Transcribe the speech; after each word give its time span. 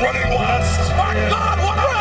running 0.00 0.30
last. 0.32 0.90
My 0.96 1.14
God, 1.28 1.58
what 1.58 1.93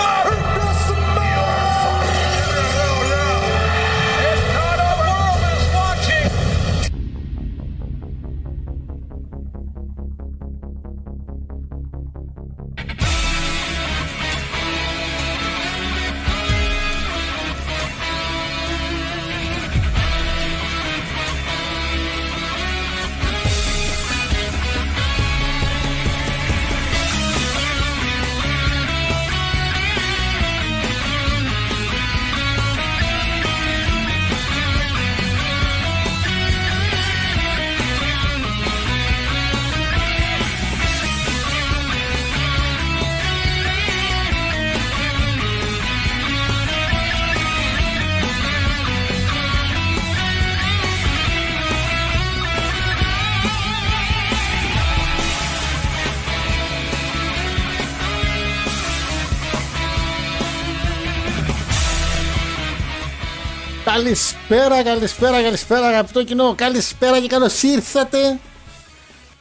Καλησπέρα, 63.93 64.83
καλησπέρα, 64.83 65.41
καλησπέρα 65.41 65.87
αγαπητό 65.87 66.23
κοινό. 66.23 66.55
Καλησπέρα 66.55 67.19
και 67.19 67.27
καλώς 67.27 67.63
ήρθατε. 67.63 68.39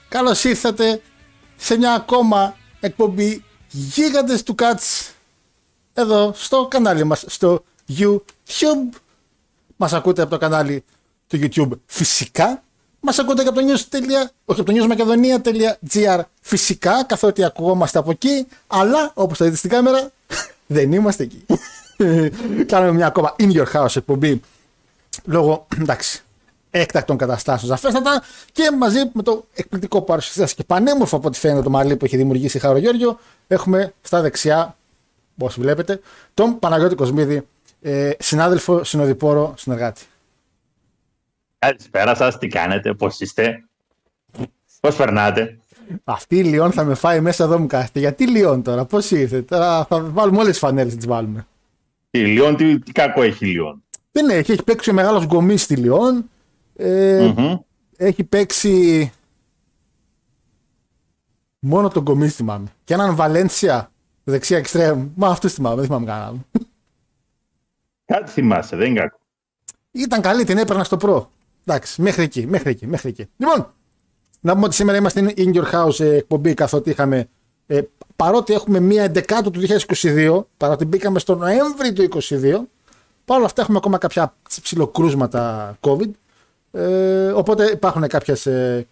Καλώς 0.09 0.44
ήρθατε 0.44 1.00
σε 1.56 1.77
μια 1.77 1.92
ακόμα 1.92 2.56
εκπομπή 2.81 3.44
Γίγαντες 3.69 4.42
του 4.42 4.55
Cats 4.59 5.11
εδώ 5.94 6.33
στο 6.36 6.67
κανάλι 6.70 7.05
μας 7.05 7.25
στο 7.27 7.64
YouTube. 7.98 8.97
Μας 9.77 9.92
ακούτε 9.92 10.22
από 10.22 10.31
το 10.31 10.39
κανάλι 10.39 10.84
του 11.27 11.39
YouTube 11.42 11.78
φυσικά. 11.87 12.62
Μας 13.00 13.19
ακούτε 13.19 13.42
και 13.42 13.48
από 13.48 13.61
το 13.61 13.66
news. 13.66 14.27
όχι 14.44 14.61
από 14.61 14.72
το 14.72 14.78
newsmacedonia.gr 14.78 16.21
φυσικά 16.41 17.05
καθότι 17.05 17.44
ακουγόμαστε 17.44 17.99
από 17.99 18.10
εκεί 18.10 18.47
αλλά 18.66 19.10
όπως 19.15 19.38
θα 19.38 19.44
δείτε 19.44 19.56
στην 19.56 19.71
κάμερα 19.71 20.10
δεν 20.66 20.93
είμαστε 20.93 21.22
εκεί. 21.22 21.47
Κάνουμε 22.72 22.93
μια 22.93 23.06
ακόμα 23.06 23.37
in 23.38 23.53
your 23.53 23.66
house 23.72 23.97
εκπομπή 23.97 24.41
λόγω 25.25 25.67
εντάξει, 25.81 26.23
έκτακτων 26.71 27.17
καταστάσεων 27.17 27.71
σαφέστατα 27.71 28.23
και 28.53 28.71
μαζί 28.78 28.99
με 29.12 29.23
το 29.23 29.47
εκπληκτικό 29.55 30.03
παρουσιαστή 30.03 30.55
και 30.55 30.65
πανέμορφο 30.65 31.17
από 31.17 31.28
ό,τι 31.28 31.39
φαίνεται 31.39 31.62
το 31.62 31.71
μαλλί 31.71 31.97
που 31.97 32.05
έχει 32.05 32.17
δημιουργήσει 32.17 32.56
η 32.56 32.61
Χάρο 32.61 32.78
Γιώργιο 32.78 33.19
έχουμε 33.47 33.95
στα 34.00 34.21
δεξιά, 34.21 34.77
όπως 35.39 35.59
βλέπετε, 35.59 36.00
τον 36.34 36.59
Παναγιώτη 36.59 36.95
Κοσμίδη, 36.95 37.47
ε, 37.81 38.11
συνάδελφο, 38.19 38.84
συνοδοιπόρο, 38.84 39.55
συνεργάτη. 39.56 40.03
Καλησπέρα 41.59 42.15
σας, 42.15 42.39
τι 42.39 42.47
κάνετε, 42.47 42.94
πώς 42.94 43.21
είστε, 43.21 43.65
πώς 44.81 44.97
περνάτε; 44.97 45.59
Αυτή 46.05 46.37
η 46.37 46.44
Λιόν 46.44 46.73
θα 46.73 46.84
με 46.84 46.94
φάει 46.94 47.21
μέσα 47.21 47.44
εδώ 47.44 47.59
μου 47.59 47.67
κάθεται. 47.67 47.99
Γιατί 47.99 48.27
Λιόν 48.27 48.62
τώρα, 48.62 48.84
πώς 48.84 49.11
ήρθε, 49.11 49.43
τώρα 49.43 49.84
θα 49.84 50.00
βάλουμε 50.00 50.37
όλες 50.37 50.50
τις 50.50 50.59
φανέλες, 50.59 50.97
τις 50.97 51.06
βάλουμε. 51.06 51.47
Η 52.11 52.19
Λιόν, 52.19 52.56
τι, 52.56 52.79
τι 52.79 52.93
κακό 52.93 53.23
έχει 53.23 53.47
η 53.47 53.49
Λιόν. 53.49 53.83
Δεν 54.12 54.31
έχει, 54.31 54.53
έχει 54.53 54.62
παίξει 54.62 54.91
ο 54.91 54.93
μεγάλος 54.93 55.27
γκομής 55.27 55.62
στη 55.62 55.77
Λιόν. 55.77 56.31
Ε, 56.77 57.33
Μμμ. 57.37 57.56
Έχει 57.97 58.25
παίξει 58.25 59.12
μόνο 61.59 61.89
τον 61.89 62.03
γκομί 62.03 62.28
θυμάμαι. 62.28 62.67
Και 62.84 62.95
έναν 62.95 63.15
Βαλένσια 63.15 63.91
δεξιά 64.25 64.59
εξτρέμ. 64.59 65.09
Μα 65.15 65.28
αυτό 65.28 65.49
θυμάμαι, 65.49 65.77
δεν 65.77 65.84
θυμάμαι 65.84 66.06
κανέναν. 66.06 66.47
Κάτι 68.05 68.31
θυμάσαι, 68.31 68.77
δεν 68.77 68.91
είναι 68.91 69.00
κακό. 69.00 69.19
Ήταν 69.91 70.21
καλή, 70.21 70.44
την 70.44 70.59
έπαιρνα 70.59 70.84
στο 70.84 70.97
προ. 70.97 71.31
Εντάξει, 71.65 72.03
μέχρι 72.03 72.23
εκεί, 72.23 72.47
μέχρι 72.47 72.71
εκεί, 72.71 72.87
μέχρι 72.87 73.09
εκεί. 73.09 73.29
Λοιπόν, 73.37 73.73
να 74.41 74.53
πούμε 74.53 74.65
ότι 74.65 74.75
σήμερα 74.75 74.99
είμαστε 74.99 75.34
in 75.37 75.55
your 75.55 75.71
house 75.73 76.00
ε, 76.00 76.15
εκπομπή 76.17 76.55
καθότι 76.55 76.91
είχαμε. 76.91 77.29
Ε, 77.67 77.81
παρότι 78.17 78.53
έχουμε 78.53 78.81
μία 78.81 79.12
11 79.15 79.23
του 79.43 79.53
2022, 79.89 80.44
παρότι 80.56 80.84
μπήκαμε 80.84 81.19
στο 81.19 81.34
Νοέμβρη 81.34 81.93
του 81.93 82.09
2022, 82.31 82.61
παρόλα 83.25 83.47
αυτά 83.47 83.62
έχουμε 83.62 83.77
ακόμα 83.77 83.99
κάποια 83.99 84.34
ψηλοκρούσματα 84.62 85.75
COVID. 85.81 86.10
Ε, 86.72 87.27
οπότε 87.28 87.71
υπάρχουν 87.71 88.06
κάποιες 88.06 88.47
ε, 88.47 88.87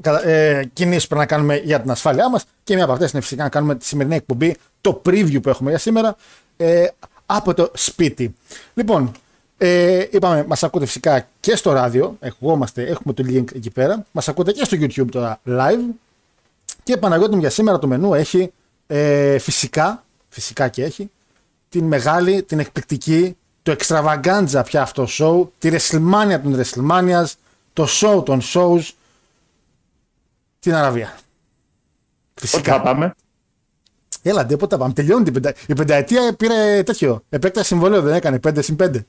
κα- 0.00 0.26
ε, 0.28 0.70
κινήσεις 0.72 1.02
που 1.02 1.08
πρέπει 1.08 1.30
να 1.30 1.36
κάνουμε 1.36 1.56
για 1.56 1.80
την 1.80 1.90
ασφάλειά 1.90 2.30
μας 2.30 2.44
και 2.64 2.74
μία 2.74 2.84
από 2.84 2.92
αυτές 2.92 3.10
είναι 3.10 3.20
φυσικά 3.20 3.42
να 3.42 3.48
κάνουμε 3.48 3.74
τη 3.74 3.84
σημερινή 3.84 4.14
εκπομπή, 4.14 4.56
το 4.80 5.02
preview 5.06 5.42
που 5.42 5.48
έχουμε 5.48 5.70
για 5.70 5.78
σήμερα 5.78 6.16
ε, 6.56 6.86
από 7.26 7.54
το 7.54 7.70
σπίτι. 7.74 8.34
Λοιπόν, 8.74 9.12
ε, 9.58 10.06
είπαμε, 10.10 10.44
μας 10.48 10.62
ακούτε 10.62 10.86
φυσικά 10.86 11.28
και 11.40 11.56
στο 11.56 11.72
ράδιο, 11.72 12.16
έχουμε, 12.20 12.66
έχουμε 12.74 13.12
το 13.14 13.24
link 13.26 13.54
εκεί 13.54 13.70
πέρα, 13.70 14.06
μας 14.12 14.28
ακούτε 14.28 14.52
και 14.52 14.64
στο 14.64 14.76
YouTube 14.80 15.10
τώρα 15.10 15.40
live 15.46 15.94
και 16.82 16.96
Παναγιώτη 16.96 17.34
μου 17.34 17.40
για 17.40 17.50
σήμερα 17.50 17.78
το 17.78 17.86
μενού 17.86 18.14
έχει 18.14 18.52
ε, 18.86 19.38
φυσικά, 19.38 20.04
φυσικά 20.28 20.68
και 20.68 20.84
έχει, 20.84 21.10
την 21.70 21.84
μεγάλη, 21.84 22.42
την 22.42 22.58
εκπληκτική, 22.58 23.36
το 23.62 23.76
extravaganza 23.78 24.62
πια 24.64 24.82
αυτό 24.82 25.06
show, 25.18 25.48
τη 25.58 25.70
WrestleMania 25.72 26.38
των 26.42 26.60
WrestleManias, 26.60 27.24
το 27.72 27.86
show 28.00 28.24
των 28.24 28.40
shows, 28.42 28.80
την 30.58 30.74
Αραβία. 30.74 31.06
Πότε 32.34 32.46
Φυσικά. 32.46 32.72
θα 32.72 32.80
πάμε. 32.82 33.14
Έλα, 34.22 34.44
ντε, 34.46 34.56
πότε 34.56 34.74
θα 34.74 34.80
πάμε. 34.80 34.92
Τελειώνει 34.92 35.24
την 35.24 35.32
πεντα... 35.32 35.54
Η 35.66 35.74
πενταετία 35.74 36.34
πήρε 36.34 36.82
τέτοιο. 36.82 37.22
Επέκταση 37.28 37.66
συμβολέου 37.66 38.00
δεν 38.02 38.14
έκανε 38.14 38.40
5 38.48 38.62
συν 38.62 38.76
5. 38.80 38.90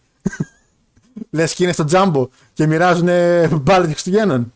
Λες 1.29 1.53
και 1.53 1.63
είναι 1.63 1.73
στο 1.73 1.83
τζάμπο 1.83 2.27
και 2.53 2.67
μοιράζουν 2.67 3.09
μπάλες 3.61 3.89
Χριστουγέννων. 3.91 4.53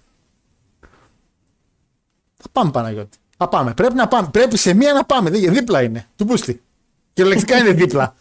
Θα 2.38 2.50
πάμε 2.52 2.72
Παναγιώτη. 2.72 3.18
Θα 3.38 3.48
πάμε. 3.48 3.74
Πρέπει 3.74 3.94
να 3.94 4.08
πάμε. 4.08 4.28
Πρέπει 4.32 4.58
σε 4.58 4.74
μία 4.74 4.94
να 4.94 5.06
πάμε. 5.06 5.30
Δεν- 5.30 5.54
Δίπλα 5.54 5.82
είναι. 5.84 6.08
Του 6.16 6.26
πούστη. 7.24 7.46
Κυριολεκτικά 7.46 7.58
είναι 7.58 7.72
δίπλα. 7.72 8.16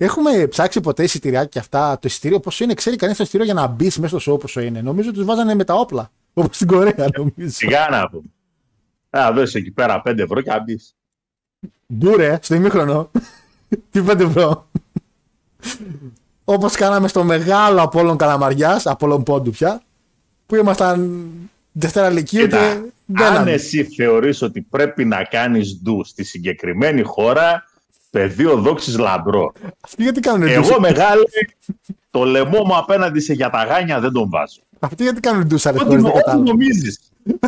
Έχουμε 0.00 0.46
ψάξει 0.46 0.80
ποτέ 0.80 1.02
εισιτηριά 1.02 1.44
και 1.44 1.58
αυτά. 1.58 1.92
Το 1.94 2.00
εισιτήριο 2.04 2.40
πόσο 2.40 2.64
είναι, 2.64 2.74
ξέρει 2.74 2.96
κανείς 2.96 3.16
το 3.16 3.22
εισιτήριο 3.22 3.46
για 3.46 3.54
να 3.54 3.66
μπει 3.66 3.90
μέσα 3.98 4.18
στο 4.18 4.34
show 4.34 4.40
πόσο 4.40 4.60
είναι. 4.60 4.80
Νομίζω 4.80 5.12
τους 5.12 5.24
βάζανε 5.24 5.54
με 5.54 5.64
τα 5.64 5.74
όπλα. 5.74 6.10
Όπως 6.34 6.56
στην 6.56 6.66
Κορέα, 6.66 7.08
νομίζω. 7.16 7.54
Σιγά 7.54 7.88
να 7.90 8.08
πούμε. 8.08 8.30
Α, 9.10 9.32
δώσεις 9.32 9.54
εκεί 9.54 9.70
πέρα 9.70 10.02
5 10.04 10.18
ευρώ 10.18 10.40
και 10.40 10.50
να 10.50 10.62
μπεις. 10.62 10.94
Μπουρε, 11.86 12.38
στο 12.42 12.54
ημίχρονο. 12.54 13.10
Τι 13.90 14.02
5 14.02 14.20
ευρώ. 14.20 14.68
Όπως 16.44 16.74
κάναμε 16.74 17.08
στο 17.08 17.24
μεγάλο 17.24 17.82
Απόλλων 17.82 18.16
Καλαμαριάς, 18.16 18.86
Απόλλων 18.86 19.22
Πόντου 19.22 19.50
πια, 19.50 19.82
που 20.46 20.56
ήμασταν 20.56 21.20
Δευτέρα 21.80 22.10
Λυκείου 22.10 22.40
και 22.40 22.46
Κοίτα, 22.46 22.70
αν 22.70 22.92
μπαίναμε. 23.06 23.52
εσύ 23.52 23.84
θεωρείς 23.84 24.42
ότι 24.42 24.60
πρέπει 24.60 25.04
να 25.04 25.24
κάνεις 25.24 25.80
ντου 25.82 26.04
στη 26.04 26.24
συγκεκριμένη 26.24 27.02
χώρα, 27.02 27.64
πεδίο 28.10 28.56
δόξης 28.56 28.98
λαμπρό. 28.98 29.52
Αυτοί 29.80 30.02
γιατί 30.02 30.20
κάνουν 30.20 30.48
ντους; 30.48 30.68
Εγώ 30.70 30.80
μεγάλη, 30.80 31.22
το 32.10 32.24
λαιμό 32.24 32.62
μου 32.64 32.76
απέναντι 32.76 33.20
σε 33.20 33.32
για 33.32 33.50
τα 33.50 33.64
γάνια 33.64 34.00
δεν 34.00 34.12
τον 34.12 34.28
βάζω. 34.30 34.60
Αυτοί 34.78 35.02
γιατί 35.02 35.20
κάνουν 35.20 35.46
ντους 35.46 35.66
άλλες 35.66 35.80
Ό,τι, 35.80 35.88
χώρες, 35.88 36.02
δεν 36.02 36.12
ό,τι 36.12 36.20
κατάλαβα; 36.22 36.50
νομίζεις. 36.50 37.00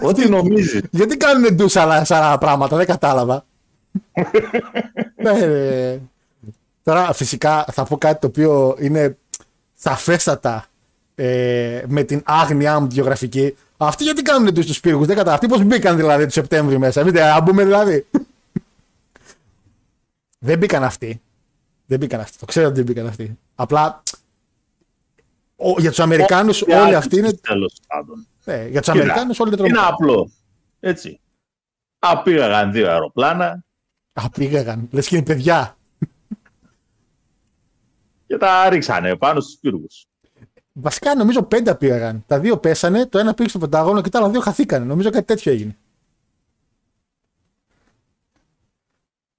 Ό,τι 0.02 0.28
νομίζεις. 0.28 0.82
Γιατί 0.90 1.16
κάνουν 1.16 1.54
ντους 1.54 1.76
άλλα, 1.76 2.04
σε 2.04 2.14
άλλα 2.14 2.38
πράγματα, 2.38 2.76
δεν 2.76 2.86
κατάλαβα. 2.86 3.44
ναι, 5.22 5.44
ρε. 5.44 6.00
Τώρα 6.82 7.12
φυσικά 7.12 7.64
θα 7.72 7.84
πω 7.84 7.96
κάτι 7.98 8.20
το 8.20 8.26
οποίο 8.26 8.76
είναι 8.80 9.16
σαφέστατα 9.76 10.66
ε, 11.14 11.82
με 11.86 12.02
την 12.02 12.22
άγνοιά 12.24 12.80
μου 12.80 12.86
τη 12.86 12.94
γεωγραφική. 12.94 13.54
Αυτοί 13.82 14.04
γιατί 14.04 14.22
κάνουν 14.22 14.54
τους 14.54 14.66
του 14.66 14.80
πύργους, 14.80 15.06
δεν 15.06 15.16
κατάλαβα. 15.16 15.34
Αυτοί 15.34 15.46
πώς 15.46 15.64
μπήκαν 15.66 15.96
δηλαδή 15.96 16.24
του 16.26 16.32
Σεπτέμβρη 16.32 16.78
μέσα. 16.78 17.04
Μην 17.04 17.14
να 17.14 17.40
μπούμε 17.40 17.64
δηλαδή. 17.64 18.06
δεν 20.38 20.58
μπήκαν 20.58 20.82
αυτοί. 20.84 21.22
Δεν 21.86 21.98
μπήκαν 21.98 22.20
αυτοί. 22.20 22.38
Το 22.38 22.44
ξέρω 22.46 22.66
ότι 22.66 22.74
δεν 22.76 22.84
μπήκαν 22.84 23.06
αυτοί. 23.06 23.38
Απλά 23.54 24.02
ο, 25.56 25.70
για 25.80 25.90
τους 25.90 26.00
Αμερικάνους 26.00 26.62
όλοι 26.62 26.94
αυτοί 26.94 27.18
είναι. 27.18 27.32
Τέλος 27.32 27.74
πάντων. 27.86 28.26
Ναι, 28.44 28.54
για 28.54 28.80
τους 28.80 28.90
Κοίτα, 28.92 28.92
Αμερικάνους 28.92 29.40
όλοι 29.40 29.52
είναι 29.52 29.62
Είναι 29.66 29.72
τρομεροί. 29.76 29.92
απλό. 29.94 30.30
Έτσι. 30.80 31.20
Απήγαγαν 31.98 32.72
δύο 32.72 32.90
αεροπλάνα 32.90 33.64
Α, 34.12 34.30
πήγαγαν. 34.30 34.88
Λες 34.90 35.08
και 35.08 35.16
είναι 35.16 35.24
παιδιά. 35.24 35.76
και 38.26 38.36
τα 38.36 38.68
ρίξανε 38.68 39.16
πάνω 39.16 39.40
στους 39.40 39.58
πύργους. 39.60 40.06
Βασικά 40.72 41.14
νομίζω 41.14 41.42
πέντε 41.42 41.74
πήγαγαν. 41.74 42.24
Τα 42.26 42.40
δύο 42.40 42.58
πέσανε, 42.58 43.06
το 43.06 43.18
ένα 43.18 43.34
πήγε 43.34 43.48
στο 43.48 43.58
Πεντάγωνο 43.58 44.00
και 44.00 44.08
τα 44.08 44.18
άλλα 44.18 44.30
δύο 44.30 44.40
χαθήκανε. 44.40 44.84
Νομίζω 44.84 45.10
κάτι 45.10 45.24
τέτοιο 45.24 45.52
έγινε. 45.52 45.76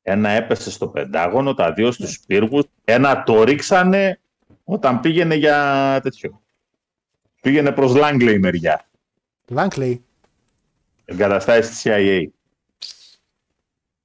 Ένα 0.01 0.29
έπεσε 0.29 0.71
στο 0.71 0.87
Πεντάγωνο, 0.87 1.53
τα 1.53 1.73
δύο 1.73 1.91
στους 1.91 2.19
πύργους. 2.27 2.63
Ένα 2.83 3.23
το 3.23 3.43
ρίξανε 3.43 4.19
όταν 4.63 4.99
πήγαινε 4.99 5.35
για 5.35 5.99
τέτοιο. 6.03 6.41
Πήγαινε 7.41 7.71
προς 7.71 7.91
Langley 7.95 8.37
μεριά. 8.39 8.85
Λάνκλεϊ. 9.47 10.03
Εγκαταστάσεις 11.05 11.69
της 11.69 11.81
CIA. 11.85 12.25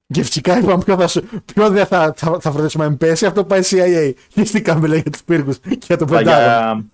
Και 0.06 0.22
φυσικά 0.22 0.58
είπαμε 0.58 0.84
ποιο, 0.84 0.96
θα, 0.96 1.06
σου- 1.08 1.28
ποιο 1.44 1.70
δεν 1.70 1.86
θα, 1.86 2.12
θα, 2.16 2.40
θα 2.40 2.50
φροντίσουμε 2.50 2.84
να 2.84 2.90
μην 2.90 2.98
πέσει, 2.98 3.26
αυτό 3.26 3.44
πάει 3.44 3.60
CIA. 3.64 4.12
Χεστήκαμε 4.32 4.86
λέει 4.86 5.00
για 5.00 5.10
τους 5.10 5.24
πύργους 5.24 5.58
και 5.58 5.78
για 5.86 5.96
το 5.96 6.04
Αλλά 6.08 6.18
Πεντάγωνο. 6.18 6.84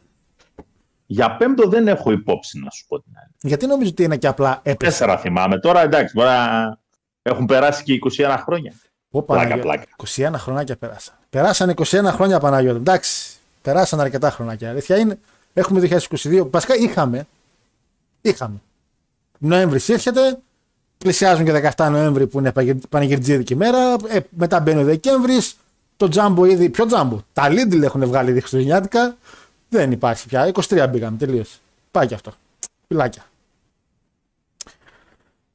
Για... 1.12 1.26
για 1.26 1.36
πέμπτο 1.36 1.68
δεν 1.68 1.88
έχω 1.88 2.12
υπόψη 2.12 2.58
να 2.58 2.70
σου 2.70 2.84
πω 2.88 3.00
την 3.00 3.12
άλλη. 3.22 3.32
Γιατί 3.40 3.66
νομίζω 3.66 3.90
ότι 3.90 4.02
είναι 4.02 4.16
και 4.16 4.26
απλά 4.26 4.60
έπεσε; 4.62 4.90
Τέσσερα 4.90 5.18
θυμάμαι. 5.18 5.58
Τώρα 5.60 5.82
εντάξει, 5.82 6.12
μπορεί 6.16 6.28
να 6.28 6.78
έχουν 7.22 7.46
περάσει 7.46 7.82
και 7.82 7.98
21 8.18 8.36
χρόνια. 8.44 8.72
Πω, 9.10 9.22
Πλάκα, 9.22 9.42
Παναγιώτη, 9.42 9.86
πλάκα. 10.06 10.32
21 10.36 10.38
χρονάκια 10.38 10.76
πέρασαν. 10.76 11.14
Περάσαν 11.30 11.74
21 11.76 11.84
χρόνια 12.12 12.40
Παναγιώτη. 12.40 12.76
Εντάξει, 12.78 13.36
περάσαν 13.62 14.00
αρκετά 14.00 14.30
χρονάκια. 14.30 14.70
Αλήθεια 14.70 14.96
είναι, 14.98 15.18
έχουμε 15.54 15.80
2022. 16.08 16.46
Βασικά 16.50 16.74
είχαμε. 16.76 17.26
Είχαμε. 18.20 18.56
Νοέμβρη 19.38 19.80
έρχεται, 19.88 20.38
πλησιάζουν 20.98 21.44
και 21.44 21.70
17 21.76 21.88
Νοέμβρη 21.90 22.26
που 22.26 22.38
είναι 22.38 22.52
παγε- 22.52 22.86
πανηγυρτζίδικη 22.88 23.54
μέρα. 23.56 23.78
Ε, 24.08 24.18
μετά 24.30 24.60
μπαίνει 24.60 24.80
ο 24.80 24.84
Δεκέμβρης. 24.84 25.56
Το 25.96 26.08
τζάμπο 26.08 26.44
ήδη. 26.44 26.68
Ποιο 26.68 26.86
τζάμπο; 26.86 27.20
Τα 27.32 27.48
Lidl 27.50 27.82
έχουν 27.82 28.06
βγάλει 28.06 28.30
ήδη 28.30 28.38
Χριστουγεννιάτικα. 28.40 29.16
Δεν 29.72 29.92
υπάρχει 29.92 30.26
πια. 30.26 30.52
23 30.52 30.86
μπήκαμε. 30.90 31.16
Τελείωσε. 31.16 31.58
Πάει 31.90 32.06
και 32.06 32.14
αυτό. 32.14 32.32
Πιλάκια. 32.86 33.24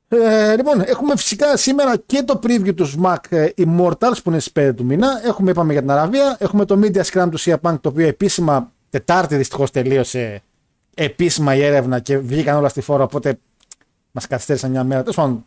Ε, 0.07 0.55
λοιπόν, 0.55 0.81
έχουμε 0.85 1.17
φυσικά 1.17 1.57
σήμερα 1.57 1.97
και 2.05 2.23
το 2.23 2.39
preview 2.43 2.75
τους 2.75 2.95
SMAC 3.01 3.15
ε, 3.29 3.47
Immortals 3.57 4.17
που 4.23 4.29
είναι 4.29 4.39
στις 4.39 4.51
5 4.55 4.71
του 4.75 4.85
μήνα. 4.85 5.21
Έχουμε, 5.25 5.51
είπαμε 5.51 5.71
για 5.71 5.81
την 5.81 5.91
Αραβία. 5.91 6.35
Έχουμε 6.39 6.65
το 6.65 6.79
Media 6.83 7.01
Scrum 7.01 7.27
του 7.31 7.39
CM 7.39 7.55
Punk 7.61 7.79
το 7.81 7.89
οποίο 7.89 8.07
επίσημα 8.07 8.71
Τετάρτη 8.89 9.35
δυστυχώς 9.35 9.71
τελείωσε 9.71 10.41
επίσημα 10.93 11.55
η 11.55 11.63
έρευνα 11.63 11.99
και 11.99 12.17
βγήκαν 12.17 12.57
όλα 12.57 12.69
στη 12.69 12.81
φόρα. 12.81 13.03
Οπότε 13.03 13.39
μας 14.11 14.27
καθυστέρησαν 14.27 14.71
μια 14.71 14.83
μέρα. 14.83 15.01
Τέλος 15.01 15.15
πάντων, 15.15 15.45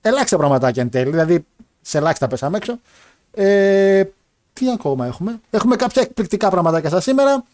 ελάχιστα 0.00 0.36
πραγματάκια 0.36 0.82
εν 0.82 0.90
τέλει. 0.90 1.10
Δηλαδή, 1.10 1.46
σε 1.80 1.98
ελάχιστα 1.98 2.26
πέσαμε 2.26 2.56
έξω. 2.56 2.78
Ε, 3.34 4.04
τι 4.52 4.70
ακόμα 4.70 5.06
έχουμε; 5.06 5.40
Έχουμε 5.50 5.76
κάποια 5.76 6.02
εκπληκτικά 6.02 6.50
πραγματάκια 6.50 6.88
στα 6.88 7.00
σήμερα. 7.00 7.44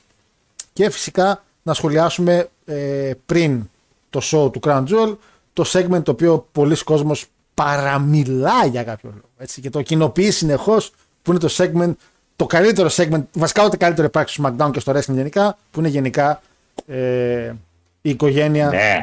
Και 0.79 0.91
φυσικά 0.91 1.45
να 1.63 1.75
σχολιάσουμε 1.75 2.49
ε, 2.65 3.13
πριν 3.27 3.71
το 4.11 4.21
show 4.23 4.53
του 4.53 4.61
Crown 4.63 4.85
Jewel 4.89 5.17
το 5.53 5.65
segment 5.67 6.03
το 6.03 6.11
οποίο 6.11 6.49
πολλοί 6.53 6.85
κόσμος 6.85 7.27
παραμιλάει 7.55 8.69
για 8.69 8.85
κάποιο 8.85 9.11
λόγο. 9.11 9.29
Έτσι, 9.37 9.61
και 9.61 9.71
το 9.71 9.83
κοινοποιεί 9.83 10.31
συνεχώς 10.31 10.93
που 11.23 11.31
είναι 11.31 11.41
το 11.41 11.55
segment, 11.57 11.95
το 12.37 12.47
καλύτερο 12.47 12.89
segment, 12.93 13.23
βασικά 13.33 13.63
ό,τι 13.63 13.77
καλύτερο 13.77 14.07
υπάρχει 14.07 14.33
στο 14.33 14.43
SmackDown 14.47 14.71
και 14.73 14.81
στο 14.81 14.93
Wrestling 14.93 15.15
γενικά, 15.15 15.59
που 15.71 15.79
είναι 15.79 15.89
γενικά 15.89 16.43
ε, 16.87 17.53
η 18.01 18.11
οικογένεια. 18.11 18.69
Ναι. 18.69 18.99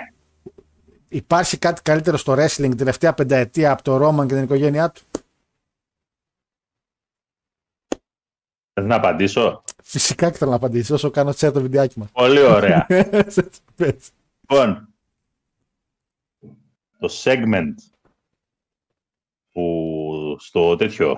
Υπάρχει 1.07 1.57
κάτι 1.57 1.81
καλύτερο 1.81 2.17
στο 2.17 2.33
wrestling 2.33 2.47
την 2.55 2.77
τελευταία 2.77 3.13
πενταετία 3.13 3.71
από 3.71 3.83
το 3.83 4.07
Roman 4.07 4.27
και 4.27 4.33
την 4.33 4.43
οικογένειά 4.43 4.89
του; 4.89 5.01
Θες 8.73 8.85
να 8.85 8.95
απαντήσω; 8.95 9.63
Φυσικά 9.87 10.31
και 10.31 10.37
θέλω 10.37 10.49
να 10.49 10.55
απαντήσω 10.55 10.93
όσο 10.93 11.09
κάνω 11.09 11.29
share 11.29 11.53
το 11.53 11.61
βιντεάκι 11.61 11.99
μας. 11.99 12.11
Πολύ 12.11 12.41
ωραία. 12.41 12.85
Πες. 13.75 14.11
λοιπόν, 14.39 14.93
το 16.99 17.09
segment 17.23 17.73
που 19.51 20.37
στο 20.39 20.75
τέτοιο. 20.75 21.17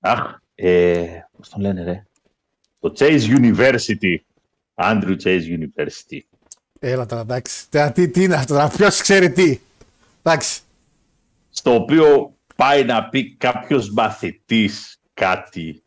Αχ, 0.00 0.38
ε, 0.54 1.20
πώς 1.36 1.48
τον 1.48 1.60
λένε 1.60 1.84
ρε. 1.84 2.06
Το 2.78 2.92
Chase 2.98 3.22
University. 3.22 4.16
Andrew 4.74 5.16
Chase 5.22 5.58
University. 5.58 6.20
Έλα 6.78 7.06
τώρα, 7.06 7.20
εντάξει. 7.20 7.70
Τώρα, 7.70 7.92
Τι, 7.92 8.08
τι 8.08 8.22
είναι 8.22 8.34
αυτό, 8.34 8.54
τώρα, 8.54 8.68
ποιος 8.68 9.00
ξέρει 9.00 9.32
τι; 9.32 9.60
Εντάξει. 10.22 10.60
στο 11.50 11.74
οποίο 11.74 12.36
πάει 12.56 12.84
να 12.84 13.08
πει 13.08 13.34
κάποιος 13.34 13.90
μαθητής 13.90 15.00
κάτι 15.14 15.85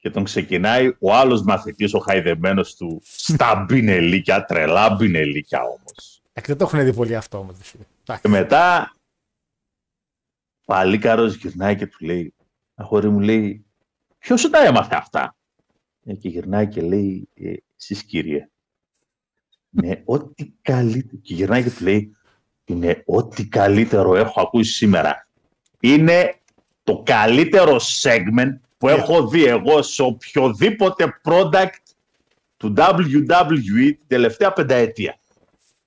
και 0.00 0.10
τον 0.10 0.24
ξεκινάει 0.24 0.92
ο 0.98 1.14
άλλος 1.14 1.42
μαθητής, 1.42 1.94
ο 1.94 1.98
χαϊδεμένος 1.98 2.74
του, 2.76 3.00
στα 3.04 3.64
μπινελίκια, 3.68 4.44
τρελά 4.44 4.90
μπινελίκια 4.90 5.60
όμως. 5.62 6.22
Εντάξει, 6.32 6.50
δεν 6.52 6.56
το 6.56 6.64
έχουν 6.64 6.84
δει 6.84 6.92
πολύ 6.96 7.16
αυτό 7.16 7.38
όμως. 7.38 7.56
ρε 7.56 7.62
φίλε. 7.64 7.82
Εντάξει. 8.02 8.22
Και 8.22 8.28
μετά, 8.28 8.94
παλίκαρος 10.64 11.34
γυρνάει 11.36 11.76
και 11.76 11.86
του 11.86 12.04
λέει, 12.04 12.34
αγόρι 12.74 13.08
μου 13.08 13.20
λέει, 13.20 13.64
ποιος 14.18 14.40
σου 14.40 14.50
τα 14.50 14.64
έμαθε 14.64 14.94
αυτά; 14.96 15.36
Ε, 16.04 16.14
Και 16.14 16.28
γυρνάει 16.28 16.68
και 16.68 16.80
λέει, 16.82 17.28
ε, 17.34 17.52
εσείς 17.78 18.02
κύριε, 18.04 18.48
με 19.68 20.02
ό,τι 20.04 20.52
καλύτερο, 20.62 21.16
και 21.22 21.34
γυρνάει 21.34 21.62
και 21.62 21.70
του 21.70 21.84
λέει, 21.84 22.16
είναι 22.64 23.02
ό,τι 23.06 23.46
καλύτερο 23.48 24.16
έχω 24.16 24.40
ακούσει 24.40 24.72
σήμερα. 24.72 25.28
Είναι 25.80 26.40
το 26.82 27.02
καλύτερο 27.06 27.80
segment 28.02 28.58
που 28.80 28.88
έχω 28.88 29.26
δει 29.28 29.44
εγώ 29.44 29.82
σε 29.82 30.02
οποιοδήποτε 30.02 31.20
product 31.24 31.74
του 32.56 32.74
WWE 32.76 33.84
την 33.84 33.98
τελευταία 34.06 34.52
πενταετία. 34.52 35.14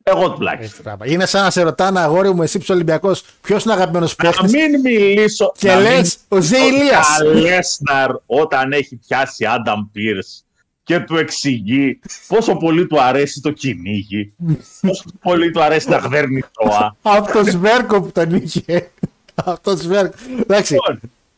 Εγώ 0.04 0.32
τουλάχιστον. 0.32 0.66
Έτσι, 0.70 0.82
πράγμα. 0.82 1.08
Είναι 1.08 1.26
σαν 1.26 1.44
να 1.44 1.50
σε 1.50 1.62
ρωτάνε 1.62 2.00
αγόρι 2.00 2.34
μου, 2.34 2.42
εσύ 2.44 2.60
που 2.60 2.66
Ολυμπιακός, 2.70 3.24
ποιος 3.42 3.64
είναι 3.64 3.74
αγαπημένος 3.74 4.16
Να 4.24 4.30
παίχτη. 4.30 4.58
μην 4.58 4.80
μιλήσω. 4.82 5.52
Και 5.58 5.68
να 5.68 5.80
λες, 5.80 5.92
μην- 6.30 6.40
ο 6.40 6.42
Ζε 6.42 6.58
Ηλίας. 6.58 7.08
Λέσναρ 7.34 8.12
όταν 8.26 8.72
έχει 8.72 8.96
πιάσει 8.96 9.46
Άνταμ 9.46 9.90
Πίρς 9.92 10.46
και 10.84 11.00
του 11.00 11.18
εξηγεί 11.18 12.00
πόσο 12.28 12.56
πολύ 12.56 12.88
του 12.88 13.02
αρέσει 13.02 13.42
το 13.42 13.52
κυνήγι, 13.52 14.34
πόσο 14.82 15.04
πολύ 15.22 15.52
του 15.52 15.62
αρέσει 15.64 15.90
να 15.90 16.00
γδέρνει 16.00 16.44
ζώα. 16.52 16.96
Από 17.18 17.32
το 17.32 17.44
σβέρκο 17.44 18.02
που 18.02 18.12
τον 18.12 18.34
είχε. 18.36 18.92
Από 19.36 19.60
το 19.62 19.76
σβέρκο. 19.78 20.16
Εντάξει. 20.42 20.76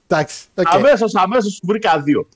Λοιπόν, 0.07 0.19
Εντάξει, 0.19 0.45
οκ. 0.55 0.73
αμέσως, 0.73 1.15
αμέσως 1.15 1.53
σου 1.53 1.59
βρήκα 1.63 1.99
δύο. 2.01 2.27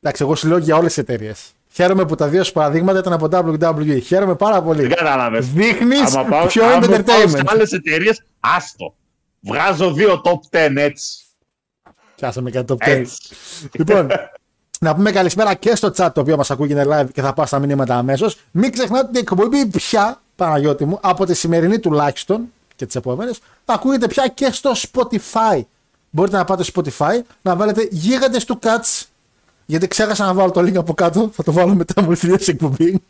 Εντάξει, 0.00 0.22
εγώ 0.22 0.34
σου 0.34 0.48
λέω 0.48 0.58
για 0.58 0.76
όλες 0.76 0.94
τις 0.94 1.02
εταιρείες. 1.02 1.52
Χαίρομαι 1.72 2.04
που 2.04 2.14
τα 2.14 2.28
δύο 2.28 2.44
σου 2.44 2.52
παραδείγματα 2.52 2.98
ήταν 2.98 3.12
από 3.12 3.28
WWE. 3.30 4.00
Χαίρομαι 4.02 4.34
πάρα 4.34 4.62
πολύ. 4.62 4.80
Δεν 4.80 4.90
κατάλαβες. 4.96 5.48
Δείχνεις 5.52 6.14
Άμα 6.16 6.28
πάω, 6.28 6.46
ποιο 6.46 6.72
είναι 6.74 6.86
το 6.86 6.94
άμα 6.94 7.02
πάω 7.02 7.16
σε 7.16 7.24
entertainment. 7.38 7.44
άλλες 7.46 7.72
εταιρείες, 7.72 8.22
άστο. 8.40 8.94
Βγάζω 9.40 9.92
δύο 9.92 10.20
top 10.24 10.56
10 10.58 10.76
έτσι. 10.76 11.14
Πιάσαμε 12.16 12.50
και 12.50 12.62
το 12.62 12.76
top 12.80 12.84
10. 12.84 12.90
Έτσι. 12.90 13.18
λοιπόν, 13.72 14.08
να 14.86 14.94
πούμε 14.94 15.10
καλησπέρα 15.10 15.54
και 15.54 15.74
στο 15.76 15.88
chat 15.96 16.10
το 16.14 16.20
οποίο 16.20 16.36
μας 16.36 16.50
ακούει 16.50 16.66
και 16.66 16.72
είναι 16.72 16.84
live 16.88 17.10
και 17.12 17.20
θα 17.22 17.32
πάω 17.32 17.46
στα 17.46 17.58
μηνύματα 17.58 17.96
αμέσως. 17.96 18.36
Μην 18.50 18.72
ξεχνάτε 18.72 19.06
ότι 19.06 19.16
η 19.16 19.20
εκπομπή 19.20 19.66
πια, 19.66 20.20
Παναγιώτη 20.36 20.84
μου, 20.84 20.98
από 21.02 21.26
τη 21.26 21.34
σημερινή 21.34 21.78
τουλάχιστον 21.78 22.52
και 22.76 22.86
τις 22.86 22.94
επόμενες, 22.94 23.38
θα 23.64 23.72
ακούγεται 23.74 24.06
πια 24.06 24.26
και 24.28 24.48
στο 24.52 24.72
Spotify. 24.92 25.60
Μπορείτε 26.14 26.36
να 26.36 26.44
πάτε 26.44 26.62
στο 26.62 26.82
Spotify, 26.82 27.20
να 27.42 27.56
βάλετε 27.56 27.88
γίγαντες 27.90 28.44
του 28.44 28.58
Cuts. 28.62 29.04
Γιατί 29.66 29.88
ξέχασα 29.88 30.24
να 30.24 30.34
βάλω 30.34 30.50
το 30.50 30.60
link 30.60 30.74
από 30.74 30.94
κάτω, 30.94 31.30
θα 31.34 31.42
το 31.42 31.52
βάλω 31.52 31.74
μετά 31.74 32.02
μου 32.02 32.14
τελειώσει 32.14 32.50
η 32.50 32.54
εκπομπή. 32.60 33.02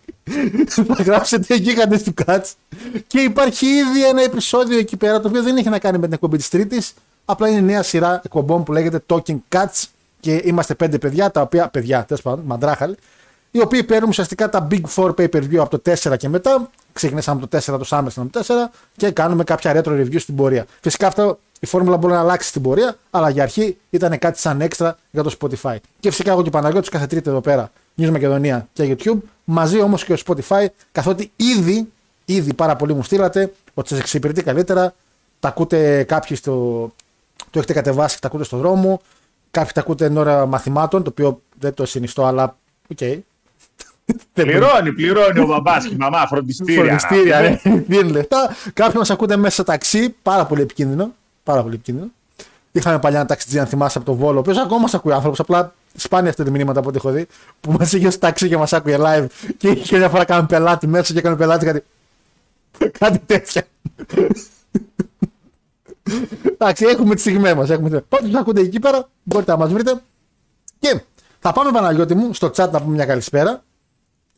θα 0.68 1.02
γράψετε 1.02 1.54
γίγαντες 1.54 2.02
του 2.02 2.14
Cuts. 2.26 2.52
Και 3.06 3.20
υπάρχει 3.20 3.66
ήδη 3.66 4.06
ένα 4.06 4.23
επεισόδιο 4.23 4.78
εκεί 4.78 4.96
πέρα 4.96 5.20
το 5.20 5.28
οποίο 5.28 5.42
δεν 5.42 5.56
έχει 5.56 5.68
να 5.68 5.78
κάνει 5.78 5.99
με 5.99 6.04
την 6.04 6.12
εκπομπή 6.12 6.37
της 6.37 6.49
Τρίτης. 6.49 6.94
Απλά 7.25 7.49
είναι 7.49 7.61
νέα 7.61 7.82
σειρά 7.82 8.20
εκπομπών 8.25 8.64
που 8.64 8.73
λέγεται 8.73 9.02
Talking 9.06 9.38
Cuts 9.49 9.84
και 10.20 10.40
είμαστε 10.44 10.75
πέντε 10.75 10.99
παιδιά, 10.99 11.30
τα 11.30 11.40
οποία. 11.40 11.68
παιδιά, 11.68 12.04
τέλος 12.04 12.23
πάντων, 12.23 12.44
μαντράχαλοι, 12.46 12.96
οι 13.50 13.61
οποίοι 13.61 13.84
παίρνουν 13.84 14.08
ουσιαστικά 14.08 14.49
τα 14.49 14.66
Big 14.70 14.82
Four 14.94 15.14
pay 15.14 15.28
per 15.28 15.42
view 15.42 15.56
από 15.56 15.78
το 15.78 15.92
4 16.02 16.16
και 16.16 16.28
μετά. 16.28 16.70
Ξεκινήσαμε 16.92 17.40
από 17.42 17.50
το 17.50 17.58
4, 17.58 17.78
το 17.78 17.87
SummerSlam 17.88 18.23
από 18.23 18.30
το 18.30 18.44
4 18.46 18.70
και 18.96 19.11
κάνουμε 19.11 19.44
κάποια 19.44 19.80
retro 19.82 19.90
review 19.90 20.20
στην 20.20 20.37
πορεία. 20.37 20.66
Φυσικά 20.80 21.06
αυτό 21.06 21.38
η 21.61 21.66
φόρμουλα 21.66 21.96
μπορεί 21.96 22.12
να 22.12 22.20
αλλάξει 22.20 22.49
στην 22.49 22.62
πορεία, 22.62 22.96
αλλά 23.11 23.30
για 23.30 23.42
αρχή 23.42 23.76
ήταν 23.90 24.18
κάτι 24.18 24.38
σαν 24.38 24.61
έξτρα 24.61 24.99
για 25.11 25.23
το 25.23 25.37
Spotify. 25.40 25.76
Και 26.00 26.11
φυσικά 26.11 26.30
εγώ 26.30 26.42
και 26.42 26.49
ο 26.49 26.50
Παναγιώτης 26.50 26.88
κάθε 26.88 27.06
τρίτη 27.06 27.30
εδώ 27.30 27.40
πέρα 27.40 27.70
News 27.99 28.11
Μακεδονία 28.11 28.68
και 28.73 28.96
YouTube, 28.99 29.18
μαζί 29.44 29.80
όμως 29.80 30.04
και 30.04 30.16
στο 30.16 30.34
Spotify, 30.37 30.66
καθότι 30.92 31.32
ήδη, 31.37 31.92
ήδη 32.25 32.54
πάρα 32.54 32.76
πολύ 32.76 32.94
μου 32.94 33.02
στείλατε 33.02 33.52
ότι 33.75 33.88
σας 33.88 33.99
εξυπηρετεί 33.99 34.42
καλύτερα. 34.42 34.94
Τα 35.40 35.49
ακούτε 35.49 36.02
κάποιοι 36.02 36.37
στο. 36.37 36.52
Το 37.50 37.58
έχετε 37.58 37.73
κατεβάσει 37.73 38.14
και 38.14 38.20
τα 38.20 38.26
ακούτε 38.26 38.44
στο 38.44 38.56
δρόμο. 38.56 39.00
Κάποιοι 39.50 39.73
τα 39.75 39.80
ακούτε 39.80 40.04
εν 40.04 40.16
ώρα 40.16 40.46
μαθημάτων, 40.46 41.02
το 41.02 41.11
οποίο 41.11 41.40
δεν 41.58 41.75
το 41.75 41.87
συνιστώ, 41.87 42.25
αλλά 42.25 42.56
οκ. 42.90 42.96
Okay. 43.00 43.18
Πληρώνει, 44.32 44.92
πληρώνει 44.92 45.38
ο 45.38 45.46
μπαμπάς 45.46 45.87
και 45.87 45.94
η 45.94 45.96
μαμά 45.96 46.26
φροντιστήρια. 46.26 46.84
Φροντιστήρια, 46.84 47.40
ναι. 47.40 47.82
Δίνει 47.87 48.11
λεφτά. 48.11 48.56
Κάποιοι 48.73 48.94
μας 48.96 49.11
ακούτε 49.11 49.37
μέσα 49.37 49.54
στο 49.54 49.62
ταξί, 49.62 50.14
πάρα 50.23 50.46
πολύ 50.46 50.62
επικίνδυνο. 50.62 51.12
Πάρα 51.44 51.62
πολύ 51.62 51.74
επικίνδυνο. 51.74 52.10
Είχαμε 52.72 52.98
παλιά 52.98 53.18
ένα 53.18 53.28
ταξιτζή, 53.28 53.58
αν 53.58 53.66
θυμάσαι 53.66 53.98
από 53.98 54.06
το 54.06 54.14
Βόλο, 54.14 54.36
ο 54.36 54.40
οποίος 54.40 54.58
ακόμα 54.58 54.80
μας 54.80 54.94
ακούει 54.94 55.12
άνθρωπος. 55.12 55.40
Απλά 55.40 55.74
σπάνια 55.96 56.30
αυτά 56.30 56.44
τα 56.44 56.50
μηνύματα 56.50 56.78
από 56.78 56.88
ό,τι 56.88 56.96
έχω 56.96 57.10
δει. 57.10 57.26
Που 57.60 57.72
μας 57.72 57.92
είχε 57.92 58.10
στο 58.10 58.18
ταξί 58.18 58.48
και 58.48 58.56
μας 58.56 58.72
άκουγε 58.72 58.96
live. 59.00 59.26
Και 59.56 59.68
είχε 59.68 59.96
μια 59.98 60.08
φορά 60.08 60.24
κάνει 60.24 60.46
πελάτη 60.46 60.86
μέσα 60.86 61.12
και 61.12 61.18
έκανε 61.18 61.36
πελάτη 61.36 61.64
κάτι. 61.66 61.84
κάτι 62.98 63.18
τέτοια. 63.18 63.62
Εντάξει, 66.52 66.84
έχουμε 66.84 67.14
τη 67.14 67.20
στιγμή 67.20 67.54
μας. 67.54 67.68
Πάντως 68.08 68.30
να 68.30 68.40
ακούτε 68.40 68.60
εκεί 68.60 68.78
πέρα, 68.78 69.08
μπορείτε 69.22 69.50
να 69.50 69.56
μας 69.58 69.72
βρείτε. 69.72 70.02
Και 70.78 71.00
θα 71.38 71.52
πάμε 71.52 71.70
Παναγιώτη 71.70 72.14
μου 72.14 72.34
στο 72.34 72.46
chat 72.46 72.70
να 72.70 72.80
πούμε 72.80 72.94
μια 72.94 73.06
καλησπέρα. 73.06 73.62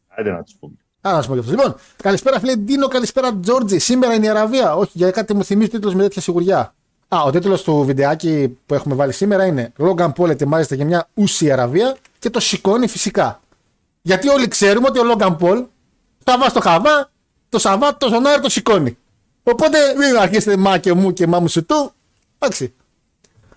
Άντε 0.08 0.30
να 0.30 0.42
τους 0.42 0.54
πούμε. 0.60 0.74
Α, 1.00 1.12
να 1.12 1.22
σου 1.22 1.28
πω 1.28 1.34
και 1.34 1.40
αυτό. 1.40 1.50
Λοιπόν, 1.50 1.74
καλησπέρα 1.96 2.40
φίλε 2.40 2.56
Ντίνο, 2.56 2.88
καλησπέρα 2.88 3.36
Τζόρτζι. 3.36 3.78
Σήμερα 3.78 4.14
είναι 4.14 4.26
η 4.26 4.28
Αραβία. 4.28 4.74
Όχι, 4.74 4.90
για 4.94 5.10
κάτι 5.10 5.34
μου 5.34 5.44
θυμίζει 5.44 5.70
τίτλος 5.70 5.94
με 5.94 6.02
τέτοια 6.02 6.22
σιγουριά. 6.22 6.74
Α, 7.08 7.22
ο 7.22 7.30
τίτλος 7.30 7.62
του 7.62 7.84
βιντεάκι 7.84 8.58
που 8.66 8.74
έχουμε 8.74 8.94
βάλει 8.94 9.12
σήμερα 9.12 9.46
είναι 9.46 9.72
Logan 9.78 10.12
Paul 10.12 10.28
ετοιμάζεται 10.28 10.74
για 10.74 10.84
μια 10.84 11.08
ούσια 11.14 11.52
Αραβία 11.52 11.96
και 12.18 12.30
το 12.30 12.40
σηκώνει 12.40 12.86
φυσικά. 12.86 13.40
Γιατί 14.02 14.28
όλοι 14.28 14.48
ξέρουμε 14.48 14.88
ότι 14.88 14.98
ο 14.98 15.02
Logan 15.12 15.36
Paul 15.36 15.66
θα 16.24 16.38
βάζει 16.38 16.52
το 16.52 16.60
χαβά, 16.60 17.10
το 17.48 17.58
Σαββάτ, 17.58 17.98
το 17.98 18.08
Ζωνάρι 18.08 18.40
το 18.40 18.48
σηκώνει. 18.48 18.98
Οπότε 19.42 19.78
μην 19.98 20.16
αρχίσετε 20.16 20.56
μα 20.56 20.78
και 20.78 20.92
μου 20.92 21.12
και 21.12 21.26
μα 21.26 21.40
μου 21.40 21.48
σου 21.48 21.64
του. 21.64 21.92
Εντάξει. 22.38 22.74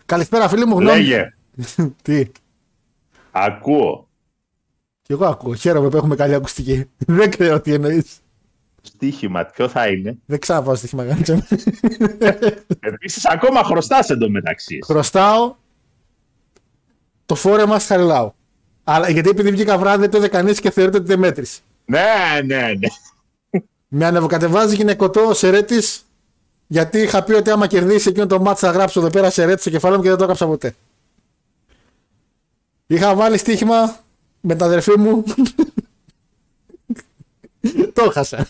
Καλησπέρα 0.06 0.50
φίλοι 0.50 0.66
μου, 0.66 0.80
γνώμη. 0.80 0.98
Λέγε. 0.98 1.34
Τι; 2.02 2.32
Ακούω. 3.32 4.08
Και 5.02 5.14
εγώ 5.14 5.26
ακούω. 5.26 5.54
Χαίρομαι 5.54 5.90
που 5.90 5.98
έχουμε 5.98 6.16
καλή 6.16 6.34
ακουστική. 6.34 6.90
Δεν 6.98 7.30
ξέρω 7.30 7.62
τι 7.62 7.74
εννοείς. 7.74 8.20
Στίχημα, 8.82 9.46
ποιο 9.46 9.68
θα 9.68 9.88
είναι; 9.88 10.18
Δεν 10.26 10.40
ξαναπάω 10.40 10.76
στοίχημα 10.76 11.04
γάντσα. 11.04 11.48
Επίσης, 12.80 13.26
ακόμα 13.26 13.64
χρωστάς 13.64 14.10
εντωμεταξύ. 14.10 14.80
Χρωστάω 14.86 15.56
το 17.26 17.36
φόρεμα 17.36 17.80
Χαριλάου. 17.80 18.34
Αλλά 18.84 19.10
γιατί 19.10 19.30
επειδή 19.30 19.52
βγήκα 19.52 19.78
βράδυ 19.78 20.02
δεν 20.02 20.10
το 20.10 20.18
είδε 20.18 20.28
κανείς 20.28 20.60
και 20.60 20.72
θεωρείται 20.72 20.98
ότι 20.98 21.08
δεν 21.08 21.20
μέτρησε. 21.20 21.60
Ναι, 21.86 22.42
ναι, 22.46 22.74
ναι. 22.80 22.88
Με 23.88 24.06
ανεβοκατεβάζει 24.06 24.76
γυναικωτό 24.76 25.22
ο 25.22 25.34
Σερέτης 25.34 26.04
γιατί 26.68 27.00
είχα 27.00 27.24
πει 27.24 27.34
ότι 27.34 27.50
άμα 27.50 27.68
κερδίσει 27.68 28.10
εκείνο 28.10 28.26
το 28.26 28.40
μάτσα 28.40 28.68
θα 28.68 28.74
γράψω 28.74 29.00
εδώ 29.00 29.10
πέρα 29.10 29.30
Σερέτη 29.30 29.62
στο 29.62 29.70
κεφάλι 29.70 29.96
μου 29.96 30.02
και 30.02 30.08
δεν 30.08 30.18
το 30.18 30.24
έγραψα 30.24 30.46
ποτέ. 30.46 30.76
Είχα 32.88 33.16
βάλει 33.16 33.38
στοίχημα 33.38 33.96
με 34.40 34.56
τα 34.56 34.66
αδερφή 34.66 35.00
μου. 35.00 35.24
το 37.94 38.12
χάσα. 38.12 38.48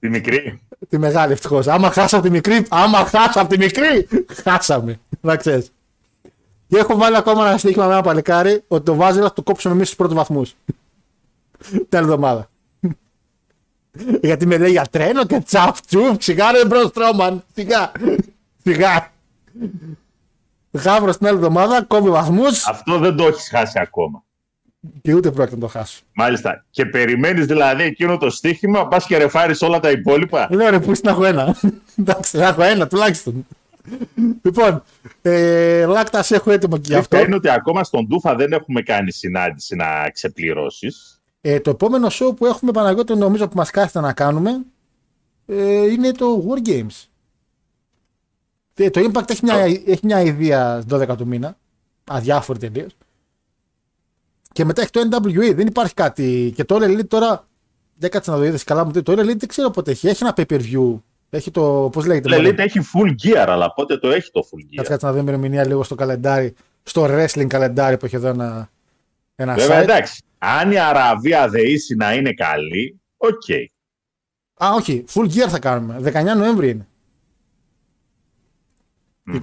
Τη 0.00 0.08
μικρή. 0.08 0.60
Τη 0.88 0.98
μεγάλη 0.98 1.32
ευτυχώς. 1.32 1.66
Άμα 1.66 1.90
χάσα 1.90 2.16
από 2.16 2.24
τη 2.26 2.30
μικρή, 2.30 2.66
άμα 2.68 2.98
χάσα 2.98 3.40
από 3.40 3.48
τη 3.48 3.58
μικρή, 3.58 4.08
χάσαμε. 4.42 5.00
Να 5.20 5.36
ξέρεις. 5.36 5.72
Και 6.68 6.76
έχω 6.76 6.96
βάλει 6.96 7.16
ακόμα 7.16 7.48
ένα 7.48 7.58
στοίχημα 7.58 7.86
με 7.86 7.92
ένα 7.92 8.02
παλικάρι 8.02 8.62
ότι 8.68 8.84
το 8.84 8.94
βάζει 8.94 9.20
να 9.20 9.32
το 9.32 9.42
κόψουμε 9.42 9.74
εμείς 9.74 9.86
στους 9.86 9.98
πρώτους 9.98 10.16
βαθμούς. 10.16 10.54
Την 11.88 11.98
άλλη 11.98 12.04
εβδομάδα. 12.04 12.50
Γιατί 14.20 14.46
με 14.46 14.58
λέει 14.58 14.70
για 14.70 14.86
τρένο 14.90 15.24
και 15.24 15.40
τσαφ 15.40 15.80
τσουφ, 15.80 16.16
σιγά 16.18 16.52
ρε 16.52 16.64
Braun 16.64 16.86
Strowman. 16.86 17.44
Σιγά. 17.54 17.92
Σιγά. 18.62 19.12
Γάβρο 20.70 21.14
την 21.16 21.26
άλλη 21.26 21.36
εβδομάδα, 21.36 21.82
κόβει 21.82 22.10
βαθμούς. 22.10 22.66
Αυτό 22.68 22.98
δεν 22.98 23.16
το 23.16 23.26
έχεις 23.26 23.48
χάσει 23.48 23.78
ακόμα. 23.80 24.24
Και 25.02 25.14
ούτε 25.14 25.30
πρόκειται 25.30 25.54
να 25.54 25.60
το 25.60 25.68
χάσω. 25.68 26.00
Μάλιστα. 26.12 26.64
Και 26.70 26.86
περιμένεις 26.86 27.46
δηλαδή 27.46 27.82
εκείνο 27.82 28.16
το 28.16 28.30
στοίχημα, 28.30 28.88
πα 28.88 29.02
και 29.06 29.16
ρεφάρεις 29.16 29.62
όλα 29.62 29.80
τα 29.80 29.90
υπόλοιπα; 29.90 30.48
Λέω 30.50 30.70
ρε, 30.70 30.80
πού 30.80 30.92
να 31.02 31.10
έχω 31.10 31.24
ένα. 31.24 31.56
Εντάξει, 32.00 32.36
να 32.36 32.46
έχω 32.46 32.62
ένα 32.62 32.86
τουλάχιστον. 32.86 33.46
λοιπόν, 34.42 34.82
ε, 35.22 35.84
Λάκτας, 35.86 36.30
έχω 36.30 36.50
έτοιμο 36.50 36.76
και 36.76 36.92
γι' 36.92 36.94
αυτό. 36.94 37.18
είναι 37.18 37.34
ότι 37.34 37.50
ακόμα 37.50 37.84
στον 37.84 38.08
Τούφα 38.08 38.34
δεν 38.34 38.52
έχουμε 38.52 38.82
κάνει 38.82 39.12
συνάντηση 39.12 39.76
να 39.76 40.10
ξεπληρώσεις. 40.12 41.20
Ε, 41.40 41.60
το 41.60 41.70
επόμενο 41.70 42.08
show 42.10 42.36
που 42.36 42.46
έχουμε 42.46 42.72
Παναγιώτη 42.72 43.14
νομίζω 43.14 43.48
που 43.48 43.56
μας 43.56 43.70
κάθεται 43.70 44.00
να 44.00 44.12
κάνουμε 44.12 44.60
ε, 45.46 45.90
είναι 45.90 46.12
το 46.12 46.46
War 46.48 46.68
Games. 46.68 47.06
Ε, 48.74 48.90
το 48.90 49.10
Impact 49.12 49.30
έχει 49.30 49.44
μια, 49.44 49.54
έχει 49.86 50.00
μια 50.02 50.20
ιδέα 50.20 50.82
12 50.90 51.16
του 51.16 51.26
μήνα, 51.26 51.56
αδιάφορη 52.04 52.58
τελείως. 52.58 52.96
Και 54.58 54.64
μετά 54.64 54.82
έχει 54.82 54.90
το 54.90 55.00
NWA, 55.10 55.54
δεν 55.54 55.66
υπάρχει 55.66 55.94
κάτι. 55.94 56.52
Και 56.54 56.64
το 56.64 56.76
All 56.76 56.82
Elite 56.82 57.06
τώρα, 57.08 57.48
δεν 57.94 58.10
κάτσε 58.10 58.30
να 58.30 58.36
το 58.36 58.44
είδες 58.44 58.64
καλά 58.64 58.84
μου, 58.84 59.02
το 59.02 59.12
All 59.12 59.18
Elite 59.18 59.36
δεν 59.36 59.48
ξέρω 59.48 59.70
πότε 59.70 59.90
έχει. 59.90 60.08
Έχει 60.08 60.24
ένα 60.24 60.34
pay-per-view, 60.36 61.00
έχει 61.30 61.50
το, 61.50 61.88
πώς 61.92 62.06
λέγεται. 62.06 62.28
Το 62.28 62.36
Elite 62.36 62.58
έχει 62.58 62.80
Full 62.94 63.14
Gear, 63.22 63.44
αλλά 63.48 63.72
πότε 63.72 63.98
το 63.98 64.08
έχει 64.08 64.30
το 64.30 64.48
Full 64.50 64.58
Gear; 64.58 64.74
Κάτσε, 64.74 64.90
κάτσε 64.90 65.06
να 65.06 65.12
δούμε 65.12 65.30
ερμηνεία 65.30 65.66
λίγο 65.66 65.82
στο 65.82 65.94
καλεντάρι, 65.94 66.54
στο 66.82 67.04
wrestling 67.04 67.46
καλεντάρι 67.46 67.96
που 67.96 68.04
έχει 68.04 68.16
εδώ 68.16 68.28
ένα, 68.28 68.70
ένα 69.36 69.54
Βέβαια, 69.54 69.78
site. 69.78 69.82
εντάξει. 69.82 70.22
Αν 70.38 70.72
η 70.72 70.78
Αραβία 70.78 71.48
δεήσει 71.48 71.94
να 71.94 72.14
είναι 72.14 72.32
καλή, 72.32 73.00
οκ. 73.16 73.30
Okay. 73.48 73.64
Α, 74.64 74.72
όχι, 74.74 75.04
Full 75.14 75.26
Gear 75.26 75.48
θα 75.48 75.58
κάνουμε. 75.58 76.00
19 76.04 76.36
Νοέμβρη 76.36 76.68
είναι. 76.68 76.88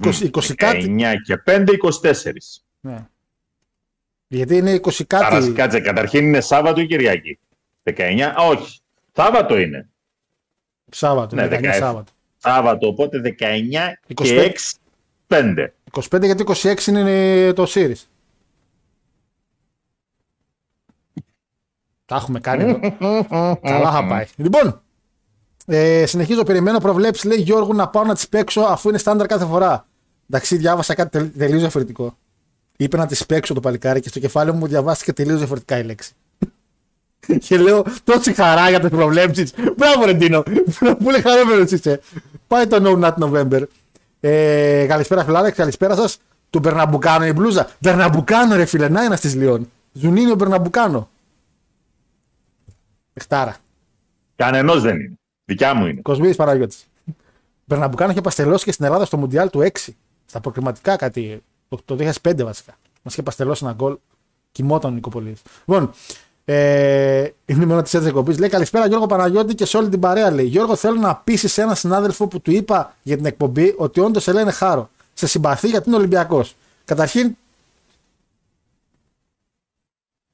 20, 0.02 0.30
20 0.32 0.54
κάτι. 0.56 0.96
9 0.98 1.14
και 1.24 1.42
5, 1.46 1.64
24. 2.02 2.10
Ναι. 2.80 3.06
Γιατί 4.28 4.56
είναι 4.56 4.74
20 4.74 5.04
κάτι. 5.06 5.24
Άρα, 5.24 5.52
κάτσε, 5.52 5.80
καταρχήν 5.80 6.24
είναι 6.26 6.40
Σάββατο 6.40 6.80
ή 6.80 6.86
Κυριακή; 6.86 7.38
19, 7.82 8.20
α, 8.40 8.46
όχι. 8.48 8.80
Σάββατο 9.12 9.58
είναι. 9.58 9.88
Σάββατο, 10.90 11.36
Ναι, 11.36 11.48
19 11.48 11.60
19. 11.60 11.70
Σάββατο. 11.78 12.12
Σάββατο, 12.36 12.86
οπότε 12.86 13.20
19 13.20 13.96
25. 14.08 14.14
και 14.14 14.52
6, 14.54 14.76
5. 15.26 15.66
25 15.92 16.24
γιατί 16.24 16.44
26 16.62 16.86
είναι 16.86 17.52
το 17.52 17.66
series. 17.74 18.02
Τα 22.04 22.16
έχουμε 22.16 22.40
κάνει 22.40 22.62
εδώ. 22.62 22.80
Καλά 23.62 23.92
θα 23.92 24.06
πάει. 24.06 24.24
Λοιπόν, 24.36 24.82
ε, 25.66 26.06
συνεχίζω, 26.06 26.42
περιμένω 26.42 26.78
προβλέψεις. 26.78 27.24
Λέει 27.24 27.38
Γιώργο 27.38 27.72
να 27.72 27.88
πάω 27.88 28.04
να 28.04 28.14
τις 28.14 28.28
παίξω 28.28 28.60
αφού 28.60 28.88
είναι 28.88 28.98
στάνταρ 28.98 29.26
κάθε 29.26 29.44
φορά. 29.44 29.86
Εντάξει, 30.30 30.56
διάβασα 30.56 30.94
κάτι 30.94 31.10
τελ- 31.10 31.38
τελείως 31.38 31.60
διαφορετικό. 31.60 32.16
Είπε 32.76 32.96
να 32.96 33.06
τι 33.06 33.24
παίξω 33.28 33.54
το 33.54 33.60
παλικάρι 33.60 34.00
και 34.00 34.08
στο 34.08 34.20
κεφάλι 34.20 34.52
μου 34.52 34.66
διαβάστηκε 34.66 35.12
τελείως 35.12 35.38
διαφορετικά 35.38 35.78
η 35.78 35.82
λέξη. 35.82 36.12
και 37.46 37.58
λέω 37.58 37.84
τόση 38.04 38.34
χαρά 38.34 38.68
για 38.68 38.80
τις 38.80 38.90
προβλέψεις. 38.90 39.52
Μπράβο, 39.76 40.04
Ρεντίνο. 40.04 40.42
Πολύ 41.04 41.20
χαρούμενος 41.20 41.70
είσαι. 41.70 42.00
Πάει 42.46 42.66
το 42.66 42.76
No 42.82 43.04
Nut 43.04 43.14
November. 43.14 43.62
Ε, 44.20 44.86
καλησπέρα, 44.88 45.24
φιλάδε, 45.24 45.50
καλησπέρα 45.50 45.94
σας. 45.94 46.18
Του 46.50 46.58
Μπερναμπουκάνο 46.58 47.26
η 47.26 47.32
μπλούζα. 47.32 47.70
Μπερναμπουκάνο, 47.78 48.56
ρε 48.56 48.64
φίλε, 48.64 48.88
να 48.88 49.04
ένα 49.04 49.18
τη 49.18 49.28
Λιόν. 49.28 49.70
Ζουνίνιο 49.92 50.34
Μπερναμπουκάνο. 50.34 51.08
Εκτάρα. 53.12 53.56
Κανενός 54.36 54.82
δεν 54.82 55.00
είναι. 55.00 55.12
Δικιά 55.44 55.74
μου 55.74 55.86
είναι. 55.86 56.00
Κοσμίδης 56.00 56.36
Παναγιώτης. 56.36 56.86
Μπερναμπουκάνο 57.64 58.10
είχε 58.10 58.20
παστελώσει 58.20 58.64
και 58.64 58.72
στην 58.72 58.84
Ελλάδα 58.84 59.04
στο 59.04 59.16
Μουντιάλ 59.16 59.50
του 59.50 59.60
6. 59.60 59.92
Στα 60.26 60.40
προκριματικά 60.40 60.96
κάτι. 60.96 61.42
Το, 61.68 61.78
το 61.84 61.96
2005 62.22 62.42
βασικά. 62.42 62.78
Μας 63.02 63.12
είχε 63.12 63.22
παστελώσει 63.22 63.64
ένα 63.64 63.74
γκολ. 63.74 63.96
Κοιμόταν 64.52 64.90
ο 64.90 64.94
Νικοπολίδη. 64.94 65.40
Λοιπόν, 65.64 65.90
ε, 66.44 67.28
είναι 67.44 67.62
η 67.62 67.66
μόνα 67.66 67.82
της 67.82 67.94
έτσι 67.94 68.08
εκπομπής. 68.08 68.38
Λέει 68.38 68.48
καλησπέρα 68.48 68.86
Γιώργο 68.86 69.06
Παναγιώτη 69.06 69.54
και 69.54 69.64
σε 69.64 69.76
όλη 69.76 69.88
την 69.88 70.00
παρέα. 70.00 70.30
Λέει 70.30 70.46
Γιώργο, 70.46 70.76
θέλω 70.76 71.00
να 71.00 71.16
πείσει 71.16 71.60
έναν 71.60 71.76
συνάδελφο 71.76 72.26
που 72.26 72.40
του 72.40 72.50
είπα 72.50 72.94
για 73.02 73.16
την 73.16 73.26
εκπομπή 73.26 73.74
ότι 73.76 74.00
όντως 74.00 74.22
σε 74.22 74.32
λένε 74.32 74.50
χάρο. 74.50 74.90
Σε 75.14 75.26
συμπαθεί 75.26 75.68
γιατί 75.68 75.88
είναι 75.88 75.96
Ολυμπιακός. 75.98 76.54
Καταρχήν. 76.84 77.36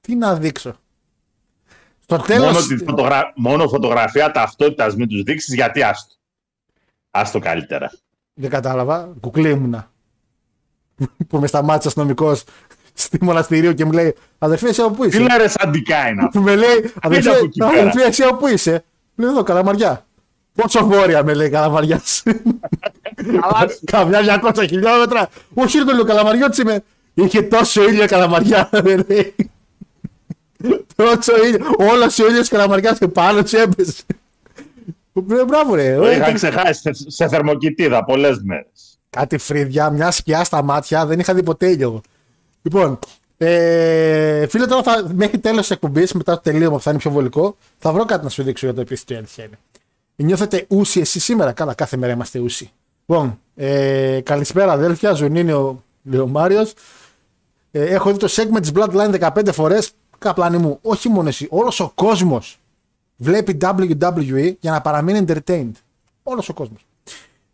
Τι 0.01 0.15
να 0.15 0.35
δείξω. 0.35 0.75
Στο 2.03 2.17
τέλο. 2.17 2.45
Μόνο, 2.45 2.67
τη 2.67 2.77
φωτογρα... 2.77 3.33
Μόνο 3.37 3.69
φωτογραφία 3.69 4.31
ταυτότητας 4.31 4.95
μην 4.95 5.09
τους 5.09 5.23
δείξεις 5.23 5.55
γιατί 5.55 5.83
άστο. 5.83 6.15
Άστο 7.11 7.39
καλύτερα. 7.39 7.93
Δεν 8.35 8.51
κατάλαβα. 8.51 9.13
Κουκλί 9.21 9.51
ήμουνα. 9.51 9.92
Που 11.29 11.39
με 11.39 11.47
σταμάτησε 11.47 11.89
αστυνομικός 11.89 12.45
στη 12.95 13.19
μοναστηρίου 13.25 13.75
και 13.75 13.85
μου 13.85 13.93
λέει 13.93 14.15
Αδερφέ, 14.39 14.69
εσύ 14.69 14.81
από 14.81 14.91
πού 14.91 15.03
Τι 15.03 15.09
είσαι. 15.09 15.19
λέρε 15.19 15.45
αντικά 15.59 16.09
είναι 16.09 16.23
αυτό; 16.25 16.39
Που 16.39 16.45
με 16.45 16.57
λέει 16.57 16.91
Αδερφέ, 17.03 17.31
από 17.31 17.45
εκεί 17.45 17.59
πέρα. 17.59 17.71
αδερφέ, 17.81 18.03
εσύ 18.05 18.23
από 18.23 18.37
πού 18.37 18.47
είσαι; 18.49 18.85
Λέω 19.17 19.31
εδώ, 19.31 19.43
καλαμαριά. 19.43 20.07
Πόσο 20.55 20.87
βόρεια 20.87 21.25
με 21.25 21.35
λέει 21.35 21.49
καλαμαριάς. 21.51 22.23
Καμιά 23.85 24.41
200 24.55 24.65
χιλιόμετρα. 24.69 25.29
Όχι, 25.55 25.79
δεν 25.79 25.87
το 25.87 25.93
λέω 25.95 26.05
καλαμαριώτης 26.05 26.59
είμαι. 26.59 26.83
Είχε 27.15 27.43
τόσο 27.43 27.89
ήλιο 27.89 28.07
καλαμαριά. 28.07 28.69
με 28.85 29.05
λέει. 29.09 29.35
Πρώτο 30.97 31.45
ήλιο. 31.47 31.67
Όλος 31.93 32.19
ο 32.19 32.27
ήλιος 32.29 32.49
καραμαριά 32.49 32.93
και 32.99 33.09
πάνω 33.09 33.43
του 33.43 33.57
έπεσε. 33.57 34.03
Ε, 35.31 35.45
Μπράβο, 35.47 35.75
ρε. 35.75 35.97
Το 35.97 36.05
Ε, 36.07 36.15
είχα 36.17 36.33
ξεχάσει 36.33 36.81
σε- 36.81 37.11
σε 37.11 37.29
θερμοκοιτίδα 37.29 38.05
πολλές 38.05 38.41
μέρες. 38.45 38.92
Κάτι 39.17 39.39
φρύδια, 39.39 39.91
μια 39.91 40.11
σκιά 40.11 40.45
στα 40.45 40.63
μάτια, 40.63 41.07
δεν 41.07 41.19
είχα 41.19 41.35
δει 41.35 41.43
ποτέ 41.43 41.71
ήλιο. 41.71 41.89
εγώ. 41.89 42.01
Λοιπόν, 42.63 42.99
ε, 43.37 44.47
φίλε, 44.47 44.67
τώρα 44.67 44.83
θα, 44.83 45.11
μέχρι 45.15 45.39
τέλος 45.39 45.61
της 45.61 45.71
εκπομπής, 45.71 46.13
μετά 46.13 46.35
το 46.35 46.41
τελείωμα 46.41 46.77
που 46.77 46.83
θα 46.83 46.91
είναι 46.91 46.99
πιο 46.99 47.11
βολικό, 47.11 47.57
θα 47.79 47.93
βρω 47.93 48.05
κάτι 48.05 48.25
να 48.25 48.31
σου 48.31 48.43
δείξω 48.43 48.67
για 48.67 48.75
το 48.75 48.81
επίσης 48.81 49.05
τι 49.05 49.15
αλήθεια 49.15 49.45
είναι. 49.45 49.59
Νιώθετε 50.17 50.67
ούσι 50.69 51.01
εσεί 51.01 51.21
σήμερα; 51.21 51.53
Καλά, 51.53 51.75
κάθε 51.75 51.97
μέρα 51.97 52.13
είμαστε 52.13 52.39
ούσι. 52.39 52.71
Λοιπόν, 53.07 53.39
ε, 53.55 54.21
καλησπέρα 54.25 54.73
αδέλφια, 54.73 55.13
Ζουνίνιο, 55.13 55.83
λέει 56.03 56.21
ο 56.21 56.27
Μάριο. 56.27 56.67
Ε, 57.71 57.85
έχω 57.85 58.13
δει 58.13 58.19
το 58.19 58.29
segment 58.31 58.61
της 58.61 58.73
Bloodline 58.75 59.31
15 59.35 59.53
φορές. 59.53 59.93
Καπλάνη 60.19 60.57
μου, 60.57 60.79
όχι 60.83 61.09
μόνο 61.09 61.29
εσύ, 61.29 61.47
όλος 61.51 61.81
ο 61.81 61.93
κόσμος 61.95 62.61
βλέπει 63.17 63.59
WWE 63.61 64.55
για 64.61 64.71
να 64.71 64.81
παραμείνει 64.81 65.25
entertained. 65.27 65.73
Όλος 66.23 66.49
ο 66.49 66.55
κόσμος. 66.55 66.87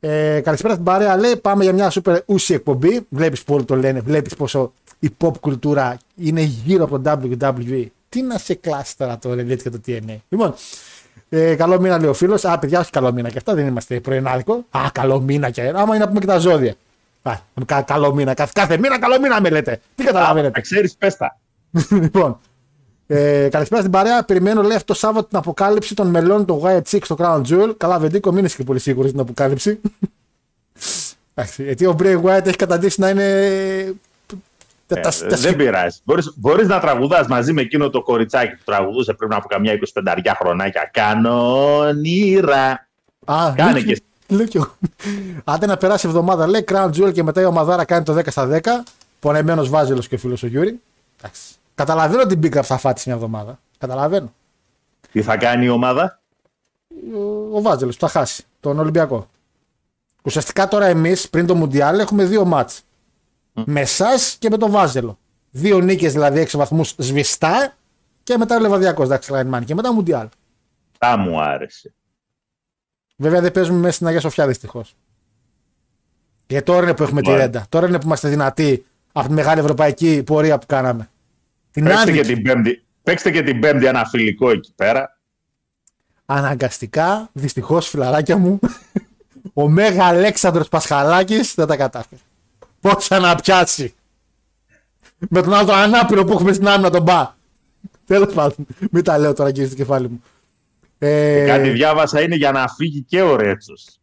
Ε, 0.00 0.40
καλησπέρα 0.40 0.72
στην 0.72 0.84
παρέα. 0.84 1.16
Λέει, 1.16 1.36
πάμε 1.36 1.64
για 1.64 1.72
μια 1.72 1.92
super 1.92 2.18
ούσια 2.26 2.56
εκπομπή. 2.56 3.06
Βλέπεις 3.08 3.42
που 3.42 3.54
όλοι 3.54 3.64
το 3.64 3.76
λένε, 3.76 4.00
βλέπεις 4.00 4.34
πόσο 4.34 4.72
η 4.98 5.08
pop 5.20 5.38
κουλτούρα 5.40 5.98
είναι 6.16 6.40
γύρω 6.40 6.84
από 6.84 7.00
το 7.00 7.20
WWE. 7.40 7.86
Τι 8.08 8.22
να 8.22 8.38
σε 8.38 8.54
κλάσει 8.54 8.96
τώρα 8.96 9.18
το 9.18 9.30
Elite 9.30 9.62
και 9.62 9.70
το 9.70 9.80
TNA. 9.86 10.16
Λοιπόν, 10.28 10.54
ε, 11.28 11.54
καλό 11.54 11.80
μήνα 11.80 11.98
λέει 11.98 12.08
ο 12.08 12.14
φίλος. 12.14 12.44
Α, 12.44 12.58
παιδιά, 12.58 12.80
όχι 12.80 12.90
καλό 12.90 13.12
μήνα 13.12 13.30
και 13.30 13.38
αυτά 13.38 13.54
δεν 13.54 13.66
είμαστε 13.66 14.00
πρωινάδικο. 14.00 14.64
Α, 14.70 14.80
καλό 14.92 15.20
μήνα 15.20 15.50
και. 15.50 15.62
Άμα 15.62 15.94
είναι 15.94 15.98
να 15.98 16.08
πούμε 16.08 16.20
και 16.20 16.26
τα 16.26 16.38
ζώδια. 16.38 16.74
Α, 17.22 17.32
κα, 17.66 17.82
καλό 17.82 18.14
μήνα. 18.14 18.34
Κάθε, 18.34 18.50
κάθε 18.54 18.78
μήνα 18.78 18.98
καλό 18.98 19.20
μήνα 19.20 19.40
με 19.40 19.50
λέτε. 19.50 19.80
Τι 19.94 20.04
καταλαβαίνετε. 20.04 20.52
Να 20.54 20.60
ξέρεις, 20.60 20.94
πέστα. 20.96 21.38
λοιπόν. 21.90 22.38
Ε, 23.10 23.48
καλησπέρα 23.50 23.80
στην 23.80 23.92
παρέα. 23.92 24.24
Περιμένω 24.24 24.62
λέει 24.62 24.76
αυτό 24.76 24.92
το 24.92 24.98
Σάββατο 24.98 25.26
την 25.26 25.38
αποκάλυψη 25.38 25.94
των 25.94 26.06
μελών 26.06 26.46
του 26.46 26.62
Wyatt 26.64 26.82
Six 26.90 26.98
στο 27.02 27.16
Crown 27.18 27.42
Jewel. 27.48 27.74
Καλά, 27.76 27.98
Βεντίκο, 27.98 28.32
μην 28.32 28.44
είσαι 28.44 28.56
και 28.56 28.64
πολύ 28.64 28.78
σίγουρος 28.78 29.08
στην 29.08 29.20
αποκάλυψη. 29.22 29.80
Εντάξει, 31.34 31.62
γιατί 31.62 31.86
ο 31.86 31.96
Bray 31.98 32.22
Wyatt 32.22 32.46
έχει 32.46 32.56
καταντήσει 32.56 33.00
να 33.00 33.08
είναι. 33.08 33.94
τα- 34.86 34.98
Ε, 34.98 35.00
τα- 35.00 35.10
τα 35.28 35.36
δεν 35.36 35.56
πειράζει. 35.56 35.98
Μπορείς, 36.04 36.32
μπορείς 36.36 36.68
να 36.68 36.80
τραγουδάς 36.80 37.26
μαζί 37.26 37.52
με 37.52 37.60
εκείνο 37.60 37.90
το 37.90 38.02
κοριτσάκι 38.02 38.52
που 38.56 38.62
τραγουδούσε 38.64 39.12
πριν 39.12 39.32
από 39.32 39.48
καμιά 39.48 39.72
25 39.72 40.34
χρονάκια. 40.38 40.90
Κανονίρα. 40.92 42.86
Α, 43.24 43.52
Κάνε 43.56 43.72
λέω 43.72 43.82
και 43.82 43.90
εσύ. 43.92 44.02
Λέω 44.28 44.46
κι 44.46 44.56
εγώ. 44.56 44.76
Άντε 45.44 45.66
να 45.66 45.76
περάσει 45.76 46.06
η 46.06 46.08
εβδομάδα, 46.08 46.46
λέει 46.46 46.64
Crown 46.68 46.90
Jewel 46.90 47.12
και 47.12 47.22
μετά 47.22 47.40
η 47.40 47.44
ομαδάρα 47.44 47.84
κάνει 47.84 48.04
το 48.04 48.12
10 48.12 48.30
στα 48.30 48.46
10. 48.46 48.82
Πονεμένος 49.20 49.68
βάζελος 49.68 50.08
και 50.08 50.16
φίλος 50.16 50.42
ο 50.42 50.46
Γιούρι. 50.46 50.80
Εντάξει. 51.20 51.42
Καταλαβαίνω 51.78 52.26
την 52.26 52.40
big 52.42 52.58
up 52.58 52.62
θα 52.62 52.76
φάτη 52.76 53.02
μια 53.06 53.14
εβδομάδα. 53.14 53.60
Καταλαβαίνω. 53.78 54.32
Τι 55.12 55.22
θα 55.22 55.36
κάνει 55.36 55.64
η 55.64 55.68
ομάδα; 55.68 56.20
Ο, 57.14 57.56
ο 57.56 57.62
Βάζελος 57.62 57.96
θα 57.96 58.08
χάσει 58.08 58.44
τον 58.60 58.78
Ολυμπιακό. 58.78 59.28
Ουσιαστικά 60.22 60.68
τώρα 60.68 60.86
εμείς 60.86 61.30
πριν 61.30 61.46
το 61.46 61.54
Μουντιάλ 61.54 61.98
έχουμε 61.98 62.24
δύο 62.24 62.44
μάτς. 62.44 62.82
Με 63.52 63.80
εσάς 63.80 64.36
και 64.38 64.50
με 64.50 64.56
τον 64.56 64.70
Βάζελο. 64.70 65.18
Δύο 65.50 65.78
νίκες 65.80 66.12
δηλαδή 66.12 66.46
6 66.50 66.56
βαθμούς 66.56 66.94
σβηστά 66.98 67.74
και 68.22 68.36
μετά 68.36 68.56
ο 68.56 68.60
Λεβαδιακός. 68.60 69.04
Εντάξει, 69.04 69.30
Λαϊνμάν. 69.30 69.64
Και 69.64 69.74
μετά 69.74 69.92
Μουντιάλ. 69.92 70.28
Θα 70.98 71.16
μου 71.16 71.40
άρεσε. 71.40 71.92
Βέβαια 73.16 73.40
δεν 73.40 73.52
παίζουμε 73.52 73.78
μέσα 73.78 73.92
στην 73.92 74.06
Αγία 74.06 74.20
Σοφιά 74.20 74.46
δυστυχώς. 74.46 74.96
Και 76.46 76.62
τώρα 76.62 76.82
είναι 76.82 76.94
που 76.94 77.02
έχουμε 77.02 77.20
τη 77.20 77.28
Μάλιστα. 77.28 77.46
ρέντα. 77.50 77.66
Τώρα 77.68 77.86
είναι 77.86 77.98
που 77.98 78.06
είμαστε 78.06 78.28
δυνατοί 78.28 78.86
από 79.12 79.26
τη 79.28 79.32
μεγάλη 79.34 79.60
ευρωπαϊκή 79.60 80.22
πορεία 80.22 80.58
που 80.58 80.66
κάναμε. 80.66 81.08
Την 81.70 81.84
Παίξτε 81.84 82.12
και, 82.12 82.18
άδικη. 82.20 82.34
την 82.34 82.42
πέμπτη, 82.42 82.84
παίξτε 83.02 83.30
και 83.30 83.42
την 83.42 83.60
πέμπτη 83.60 83.86
ένα 83.86 84.04
φιλικό 84.04 84.50
εκεί 84.50 84.72
πέρα. 84.76 85.18
Αναγκαστικά, 86.26 87.28
δυστυχώς, 87.32 87.88
φιλαράκια 87.88 88.36
μου, 88.36 88.58
ο 89.54 89.68
Μέγα 89.68 90.04
Αλέξανδρος 90.04 90.68
Πασχαλάκης 90.68 91.54
δεν 91.54 91.66
τα 91.66 91.76
κατάφερε. 91.76 92.20
Πόσα 92.80 93.18
να 93.18 93.34
πιάσει; 93.34 93.94
Με 95.28 95.42
τον 95.42 95.54
άλλο 95.54 95.66
τον 95.66 95.74
ανάπηρο 95.76 96.24
που 96.24 96.32
έχουμε 96.32 96.52
στην 96.52 96.68
άμυνα 96.68 96.90
τον 96.90 97.02
μπα. 97.02 97.36
Τέλος 98.06 98.34
πάντων. 98.34 98.66
Μην 98.90 99.04
τα 99.04 99.18
λέω 99.18 99.32
τώρα 99.32 99.50
κύριε 99.52 99.66
στο 99.66 99.76
κεφάλι 99.76 100.08
μου. 100.08 100.22
Ε, 100.98 101.44
Κάτι 101.46 101.68
διάβασα 101.70 102.22
είναι 102.22 102.34
για 102.36 102.52
να 102.52 102.68
φύγει 102.68 103.02
και 103.02 103.22
ο 103.22 103.36
Ρέτσος. 103.36 103.97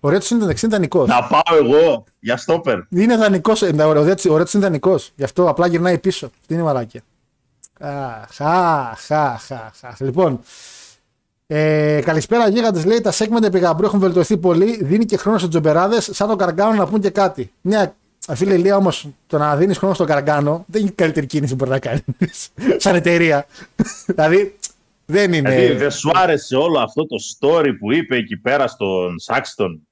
Ο 0.00 0.08
Ρέτσος 0.08 0.30
είναι, 0.30 0.44
είναι 0.44 0.72
δανεικός. 0.72 1.08
Να 1.08 1.22
πάω 1.22 1.56
εγώ 1.58 2.04
για 2.20 2.36
στόπερ. 2.36 2.78
Είναι 2.88 3.16
δανεικός. 3.16 3.62
Ο 3.62 3.66
Ρέτσος 4.36 4.52
είναι 4.52 4.62
δανεικός. 4.62 5.12
Γι' 5.16 5.24
αυτό 5.24 5.48
απλά 5.48 5.66
γυρνάει 5.66 5.98
πίσω. 5.98 6.26
Αυτή 6.40 6.52
είναι 6.52 6.62
η 6.62 6.64
μαλάκια. 6.64 7.02
Αχ, 7.80 8.40
αχ, 8.40 9.10
αχ, 9.10 9.50
αχ, 9.50 9.84
αχ. 9.84 10.00
Λοιπόν, 10.00 10.40
ε, 11.46 12.00
καλησπέρα 12.04 12.48
γίγαντες. 12.48 12.84
Λέει 12.84 13.00
τα 13.00 13.12
segment 13.12 13.42
επί 13.42 13.58
Γαμπρού 13.58 13.86
έχουν 13.86 13.98
βελτιωθεί 13.98 14.36
πολύ. 14.36 14.84
Δίνει 14.84 15.04
και 15.04 15.16
χρόνο 15.16 15.38
στους 15.38 15.50
τζομπεράδες, 15.50 16.10
σαν 16.12 16.28
τον 16.28 16.38
Καργκάνο 16.38 16.74
να 16.74 16.86
πούν 16.86 17.00
και 17.00 17.10
κάτι. 17.10 17.52
Μια 17.60 17.94
φίλε 18.34 18.54
Ηλία 18.54 18.76
όμως, 18.76 19.08
το 19.26 19.38
να 19.38 19.56
δίνεις 19.56 19.78
χρόνο 19.78 19.94
στον 19.94 20.06
Καργκάνο 20.06 20.64
δεν 20.66 20.80
είναι 20.80 20.90
η 20.90 20.94
καλύτερη 20.94 21.26
κίνηση 21.26 21.56
που 21.56 21.64
μπορεί 21.64 21.70
να 21.70 21.78
κάνεις. 21.78 22.50
σαν 22.84 22.94
εταιρεία. 22.94 23.46
δηλαδή, 24.06 24.56
δεν 25.06 25.32
είναι. 25.32 25.50
Δηλαδή 25.54 25.74
δεν 25.74 25.90
σου 25.90 26.10
άρεσε 26.14 26.56
όλο 26.56 26.78
αυτό 26.78 27.06
το 27.06 27.16
story 27.38 27.70
που 27.78 27.92
είπε 27.92 28.16
εκεί 28.16 28.36
πέρα 28.36 28.66
στον 28.66 29.18
Σάξτον. 29.18 29.88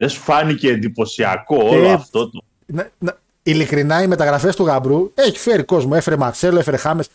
Δεν 0.00 0.08
σου 0.08 0.20
φάνηκε 0.20 0.68
εντυπωσιακό 0.70 1.56
όλο 1.56 1.88
Ε, 1.88 1.92
αυτό 1.92 2.30
το. 2.30 2.42
να, 2.66 2.90
να, 2.98 3.18
ειλικρινά 3.42 4.02
οι 4.02 4.06
μεταγραφές 4.06 4.56
του 4.56 4.64
Γαμπρού 4.64 5.10
έχει 5.14 5.38
φέρει 5.38 5.62
κόσμο. 5.62 5.92
Έφερε 5.94 6.16
Μαρσέλο, 6.16 6.58
έφερε 6.58 6.76
Χάμες. 6.76 7.08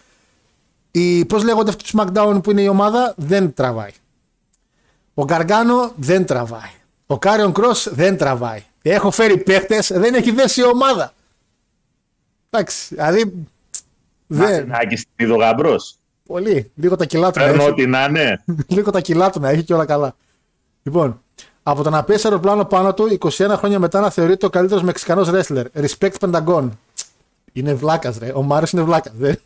Πώς 1.27 1.43
λέγονται 1.43 1.69
αυτοί 1.69 1.83
τους 1.83 1.93
SmackDown 1.97 2.39
που 2.43 2.51
είναι 2.51 2.61
η 2.61 2.67
ομάδα, 2.67 3.13
δεν 3.17 3.53
τραβάει. 3.53 3.89
Ο 5.13 5.23
Γκαργκάνο 5.23 5.91
δεν 5.95 6.25
τραβάει. 6.25 6.71
Ο 7.05 7.17
Κάριον 7.19 7.53
Κρός 7.53 7.87
δεν 7.93 8.17
τραβάει. 8.17 8.63
Έχω 8.81 9.11
φέρει 9.11 9.37
παίχτες, 9.37 9.91
δεν 9.93 10.13
έχει 10.13 10.31
δέσει 10.31 10.61
η 10.61 10.65
ομάδα. 10.65 11.13
Εντάξει, 12.49 12.95
δηλαδή. 12.95 13.33
Δεν. 14.27 14.71
Άκη 14.75 14.95
στην 14.95 15.11
είδο 15.15 15.35
γαμπρός. 15.35 15.95
Πολύ. 16.25 16.71
Λίγο 16.75 16.95
τα 16.95 17.05
κιλά 17.05 17.31
του 17.31 17.39
να 17.39 17.45
Παίρνω 17.45 17.61
έχει. 17.61 17.71
ό,τι 17.71 17.85
να 17.85 18.05
είναι. 18.05 18.43
Λίγο 18.67 18.91
τα 18.91 19.01
κιλά 19.01 19.29
του 19.29 19.39
να 19.39 19.49
έχει 19.49 19.63
και 19.63 19.73
όλα 19.73 19.85
καλά. 19.85 20.15
Λοιπόν, 20.83 21.21
από 21.67 21.83
το 21.83 21.89
να 21.89 22.03
πέσει 22.03 22.27
αεροπλάνο 22.27 22.65
πάνω 22.65 22.93
του, 22.93 23.17
21 23.19 23.53
χρόνια 23.57 23.79
μετά 23.79 23.99
να 23.99 24.09
θεωρείται 24.09 24.45
ο 24.45 24.49
καλύτερος 24.49 24.83
Μεξικανός 24.83 25.29
wrestler. 25.31 25.65
Respect 25.73 26.13
Pentagon. 26.19 26.69
Είναι 27.53 27.73
βλάκας, 27.73 28.17
ρε. 28.17 28.31
Ο 28.35 28.41
Μάριος 28.41 28.71
είναι 28.71 28.81
βλάκα. 28.81 29.11
Δεν... 29.17 29.39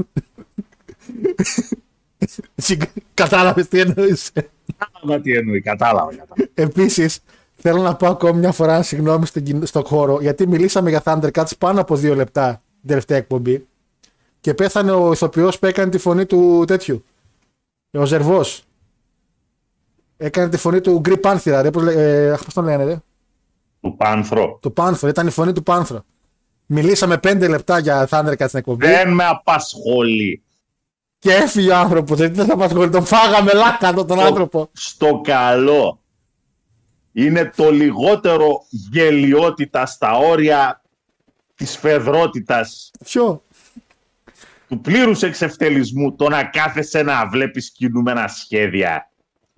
Κατάλαβες 3.14 3.68
τι 3.68 3.80
εννοείς. 3.80 4.32
Κατάλαβα 4.78 5.22
τι 5.24 5.34
εννοεί, 5.34 5.62
κατάλαβα. 5.62 6.10
κατάλαβα. 6.10 6.50
Επίσης, 6.54 7.20
θέλω 7.56 7.82
να 7.82 7.96
πω 7.96 8.08
ακόμη 8.08 8.40
μια 8.40 8.52
φορά 8.52 8.82
συγγνώμη 8.84 9.26
στον, 9.26 9.44
κοινό- 9.44 9.66
στον 9.66 9.84
χώρο, 9.86 10.18
γιατί 10.22 10.48
μιλήσαμε 10.48 10.90
για 10.90 11.02
Thundercats 11.06 11.52
πάνω 11.58 11.82
από 11.82 11.96
δύο 11.96 12.16
λεπτά 12.16 12.62
την 12.80 12.90
τελευταία 12.90 13.18
εκπομπή 13.18 13.68
και 14.42 14.54
πέθανε 14.54 14.92
ο 14.92 15.12
ηθοποιός 15.12 15.60
που 15.60 15.66
έκανε 15.66 15.92
τη 15.92 15.98
φωνή 15.98 16.26
του 16.26 16.64
τέτοιου. 16.68 17.04
Ο 17.92 18.06
Ζερβός. 18.06 18.64
Έκανε 20.22 20.50
τη 20.50 20.58
φωνή 20.58 20.82
του 20.82 21.00
Γκρι 21.00 21.18
Πάνθυρα, 21.18 21.62
ρε. 21.62 21.72
Πώς, 21.72 21.84
λέ- 21.84 21.98
ε, 21.98 22.32
αχ, 22.32 22.44
πώς 22.44 22.54
τον 22.54 22.64
λένε, 22.64 22.84
ρε. 22.84 22.98
Του 23.82 23.96
Πάνθρο. 23.98 24.58
Του 24.62 24.74
Πάνθρο, 24.74 25.08
ήταν 25.10 25.28
η 25.28 25.30
φωνή 25.32 25.54
του 25.54 25.64
Πάνθρο. 25.64 26.06
Μιλήσαμε 26.66 27.18
πέντε 27.18 27.48
λεπτά 27.48 27.80
για 27.80 28.08
Thundercats 28.12 28.46
στην 28.48 28.60
εκπομπή 28.60 28.86
Δεν 28.86 29.14
με 29.14 29.26
απασχολεί. 29.26 30.44
και 31.20 31.34
έφυγε 31.34 31.72
ο 31.72 31.76
άνθρωπος. 31.76 32.18
Δεν 32.18 32.34
θα 32.46 32.58
μα 32.58 32.66
ασχολεί. 32.66 32.90
Τον 32.90 33.06
φάγαμε 33.06 33.54
λάκατο 33.54 34.06
τον 34.06 34.20
άνθρωπο. 34.20 34.70
Στο 34.72 35.22
καλό. 35.24 36.00
Είναι 37.12 37.52
το 37.56 37.72
λιγότερο 37.72 38.66
γελιότητα 38.70 39.86
στα 39.86 40.18
όρια 40.18 40.82
της 41.56 41.78
φεδρότητας 41.78 42.92
Ποιο; 43.04 43.44
του 44.68 44.82
πλήρους 44.82 45.22
εξευτελισμού 45.24 46.16
το 46.16 46.30
να 46.30 46.44
κάθεσαι 46.44 47.02
να 47.02 47.28
βλέπεις 47.28 47.72
κινούμενα 47.72 48.28
σχέδια 48.28 49.09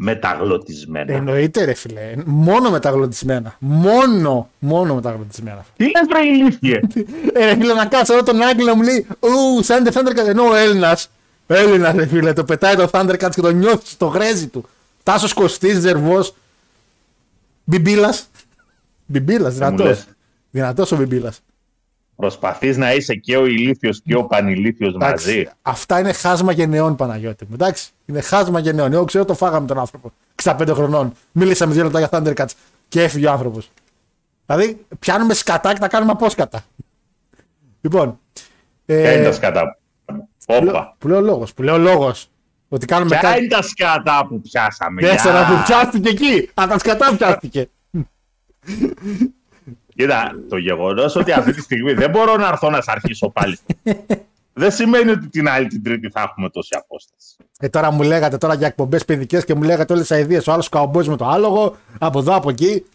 μεταγλωτισμένα. 0.03 1.13
Εννοείται, 1.13 1.63
ρε 1.63 1.73
φιλέ. 1.73 2.13
Μόνο 2.25 2.69
μεταγλωτισμένα. 2.69 3.55
Μόνο, 3.59 4.49
μόνο 4.59 4.95
μεταγλωτισμένα. 4.95 5.65
Τι 5.77 5.83
λες 5.83 6.05
βρε 6.09 6.21
ηλίθιε; 6.21 6.79
Ε, 7.41 7.45
ρε 7.45 7.55
φίλε, 7.55 7.73
να 7.73 7.85
κάτσω 7.85 8.13
εδώ 8.13 8.23
τον 8.23 8.41
Άγγλο 8.41 8.75
μου 8.75 8.81
λέει 8.81 9.07
Ου, 9.19 9.63
σαν 9.63 9.87
Thundercats. 9.93 10.27
Ενώ 10.27 10.43
ο 10.43 10.55
Έλληνας. 10.55 11.09
Έλληνας, 11.47 11.95
ρε 11.95 12.05
φίλε, 12.05 12.33
το 12.33 12.43
πετάει 12.43 12.75
το 12.75 12.89
Thundercats 12.91 13.29
και 13.35 13.41
το 13.41 13.51
νιώθει 13.51 13.87
στο 13.87 14.05
γρέζι 14.05 14.47
του. 14.47 14.65
Τάσος 15.03 15.33
Κωστής, 15.33 15.77
Ζερβός. 15.77 16.35
Μπιμπίλας. 17.63 18.27
Μπιμπίλας, 19.05 19.53
δυνατός. 19.53 19.85
λες. 19.85 20.05
Δυνατός 20.51 20.91
ο 20.91 20.95
Μπιμπίλας. 20.97 21.41
Προσπαθείς 22.21 22.77
να 22.77 22.93
είσαι 22.93 23.15
και 23.15 23.37
ο 23.37 23.45
ηλίθιος 23.45 24.01
και 24.01 24.15
ο 24.15 24.23
πανηλίθιος 24.23 24.93
μαζί. 24.99 25.45
Αυτά 25.61 25.99
είναι 25.99 26.13
χάσμα 26.13 26.51
γενεών, 26.51 26.95
Παναγιώτη 26.95 27.45
μου. 27.45 27.53
Εντάξει. 27.53 27.89
Είναι 28.05 28.21
χάσμα 28.21 28.59
γενεών. 28.59 28.93
Εγώ 28.93 29.03
ξέρω 29.05 29.25
το 29.25 29.33
φάγαμε 29.33 29.67
τον 29.67 29.79
άνθρωπο. 29.79 30.11
65 30.43 30.67
χρονών. 30.73 31.13
Μίλησαμε 31.31 31.73
δύο 31.73 31.83
λεπτά 31.83 31.99
για 31.99 32.09
Thundercats 32.11 32.51
και 32.87 33.03
έφυγε 33.03 33.27
ο 33.27 33.31
άνθρωπος. 33.31 33.69
Δηλαδή, 34.45 34.85
πιάνουμε 34.99 35.33
σκατά 35.33 35.73
και 35.73 35.79
τα 35.79 35.87
κάνουμε 35.87 36.11
απόσκατα. 36.11 36.63
Λοιπόν. 37.81 38.19
Ποια 38.85 38.97
είναι 39.13 39.21
Ε, 39.21 39.23
τα 39.23 39.31
σκατά; 39.31 39.77
Όπα. 40.45 40.95
Που 40.97 41.07
λέω 41.07 41.21
λόγος. 41.21 41.53
Που 41.53 41.63
λέω 41.63 41.77
λόγος. 41.77 42.29
Ότι 42.69 42.85
κάνουμε 42.85 43.09
Ποια 43.09 43.19
κάτι. 43.29 43.39
είναι 43.39 43.47
τα 43.47 43.61
σκατά 43.61 44.25
που 44.29 44.41
πιάσαμε. 44.41 45.01
Τέσσερα 45.01 45.43
για- 45.43 45.57
που 45.57 45.63
πιάστηκε 45.67 46.09
εκεί. 46.09 46.49
Α, 46.61 46.67
τα 46.67 46.79
σκατά 46.79 47.15
πιάστηκε. 47.17 47.69
Κοίτα, 50.01 50.35
το 50.49 50.57
γεγονός 50.57 51.15
ότι 51.15 51.31
αυτή 51.31 51.53
τη 51.53 51.61
στιγμή 51.61 51.93
δεν 51.93 52.09
μπορώ 52.09 52.35
να 52.35 52.47
έρθω 52.47 52.69
να 52.69 52.81
σε 52.81 52.91
αρχίσω 52.91 53.29
πάλι. 53.29 53.57
δεν 54.53 54.71
σημαίνει 54.71 55.11
ότι 55.11 55.27
την 55.27 55.49
άλλη 55.49 55.67
την 55.67 55.83
Τρίτη 55.83 56.09
θα 56.09 56.21
έχουμε 56.21 56.49
τόση 56.49 56.75
απόσταση. 56.75 57.35
Ε, 57.59 57.69
τώρα 57.69 57.91
μου 57.91 58.01
λέγατε 58.01 58.37
τώρα 58.37 58.53
για 58.53 58.67
εκπομπές 58.67 59.05
παιδικές 59.05 59.45
και 59.45 59.55
μου 59.55 59.63
λέγατε 59.63 59.93
όλες 59.93 60.07
τις 60.07 60.17
αειδίες. 60.17 60.47
Ο 60.47 60.51
άλλος 60.51 60.69
καουμπόι 60.69 61.07
με 61.07 61.17
το 61.17 61.25
άλογο, 61.25 61.75
από 61.99 62.19
εδώ, 62.19 62.35
από 62.35 62.49
εκεί. 62.49 62.85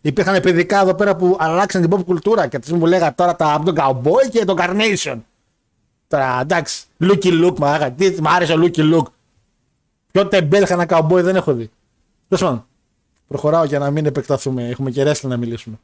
Υπήρχαν 0.00 0.40
παιδικά 0.40 0.80
εδώ 0.80 0.94
πέρα 0.94 1.16
που 1.16 1.36
αλλάξαν 1.40 1.82
την 1.82 1.90
pop 1.94 2.04
κουλτούρα 2.04 2.46
και 2.46 2.58
τι 2.58 2.74
μου 2.74 2.86
λέγατε 2.86 3.14
τώρα 3.16 3.36
τα 3.36 3.52
από 3.52 3.64
τον 3.64 3.74
καουμπόι 3.74 4.28
και 4.30 4.44
τον 4.44 4.56
carnation. 4.60 5.16
Τώρα 6.08 6.38
εντάξει, 6.40 6.84
Lucky 7.00 7.44
Luke, 7.44 7.58
μα, 7.58 7.72
άγα, 7.72 7.90
τι, 7.90 8.22
μ' 8.22 8.28
άρεσε 8.28 8.52
ο 8.52 8.56
Lucky 8.60 8.94
Luke. 8.94 9.06
Πιο 10.12 10.28
τεμπέλ 10.28 10.64
ένα 10.68 10.86
καουμπόι 10.86 11.22
δεν 11.22 11.36
έχω 11.36 11.52
δει. 11.52 11.70
Τέλος 12.28 12.44
πάντων, 12.44 12.66
προχωράω 13.28 13.64
για 13.64 13.78
να 13.78 13.90
μην 13.90 14.06
επεκταθούμε. 14.06 14.68
Έχουμε 14.68 14.90
και 14.90 15.02
wrestling 15.06 15.28
να 15.28 15.36
μιλήσουμε. 15.36 15.78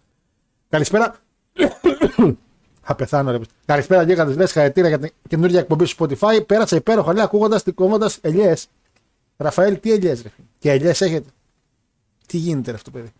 Καλησπέρα. 0.71 1.15
Θα 2.83 2.95
πεθάνω, 2.95 3.31
ρε. 3.31 3.39
Καλησπέρα, 3.65 4.03
Γίγαντες. 4.03 4.37
Λες 4.37 4.53
χαρακτήρα 4.53 4.89
για 4.89 4.99
την 4.99 5.13
καινούργια 5.29 5.59
εκπομπή 5.59 5.87
στο 5.87 6.07
Spotify. 6.09 6.47
Πέρασα 6.47 6.77
υπέροχα, 6.77 7.13
λέει, 7.13 7.23
ακούγοντας 7.23 7.63
την 7.63 7.75
κόμματα 7.75 8.11
ελιές. 8.21 8.69
Ραφαέλ, 9.37 9.81
τι 9.81 9.93
ελιές, 9.93 10.23
ρε. 10.23 10.29
φίλε. 10.29 10.47
Και 10.59 10.71
ελιές 10.71 11.01
έχετε. 11.01 11.29
Τι 12.27 12.37
γίνεται, 12.37 12.71
ρε, 12.71 12.77
αυτό, 12.77 12.91
παιδί. 12.91 13.13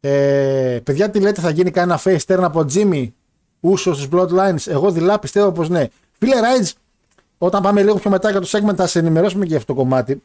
Ε, 0.00 0.80
παιδιά, 0.84 1.10
τι 1.10 1.20
λέτε, 1.20 1.40
θα 1.40 1.50
γίνει 1.50 1.70
κανένα 1.70 2.00
face 2.04 2.18
turn 2.26 2.40
από 2.42 2.64
Jimmy; 2.72 3.08
Ούσος 3.60 4.02
στου 4.02 4.08
Bloodlines. 4.16 4.66
Εγώ 4.66 4.90
δειλά 4.90 5.18
πιστεύω 5.18 5.52
πως 5.52 5.68
ναι. 5.68 5.86
Φίλε 6.18 6.40
Ράιτζ, 6.40 6.70
όταν 7.38 7.62
πάμε 7.62 7.82
λίγο 7.82 7.96
πιο 7.96 8.10
μετά 8.10 8.30
για 8.30 8.40
το 8.40 8.48
segment, 8.50 8.76
θα 8.76 8.86
σε 8.86 8.98
ενημερώσουμε 8.98 9.42
και 9.42 9.48
για 9.48 9.58
αυτό 9.58 9.74
το 9.74 9.78
κομμάτι. 9.78 10.22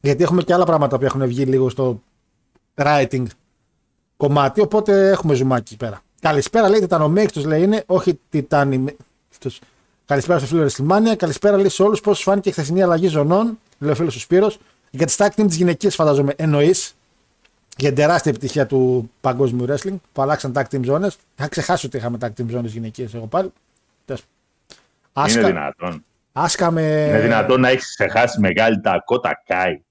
Γιατί 0.00 0.22
έχουμε 0.22 0.42
και 0.42 0.54
άλλα 0.54 0.64
πράγματα 0.64 0.98
που 0.98 1.04
έχουν 1.04 1.26
βγει 1.26 1.44
λίγο 1.44 1.68
στο 1.68 2.02
writing 2.74 3.24
κομμάτι. 4.16 4.60
Οπότε 4.60 5.10
έχουμε 5.10 5.34
ζουμάκι 5.34 5.74
εκεί 5.74 5.84
πέρα. 5.84 6.02
Καλησπέρα, 6.20 6.68
λέει 6.68 6.80
Τιτανομέκτο, 6.80 7.40
λέει 7.40 7.62
είναι, 7.62 7.82
όχι 7.86 8.20
Τιτάνι. 8.30 8.84
Αυτός. 9.30 9.60
Καλησπέρα 10.06 10.38
στο 10.38 10.48
φίλο 10.48 10.62
Ρεσλιμάνια. 10.62 11.16
Καλησπέρα, 11.16 11.56
λέει 11.56 11.68
σε 11.68 11.82
όλους. 11.82 12.00
Πώς 12.00 12.22
φάνηκε 12.22 12.48
η 12.48 12.52
χθεσινή 12.52 12.82
αλλαγή 12.82 13.06
ζωνών, 13.06 13.58
λέει 13.78 13.90
ο 13.90 13.94
φίλος 13.94 14.14
του 14.14 14.20
Σπύρος. 14.20 14.58
Για 14.90 15.06
τη 15.06 15.14
tag 15.16 15.28
team 15.28 15.44
της 15.46 15.56
γυναικείας, 15.56 15.94
φαντάζομαι, 15.94 16.32
εννοείς. 16.36 16.94
Για 17.76 17.88
την 17.88 17.98
τεράστια 17.98 18.30
επιτυχία 18.30 18.66
του 18.66 19.10
παγκόσμιου 19.20 19.66
wrestling 19.68 19.96
που 20.12 20.22
αλλάξαν 20.22 20.52
tag 20.56 20.62
team 20.70 20.84
ζώνε. 20.84 21.10
Είχα 21.38 21.48
ξεχάσει 21.48 21.86
ότι 21.86 21.96
είχαμε 21.96 22.18
tag 22.20 22.28
team 22.28 22.46
ζώνε 22.48 22.68
γυναικείες 22.68 23.14
εγώ 23.14 23.26
πάλι. 23.26 23.52
Τέλος. 24.04 24.22
Είναι 25.16 25.26
Άσκα, 25.26 25.46
δυνατόν. 25.46 26.04
άσκα 26.32 26.70
με. 26.70 27.06
Είναι 27.08 27.20
δυνατόν 27.20 27.60
να 27.60 27.68
έχεις 27.68 27.94
ξεχάσει 27.94 28.40
μεγάλη 28.40 28.80
τα 28.80 29.02
κότα 29.04 29.42
Κάι. 29.46 29.82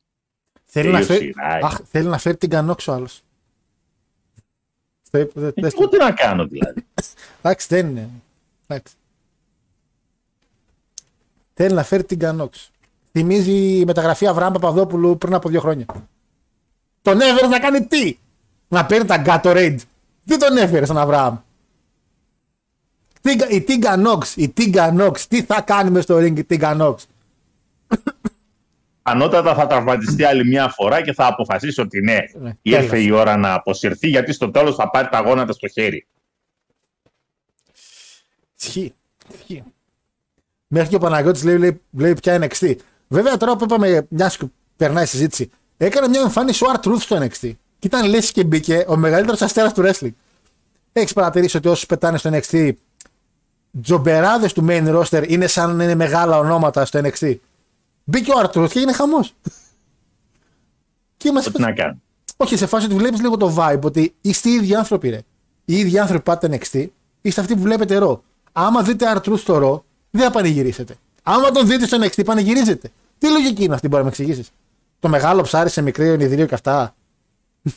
Θέλει 0.66 0.92
να, 0.92 1.00
Τελείωσε 1.00 1.14
φέρει... 1.14 1.26
η 1.26 1.36
Ράι. 1.38 1.60
Αχ, 1.64 1.78
θέλει 1.92 2.08
να 2.08 2.18
φέρει 2.18 2.38
την 2.38 2.50
κανόξο 2.50 2.92
άλλος. 2.92 3.24
Εγώ 5.56 5.90
τι 5.90 5.98
να 5.98 6.12
κάνω 6.12 6.46
δηλαδή. 6.46 6.86
Εντάξει, 7.42 7.68
δεν 7.70 7.88
είναι. 7.90 8.10
Εντάξει. 8.68 8.94
Θέλει 11.54 11.74
να 11.74 11.84
φέρει 11.84 12.04
την 12.04 12.20
Κανόξ. 12.20 12.72
Θυμίζει 13.12 13.52
η 13.80 13.86
μεταγραφή 13.86 14.28
Αβραάμ 14.28 14.54
Παπαδόπουλου 14.54 15.18
πριν 15.18 15.34
από 15.34 15.50
δύο 15.50 15.60
χρόνια. 15.60 15.86
Τον 17.02 17.22
έφερε 17.22 17.48
να 17.48 17.60
κάνει 17.60 17.86
τι! 17.86 18.18
Να 18.68 18.86
παίρνει 18.86 19.06
τα 19.08 19.24
Gatorade. 19.26 19.78
Τι 20.26 20.38
τον 20.38 20.58
έφερε 20.58 20.86
στον 20.86 20.98
Αβραάμ; 20.98 21.38
Τι- 23.22 23.56
Η 23.56 23.62
Τίγκα 23.62 23.98
Νόξ, 23.98 24.36
η 24.36 24.50
Τίγκα 24.50 24.92
Νόξ, 24.92 25.28
τι 25.28 25.44
θα 25.44 25.62
κάνει 25.62 25.90
μες 25.90 26.04
στο 26.04 26.18
ring 26.18 26.38
η 26.38 26.44
Τίγκα 26.44 26.74
Νόξ. 26.74 27.08
Ανώτατα 29.06 29.56
θα 29.56 29.68
τραυματιστεί 29.68 30.24
άλλη 30.24 30.46
μια 30.46 30.68
φορά 30.70 31.02
και 31.02 31.14
θα 31.14 31.26
αποφασίσει 31.28 31.82
ότι 31.82 32.02
ναι, 32.02 32.18
Ναι, 32.40 32.52
ήρθε 32.62 32.88
τέλος. 32.88 33.06
η 33.06 33.12
ώρα 33.12 33.38
να 33.38 33.54
αποσυρθεί 33.54 34.08
γιατί 34.08 34.34
στο 34.34 34.52
τέλος 34.52 34.76
θα 34.76 34.90
πάρει 34.90 35.08
τα 35.12 35.20
γόνατα 35.22 35.54
στο 35.54 35.68
χέρι. 35.68 36.08
Ισχύει. 38.60 38.94
Ισχύει. 39.40 39.64
Μέχρι 40.68 40.90
και 40.90 40.96
ο 40.96 41.00
Παναγιώτης 41.00 41.44
λέει, 41.44 41.58
λέει, 41.58 41.82
λέει 41.92 42.14
πια 42.14 42.42
NXT. 42.42 42.76
Βέβαια 43.08 43.38
τώρα 43.38 43.56
που 43.56 43.64
είπαμε, 43.64 44.08
μιας 44.10 44.38
και 44.38 44.46
περνάει 44.78 45.04
η 45.04 45.08
συζήτηση, 45.08 45.50
έκανε 45.78 46.08
μια 46.08 46.22
εμφάνιση 46.22 46.64
ο 46.66 46.68
Art 46.74 46.88
Truth 46.88 47.00
στο 47.00 47.18
NXT. 47.18 47.52
Και 47.80 47.88
ήταν 47.88 48.10
λε 48.10 48.20
και 48.20 48.44
μπήκε 48.44 48.86
ο 48.88 48.96
μεγαλύτερος 48.96 49.42
αστέρας 49.42 49.74
του 49.74 49.82
wrestling. 49.86 50.12
Έχεις 50.94 51.14
παρατηρήσει 51.14 51.58
ότι 51.58 51.68
όσου 51.68 51.86
πετάνε 51.86 52.18
στο 52.18 52.30
NXT, 52.34 52.72
τζομπεράδες 53.82 54.54
του 54.54 54.66
main 54.70 55.02
roster 55.02 55.26
είναι 55.28 55.48
σαν 55.48 55.76
να 55.76 55.84
είναι 55.84 55.96
μεγάλα 55.96 56.38
ονόματα 56.38 56.86
στο 56.86 57.00
NXT. 57.04 57.36
Μπήκε 58.04 58.32
ο 58.32 58.36
Art 58.38 58.50
Truth 58.52 58.70
και 58.70 58.78
έγινε 58.80 58.94
χαμός. 58.94 59.36
και 61.18 61.28
είμαστε. 61.28 61.52
Τι 61.52 61.62
να 61.62 61.72
κάνει. 61.74 62.02
Όχι, 62.38 62.58
σε 62.58 62.66
φάση 62.66 62.86
ότι 62.86 62.96
βλέπεις 62.96 63.22
λίγο 63.22 63.38
το 63.38 63.56
vibe 63.58 63.82
ότι 63.82 64.14
είστε 64.22 64.50
οι 64.50 64.54
ίδιοι 64.54 64.76
άνθρωποι, 64.76 65.10
ρε. 65.10 65.20
Οι 65.66 65.78
ίδιοι 65.80 66.00
άνθρωποι 66.00 66.24
πάτε 66.24 66.48
NXT, 66.52 66.88
είστε 67.22 67.42
αυτοί 67.42 67.56
που 67.56 67.62
βλέπετε 67.62 67.98
ρο. 67.98 68.24
Άμα 68.52 68.82
δείτε 68.84 69.14
Artruth 69.16 69.38
στο 69.38 69.58
ρο, 69.58 69.86
δεν 70.10 70.22
θα 70.24 70.32
πανηγυρίσετε. 70.32 70.96
Άμα 71.24 71.52
τον 71.52 71.68
δείτε 71.68 71.86
στο 71.86 71.98
NXT, 72.02 72.26
πανηγυρίζετε. 72.26 72.92
Τι 73.18 73.30
λογική 73.32 73.64
είναι 73.64 73.74
αυτή, 73.74 73.88
μπορεί 73.88 74.04
να 74.04 74.10
με 74.10 74.10
εξηγήσεις. 74.10 74.52
Το 75.00 75.10
μεγάλο 75.10 75.42
ψάρι 75.42 75.70
σε 75.70 75.82
μικρή 75.82 76.10
ονειδρίο 76.12 76.46
και 76.46 76.54
αυτά. 76.54 76.96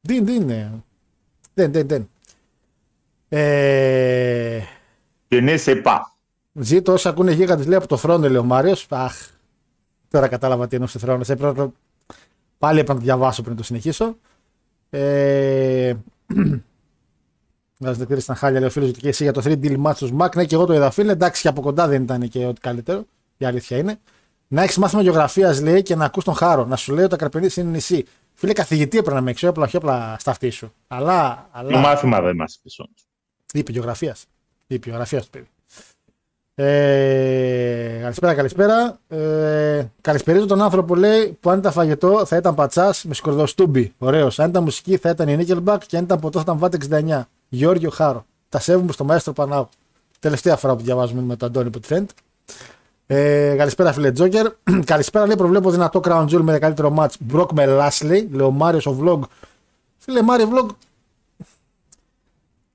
δεν, 0.00 0.24
δεν 0.26 0.34
είναι. 0.34 0.84
Δεν, 1.54 1.72
δεν, 1.72 1.88
δεν. 1.88 2.10
Ε, 3.28 4.60
Και 5.28 5.40
ναι, 5.40 5.56
σε 5.56 5.74
πά. 5.74 6.14
Ζήτω 6.52 6.92
όσα 6.92 7.08
ακούνε 7.08 7.32
γίγαντε 7.32 7.64
λέει 7.64 7.74
από 7.78 7.86
το 7.86 7.96
θρόνο, 7.96 8.28
λέει 8.28 8.36
ο 8.36 8.44
Μάριος. 8.44 8.86
Αχ, 8.90 9.28
τώρα 10.10 10.28
κατάλαβα 10.28 10.66
τι 10.68 10.74
εννοώ 10.74 10.88
σε 10.88 10.98
θρόνο. 10.98 11.24
Σε 11.24 11.36
πρέπει 11.36 11.58
να- 11.58 11.72
Πάλι 12.58 12.78
έπρεπε 12.78 12.92
να 12.92 12.98
το 12.98 13.04
διαβάσω 13.04 13.42
πριν 13.42 13.56
το 13.56 13.62
συνεχίσω. 13.62 14.16
Ε... 14.90 15.94
Να 17.78 17.92
δεν 17.92 18.06
ξέρει 18.06 18.22
τα 18.22 18.34
χάλια, 18.34 18.58
λέει 18.58 18.68
ο 18.68 18.72
φίλος 18.72 18.88
ότι 18.88 19.00
και 19.00 19.08
εσύ 19.08 19.22
για 19.22 19.32
το 19.32 19.40
3D 19.44 19.82
match 19.84 19.94
τους 19.96 20.10
Mac. 20.18 20.34
Ναι, 20.36 20.44
και 20.44 20.54
εγώ 20.54 20.64
το 20.64 20.72
είδα, 20.74 20.90
φίλε. 20.90 21.12
Εντάξει, 21.12 21.42
και 21.42 21.48
από 21.48 21.60
κοντά 21.60 21.86
δεν 21.88 22.02
ήταν 22.02 22.28
και 22.28 22.46
ό,τι 22.46 22.60
καλύτερο. 22.60 23.04
Η 23.38 23.44
αλήθεια 23.44 23.76
είναι. 23.76 23.98
Να 24.48 24.62
έχεις 24.62 24.76
μάθημα 24.78 25.02
γεωγραφίας, 25.02 25.60
λέει, 25.60 25.82
και 25.82 25.94
να 25.94 26.04
ακούς 26.04 26.24
τον 26.24 26.34
χάρο. 26.34 26.64
Να 26.64 26.76
σου 26.76 26.92
λέει 26.92 27.00
ότι 27.04 27.10
τα 27.10 27.16
Καρπενήσι 27.16 27.60
είναι 27.60 27.70
νησί. 27.70 28.04
Φίλε, 28.34 28.52
καθηγητή 28.52 28.98
έπρεπε 28.98 29.16
να 29.16 29.22
με 29.22 29.30
έξω, 29.30 29.48
απλά, 29.48 29.64
όχι 29.64 29.76
απλά 29.76 30.16
στα 30.18 30.30
αυτή 30.30 30.50
σου. 30.50 30.72
Αλλά. 30.88 31.48
Το 31.52 31.58
αλλά... 31.58 31.78
μάθημα 31.78 32.20
δεν 32.20 32.36
μας 32.36 32.58
πεις 32.62 32.78
όμως. 32.78 33.06
Είπε 33.52 33.72
γεωγραφίας. 33.72 34.24
Είπε 34.66 34.88
γεωγραφίας 34.88 35.24
το 35.24 35.28
παιδί. 35.32 35.48
Ε, 36.62 37.98
καλησπέρα, 38.00 38.34
καλησπέρα. 38.34 38.98
Ε, 39.08 39.86
καλησπερίζω 40.00 40.46
τον 40.46 40.62
άνθρωπο 40.62 40.94
λέει 40.94 41.38
που 41.40 41.50
αν 41.50 41.58
ήταν 41.58 41.72
φαγητό 41.72 42.24
θα 42.26 42.36
ήταν 42.36 42.54
πατσάς 42.54 43.04
με 43.04 43.14
σκορδοστούμπι. 43.14 43.94
Ωραίος. 43.98 44.38
Αν 44.38 44.48
ήταν 44.48 44.62
μουσική 44.62 44.96
θα 44.96 45.10
ήταν 45.10 45.28
η 45.28 45.36
Nickelback 45.40 45.78
και 45.86 45.96
αν 45.96 46.02
ήταν 46.04 46.18
ποτό 46.18 46.38
θα 46.38 46.42
ήταν 46.42 46.58
Βάτε 46.58 46.78
69. 46.90 47.22
Γιώργιο 47.48 47.90
Χάρο. 47.90 48.24
Τα 48.48 48.60
σέβομαι 48.60 48.92
στο 48.92 49.04
μαέστρο 49.04 49.32
Πανάγου. 49.32 49.68
Τελευταία 50.18 50.56
φορά 50.56 50.76
που 50.76 50.82
διαβάζουμε 50.82 51.22
με 51.22 51.36
τον 51.36 51.48
Αντώνη 51.48 51.70
που 51.70 51.80
τη 51.80 51.86
φαίνεται. 51.86 52.12
Ε, 53.06 53.54
καλησπέρα 53.56 53.92
φίλε 53.92 54.12
Τζόκερ. 54.12 54.46
καλησπέρα 54.84 55.26
λέει 55.26 55.36
προβλέπω 55.36 55.70
δυνατό 55.70 56.00
Crown 56.04 56.24
Jewel 56.24 56.40
με 56.40 56.58
καλύτερο 56.58 56.94
match. 56.98 57.12
Μπροκ 57.20 57.52
με 57.52 57.66
Λάσλι. 57.66 58.28
Λέει 58.32 58.46
ο 58.46 58.50
Μάριος 58.50 58.86
ο 58.86 58.96
Vlog. 59.02 59.20
Φίλε 59.98 60.22
Μάριο 60.22 60.48
Vlog 60.52 60.68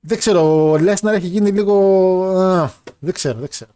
δεν 0.08 0.18
ξέρω, 0.18 0.70
ο 0.70 0.78
Λέσναρ 0.78 1.14
έχει 1.14 1.26
γίνει 1.26 1.50
λίγο. 1.50 1.74
α, 2.38 2.70
δεν 2.98 3.12
ξέρω, 3.14 3.38
δεν 3.38 3.48
ξέρω. 3.48 3.70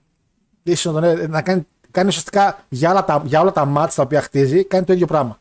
Ίσως 0.62 0.94
να, 0.94 1.00
τον, 1.00 1.10
έ- 1.18 1.28
να 1.28 1.42
κάνει, 1.42 1.66
κάνει 1.90 2.08
ουσιαστικά 2.08 2.64
για 2.68 2.90
όλα, 2.90 3.04
τα, 3.04 3.22
για 3.24 3.40
όλα 3.40 3.52
τα 3.52 3.64
μάτς 3.64 3.94
τα 3.94 4.02
οποία 4.02 4.20
χτίζει, 4.22 4.64
κάνει 4.64 4.84
το 4.84 4.92
ίδιο 4.92 5.06
πράγμα. 5.06 5.38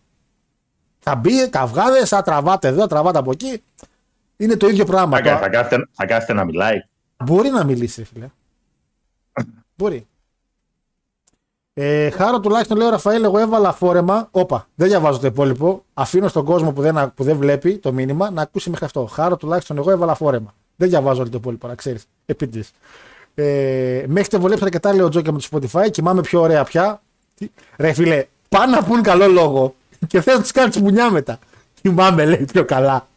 Θα 1.00 1.16
μπει, 1.16 1.50
καυγάδε, 1.50 2.06
θα 2.06 2.22
τραβάτε 2.22 2.68
εδώ, 2.68 2.80
θα 2.82 2.88
τραβάτε 2.88 3.18
από 3.18 3.32
εκεί. 3.32 3.64
Είναι 4.38 4.56
το 4.58 4.68
ίδιο 4.68 4.86
πράγμα. 4.86 5.18
Θα, 5.18 5.24
κα- 5.24 5.34
Το- 5.34 5.40
θα, 5.40 5.50
κάθεται, 5.50 5.88
θα 5.92 6.06
κάθεται 6.06 6.34
να 6.34 6.44
μιλάει. 6.46 6.78
Μπορεί 7.24 7.50
να 7.50 7.64
μιλήσει, 7.64 8.02
ρε 8.02 8.08
φίλε. 8.14 8.30
Μπορεί. 9.76 10.08
Ε, 11.74 12.10
χάρο 12.10 12.40
τουλάχιστον 12.40 12.78
λέει 12.78 12.88
ο 12.88 12.90
Ραφαήλ, 12.90 13.24
εγώ 13.24 13.38
έβαλα 13.40 13.72
φόρεμα. 13.74 14.28
Όπα, 14.32 14.68
δεν 14.76 14.88
διαβάζω 14.88 15.20
το 15.20 15.28
υπόλοιπο. 15.28 15.86
Αφήνω 15.94 16.28
στον 16.28 16.46
κόσμο 16.46 16.72
που 16.74 16.82
δεν, 16.82 17.14
που 17.16 17.24
δεν 17.24 17.38
βλέπει 17.38 17.78
το 17.78 17.94
μήνυμα 17.94 18.30
να 18.32 18.42
ακούσει 18.42 18.70
μέχρι 18.70 18.86
αυτό. 18.86 19.06
Χάρο 19.06 19.38
τουλάχιστον 19.38 19.78
εγώ 19.78 19.92
έβαλα 19.92 20.16
φόρεμα. 20.16 20.54
Δεν 20.76 20.90
διαβάζω 20.90 21.22
όλο 21.22 21.30
το 21.30 21.38
υπόλοιπο, 21.38 21.68
να 21.68 21.76
ξέρεις. 21.76 22.06
Επίτηδες. 22.26 22.72
Ε, 23.36 24.04
με 24.08 24.20
έχετε 24.20 24.38
βολέψει 24.38 24.64
αρκετά, 24.64 24.94
λέει 24.94 25.02
ο 25.06 25.10
Τζόκερ 25.10 25.34
με 25.34 25.40
το 25.40 25.48
Spotify. 25.52 25.92
Κοιμάμαι 25.92 26.22
πιο 26.22 26.42
ωραία 26.42 26.64
πια. 26.64 27.02
Τι- 27.36 27.52
Ρε 27.78 27.94
φίλε, 27.94 28.26
πάνε 28.50 28.76
να 28.76 28.84
πούν 28.84 29.02
καλό 29.02 29.28
λόγο 29.28 29.76
και 30.08 30.22
θες 30.22 30.36
να 30.36 30.42
τους 30.42 30.52
κάνεις 30.52 30.82
μπουνιά 30.82 31.12
μετά. 31.12 31.40
Κοιμάμαι, 31.82 32.26
λέει 32.26 32.46
πιο 32.52 32.66
καλά. 32.66 33.08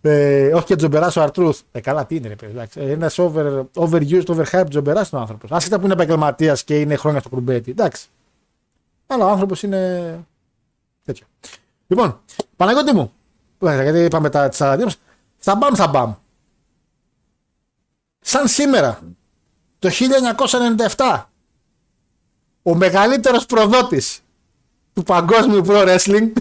Ε, 0.00 0.52
όχι 0.54 0.64
και 0.64 0.76
τζομπερά 0.76 1.12
ο 1.16 1.20
Αρτρούθ. 1.20 1.60
Ε, 1.72 1.80
καλά, 1.80 2.06
τι 2.06 2.16
είναι, 2.16 2.28
ρε 2.28 2.34
παιδί. 2.34 2.68
Ένας 2.74 3.18
over, 3.18 3.62
overused, 3.74 4.24
overhyped 4.24 4.66
τζομπεράς 4.70 5.08
είναι 5.10 5.18
ο 5.18 5.22
άνθρωπος. 5.22 5.50
Άσχετα 5.52 5.78
που 5.78 5.84
είναι 5.84 5.92
επαγγελματίας 5.94 6.64
και 6.64 6.80
είναι 6.80 6.96
χρόνια 6.96 7.20
στο 7.20 7.28
κουρμπέτι. 7.28 7.70
Εντάξει. 7.70 8.06
Αλλά 9.06 9.24
ο 9.26 9.28
άνθρωπος 9.30 9.62
είναι. 9.62 10.18
τέτοιο. 11.04 11.26
Λοιπόν, 11.86 12.20
Παναγιώτη 12.56 12.94
μου. 12.94 13.12
ε, 13.58 13.82
Γιατί 13.82 13.98
είπαμε 13.98 14.30
τα 14.30 14.48
τη 14.48 14.62
μα. 14.62 14.90
Θα 15.38 15.54
μπαμ, 15.54 15.74
θα 15.74 15.86
μπαμ. 15.88 16.14
Σαν 18.28 18.48
σήμερα, 18.48 19.00
το 19.78 19.88
το 19.88 19.94
1997 20.96 21.22
ο 22.62 22.74
μεγαλύτερος 22.74 23.46
προδότης 23.46 24.20
του 24.94 25.02
παγκόσμιου 25.02 25.62
pro 25.66 25.86
wrestling 25.98 26.32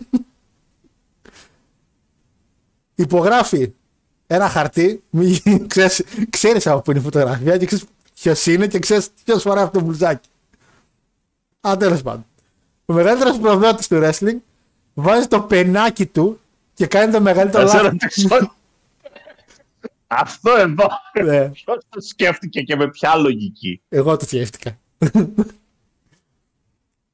υπογράφει 2.95 3.73
ένα 4.27 4.49
χαρτί, 4.49 5.03
μη- 5.09 5.67
ξέρεις, 5.67 6.03
ξέρεις 6.29 6.67
από 6.67 6.81
πού 6.81 6.91
είναι 6.91 6.99
η 6.99 7.03
φωτογραφία 7.03 7.57
και 7.57 7.65
ξέρεις 7.65 7.85
ποιος 8.13 8.45
είναι 8.45 8.67
και 8.67 8.79
ξέρεις 8.79 9.09
ποιος 9.23 9.41
φοράει 9.41 9.63
αυτό 9.63 9.79
το 9.79 9.85
μπλουζάκι. 9.85 10.29
Α, 11.67 11.77
τέλος 11.77 12.01
πάντων. 12.01 12.25
Ο 12.85 12.93
μεγαλύτερος 12.93 13.37
προδότης 13.39 13.87
του 13.87 13.99
wrestling 14.03 14.37
βάζει 14.93 15.27
το 15.27 15.41
πενάκι 15.41 16.05
του 16.05 16.39
και 16.73 16.87
κάνει 16.87 17.11
το 17.11 17.21
μεγαλύτερο 17.21 17.67
Θα 17.67 17.77
σε 17.77 17.83
λάθος. 17.83 18.55
Ρωτήσω. 20.07 20.39
Αυτό 20.39 20.51
εδώ. 20.51 20.87
Ναι. 21.23 21.49
Ποιο 21.49 21.73
το 21.89 22.01
σκέφτηκε 22.01 22.61
και 22.61 22.75
με 22.75 22.87
ποια 22.89 23.15
λογική. 23.15 23.81
Εγώ 23.89 24.17
το 24.17 24.25
σκέφτηκα. 24.25 24.77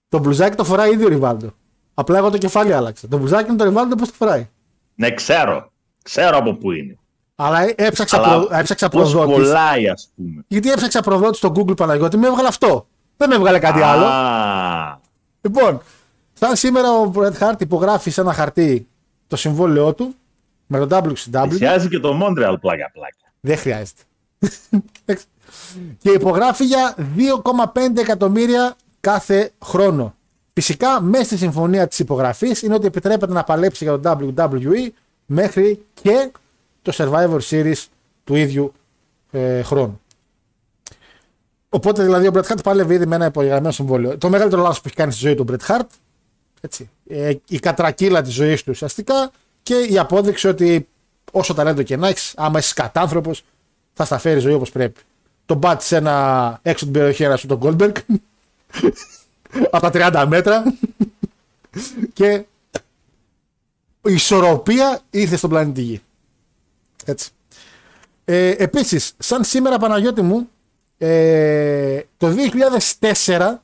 το 0.09 0.19
μπλουζάκι 0.19 0.55
το 0.55 0.63
φοράει 0.63 0.91
ήδη 0.93 1.05
ο 1.05 1.07
Ριβάλντο. 1.07 1.53
Απλά 1.93 2.17
εγώ 2.17 2.29
το 2.29 2.37
κεφάλι 2.37 2.73
άλλαξα. 2.73 3.07
Το 3.07 3.17
μπλουζάκι 3.17 3.47
είναι 3.49 3.57
το 3.57 3.63
Ριβάλντο 3.63 3.95
πώς 3.95 4.07
το 4.07 4.13
φοράει; 4.17 4.47
Ναι, 4.95 5.11
ξέρω. 5.13 5.71
Ξέρω 6.03 6.37
από 6.37 6.53
πού 6.53 6.71
είναι. 6.71 6.95
Αλλά 7.35 7.61
ε- 7.61 7.73
έψαξα, 7.77 8.17
Αλλά 8.23 8.45
προ... 8.45 8.57
έψαξα 8.57 8.89
πώς 8.89 9.11
προδότης. 9.11 9.35
κολλάει, 9.47 9.89
ας 9.89 10.09
πούμε. 10.15 10.43
Γιατί 10.47 10.71
έψαξα 10.71 11.01
προδότης 11.01 11.37
στο 11.37 11.51
Google 11.55 11.75
Παναγιώτη, 11.77 12.17
με 12.17 12.27
έβγαλε 12.27 12.47
αυτό. 12.47 12.87
Δεν 13.17 13.29
με 13.29 13.35
έβγαλε 13.35 13.59
κάτι 13.59 13.81
άλλο. 13.81 14.05
Α, 14.05 14.99
Λοιπόν, 15.41 15.81
σαν 16.33 16.55
σήμερα 16.55 16.91
ο 16.91 17.11
Bret 17.15 17.37
Hart 17.39 17.61
υπογράφει 17.61 18.09
σε 18.09 18.21
ένα 18.21 18.33
χαρτί 18.33 18.87
το 19.27 19.35
συμβόλαιό 19.35 19.93
του 19.93 20.15
με 20.71 20.85
το 20.85 20.97
WCW. 20.97 21.45
Πλησιάζει 21.47 21.87
και 21.87 21.99
το 21.99 22.19
Montreal 22.21 22.55
πλάκα 22.61 22.91
πλάκα. 22.93 23.33
Δεν 23.39 23.57
χρειάζεται. 23.57 24.01
και 26.01 26.09
υπογράφει 26.09 26.65
για 26.65 26.95
2,5 27.73 27.97
εκατομμύρια 27.97 28.75
κάθε 28.99 29.51
χρόνο. 29.63 30.15
Φυσικά, 30.53 31.01
μέσα 31.01 31.23
στη 31.23 31.37
συμφωνία 31.37 31.87
της 31.87 31.99
υπογραφής 31.99 32.61
είναι 32.61 32.73
ότι 32.73 32.85
επιτρέπεται 32.85 33.33
να 33.33 33.43
παλέψει 33.43 33.83
για 33.83 33.99
το 33.99 34.17
WWE 34.19 34.89
μέχρι 35.25 35.85
και 35.93 36.31
το 36.81 36.93
Survivor 36.95 37.39
Series 37.49 37.85
του 38.23 38.35
ίδιου 38.35 38.73
ε, 39.31 39.61
χρόνου. 39.61 40.01
Οπότε 41.69 42.03
δηλαδή 42.03 42.27
ο 42.27 42.31
Bret 42.33 42.43
Hart 42.43 42.63
πάλευε 42.63 42.93
ήδη 42.93 43.05
με 43.05 43.15
ένα 43.15 43.25
υπογεγραμμένο 43.25 43.71
συμβόλαιο. 43.71 44.17
Το 44.17 44.29
μεγαλύτερο 44.29 44.61
λάθος 44.61 44.77
που 44.81 44.87
έχει 44.87 44.95
κάνει 44.95 45.11
στη 45.11 45.21
ζωή 45.21 45.35
του 45.35 45.45
ο 45.49 45.53
Bret 45.53 45.71
Hart 45.71 45.87
έτσι, 46.61 46.89
ε, 47.07 47.33
η 47.47 47.59
κατρακύλα 47.59 48.21
της 48.21 48.33
ζωής 48.33 48.63
του 48.63 48.71
ουσιαστικά 48.73 49.31
και 49.63 49.75
η 49.75 49.97
απόδειξη 49.97 50.47
ότι 50.47 50.87
όσο 51.31 51.53
ταλέντο 51.53 51.83
και 51.83 51.97
να 51.97 52.07
έχεις, 52.07 52.33
άμα 52.35 52.59
είσαι 52.59 52.73
κατάνθρωπος, 52.73 53.43
θα 53.93 54.05
στα 54.05 54.17
φέρει 54.17 54.39
ζωή 54.39 54.53
όπως 54.53 54.71
πρέπει. 54.71 55.01
Τον 55.45 55.59
πάτησε 55.59 55.95
ένα 55.95 56.59
έξω 56.61 56.85
την 56.85 56.93
περιοχή 56.93 57.23
ένας 57.23 57.39
σου 57.39 57.47
τον 57.47 57.59
Goldberg 57.61 57.95
από 59.71 59.89
τα 59.89 60.23
30 60.23 60.25
μέτρα 60.27 60.63
και 62.13 62.45
η 64.01 64.13
ισορροπία 64.13 64.99
ήρθε 65.09 65.35
στον 65.35 65.49
πλανήτη 65.49 65.81
Γη. 65.81 66.01
Έτσι. 67.05 67.29
Ε, 68.25 68.49
επίσης, 68.49 69.13
σαν 69.17 69.43
σήμερα 69.43 69.77
Παναγιώτη 69.77 70.21
μου, 70.21 70.49
ε, 70.97 72.01
το 72.17 72.35
2004 73.09 73.61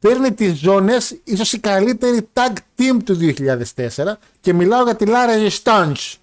παίρνει 0.00 0.32
τις 0.32 0.58
ζώνες 0.58 1.20
ίσως 1.24 1.52
η 1.52 1.58
καλύτερη 1.58 2.28
tag 2.32 2.52
team 2.78 2.96
του 3.04 3.18
2004 3.76 3.86
και 4.40 4.52
μιλάω 4.52 4.82
για 4.82 4.96
τη 4.96 5.04
Lara 5.08 5.48
Resistance 5.48 6.14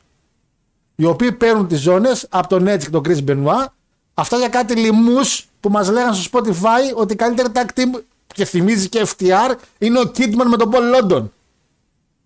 οι 0.96 1.06
οποίοι 1.06 1.32
παίρνουν 1.32 1.68
τις 1.68 1.80
ζώνες 1.80 2.28
από 2.30 2.48
τον 2.48 2.68
Edge 2.68 2.80
και 2.80 2.90
τον 2.90 3.02
Chris 3.08 3.24
Benoit. 3.28 3.66
Αυτά 4.14 4.38
για 4.38 4.50
κάτι 4.50 4.76
λοιμούς 4.76 5.46
που 5.60 5.70
μας 5.70 5.90
λέγανε 5.90 6.16
στο 6.16 6.40
Spotify 6.40 6.96
ότι 6.96 7.14
η 7.14 7.16
καλύτερη 7.16 7.48
tag 7.54 7.66
team 7.80 8.02
και 8.28 8.46
θυμίζει 8.46 8.90
και 8.90 9.06
FTR 9.08 9.56
είναι 9.78 10.00
ο 10.00 10.04
Kidman 10.18 10.46
με 10.50 10.58
τον 10.58 10.72
Paul 10.74 10.96
London. 11.02 11.24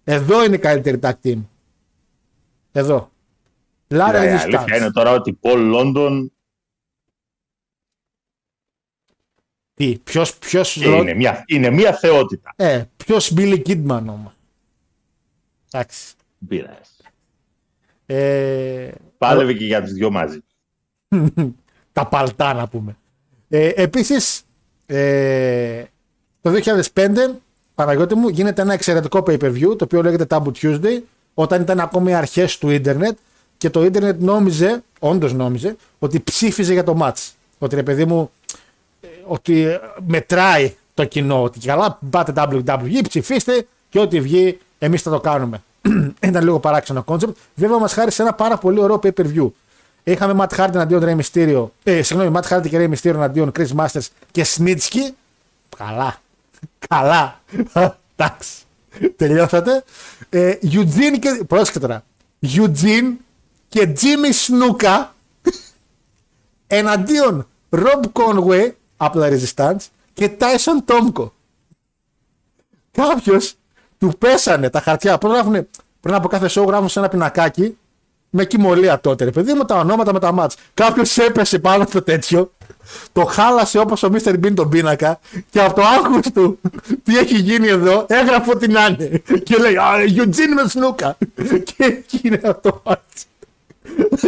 Εδώ 0.04 0.44
είναι 0.44 0.56
η 0.56 0.60
καλύτερη 0.60 1.00
tag 1.02 1.12
team. 1.24 1.38
Εδώ. 2.72 3.12
Lara 3.88 4.12
Ναι, 4.12 4.26
η 4.26 4.36
Resistance. 4.36 4.42
αλήθεια 4.44 4.78
είναι 4.78 4.92
τώρα 4.92 5.12
ότι 5.12 5.40
Paul 5.42 5.76
London 5.76 6.26
Τι, 9.82 9.98
ποιος, 10.04 10.38
ποιος, 10.38 10.76
είναι 10.76 11.14
μια, 11.14 11.44
είναι 11.48 11.70
μια 11.70 11.94
θεότητα. 11.94 12.54
ε, 12.56 12.84
ποιος 12.98 13.34
Billy 13.38 13.62
Kidman 13.66 14.04
όμως 14.08 14.32
εντάξει 15.72 16.14
Πειράζει. 16.48 16.78
ε, 18.06 18.90
Πάλευε 19.18 19.54
και 19.54 19.66
για 19.66 19.82
τους 19.82 19.92
δυο 19.92 20.12
μαζί. 20.12 20.40
τα 21.94 22.08
παλτά 22.08 22.54
να 22.54 22.68
πούμε. 22.68 22.96
Ε, 23.50 23.68
επίσης, 23.76 24.42
ε, 24.86 25.84
το 26.42 26.52
2005, 26.94 27.10
Παναγιώτη 27.76 28.16
μου, 28.16 28.30
γίνεται 28.30 28.62
ένα 28.62 28.74
εξαιρετικό 28.74 29.24
pay-per-view, 29.28 29.78
το 29.78 29.84
οποίο 29.84 30.02
λέγεται 30.02 30.26
Taboo 30.30 30.52
Tuesday, 30.62 31.02
όταν 31.34 31.62
ήταν 31.62 31.80
ακόμη 31.80 32.14
αρχές 32.14 32.58
του 32.58 32.70
ίντερνετ 32.70 33.18
και 33.58 33.70
το 33.70 33.84
ίντερνετ 33.84 34.22
νόμιζε, 34.22 34.84
όντως 35.00 35.34
νόμιζε, 35.34 35.76
ότι 36.00 36.20
ψήφιζε 36.20 36.74
για 36.74 36.84
το 36.84 36.98
match. 37.02 37.32
Ότι 37.58 37.76
ρε 37.76 37.84
παιδί 37.84 38.06
μου, 38.06 38.22
ε, 38.22 38.41
ότι 39.28 39.62
ε, 39.62 39.80
μετράει 40.08 40.76
το 40.94 41.06
κοινό, 41.06 41.44
ότι 41.44 41.60
καλά 41.60 42.00
πάτε 42.10 42.34
WWE, 42.36 43.02
ψηφίστε 43.08 43.68
και 43.90 44.00
ό,τι 44.00 44.20
βγει 44.20 44.60
εμείς 44.80 45.02
θα 45.02 45.12
το 45.12 45.20
κάνουμε. 45.20 45.64
ήταν 46.22 46.44
λίγο 46.44 46.60
παράξενο 46.60 47.04
concept. 47.08 47.32
Βέβαια 47.56 47.78
μας 47.78 47.94
χάρισε 47.94 48.22
ένα 48.22 48.34
πάρα 48.34 48.58
πολύ 48.58 48.80
ωραίο 48.80 49.00
pay-per-view. 49.04 49.50
Είχαμε 50.04 50.46
Matt 50.48 50.60
Hardy 50.60 50.74
εναντίον 50.74 51.04
Rey 51.06 51.22
Mysterio. 51.22 51.66
Ε, 51.84 52.02
συγγνώμη, 52.02 52.40
Matt 52.40 52.48
Hardy 52.50 52.70
και 52.70 52.78
Rey 52.78 52.94
Mysterio 52.94 53.14
εναντίον 53.16 53.52
Chris 53.58 53.68
Masters 53.76 54.08
και 54.32 54.46
Snitsky. 54.56 55.14
Καλά. 55.78 56.22
Καλά. 56.90 57.42
Εντάξει. 58.16 58.52
Τελειώσατε. 59.16 59.84
Ε, 60.30 60.54
Eugene 60.64 61.20
και. 61.20 61.44
Πρόσεχε 61.48 61.80
τώρα. 61.80 62.04
Eugene 62.42 63.16
και 63.70 63.94
Jimmy 64.02 64.32
Snuka 64.48 65.06
εναντίον 66.68 67.48
Rob 67.70 68.02
Conway 68.14 68.72
από 69.04 69.20
τα 69.20 69.30
Resistance 69.32 69.86
και 70.14 70.32
Tyson 70.40 70.92
Tomko. 70.92 71.30
Κάποιος 72.92 73.54
του 73.98 74.12
πέσανε 74.18 74.70
τα 74.70 74.80
χαρτιά. 74.82 75.18
Πρώτα 75.18 75.36
γράφουνε, 75.36 75.68
πριν 76.02 76.14
από 76.16 76.28
κάθε 76.28 76.50
show 76.52 76.66
γράφουν 76.68 76.90
σε 76.90 77.00
ένα 77.00 77.08
πινακάκι 77.10 77.78
με 78.30 78.46
κοιμωλία 78.46 79.00
τότε, 79.00 79.24
ρε 79.24 79.32
παιδί 79.32 79.54
μου, 79.54 79.66
τα 79.66 79.76
ονόματα 79.80 80.14
με 80.14 80.20
τα 80.20 80.32
μάτς. 80.32 80.56
Κάποιος 80.74 81.18
έπεσε 81.18 81.60
πάνω 81.60 81.86
στο 81.88 82.02
τέτοιο, 82.02 82.52
το 83.12 83.26
χάλασε 83.26 83.80
όπως 83.80 84.04
ο 84.04 84.10
Mr. 84.14 84.34
Bean 84.34 84.54
τον 84.56 84.70
πίνακα 84.70 85.20
και 85.50 85.62
από 85.62 85.74
το 85.74 85.82
άγχος 85.82 86.32
του 86.34 86.60
τι 87.04 87.18
έχει 87.18 87.36
γίνει 87.42 87.68
εδώ 87.68 88.06
έγραφε 88.10 88.52
ό,τι 88.52 88.68
να 88.68 88.86
είναι. 88.86 89.22
Και 89.44 89.56
λέει 89.58 89.76
Α, 89.76 89.92
Eugene 90.16 90.54
με 90.64 90.70
σνούκα. 90.70 91.18
και 91.64 91.76
εκεί 91.84 92.20
είναι 92.24 92.42
αυτό 92.44 92.70
το 92.72 92.82
μάτς. 92.86 93.26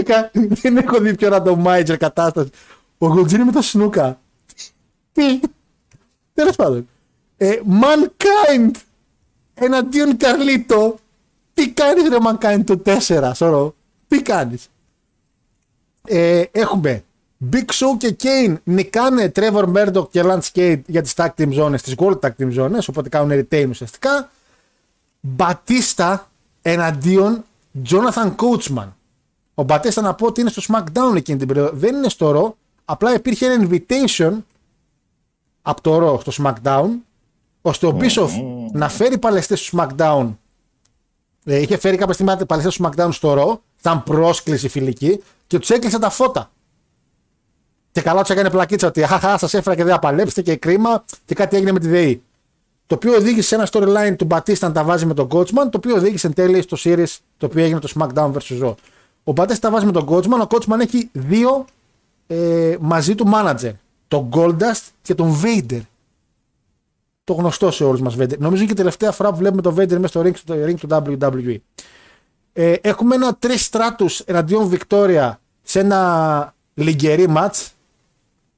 Κα- 0.06 0.32
Δεν 0.34 0.78
έχω 0.78 0.98
δει 1.00 1.16
πιο 1.16 1.30
randomizer 1.32 1.96
κατάσταση. 2.00 2.50
Ο 2.98 3.08
Eugene 3.08 3.44
με 3.46 3.52
το 3.52 3.62
σνούκα. 3.62 4.18
Τι; 5.14 5.40
Τέλος 6.34 6.56
πάντων. 6.56 6.88
Ε, 7.38 7.60
Mankind 7.82 8.72
εναντίον 9.54 10.18
Καρλίτο. 10.18 10.96
Τι 11.54 11.70
κάνεις 11.70 12.10
ρε 12.10 12.18
Mankind 12.26 12.64
το 12.66 12.82
4, 12.86 13.32
σωρό. 13.34 13.76
Τι 14.08 14.22
κάνεις; 14.22 14.70
Ε, 16.08 16.44
έχουμε 16.52 17.04
Big 17.52 17.66
Show 17.66 17.98
και 17.98 18.16
Kane 18.24 18.56
νικάνε 18.64 19.32
Trevor 19.36 19.66
Murdoch 19.74 20.10
και 20.10 20.22
Lance 20.26 20.50
Cade 20.54 20.82
για 20.86 21.02
τις 21.02 21.14
tag 21.16 21.28
team 21.38 21.54
zones, 21.60 21.82
τις 21.82 21.96
gold 21.98 22.20
tag 22.20 22.30
team 22.40 22.58
zones, 22.60 22.86
οπότε 22.90 23.10
κάνουν 23.10 23.48
retain 23.50 23.66
ουσιαστικά. 23.70 24.30
Μπατίστα 25.20 26.32
εναντίον 26.62 27.44
Jonathan 27.90 28.36
Coachman. 28.36 28.88
Ο 29.54 29.64
Μπατίστα 29.64 30.02
να 30.02 30.14
πω 30.14 30.26
ότι 30.26 30.42
είναι 30.42 30.50
στο 30.50 30.62
SmackDown 30.68 31.16
εκείνη 31.16 31.38
την 31.38 31.48
περίοδο. 31.48 31.72
Δεν 31.74 31.96
είναι 31.96 32.10
στο 32.10 32.32
Raw. 32.36 32.54
Απλά 32.86 33.14
υπήρχε 33.14 33.46
ένα 33.46 33.68
invitation 33.70 34.38
από 35.64 35.82
το 35.82 35.98
Raw 35.98 36.32
στο 36.32 36.44
SmackDown 36.44 36.90
ώστε 37.62 37.88
ο 37.88 37.98
Bischoff 38.00 38.30
να 38.72 38.90
φέρει 38.90 39.18
παλαιστές 39.18 39.66
στο 39.66 39.78
SmackDown. 39.78 40.36
Ε, 41.46 41.60
είχε 41.60 41.78
φέρει 41.78 41.98
κάποια 41.98 42.14
στιγμή 42.14 42.46
παλαιστές 42.46 42.74
στο 42.74 42.90
SmackDown 42.90 43.10
στο 43.12 43.36
Raw. 43.38 43.58
Ήταν 43.80 44.04
πρόσκληση 44.04 44.68
φιλική 44.68 45.24
και 45.48 45.60
τους 45.60 45.70
έκλεισε 45.70 46.00
τα 46.00 46.10
φώτα. 46.10 46.52
Και 47.92 48.02
καλά 48.02 48.22
τους 48.22 48.30
έκανε 48.30 48.50
πλακίτσα 48.50 48.88
ότι 48.88 49.02
χαχά 49.02 49.38
σας 49.38 49.54
έφερα 49.54 49.76
και 49.76 49.84
δεν 49.84 49.94
απαλέψετε 49.94 50.42
και 50.42 50.56
κρίμα 50.56 51.04
και 51.26 51.36
κάτι 51.36 51.56
έγινε 51.56 51.72
με 51.72 51.80
τη 51.80 51.88
ΔΕΗ. 51.88 52.24
Το 52.88 52.96
οποίο 52.96 53.16
οδήγησε 53.16 53.48
σε 53.48 53.56
ένα 53.56 53.68
storyline 53.72 54.16
του 54.18 54.26
Μπατίστα 54.26 54.68
να 54.68 54.74
τα 54.74 54.84
βάζει 54.84 55.06
με 55.06 55.14
τον 55.14 55.28
Coachman, 55.32 55.54
το 55.54 55.72
οποίο 55.76 55.96
οδήγησε 55.96 56.28
εν 56.28 56.34
τέλει 56.34 56.62
στο 56.62 56.78
series 56.84 57.18
το 57.38 57.46
οποίο 57.46 57.64
έγινε 57.64 57.80
το 57.80 57.94
SmackDown 57.96 58.32
vs. 58.32 58.64
Raw. 58.64 58.74
Ο 59.24 59.32
Μπατίστα 59.32 59.68
τα 59.68 59.74
βάζει 59.74 59.86
με 59.86 59.92
τον 59.92 60.08
Coachman, 60.10 60.42
ο 60.42 60.48
Coachman 60.50 60.80
έχει 60.80 61.10
δύο 61.12 61.66
ε, 62.28 62.76
μαζί 62.80 63.16
του 63.16 63.32
manager. 63.34 63.72
Τον 64.14 64.30
Goldust 64.34 64.90
και 65.02 65.16
τον 65.16 65.42
Vader. 65.44 65.82
Το 67.24 67.34
γνωστό 67.34 67.72
σε 67.72 67.84
όλους 67.84 68.02
μας 68.02 68.16
Vader. 68.16 68.38
Νομίζω 68.38 68.56
είναι 68.56 68.66
και 68.66 68.72
η 68.72 68.76
τελευταία 68.76 69.12
φορά 69.12 69.30
που 69.30 69.36
βλέπουμε 69.38 69.62
τον 69.62 69.76
Vader 69.76 69.88
μέσα 69.88 70.08
στο 70.08 70.22
ring, 70.22 70.36
στο 70.36 70.56
ring 70.66 70.76
του 70.76 70.88
WWE. 70.90 71.58
Ε, 72.54 72.74
έχουμε 72.82 73.16
ένα 73.16 73.36
τρεις 73.36 73.66
στράτους 73.66 74.20
εναντίον 74.20 74.68
Βικτόρια 74.68 75.40
σε 75.62 75.80
ένα 75.80 76.56
λιγκερή 76.74 77.34
match. 77.38 77.68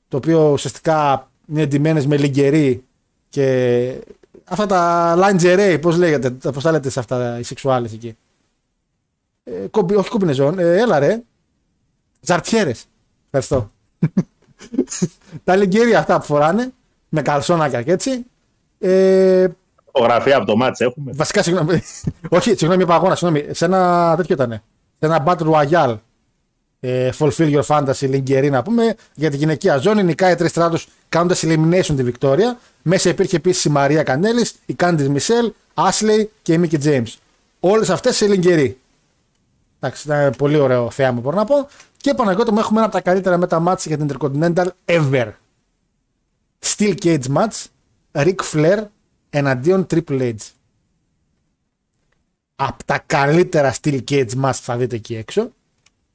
το 0.08 0.18
οποίο 0.18 0.52
ουσιαστικά 0.52 1.30
είναι 1.48 1.62
εντυμένες 1.62 2.06
με 2.08 2.18
λιγκερί 2.18 2.84
και 3.30 4.00
αυτά 4.44 4.66
τα 4.66 5.16
lingerie, 5.18 5.78
πώς 5.82 5.98
λέγεται, 5.98 6.30
πώς 6.30 6.64
τα 6.64 6.72
λέτε 6.72 6.90
σε 6.90 7.00
αυτά 7.00 7.40
οι 7.40 7.44
σεξουάλες 7.44 7.94
εκεί. 7.94 8.18
Ε, 9.44 9.68
κομπι, 9.72 9.96
όχι 9.96 10.10
κομπινεζόν, 10.10 10.60
ε, 10.60 10.78
έλα 10.78 11.00
ρε. 11.00 11.24
Ζαρτιέρες. 12.22 12.86
Ευχαριστώ. 13.26 13.70
Τα 15.44 15.56
λιγκερί 15.56 15.96
αυτά 15.96 16.20
που 16.20 16.26
φοράνε, 16.26 16.74
με 17.10 17.22
καλσόνακια 17.22 17.82
και 17.82 17.92
έτσι. 17.92 18.26
Ε, 18.80 19.48
Φωτογραφία 19.92 20.38
από 20.38 20.46
το 20.46 20.56
μάτς 20.56 20.80
έχουμε. 20.80 21.12
βασικά, 21.16 21.44
συγγνώμη. 21.44 21.82
όχι, 22.30 22.50
συγγνώμη, 22.50 22.84
είπα 22.84 22.96
αγώνα, 22.96 23.16
συγγνώμη. 23.16 23.54
Σε 23.54 23.66
ένα 23.66 24.14
τέτοιο 24.18 24.36
ήταν. 24.36 24.52
Σε 25.00 25.06
ένα 25.06 25.24
Battle 25.28 25.52
Royale. 25.54 25.98
Ε, 26.80 27.10
fulfill 27.20 27.60
your 27.60 27.64
fantasy, 27.68 28.10
λιγκερί 28.10 28.50
να 28.50 28.64
πούμε, 28.64 28.96
για 29.14 29.30
τη 29.30 29.38
γυναικεία 29.38 29.78
ζώνη. 29.78 30.04
Νικάει 30.04 30.36
τρεις 30.36 30.50
στράτους 30.50 30.88
κάνοντας 31.10 31.44
elimination 31.46 31.94
τη 31.96 32.04
Βικτόρια. 32.04 32.60
Μέσα 32.82 33.10
υπήρχε 33.10 33.36
επίσης 33.36 33.66
η 33.66 33.70
Μαρία 33.70 34.04
Κανέλης, 34.04 34.56
η 34.66 34.74
Κάντις 34.74 35.10
Μισελ, 35.10 35.52
Ashley 35.74 36.26
και 36.42 36.54
η 36.54 36.58
Μίκη 36.58 36.78
James. 36.84 37.14
Όλες 37.60 37.90
αυτές 37.90 38.16
σε 38.16 38.28
λιγκερί. 38.28 38.80
Εντάξει, 39.80 40.08
ήταν 40.08 40.34
πολύ 40.38 40.58
ωραίο 40.58 40.90
θέαμα 40.90 41.20
μπορώ 41.20 41.38
να 41.38 41.46
πω. 41.46 41.68
Και 41.98 42.14
Παναγιώτο 42.14 42.52
μου 42.52 42.60
έχουμε 42.60 42.78
ένα 42.78 42.88
από 42.88 42.96
τα 42.96 43.02
καλύτερα 43.02 43.38
μετά 43.38 43.60
μάτς 43.60 43.86
για 43.86 43.98
την 43.98 44.10
Intercontinental 44.12 44.68
ever. 44.86 45.32
Steel 46.60 46.96
Cage 47.04 47.26
match, 47.36 47.64
Ric 48.12 48.36
Flair 48.54 48.84
εναντίον 49.30 49.88
Triple 49.90 50.20
H. 50.20 50.36
Από 52.56 52.84
τα 52.86 53.04
καλύτερα 53.06 53.76
Steel 53.82 54.00
Cage 54.10 54.42
match 54.44 54.54
θα 54.54 54.78
δείτε 54.78 54.96
εκεί 54.96 55.16
έξω. 55.16 55.52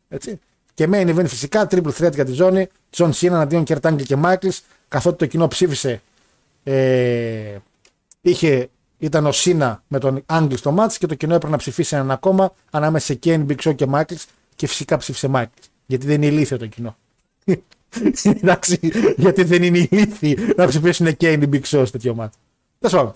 Έτσι. 0.08 0.38
Και 0.74 0.88
main 0.92 1.16
event 1.16 1.26
φυσικά, 1.26 1.66
triple 1.70 1.92
threat 1.98 2.14
για 2.14 2.24
τη 2.24 2.32
ζώνη, 2.32 2.68
John 2.96 3.10
Cena 3.10 3.26
εναντίον 3.26 3.64
Kurt 3.66 4.02
και 4.02 4.16
Michaels, 4.22 4.58
καθότι 4.88 5.16
το 5.16 5.26
κοινό 5.26 5.48
ψήφισε 5.48 6.02
ε, 6.62 7.56
είχε, 8.20 8.68
ήταν 9.00 9.26
ο 9.26 9.32
Σίνα 9.32 9.82
με 9.88 9.98
τον 9.98 10.22
Άγγλ 10.26 10.54
στο 10.54 10.70
μάτς 10.72 10.98
και 10.98 11.06
το 11.06 11.14
κοινό 11.14 11.34
έπρεπε 11.34 11.52
να 11.52 11.58
ψηφίσει 11.58 11.94
έναν 11.94 12.10
ακόμα 12.10 12.52
ανάμεσα 12.70 13.06
σε 13.06 13.18
Kane, 13.24 13.46
Big 13.46 13.56
Show 13.64 13.74
και 13.74 13.86
Michaels 13.92 14.24
και 14.56 14.66
φυσικά 14.66 14.96
ψήφισε 14.96 15.30
Michaels. 15.34 15.68
Γιατί 15.86 16.06
δεν 16.06 16.14
είναι 16.22 16.26
ηλίθιο 16.26 16.58
το 16.58 16.66
κοινό. 16.66 16.96
Εντάξει, 18.42 18.78
γιατί 19.16 19.42
δεν 19.44 19.62
είναι 19.62 19.78
ηλίθιοι 19.90 20.38
να 20.56 20.66
ψηφίσουν 20.66 21.06
Kane, 21.20 21.42
Big 21.42 21.60
Show 21.60 21.82
σε 21.84 21.90
τέτοιο 21.90 22.14
μάτς. 22.14 22.36
Τέλος 22.78 22.96
πάντων. 22.96 23.14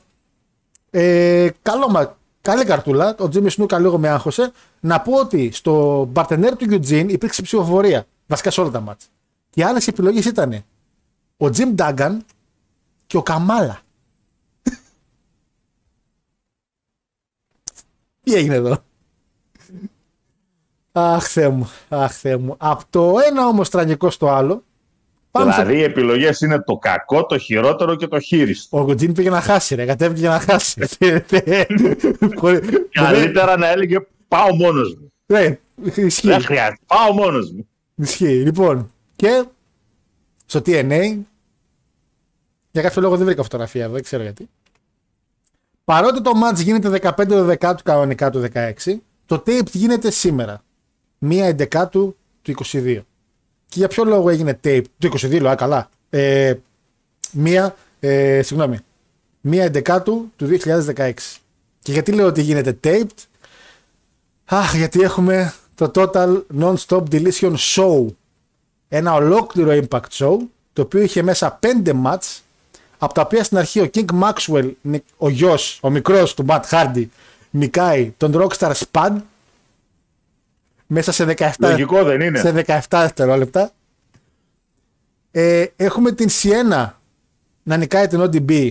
Ε, 0.90 1.48
καλό, 1.62 1.90
μα- 1.90 2.16
καλή 2.42 2.64
καρτούλα. 2.64 3.16
Ο 3.18 3.28
Jimmy 3.32 3.48
Snuka 3.48 3.78
λίγο 3.78 3.98
με 3.98 4.08
άγχωσε. 4.08 4.52
Να 4.80 5.00
πω 5.00 5.12
ότι 5.20 5.50
στο 5.52 6.04
μπαρτενέρ 6.10 6.56
του 6.56 6.66
Eugene 6.70 7.06
υπήρξε 7.08 7.42
ψηφοφορία. 7.42 8.06
Βασικά 8.26 8.50
σε 8.50 8.60
όλα 8.60 8.70
τα 8.70 8.80
μάτς. 8.80 9.06
Και 9.50 9.60
οι 9.60 9.64
άλλε 9.64 9.80
επιλογέ 9.86 10.28
ήταν 10.28 10.52
ο 11.36 11.46
Jim 11.56 11.74
Duggan 11.76 12.16
και 13.06 13.16
ο 13.16 13.22
Καμάλα. 13.22 13.80
Τι 18.24 18.34
έγινε 18.34 18.54
εδώ; 18.54 18.78
Αχ, 20.92 21.26
Θεέ 21.28 21.48
μου. 21.48 21.70
Αχ, 21.88 22.12
Θεέ 22.16 22.36
μου. 22.36 22.54
Από 22.58 22.82
το 22.90 23.14
ένα 23.30 23.46
όμως 23.46 23.70
τραγικό 23.70 24.10
στο 24.10 24.28
άλλο. 24.28 24.64
Πάμε 25.30 25.52
στο- 25.52 25.60
Δηλαδή 25.62 25.80
οι 25.80 25.82
επιλογές 25.84 26.40
είναι 26.40 26.62
το 26.62 26.76
κακό, 26.76 27.26
το 27.26 27.38
χειρότερο 27.38 27.94
και 27.94 28.06
το 28.06 28.20
χείριστο. 28.20 28.78
Ο 28.78 28.84
Γκουτζίν 28.84 29.12
πήγε 29.12 29.30
να 29.30 29.40
χάσει, 29.40 29.74
ρε. 29.74 29.84
Κατέβηκε 29.84 30.20
για 30.20 30.30
να 30.30 30.40
χάσει. 30.40 30.80
Χωρί- 32.38 32.88
Καλύτερα 32.90 33.56
να 33.56 33.68
έλεγε 33.70 33.96
πάω 34.28 34.54
μόνος 34.54 34.94
μου. 34.94 35.12
Ναι, 35.26 35.58
ισχύει. 35.94 36.28
Δεν 36.28 36.40
χρειάζεται. 36.42 36.78
Πάω 36.86 37.12
μόνος 37.12 37.50
μου. 37.52 37.68
Ισχύει. 37.94 38.42
Λοιπόν, 38.42 38.92
και 39.16 39.44
στο 40.46 40.60
TNA, 40.66 41.18
για 42.70 42.82
κάποιο 42.82 43.02
λόγο 43.02 43.16
δεν 43.16 43.26
βρήκα 43.26 43.42
φωτογραφία 43.42 43.84
εδώ, 43.84 43.92
δεν 43.92 44.02
ξέρω 44.02 44.22
γιατί. 44.22 44.48
Παρότι 45.84 46.20
το 46.20 46.30
match 46.44 46.56
γίνεται 46.56 47.12
15 47.16 47.26
Δεκάτου 47.28 47.82
κανονικά 47.82 48.30
του 48.30 48.44
16, 48.52 48.72
το 49.26 49.42
tape 49.46 49.70
γίνεται 49.72 50.10
σήμερα. 50.10 50.62
1 51.20 51.30
Εντεκάτου 51.30 52.16
του 52.42 52.54
22. 52.64 53.00
Και 53.68 53.78
για 53.78 53.88
ποιο 53.88 54.04
λόγο 54.04 54.30
έγινε 54.30 54.60
tape 54.64 54.84
του 54.98 55.08
22, 55.18 55.40
λέω, 55.40 55.50
α, 55.50 55.54
καλά. 55.54 55.88
Ε, 56.10 56.54
μία, 57.32 57.76
ε, 58.00 58.42
συγγνώμη, 58.42 58.78
1 59.42 59.58
Εντεκάτου 59.58 60.30
του 60.36 60.46
2016. 60.46 61.12
Και 61.80 61.92
γιατί 61.92 62.12
λέω 62.12 62.26
ότι 62.26 62.42
γίνεται 62.42 62.78
taped, 62.84 63.24
Αχ, 64.44 64.74
γιατί 64.74 65.00
έχουμε 65.00 65.54
το 65.74 65.90
Total 65.94 66.42
Non-Stop 66.60 67.02
Deletion 67.10 67.54
Show. 67.74 68.06
Ένα 68.88 69.14
ολόκληρο 69.14 69.82
Impact 69.82 70.08
Show, 70.18 70.36
το 70.72 70.82
οποίο 70.82 71.00
είχε 71.00 71.22
μέσα 71.22 71.52
πέντε 71.52 71.92
μάτς, 71.92 72.43
από 73.04 73.14
τα 73.14 73.20
οποία 73.22 73.44
στην 73.44 73.58
αρχή 73.58 73.80
ο 73.80 73.90
King 73.94 74.04
Maxwell, 74.22 74.70
νι- 74.82 75.04
ο 75.16 75.28
γιος, 75.28 75.78
ο 75.82 75.90
μικρός 75.90 76.34
του 76.34 76.44
Matt 76.48 76.60
Hardy, 76.70 77.04
νικάει 77.50 78.14
τον 78.16 78.32
Rockstar 78.36 78.72
Spud 78.90 79.12
μέσα 80.86 81.12
σε 81.12 81.24
17, 81.24 81.50
Λογικό 81.58 82.02
δεν 82.04 82.20
είναι. 82.20 82.38
σε 82.38 82.50
17 82.66 82.78
δευτερόλεπτα. 82.88 83.70
Ε, 85.30 85.64
έχουμε 85.76 86.12
την 86.12 86.28
Sienna 86.30 86.90
να 87.62 87.76
νικάει 87.76 88.06
την 88.06 88.20
ODB 88.20 88.70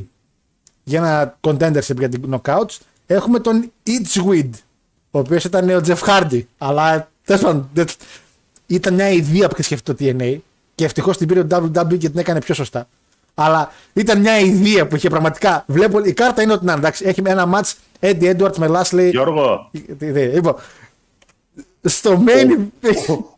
για 0.84 1.00
ένα 1.00 1.38
contendership 1.42 1.98
για 1.98 2.10
την 2.10 2.24
knockouts. 2.32 2.78
Έχουμε 3.06 3.40
τον 3.40 3.72
Itchweed, 3.88 4.50
ο 5.12 5.20
οποίος 5.20 5.44
ήταν 5.44 5.70
ο 5.70 5.82
Jeff 5.86 5.98
Hardy. 6.08 6.42
Αλλά 6.58 7.10
τέλος 7.26 7.42
πάντων 7.42 7.70
δεν- 7.74 7.88
ήταν 8.68 8.94
μια 8.94 9.10
ιδέα 9.10 9.48
που 9.48 9.54
είχε 9.60 9.64
σκεφτεί 9.64 9.94
το 9.94 9.96
TNA 10.00 10.38
και 10.76 10.86
ευτυχώς 10.86 11.18
την 11.18 11.28
πήρε 11.28 11.44
το 11.44 11.72
WWE 11.76 11.98
και 11.98 12.10
την 12.10 12.20
έκανε 12.20 12.40
πιο 12.42 12.54
σωστά. 12.54 12.88
Αλλά 13.36 13.72
ήταν 13.94 14.20
μια 14.20 14.40
ιδέα 14.40 14.88
που 14.88 14.96
είχε 14.96 15.10
πραγματικά. 15.10 15.64
Βλέπω, 15.68 16.00
η 16.04 16.14
κάρτα 16.14 16.42
είναι 16.42 16.54
ότι 16.54 16.66
να 16.66 16.72
είναι, 16.72 16.82
εντάξει. 16.82 17.06
Έχει 17.08 17.22
ένα 17.26 17.50
match 17.54 17.72
Eddie 18.00 18.36
Edwards 18.38 18.56
με 18.56 18.68
Lashley. 18.70 19.10
Γιώργο, 19.12 19.70
Τι- 19.72 19.80
τι- 19.96 20.12
Λοιπόν, 20.12 20.56
στο 21.82 22.24
main. 22.28 22.68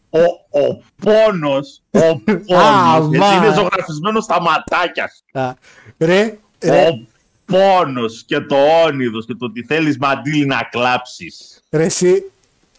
ο, 0.09 0.19
ο 0.59 0.83
πόνος, 1.01 1.81
ο 1.91 1.99
Α, 1.99 2.19
πόνος, 2.19 3.17
μα. 3.17 3.27
γιατί 3.27 3.35
είναι 3.45 3.53
ζωγραφισμένο 3.53 4.21
στα 4.21 4.41
ματάκια 4.41 5.11
σου. 5.15 5.23
Α, 5.39 5.53
ρε, 5.97 6.37
ρε, 6.63 6.87
Ο 6.87 7.07
πόνος 7.45 8.23
και 8.25 8.39
το 8.39 8.55
όνειδος 8.85 9.25
και 9.25 9.33
το 9.33 9.45
ότι 9.45 9.63
θέλεις 9.65 9.97
μαντήλι 9.97 10.45
να 10.45 10.67
κλάψεις. 10.71 11.63
ρε, 11.71 11.83
εσύ, 11.83 12.31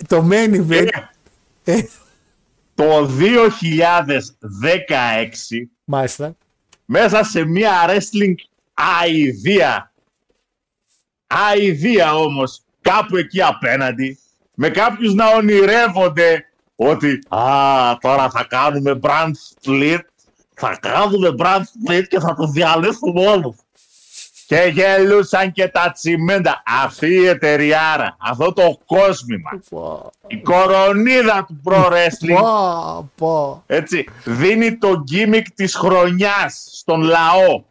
το 0.08 0.28
main 0.30 0.54
event. 0.68 0.88
Ε, 1.64 1.80
Το 2.74 3.06
2016 3.06 5.70
μάλιστα. 5.84 6.34
Μέσα 6.86 7.24
σε 7.24 7.44
μια 7.44 7.72
wrestling 7.88 8.34
αηδία. 8.74 9.92
Αηδία 11.26 12.14
όμως, 12.16 12.62
κάπου 12.80 13.16
εκεί 13.16 13.42
απέναντι, 13.42 14.18
με 14.54 14.68
κάποιους 14.68 15.14
να 15.14 15.28
ονειρεύονται 15.28 16.44
ότι 16.76 17.18
«Α, 17.28 17.98
τώρα 18.00 18.30
θα 18.30 18.44
κάνουμε 18.44 18.98
brand 19.02 19.30
split, 19.64 20.00
θα 20.54 20.78
κάνουμε 20.80 21.34
brand 21.38 21.60
split 21.60 22.04
και 22.08 22.20
θα 22.20 22.34
το 22.34 22.46
διαλύσουμε 22.46 23.26
όλους». 23.26 23.56
Και 24.46 24.70
γελούσαν 24.72 25.52
και 25.52 25.68
τα 25.68 25.92
τσιμέντα. 25.92 26.62
Αυτή 26.66 27.06
η 27.06 27.26
εταιριάρα, 27.26 28.16
αυτό 28.20 28.52
το 28.52 28.80
κόσμημα, 28.86 29.60
Πω, 29.70 30.10
η 30.26 30.36
κορονίδα 30.36 31.44
του 31.48 31.60
pro 31.64 31.86
wrestling 31.90 32.40
πω, 32.40 33.10
πω. 33.16 33.62
έτσι, 33.66 34.08
δίνει 34.24 34.76
το 34.76 35.02
gimmick 35.02 35.50
της 35.50 35.74
χρονιάς 35.74 36.68
στον 36.72 37.00
λαό. 37.00 37.64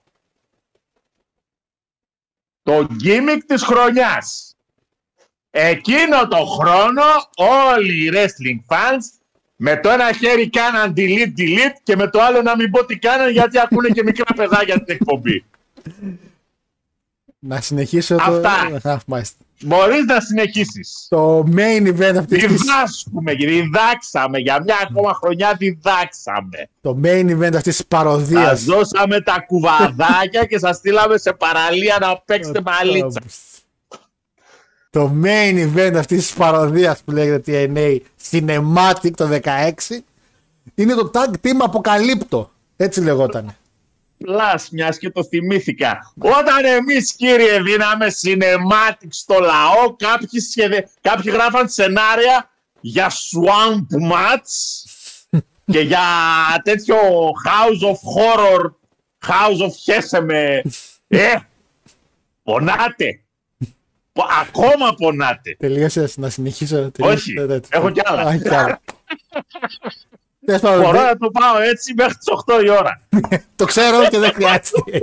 Το 2.63 2.88
gimmick 2.93 3.45
της 3.45 3.63
χρονιάς. 3.63 4.55
Εκείνο 5.51 6.28
το 6.28 6.45
χρόνο 6.45 7.03
όλοι 7.36 8.05
οι 8.05 8.11
wrestling 8.13 8.76
fans 8.76 9.03
με 9.55 9.78
το 9.78 9.89
ένα 9.89 10.11
χέρι 10.11 10.49
κάναν 10.49 10.93
delete 10.97 11.34
delete 11.39 11.78
και 11.84 11.95
με 11.95 12.09
το 12.09 12.21
άλλο 12.21 12.41
να 12.41 12.55
μην 12.55 12.71
πω 12.71 12.86
τι 12.86 12.97
κάναν 12.97 13.32
γιατί 13.32 13.59
ακούνε 13.59 13.89
και 13.89 14.03
μικρά 14.03 14.34
παιδάκια 14.36 14.84
την 14.84 14.95
εκπομπή. 14.99 15.45
Να 17.48 17.62
συνεχίσω 17.62 18.16
το. 18.16 18.24
Αυτά. 18.24 18.91
Α, 18.91 19.00
μάλιστα. 19.08 19.38
Μπορείς 19.64 20.06
να 20.06 20.20
συνεχίσεις. 20.20 21.06
Το 21.10 21.46
main 21.56 21.88
event 21.88 22.16
αυτής 22.18 22.43
τη 22.43 22.48
Διδάσκουμε, 22.48 23.34
διδάξαμε 23.34 24.38
για 24.38 24.62
μια 24.64 24.76
ακόμα 24.89 25.14
χρονιά 25.14 25.56
διδάξαμε. 25.58 26.70
το 26.82 27.00
main 27.04 27.26
event 27.30 27.56
αυτής 27.56 27.64
της 27.64 27.76
Σας 27.76 27.86
παροδίας 27.88 28.64
δώσαμε 28.64 29.22
τα 29.22 29.43
κουβαδάκια 29.48 30.46
και 30.46 30.58
σας 30.58 30.76
στείλαμε 30.76 31.18
σε 31.18 31.34
παραλία 31.34 31.98
να 32.02 32.18
παίξετε 32.26 32.62
μαλίτσα. 32.62 33.22
Το 34.89 35.12
main 35.24 35.68
event 35.68 35.93
αυτής 35.98 36.18
της 36.18 36.34
παροδίας 36.34 37.02
που 37.04 37.12
λέγεται 37.12 37.70
TNA 37.76 37.98
Cinematic 38.32 39.12
το 39.16 39.39
16 39.43 39.72
είναι 40.76 40.93
το 40.93 41.12
tag 41.14 41.34
team 41.41 41.58
Αποκαλύπτο. 41.60 42.52
Έτσι 42.76 43.02
λεγότανε. 43.02 43.58
Πλάς, 44.26 44.69
μιας 44.69 44.97
και 44.97 45.09
το 45.09 45.23
θυμήθηκα. 45.23 46.13
Όταν 46.17 46.65
εμείς 46.65 47.13
κύριε 47.15 47.61
δίναμε 47.61 48.07
cinematic 48.23 49.07
στο 49.09 49.39
λαό, 49.39 49.95
κάποιοι, 49.95 50.39
σχεδε... 50.39 50.89
κάποιοι 51.01 51.32
γράφαν 51.36 51.69
σενάρια 51.69 52.49
για 52.82 53.11
swamp 53.11 54.11
match 54.13 54.49
και 55.71 55.80
για 55.80 56.01
τέτοιο 56.63 56.95
House 57.45 57.88
of 57.88 57.97
Horror, 58.15 58.63
House 59.28 59.61
of 59.67 59.71
Heseme. 59.86 60.61
Ε, 61.07 61.36
πονάτε. 62.43 63.19
Πο- 64.13 64.28
Ακόμα 64.41 64.93
πονάτε. 64.97 65.55
Τελείωσες 65.59 66.17
να 66.17 66.30
συνεχίσω. 66.30 66.91
Όχι, 66.99 67.34
έχω 67.69 67.89
κι 67.89 68.01
άλλα. 68.03 68.39
Α, 70.54 70.58
κι 70.60 70.66
άλλα. 70.68 70.80
Τέλος 70.80 70.80
πάντων, 70.80 70.82
Μπορώ 70.82 70.98
δεν- 70.98 71.08
να 71.08 71.18
το 71.18 71.30
πάω 71.32 71.60
έτσι 71.72 71.93
μέχρι 71.98 72.14
τις 72.16 72.28
8 72.30 72.62
η 72.66 72.70
ώρα. 72.70 73.02
Το 73.56 73.66
ξέρω 73.66 74.08
και 74.10 74.20
δεν 74.20 74.32
χρειάζεται. 74.34 75.00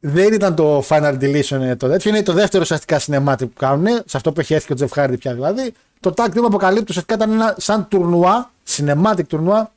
δεν 0.00 0.32
ήταν 0.32 0.54
το 0.54 0.82
Final 0.88 1.18
Deletion 1.20 1.60
ε, 1.60 1.76
το 1.76 1.88
τέτοιο. 1.88 2.10
Είναι 2.10 2.22
το 2.22 2.32
δεύτερο 2.32 2.62
ουσιαστικά 2.62 3.00
cinematic 3.06 3.38
που 3.38 3.52
κάνουν. 3.58 3.86
Σε 3.86 4.16
αυτό 4.16 4.32
που 4.32 4.40
έχει 4.40 4.54
έρθει 4.54 4.66
και 4.66 4.72
ο 4.72 4.76
Τζεφ 4.76 4.92
Χάρντι 4.92 5.16
πια 5.16 5.34
δηλαδή. 5.34 5.72
Το 6.00 6.12
tag 6.16 6.26
team 6.26 6.42
αποκαλύπτει 6.44 6.86
ουσιαστικά 6.88 7.14
ήταν 7.14 7.32
ένα 7.32 7.54
σαν 7.58 7.88
τουρνουά, 7.88 8.50
cinematic 8.76 9.26
τουρνουά, 9.28 9.72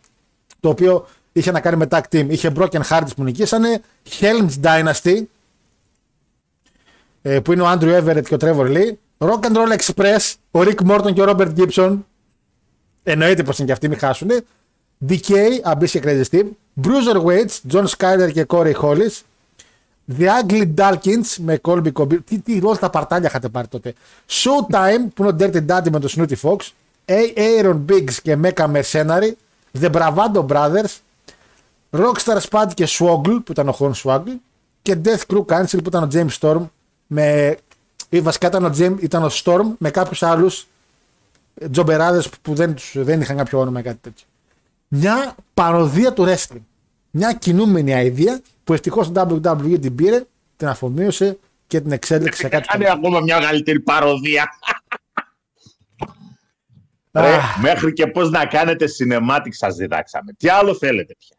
το 0.59 0.69
οποίο 0.69 1.07
είχε 1.31 1.51
να 1.51 1.59
κάνει 1.59 1.75
με 1.77 1.87
tag 1.89 2.01
team. 2.11 2.25
Είχε 2.29 2.51
Broken 2.55 2.81
Hearts 2.89 3.07
που 3.15 3.23
νικήσανε, 3.23 3.81
Helm's 4.19 4.61
Dynasty, 4.63 5.21
ε, 7.21 7.39
που 7.39 7.51
είναι 7.53 7.61
ο 7.61 7.71
Andrew 7.71 8.01
Everett 8.03 8.23
και 8.27 8.33
ο 8.33 8.37
Trevor 8.41 8.67
Lee, 8.75 8.91
Rock 9.17 9.39
and 9.39 9.55
Roll 9.55 9.77
Express, 9.77 10.33
ο 10.51 10.59
Rick 10.61 10.87
Morton 10.89 11.13
και 11.13 11.21
ο 11.21 11.25
Robert 11.29 11.51
Gibson. 11.57 11.97
Εννοείται 13.07 13.43
πως 13.43 13.57
είναι 13.57 13.67
και 13.67 13.73
αυτοί, 13.73 13.87
μην 13.87 13.99
χάσουν. 13.99 14.29
DK, 15.09 15.31
Abyss 15.73 15.89
και 15.89 16.01
Crazy 16.03 16.23
Steve, 16.31 16.47
Bruiser 16.83 17.23
Weights, 17.25 17.71
John 17.71 17.85
Skyler 17.97 18.31
και 18.33 18.45
Corey 18.47 18.73
Hollis, 18.73 19.21
The 20.17 20.27
Ugly 20.41 20.73
Dalkins 20.75 21.35
με 21.37 21.59
Colby 21.61 21.91
Cobb. 21.91 22.17
Τι, 22.25 22.39
τι 22.39 22.59
όλα 22.63 22.77
τα 22.77 22.89
παρτάλια 22.89 23.27
είχατε 23.27 23.49
πάρει 23.49 23.67
τότε. 23.67 23.93
Showtime 24.29 25.05
που 25.13 25.23
είναι 25.23 25.27
ο 25.27 25.35
Dirty 25.39 25.65
Daddy 25.67 25.89
με 25.91 25.99
το 25.99 26.13
Snooty 26.15 26.35
Fox, 26.41 26.57
A. 27.05 27.37
Aaron 27.37 27.79
Biggs 27.89 28.13
και 28.21 28.37
Mecha 28.43 28.73
Mercenary, 28.73 29.31
The 29.81 29.91
Bravado 29.91 30.45
Brothers, 30.47 30.99
Rockstar 31.91 32.39
Spud 32.49 32.67
και 32.73 32.87
Swoggle 32.89 33.39
που 33.45 33.51
ήταν 33.51 33.69
ο 33.69 33.75
Horn 33.79 33.91
Swoggle 34.03 34.35
και 34.81 34.97
Death 35.03 35.33
Crew 35.33 35.45
Council 35.45 35.77
που 35.83 35.87
ήταν 35.87 36.03
ο 36.03 36.07
James 36.13 36.39
Storm 36.39 36.61
με. 37.07 37.57
ή 38.09 38.19
βασικά 38.21 38.47
ήταν 38.47 38.65
ο, 38.65 38.73
James, 38.77 38.95
ήταν 38.99 39.23
ο 39.23 39.29
Storm 39.43 39.65
με 39.77 39.89
κάποιου 39.89 40.27
άλλου 40.27 40.51
τζομπεράδες 41.71 42.29
που 42.41 42.53
δεν, 42.55 42.75
τους- 42.75 42.93
δεν 42.95 43.21
είχαν 43.21 43.37
κάποιο 43.37 43.59
όνομα 43.59 43.79
ή 43.79 43.83
κάτι 43.83 43.97
τέτοιο. 44.01 44.25
Μια 44.87 45.35
παροδία 45.53 46.13
του 46.13 46.25
wrestling. 46.27 46.61
Μια 47.11 47.33
κινούμενη 47.33 47.93
αηδία 47.93 48.41
που 48.63 48.73
ευτυχώς 48.73 49.11
το 49.11 49.39
WWE 49.43 49.77
την 49.81 49.95
πήρε, 49.95 50.23
την 50.57 50.67
αφομοίωσε 50.67 51.37
και 51.67 51.81
την 51.81 51.91
εξέλιξε 51.91 52.41
σε 52.41 52.47
κάτι. 52.49 52.67
Κάνει 52.67 52.89
ακόμα 52.89 53.19
μια 53.19 53.39
μεγαλύτερη 53.39 53.79
παροδία. 53.79 54.49
Ρε, 57.11 57.33
Αχ. 57.35 57.57
μέχρι 57.61 57.93
και 57.93 58.07
πώς 58.07 58.29
να 58.29 58.45
κάνετε 58.45 58.85
cinematic 58.99 59.47
σας 59.49 59.75
διδάξαμε. 59.75 60.33
Τι 60.33 60.49
άλλο 60.49 60.75
θέλετε 60.75 61.15
πια; 61.19 61.35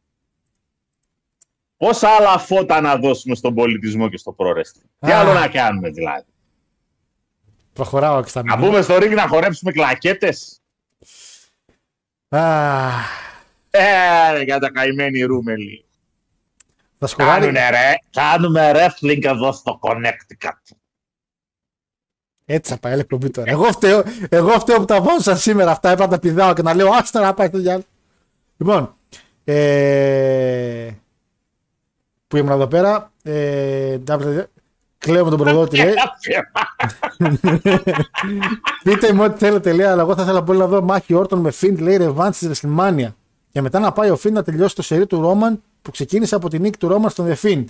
Πόσα 1.77 2.09
άλλα 2.09 2.39
φώτα 2.39 2.81
να 2.81 2.97
δώσουμε 2.97 3.35
στον 3.35 3.55
πολιτισμό 3.55 4.09
και 4.09 4.17
στο 4.17 4.37
pro 4.39 4.47
wrestling. 4.47 4.89
Τι 4.99 5.13
Αχ. 5.13 5.19
άλλο 5.19 5.33
να 5.33 5.49
κάνουμε 5.49 5.89
δηλαδή; 5.91 6.25
Προχωράω 7.77 8.23
και 8.23 8.29
στα 8.29 8.43
Να 8.43 8.57
μηνύματα. 8.57 8.71
μπούμε 8.73 8.83
στο 8.83 8.97
ring 8.97 9.15
να 9.15 9.29
χορέψουμε 9.29 9.73
κλακέτες. 9.73 10.61
Αχ, 12.29 13.07
Ε, 13.71 14.43
για 14.43 14.59
τα 14.59 14.71
καημένη 14.71 15.23
ρούμελη. 15.23 15.85
Θα 16.99 17.07
σκοράρει. 17.07 17.41
Κάνουνε 17.41 17.71
ρε, 17.71 17.95
κάνουμε 18.11 18.73
wrestling 18.75 19.25
εδώ 19.25 19.53
στο 19.53 19.79
Connecticut. 19.83 20.77
Έτσι 22.45 22.73
θα 22.73 22.79
πάει, 22.79 22.93
άλλη 22.93 23.01
εκπομπή 23.01 23.31
τώρα. 23.31 23.51
Εγώ 23.51 23.65
φταίω, 23.65 24.03
εγώ 24.29 24.51
φταίω 24.61 24.77
που 24.79 24.85
τα 24.85 25.01
βάζω 25.01 25.37
σήμερα 25.37 25.71
αυτά. 25.71 25.89
Έπρεπε 25.91 26.11
να 26.11 26.15
τα 26.17 26.21
πηδάω 26.21 26.53
και 26.55 26.63
να 26.63 26.75
λέω 26.75 26.91
άστα 26.93 27.21
να 27.21 27.35
πάει 27.35 27.51
το 27.51 27.59
διάλογο. 27.59 27.85
Λοιπόν, 28.57 28.97
ε, 29.45 30.91
που 32.29 32.37
ήμουν 32.37 32.53
εδώ 32.53 32.67
πέρα. 32.67 33.13
Ε, 33.23 33.99
W- 34.09 34.45
κλαίω 34.99 35.25
με 35.25 35.31
τον 35.31 35.39
προδότη. 35.39 35.77
λέει. 35.77 35.95
Πείτε 38.85 39.13
μου 39.13 39.25
ό,τι 39.25 39.39
θέλετε, 39.39 39.73
λέει, 39.73 39.87
αλλά 39.87 40.03
εγώ 40.03 40.15
θα 40.15 40.23
ήθελα 40.23 40.43
πολύ 40.43 40.59
να 40.59 40.67
δω 40.67 40.83
μάχη 40.83 41.15
όρτων 41.15 41.39
με 41.39 41.51
Φιντ, 41.51 41.81
λέει 41.81 41.97
Ρεβάν 41.97 42.33
στη 42.33 42.51
WrestleMania. 42.53 43.09
Και 43.53 43.61
μετά 43.61 43.79
να 43.79 43.93
πάει 43.93 44.11
ο 44.11 44.17
Φιντ 44.17 44.35
να 44.35 44.43
τελειώσει 44.43 44.75
το 44.75 44.83
σερί 44.83 45.07
του 45.07 45.21
Ρόμαν 45.21 45.63
που 45.83 45.91
ξεκίνησε 45.91 46.35
από 46.35 46.49
την 46.49 46.61
νίκη 46.61 46.79
του 46.79 46.89
Ρόμαν 46.89 47.11
στον 47.11 47.27
The 47.29 47.47
Fiend. 47.47 47.65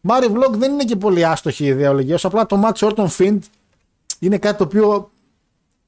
Μάρι 0.00 0.26
Vlog 0.30 0.50
δεν 0.50 0.72
είναι 0.72 0.84
και 0.84 0.96
πολύ 0.96 1.24
άστοχη 1.24 1.64
η 1.64 1.66
ιδεολογία. 1.66 2.14
Όσο 2.14 2.26
απλά 2.26 2.46
το 2.46 2.62
match 2.64 2.80
όρτων 2.82 3.08
Fiend 3.18 3.38
είναι 4.18 4.38
κάτι 4.38 4.58
το 4.58 4.64
οποίο 4.64 5.10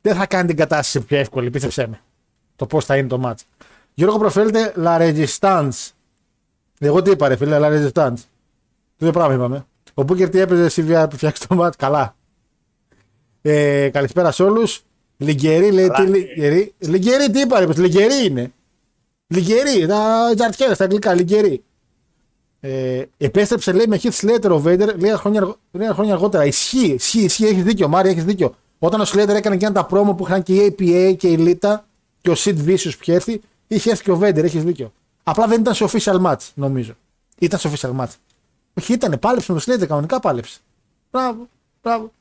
δεν 0.01 0.15
θα 0.15 0.27
κάνει 0.27 0.47
την 0.47 0.57
κατάσταση 0.57 1.07
πιο 1.07 1.19
εύκολη, 1.19 1.51
πίστεψέ 1.51 1.87
με. 1.87 2.01
Το 2.57 2.67
πώς 2.67 2.85
θα 2.85 2.97
είναι 2.97 3.09
το 3.09 3.21
match. 3.25 3.43
Γιώργο 3.95 4.19
προφέρεται 4.19 4.75
La 4.77 4.99
Resistance. 4.99 5.91
Εγώ 6.79 7.03
τι 7.03 7.11
είπα, 7.11 7.29
ρε 7.29 7.37
φίλε, 7.37 7.59
La 7.61 7.67
Resistance. 7.67 8.19
Το 8.97 9.07
ίδιο 9.07 9.13
πράγμα 9.13 9.35
είπαμε. 9.35 9.67
Ο 10.01 10.03
Μπούκερ 10.03 10.29
τι 10.29 10.39
έπαιζε 10.39 10.65
εσύ 10.65 10.83
βία 10.83 11.09
που 11.09 11.17
φτιάξει 11.17 11.49
το 11.49 11.65
match. 11.65 11.77
Καλά. 11.79 12.17
Ε, 13.43 13.89
καλησπέρα 13.93 14.31
σε 14.31 14.43
όλους. 14.43 14.83
Λιγκερή 15.17 15.71
λέει 15.73 15.89
τι 15.89 16.03
Λιγκερή. 16.03 16.75
Λιγκερή 16.79 17.31
τι 17.31 17.41
είπα, 17.41 17.59
ρε, 17.61 17.67
παιδί, 17.67 17.81
Λιγκερή 17.81 18.25
είναι. 18.25 18.53
Λιγκερή, 19.27 19.87
τα 19.87 20.33
τζαρτιέρα 20.35 20.75
στα 20.75 20.85
αγγλικά, 20.85 21.15
Λιγκερή. 21.15 21.63
Ε, 22.61 23.03
επέστρεψε 23.17 23.73
λέει 23.73 23.87
με 23.89 24.01
Heath 24.03 24.11
Slater 24.21 24.51
ο 24.51 24.63
Vader 24.67 24.95
λίγα 24.97 25.17
χρόνια, 25.17 25.41
αργο- 25.41 25.59
λίγα 25.73 25.95
χρόνια 25.95 26.13
αργότερα. 26.15 26.45
Ισχύει, 26.45 26.87
ισχύει, 26.93 27.21
ισχύει, 27.25 27.47
έχεις 27.47 27.63
δίκιο. 27.63 27.89
Μάρι, 27.89 28.09
έχεις 28.09 28.25
δίκιο. 28.25 28.55
Όταν 28.79 29.01
ο 29.01 29.05
Slater 29.05 29.29
έκανε 29.29 29.55
εκείνα 29.55 29.73
τα 29.73 29.87
πρόμο 29.87 30.15
που 30.15 30.25
είχαν 30.27 30.43
και 30.43 30.55
η 30.55 30.75
APA 30.79 31.15
και 31.19 31.29
η 31.29 31.37
Lita 31.61 31.77
και 32.21 32.31
ο 32.31 32.35
Sid 32.37 32.57
Vicious 32.67 32.93
που 32.93 33.01
είχε 33.01 33.13
έρθει, 33.15 33.41
είχε 33.67 33.91
έρθει 33.91 34.03
και 34.03 34.11
ο 34.11 34.19
Vader, 34.23 34.43
έχεις 34.43 34.65
δίκιο. 34.65 34.93
Απλά 35.23 35.47
δεν 35.47 35.61
ήταν 35.61 35.75
σε 35.75 35.85
official 35.93 36.21
match, 36.23 36.49
νομίζω. 36.55 36.93
Ήταν 37.39 37.59
σε 37.59 37.71
official 37.73 37.91
match. 38.01 38.11
Όχι, 38.75 38.93
ήταν, 38.93 39.19
πάλεψε 39.19 39.53
με 39.53 39.61
τον 39.61 39.75
Slater, 39.75 39.87
κανονικά 39.87 40.21
πάλεψε. 40.21 40.59
Μπράβο, 41.11 41.49
μπράβο. 41.83 42.13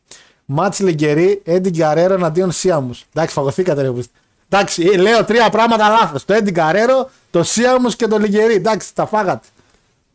Μάτς 0.46 0.80
Λεγκερή, 0.80 1.42
Eddie 1.46 1.76
Guerrero 1.76 2.10
εναντίον 2.12 2.52
Σίαμου. 2.52 3.00
Εντάξει, 3.14 3.34
φαγωθήκατε 3.34 3.82
ρε. 3.82 3.92
πούστη. 3.92 4.14
Εντάξει, 4.50 4.84
ε, 4.84 4.98
λέω 4.98 5.26
τρία 5.26 5.50
πράγματα 5.50 5.90
λάθος. 5.90 6.26
Το 6.26 6.34
Eddie 6.34 6.54
Guerrero, 6.56 7.06
το 7.32 7.44
Σίαμου 7.44 7.90
και 7.90 8.08
το 8.08 8.20
Λεγκερή. 8.20 8.54
Εντάξει, 8.54 8.96
τα 8.96 9.06
φάγατε. 9.06 9.48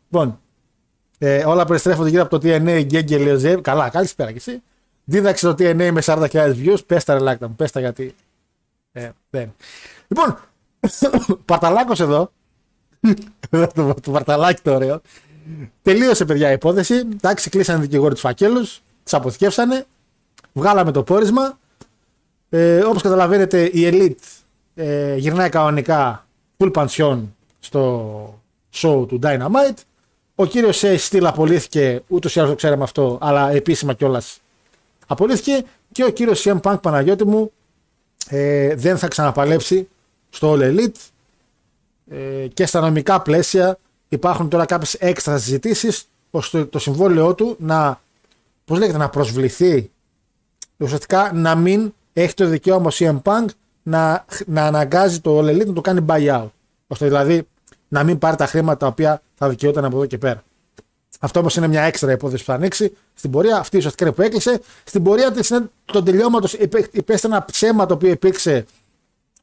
Λοιπόν, 0.09 0.39
ε, 1.17 1.45
όλα 1.45 1.65
περιστρέφονται 1.65 2.09
γύρω 2.09 2.21
από 2.21 2.39
το 2.39 2.47
TNA 2.47 2.83
Γκέγκε 2.83 3.17
Λεοζέ. 3.17 3.55
Καλά, 3.55 3.89
καλησπέρα 3.89 4.31
κι 4.31 4.37
εσύ. 4.37 4.61
Δίδαξε 5.03 5.47
το 5.47 5.55
TNA 5.59 5.91
με 5.91 6.01
40.000 6.05 6.27
views. 6.31 6.85
Πες 6.85 7.03
τα 7.03 7.13
ρελάκτα 7.13 7.47
μου, 7.47 7.55
πες 7.55 7.71
τα 7.71 7.79
γιατί. 7.79 8.15
Ε, 8.91 9.09
δεν. 9.29 9.53
Λοιπόν, 10.07 10.37
Παρταλάκος 11.45 11.99
εδώ. 12.05 12.31
το, 13.49 13.93
το 14.01 14.11
Παρταλάκι 14.11 14.61
το 14.61 14.73
ωραίο. 14.73 15.01
Τελείωσε, 15.81 16.25
παιδιά, 16.25 16.49
η 16.49 16.53
υπόθεση. 16.53 16.93
Εντάξει, 16.93 17.49
κλείσανε 17.49 17.79
οι 17.79 17.81
δικηγόροι 17.81 18.13
τους 18.13 18.21
φακέλους. 18.21 18.81
Τους 19.03 19.13
αποθηκεύσανε. 19.13 19.85
Βγάλαμε 20.53 20.91
το 20.91 21.03
πόρισμα. 21.03 21.59
Ε, 22.49 22.79
Όπως 22.79 23.01
καταλαβαίνετε, 23.01 23.63
η 23.63 23.89
Elite 23.91 24.43
ε, 24.75 25.15
γυρνάει 25.15 25.49
κανονικά 25.49 26.27
full 26.57 26.71
pension 26.71 27.19
στο 27.59 28.41
show 28.73 29.05
του 29.07 29.19
Dynamite. 29.23 29.77
Ο 30.35 30.45
κύριος 30.45 30.81
Ace 30.83 31.09
Steel 31.09 31.23
απολύθηκε, 31.23 32.01
ούτως 32.07 32.35
ή 32.35 32.39
άλλως 32.39 32.51
το 32.51 32.57
ξέραμε 32.57 32.83
αυτό, 32.83 33.17
αλλά 33.21 33.51
επίσημα 33.51 33.93
κιόλας 33.93 34.39
απολύθηκε. 35.07 35.63
Και 35.91 36.03
ο 36.03 36.09
κύριος 36.09 36.43
CM 36.45 36.61
Punk 36.61 36.81
Παναγιώτη 36.81 37.25
μου 37.25 37.51
ε, 38.29 38.75
δεν 38.75 38.97
θα 38.97 39.07
ξαναπαλέψει 39.07 39.87
στο 40.29 40.53
All 40.53 40.61
Elite. 40.61 41.09
Ε, 42.09 42.47
και 42.47 42.65
στα 42.65 42.79
νομικά 42.79 43.21
πλαίσια 43.21 43.77
υπάρχουν 44.15 44.49
τώρα 44.49 44.65
κάποιες 44.65 44.93
έξτρα 44.93 45.37
συζητήσεις 45.37 46.07
ώστε 46.31 46.65
το 46.65 46.79
συμβόλαιό 46.79 47.33
του 47.33 47.55
να, 47.59 48.01
πώς 48.65 48.79
λέγεται, 48.79 48.97
να 48.97 49.09
προσβληθεί 49.09 49.91
ουσιαστικά 50.77 51.31
να 51.33 51.55
μην 51.55 51.93
έχει 52.13 52.33
το 52.33 52.47
δικαίωμα 52.47 52.87
ο 52.87 52.93
CM 52.93 53.21
Punk 53.21 53.45
να, 53.83 54.25
να 54.45 54.65
αναγκάζει 54.65 55.19
το 55.19 55.39
All 55.39 55.49
Elite 55.49 55.65
να 55.65 55.73
το 55.73 55.81
κάνει 55.81 56.05
buyout. 56.07 56.49
ώστε 56.87 57.05
δηλαδή 57.05 57.47
να 57.87 58.03
μην 58.03 58.17
πάρει 58.17 58.35
τα 58.35 58.45
χρήματα 58.45 58.77
τα 58.77 58.87
οποία 58.87 59.21
θα 59.35 59.49
δικαιόταν 59.49 59.85
από 59.85 59.95
εδώ 59.97 60.05
και 60.05 60.17
πέρα. 60.17 60.43
Αυτό 61.19 61.39
όμως 61.39 61.55
είναι 61.55 61.67
μια 61.67 61.81
έξτρα 61.81 62.11
υπόθεση 62.11 62.43
που 62.43 62.51
θα 62.51 62.57
ανοίξει 62.57 62.97
στην 63.13 63.31
πορεία. 63.31 63.57
Αυτή 63.57 63.77
ουσιαστικά 63.77 64.05
είναι 64.05 64.13
που 64.13 64.21
έκλεισε. 64.21 64.61
Στην 64.83 65.03
πορεία 65.03 65.31
της 65.31 65.49
είναι 65.49 65.69
το 65.85 66.03
τελειώματος. 66.03 66.53
Υπέστη 66.91 67.27
ένα 67.27 67.45
ψέμα 67.45 67.85
το 67.85 67.93
οποίο 67.93 68.09
υπήρξε 68.09 68.65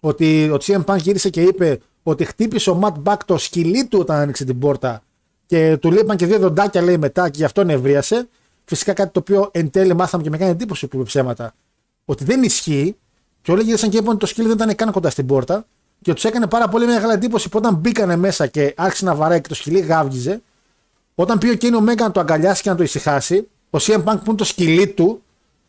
ότι 0.00 0.50
ο 0.50 0.58
CM 0.62 0.84
Punk 0.84 0.96
γύρισε 0.98 1.30
και 1.30 1.42
είπε 1.42 1.80
ότι 2.02 2.24
χτύπησε 2.24 2.70
ο 2.70 2.80
Matt 2.82 3.12
Back 3.12 3.16
το 3.26 3.38
σκυλί 3.38 3.86
του 3.86 3.98
όταν 3.98 4.16
άνοιξε 4.16 4.44
την 4.44 4.58
πόρτα 4.58 5.02
και 5.46 5.76
του 5.80 5.90
λείπαν 5.90 6.16
και 6.16 6.26
δύο 6.26 6.38
δοντάκια 6.38 6.82
λέει 6.82 6.98
μετά 6.98 7.28
και 7.28 7.36
γι' 7.36 7.44
αυτό 7.44 7.64
νευρίασε. 7.64 8.28
Φυσικά 8.64 8.92
κάτι 8.92 9.12
το 9.12 9.20
οποίο 9.20 9.48
εν 9.52 9.70
τέλει 9.70 9.94
μάθαμε 9.94 10.22
και 10.22 10.30
με 10.30 10.36
κάνει 10.36 10.50
εντύπωση 10.50 10.86
που 10.86 10.96
είπε 10.96 11.04
ψέματα. 11.04 11.54
Ότι 12.04 12.24
δεν 12.24 12.42
ισχύει 12.42 12.96
και 13.42 13.52
όλοι 13.52 13.62
γύρισαν 13.62 13.90
και 13.90 13.96
είπαν 13.96 14.08
ότι 14.08 14.18
το 14.18 14.26
σκύλι 14.26 14.46
δεν 14.46 14.56
ήταν 14.56 14.74
καν 14.74 14.90
κοντά 14.92 15.10
στην 15.10 15.26
πόρτα 15.26 15.66
και 16.02 16.12
τους 16.12 16.24
έκανε 16.24 16.46
πάρα 16.46 16.68
πολύ 16.68 16.86
μεγάλη 16.86 17.12
εντύπωση 17.12 17.48
που 17.48 17.58
όταν 17.58 17.74
μπήκανε 17.74 18.16
μέσα 18.16 18.46
και 18.46 18.74
άρχισε 18.76 19.04
να 19.04 19.14
βαράει 19.14 19.40
και 19.40 19.48
το 19.48 19.54
σκυλί 19.54 19.78
γάβγιζε, 19.78 20.42
όταν 21.14 21.38
πει 21.38 21.48
ο 21.48 21.54
Κένι 21.54 21.76
Ομέγκα 21.76 22.04
να 22.04 22.10
το 22.10 22.20
αγκαλιάσει 22.20 22.62
και 22.62 22.70
να 22.70 22.76
το 22.76 22.82
ησυχάσει, 22.82 23.48
ο 23.70 23.78
CM 23.80 24.04
Punk 24.04 24.16
που 24.16 24.22
είναι 24.26 24.36
το 24.36 24.44
σκυλί 24.44 24.86
του 24.86 25.22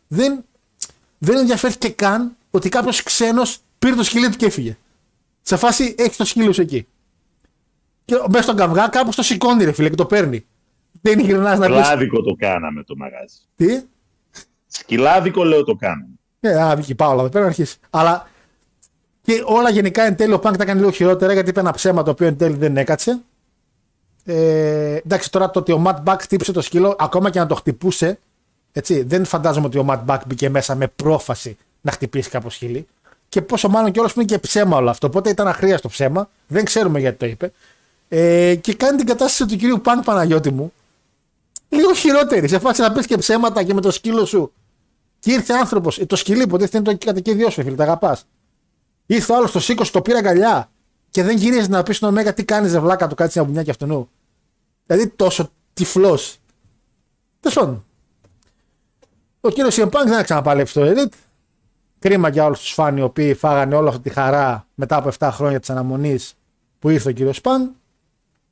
δεν, 0.08 0.44
δεν 1.18 1.36
ενδιαφέρθηκε 1.36 1.88
καν 1.88 2.36
ότι 2.50 2.68
κάποιος 2.68 3.02
ξένος 3.02 3.58
πήρε 3.78 3.94
το 3.94 4.02
σκυλί 4.02 4.30
του 4.30 4.36
και 4.36 4.46
έφυγε. 4.46 4.76
Σε 5.46 5.56
φάση 5.56 5.94
έχεις 5.98 6.16
το 6.16 6.24
σκύλο 6.24 6.52
σου 6.52 6.60
εκεί. 6.60 6.86
Και 8.04 8.14
μέσα 8.28 8.42
στον 8.42 8.56
καυγά 8.56 8.88
κάπω 8.88 9.14
το 9.14 9.22
σηκώνει, 9.22 9.64
ρε 9.64 9.72
φίλε, 9.72 9.88
και 9.88 9.94
το 9.94 10.06
παίρνει. 10.06 10.46
Δεν 11.00 11.18
γυρνάς 11.18 11.58
να 11.58 11.66
πει. 11.66 11.72
Σκυλάδικο 11.72 12.22
το 12.22 12.34
κάναμε 12.38 12.82
το 12.82 12.96
μαγάζι. 12.96 13.36
Τι; 13.56 13.82
Σκυλάδικο 14.66 15.44
λέω 15.44 15.64
το 15.64 15.74
κάναμε. 15.74 16.08
Ε, 16.40 16.62
α, 16.62 16.76
βγήκε 16.76 16.94
πάω, 16.94 17.10
δεν 17.10 17.20
πρέπει 17.20 17.38
να 17.38 17.46
αρχίσεις. 17.46 17.78
Αλλά 17.90 18.28
και 19.22 19.42
όλα 19.44 19.70
γενικά 19.70 20.02
εν 20.02 20.16
τέλει 20.16 20.32
ο 20.32 20.38
Πανκ 20.38 20.56
τα 20.56 20.64
κάνει 20.64 20.78
λίγο 20.78 20.90
χειρότερα 20.90 21.32
γιατί 21.32 21.50
είπε 21.50 21.60
ένα 21.60 21.72
ψέμα 21.72 22.02
το 22.02 22.10
οποίο 22.10 22.26
εν 22.26 22.36
τέλει 22.36 22.56
δεν 22.56 22.76
έκατσε. 22.76 23.20
Ε, 24.24 24.96
εντάξει, 24.96 25.30
τώρα 25.30 25.50
το 25.50 25.58
ότι 25.58 25.72
ο 25.72 25.78
Ματ 25.78 26.00
Μπακ 26.02 26.22
χτύπησε 26.22 26.52
το 26.52 26.60
σκύλο, 26.60 26.96
ακόμα 26.98 27.30
και 27.30 27.38
να 27.38 27.46
το 27.46 27.54
χτυπούσε, 27.54 28.18
έτσι, 28.72 29.02
δεν 29.02 29.24
φαντάζομαι 29.24 29.66
ότι 29.66 29.78
ο 29.78 29.82
Ματ 29.82 30.02
Μπακ 30.04 30.22
μπήκε 30.26 30.48
μέσα 30.48 30.74
με 30.74 30.88
πρόφαση 30.88 31.56
να 31.80 31.90
χτυπήσει 31.90 32.30
κάπως 32.30 32.54
σκύλι. 32.54 32.86
Και 33.28 33.42
πόσο 33.42 33.68
μάλλον 33.68 33.90
κιόλας 33.90 34.12
που 34.12 34.20
είναι 34.20 34.28
και 34.28 34.38
ψέμα 34.38 34.76
όλο 34.76 34.90
αυτό. 34.90 35.06
Οπότε 35.06 35.30
ήταν 35.30 35.48
αχρίαστο 35.48 35.88
ψέμα. 35.88 36.30
Δεν 36.46 36.64
ξέρουμε 36.64 37.00
γιατί 37.00 37.16
το 37.18 37.26
είπε. 37.26 37.52
Ε, 38.08 38.54
και 38.54 38.74
κάνει 38.74 38.96
την 38.96 39.06
κατάσταση 39.06 39.46
του 39.46 39.56
κυρίου 39.56 39.80
Πανκ 39.80 40.04
Παναγιώτη 40.04 40.50
μου 40.50 40.72
λίγο 41.74 41.94
χειρότερη. 41.94 42.48
Σε 42.48 42.58
φάση 42.58 42.80
να 42.80 42.92
πεις 42.92 43.06
και 43.06 43.16
ψέματα 43.16 43.62
και 43.62 43.74
με 43.74 43.80
το 43.80 43.90
σκύλο 43.90 44.24
σου. 44.24 44.52
Και 45.18 45.32
ήρθε 45.32 45.52
άνθρωπος, 45.52 45.98
ε, 45.98 46.06
το 46.06 46.16
σκυλί 46.16 46.42
υποτίθεται 46.42 46.76
είναι 46.76 46.98
το 46.98 47.06
κατοικίδιό 47.06 47.50
σου, 47.50 47.62
φίλε, 47.62 47.74
τα 47.74 47.82
αγαπάς. 47.82 48.26
Ήρθε 49.06 49.32
ο 49.32 49.36
άλλος 49.36 49.52
το 49.52 49.60
σήκωσε, 49.60 49.92
το 49.92 50.02
πήρα 50.02 50.18
αγκαλιά 50.18 50.70
και 51.10 51.22
δεν 51.22 51.36
γυρίζει 51.36 51.68
να 51.68 51.82
πεις 51.82 51.96
στον 51.96 52.08
Ωμέγα 52.08 52.32
τι 52.32 52.44
κάνεις, 52.44 52.72
ρε 52.72 52.78
βλάκα, 52.78 53.06
του 53.06 53.14
κάτσει 53.14 53.44
μια 53.44 53.62
και 53.62 53.70
αυτού. 53.70 54.08
Δηλαδή 54.86 55.08
τόσο 55.08 55.50
τυφλός. 55.72 56.36
Τέλος 57.40 57.58
πάντων. 57.58 57.84
Ο 59.40 59.50
κύριος 59.50 59.74
CM 59.74 59.85
Punk 59.85 60.08
δεν 60.08 60.16
θα 60.16 60.22
ξαναπαλέψει 60.22 60.74
το 60.74 60.82
Elite. 60.84 61.16
Κρίμα 62.04 62.28
για 62.28 62.44
όλους 62.44 62.58
τους 62.58 62.72
fans 62.72 63.00
οι 63.00 63.02
οποίοι 63.02 63.34
φάγανε 63.34 63.74
όλη 63.74 63.88
αυτή 63.88 64.00
τη 64.00 64.10
χαρά 64.10 64.66
μετά 64.74 64.96
από 64.96 65.10
7 65.18 65.28
χρόνια 65.32 65.60
της 65.60 65.70
αναμονής 65.70 66.34
που 66.78 66.90
ήρθε 66.90 67.08
ο 67.08 67.12
κύριος 67.12 67.36
Σπαν. 67.36 67.74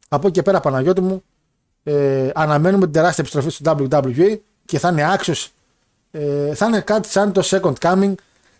Από 0.09 0.27
εκεί 0.27 0.37
και 0.37 0.43
πέρα, 0.43 0.61
Παναγιώτη 0.61 1.01
μου, 1.01 1.23
ε, 1.83 2.31
αναμένουμε 2.35 2.85
την 2.85 2.93
τεράστια 2.93 3.25
επιστροφή 3.25 3.51
στο 3.51 3.77
WWE 3.79 4.39
και 4.65 4.79
θα 4.79 4.89
είναι 4.89 5.13
άξιος. 5.13 5.51
Ε, 6.11 6.55
θα 6.55 6.67
είναι 6.67 6.81
κάτι 6.81 7.09
σαν 7.09 7.33
το 7.33 7.43
second 7.45 7.73
coming. 7.79 8.15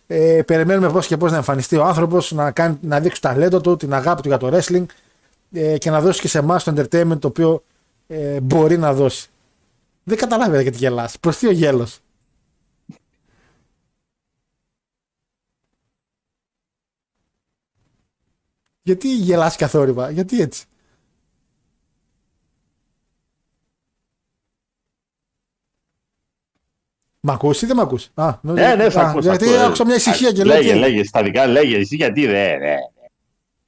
Ε, 0.07 0.41
περιμένουμε 0.45 0.89
πώς 0.89 1.07
και 1.07 1.17
πώς 1.17 1.31
να 1.31 1.37
εμφανιστεί 1.37 1.75
ο 1.75 1.83
άνθρωπος, 1.83 2.31
να, 2.31 2.51
κάνει, 2.51 2.77
να 2.81 2.99
δείξει 2.99 3.21
το 3.21 3.27
ταλέντο 3.27 3.61
του, 3.61 3.75
την 3.75 3.93
αγάπη 3.93 4.21
του 4.21 4.27
για 4.27 4.37
το 4.37 4.49
wrestling 4.53 4.85
ε, 5.51 5.77
και 5.77 5.89
να 5.89 6.01
δώσει 6.01 6.21
και 6.21 6.27
σε 6.27 6.37
εμάς 6.37 6.63
το 6.63 6.73
entertainment 6.77 7.19
το 7.19 7.27
οποίο 7.27 7.63
ε, 8.07 8.39
μπορεί 8.39 8.77
να 8.77 8.93
δώσει. 8.93 9.29
Δεν 10.03 10.17
καταλάβετε 10.17 10.61
γιατί 10.61 10.77
γελάς. 10.77 11.19
Προς 11.19 11.37
τι 11.37 11.47
ο 11.47 11.51
γέλος. 11.51 11.99
Γιατί 18.83 19.15
γελάς 19.15 19.55
καθόρυβα, 19.55 20.09
γιατί 20.09 20.41
έτσι. 20.41 20.65
Μ' 27.19 27.29
ακούς 27.31 27.61
ή 27.61 27.65
δεν 27.65 27.75
μ' 27.75 27.79
ακούς; 27.79 28.09
Α, 28.13 28.37
Ναι, 28.41 28.75
ναι, 28.75 28.89
θα 28.89 29.01
α, 29.01 29.09
ακούς, 29.09 29.23
Γιατί 29.25 29.49
ακούω. 29.49 29.65
άκουσα 29.65 29.85
μια 29.85 29.95
ησυχία 29.95 30.31
και 30.31 30.43
λέω. 30.43 30.57
Λέγε, 30.57 30.71
τι- 30.73 30.79
λέγε, 30.79 31.03
στα 31.03 31.23
δικά 31.23 31.47
λέγε, 31.47 31.77
εσύ 31.77 31.95
γιατί 31.95 32.25
δεν, 32.25 32.59
ναι. 32.59 32.75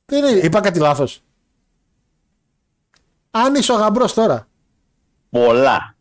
Δεν 0.05 0.25
είναι- 0.35 0.45
είπα 0.45 0.59
κάτι 0.61 0.79
λάθος. 0.79 1.21
Αν 3.31 3.55
είσαι 3.55 3.71
ο 3.71 3.75
γαμπρός 3.75 4.13
τώρα. 4.13 4.47
Πολλά. 5.29 5.95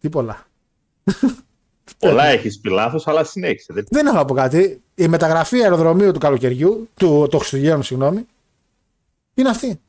Τι 0.00 0.08
πολλά. 0.08 0.46
Πολλά 1.98 2.24
έχεις 2.24 2.60
πει 2.60 2.68
λάθος, 2.70 3.06
αλλά 3.06 3.24
συνέχισε. 3.24 3.72
Δεν... 3.72 3.84
Δεν 3.90 4.06
έχω 4.06 4.16
να 4.16 4.24
πω 4.24 4.34
κάτι. 4.34 4.82
Η 4.94 5.08
μεταγραφή 5.08 5.62
αεροδρομίου 5.62 6.12
του 6.12 6.18
καλοκαιριού, 6.18 6.88
του, 6.94 7.26
του 7.30 7.38
Χριστουγέννου, 7.38 7.82
συγγνώμη, 7.82 8.26
είναι 9.36 9.48
αυτή. 9.48 9.80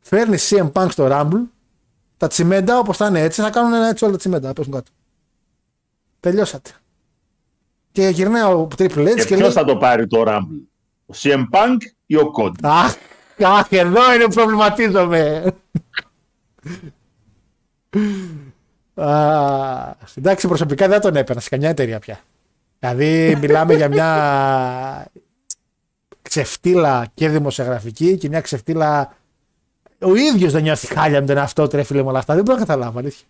Φέρνει 0.00 0.36
CM 0.40 0.72
Punk 0.72 0.86
στο 0.90 1.08
Rumble, 1.10 1.42
τα 2.16 2.26
τσιμέντα 2.26 2.78
όπως 2.78 2.96
θα 2.96 3.06
είναι 3.06 3.20
έτσι, 3.20 3.42
θα 3.42 3.50
κάνουν 3.50 3.72
ένα 3.72 3.88
έτσι 3.88 4.04
όλα 4.04 4.12
τα 4.12 4.18
τσιμέντα. 4.18 4.46
να 4.46 4.52
Πέσουν 4.52 4.72
κάτω. 4.72 4.90
Τελειώσατε. 6.20 6.70
Και 7.92 8.08
γυρνάει 8.08 8.42
ο 8.42 8.68
Triple 8.78 8.82
H 8.82 9.04
Και 9.04 9.14
και, 9.14 9.24
ποιος 9.24 9.40
λέει. 9.40 9.50
θα 9.50 9.64
το 9.64 9.76
πάρει 9.76 10.06
το 10.06 10.24
Rumble, 10.26 10.62
ο 11.06 11.14
CM 11.16 11.44
Punk 11.50 11.76
ή 12.06 12.16
ο 12.16 12.32
Cody; 12.38 12.54
Αχ, 12.62 12.94
αχ, 13.42 13.66
εδώ 13.70 14.14
είναι 14.14 14.24
που 14.24 14.34
προβληματίζομαι. 14.34 15.52
Α, 18.94 19.94
εντάξει, 20.14 20.48
προσωπικά 20.48 20.88
δεν 20.88 21.00
τον 21.00 21.16
έπαιρνα 21.16 21.40
σε 21.40 21.48
καμιά 21.48 21.68
εταιρεία 21.68 21.98
πια. 21.98 22.20
Δηλαδή, 22.78 23.36
μιλάμε 23.40 23.74
για 23.74 23.88
μια 23.88 25.06
ξεφτύλα 26.28 27.06
και 27.14 27.28
δημοσιογραφική 27.28 28.16
και 28.16 28.28
μια 28.28 28.40
ξεφτύλα. 28.40 29.16
Ο 30.00 30.14
ίδιος 30.14 30.52
δεν 30.52 30.62
νιώθει 30.62 30.86
χάλια 30.86 31.20
με 31.20 31.26
τον 31.26 31.36
εαυτό 31.36 31.68
του, 31.68 31.76
ρε 31.76 31.82
φίλε 31.82 32.02
με 32.02 32.08
όλα 32.08 32.18
αυτά. 32.18 32.34
Δεν 32.34 32.42
μπορώ 32.44 32.58
να 32.58 32.64
καταλάβω, 32.64 32.98
αλήθεια. 32.98 33.26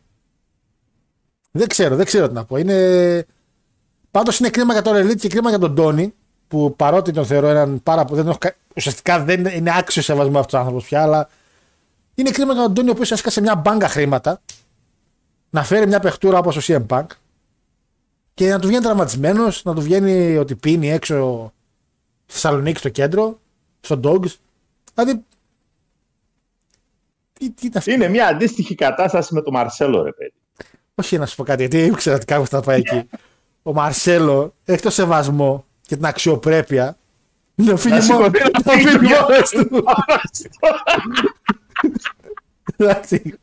Δεν 1.50 1.68
ξέρω, 1.68 1.96
δεν 1.96 2.06
ξέρω 2.06 2.28
τι 2.28 2.34
να 2.34 2.44
πω. 2.44 2.56
Είναι... 2.56 3.26
Πάντως 4.10 4.38
είναι 4.38 4.50
κρίμα 4.50 4.72
για 4.72 4.82
τον 4.82 4.94
Elite 4.96 5.16
και 5.16 5.28
κρίμα 5.28 5.48
για 5.48 5.58
τον 5.58 5.74
Τόνι, 5.74 6.14
που 6.48 6.76
παρότι 6.76 7.12
τον 7.12 7.26
θεωρώ 7.26 7.46
έναν 7.48 7.82
πάρα 7.82 8.04
πολύ. 8.04 8.20
Δεν 8.20 8.28
έχω... 8.28 8.38
κα- 8.38 8.54
Ουσιαστικά 8.76 9.24
δεν 9.24 9.44
είναι 9.44 9.72
άξιος 9.76 10.04
σεβασμό 10.04 10.38
αυτός 10.38 10.54
ο 10.54 10.58
άνθρωπος 10.58 10.84
πια, 10.84 11.02
αλλά 11.02 11.28
είναι 12.14 12.30
κρίμα 12.30 12.52
για 12.52 12.62
τον 12.62 12.74
Τόνι, 12.74 12.88
ο 12.88 12.92
οποίος 12.92 13.10
έσκασε 13.12 13.40
μια 13.40 13.54
μπάγκα 13.54 13.88
χρήματα 13.88 14.40
να 15.50 15.62
φέρει 15.64 15.86
μια 15.86 16.00
παιχτούρα 16.00 16.38
όπως 16.38 16.56
ο 16.56 16.60
CM 16.62 16.86
Punk 16.88 17.06
και 18.34 18.48
να 18.50 18.58
του 18.58 18.66
βγαίνει 18.66 18.82
τραυματισμένος, 18.82 19.64
να 19.64 19.74
του 19.74 19.80
βγαίνει 19.80 20.36
ότι 20.36 20.54
πίνει 20.54 20.90
έξω 20.90 21.52
στη 22.26 22.32
Θεσσαλονίκη 22.32 22.78
στο 22.78 22.88
κέντρο, 22.88 23.40
στο 23.80 24.00
Dogs. 24.04 24.34
Δηλαδή. 24.94 25.24
Τι, 27.32 27.50
τι 27.50 27.66
είναι 27.66 27.78
αυτό; 27.78 27.90
Είναι 27.90 28.08
μια 28.08 28.26
αντίστοιχη 28.26 28.74
κατάσταση 28.74 29.34
με 29.34 29.42
τον 29.42 29.52
Μαρσέλο, 29.52 30.02
ρε 30.02 30.12
παιδί. 30.12 30.32
Όχι 30.94 31.18
να 31.18 31.26
σου 31.26 31.36
πω 31.36 31.44
κάτι, 31.44 31.60
γιατί 31.60 31.84
ήξερα 31.84 32.16
ότι 32.16 32.24
κάπου 32.24 32.46
θα 32.46 32.60
πάει 32.60 32.78
εκεί. 32.78 33.08
Ο 33.62 33.72
Μαρσέλο 33.72 34.54
έχει 34.64 34.82
το 34.82 34.90
σεβασμό 34.90 35.66
και 35.80 35.96
την 35.96 36.06
αξιοπρέπεια 36.06 36.96
να 37.54 37.76
φύγει 37.76 37.94
Να 37.94 38.04
μόνος 38.04 38.30
σηκωθεί, 38.30 38.50
να 38.52 38.60
να 38.64 38.72
φύγει 38.72 38.88
φύγει 38.88 39.12
μόνος 39.14 39.28
μόνος 39.28 39.50
του. 39.50 39.84
Εντάξει. 42.76 43.38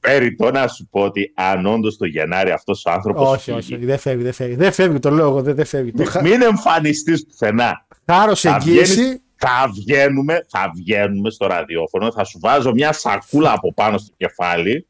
Ε, 0.00 0.08
Πέρι, 0.08 0.36
να 0.52 0.68
σου 0.68 0.88
πω 0.90 1.00
ότι 1.00 1.32
αν 1.34 1.66
όντως 1.66 1.96
το 1.96 2.06
Γενάρη 2.06 2.50
αυτός 2.50 2.84
ο 2.84 2.90
άνθρωπος. 2.90 3.28
Όχι, 3.30 3.50
όχι, 3.50 3.76
δεν 3.76 3.98
φεύγει, 3.98 4.22
δεν 4.22 4.32
φεύγει. 4.32 4.54
Δεν 4.54 4.72
φεύγει, 4.72 4.98
το 4.98 5.10
λέω 5.10 5.28
εγώ, 5.28 5.42
δεν, 5.42 5.54
δεν 5.54 5.64
φεύγει. 5.64 5.92
Το 5.92 6.04
χα... 6.04 6.22
Μην 6.22 6.42
εμφανιστείς 6.42 7.26
πουθενά. 7.26 7.86
χάρος 8.06 8.40
Θα, 8.40 8.54
εγγύηση. 8.54 8.92
βγαίνεις- 8.94 9.20
θα, 9.36 9.70
βγαίνουμε, 9.74 10.46
θα 10.48 10.72
βγαίνουμε 10.76 11.30
στο 11.30 11.46
ραδιόφωνο, 11.46 12.12
θα 12.12 12.24
σου 12.24 12.38
βάζω 12.42 12.72
μια 12.72 12.92
σακούλα 12.92 13.52
από 13.52 13.74
πάνω 13.74 13.98
στο 13.98 14.12
κεφάλι, 14.16 14.86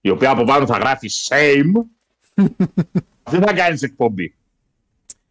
η 0.00 0.10
οποία 0.10 0.30
από 0.30 0.44
πάνω 0.44 0.66
θα 0.66 0.76
γράφει 0.78 1.08
shame. 1.28 1.84
Δεν 3.30 3.42
θα 3.42 3.52
κάνεις 3.52 3.82
εκπομπή. 3.82 4.34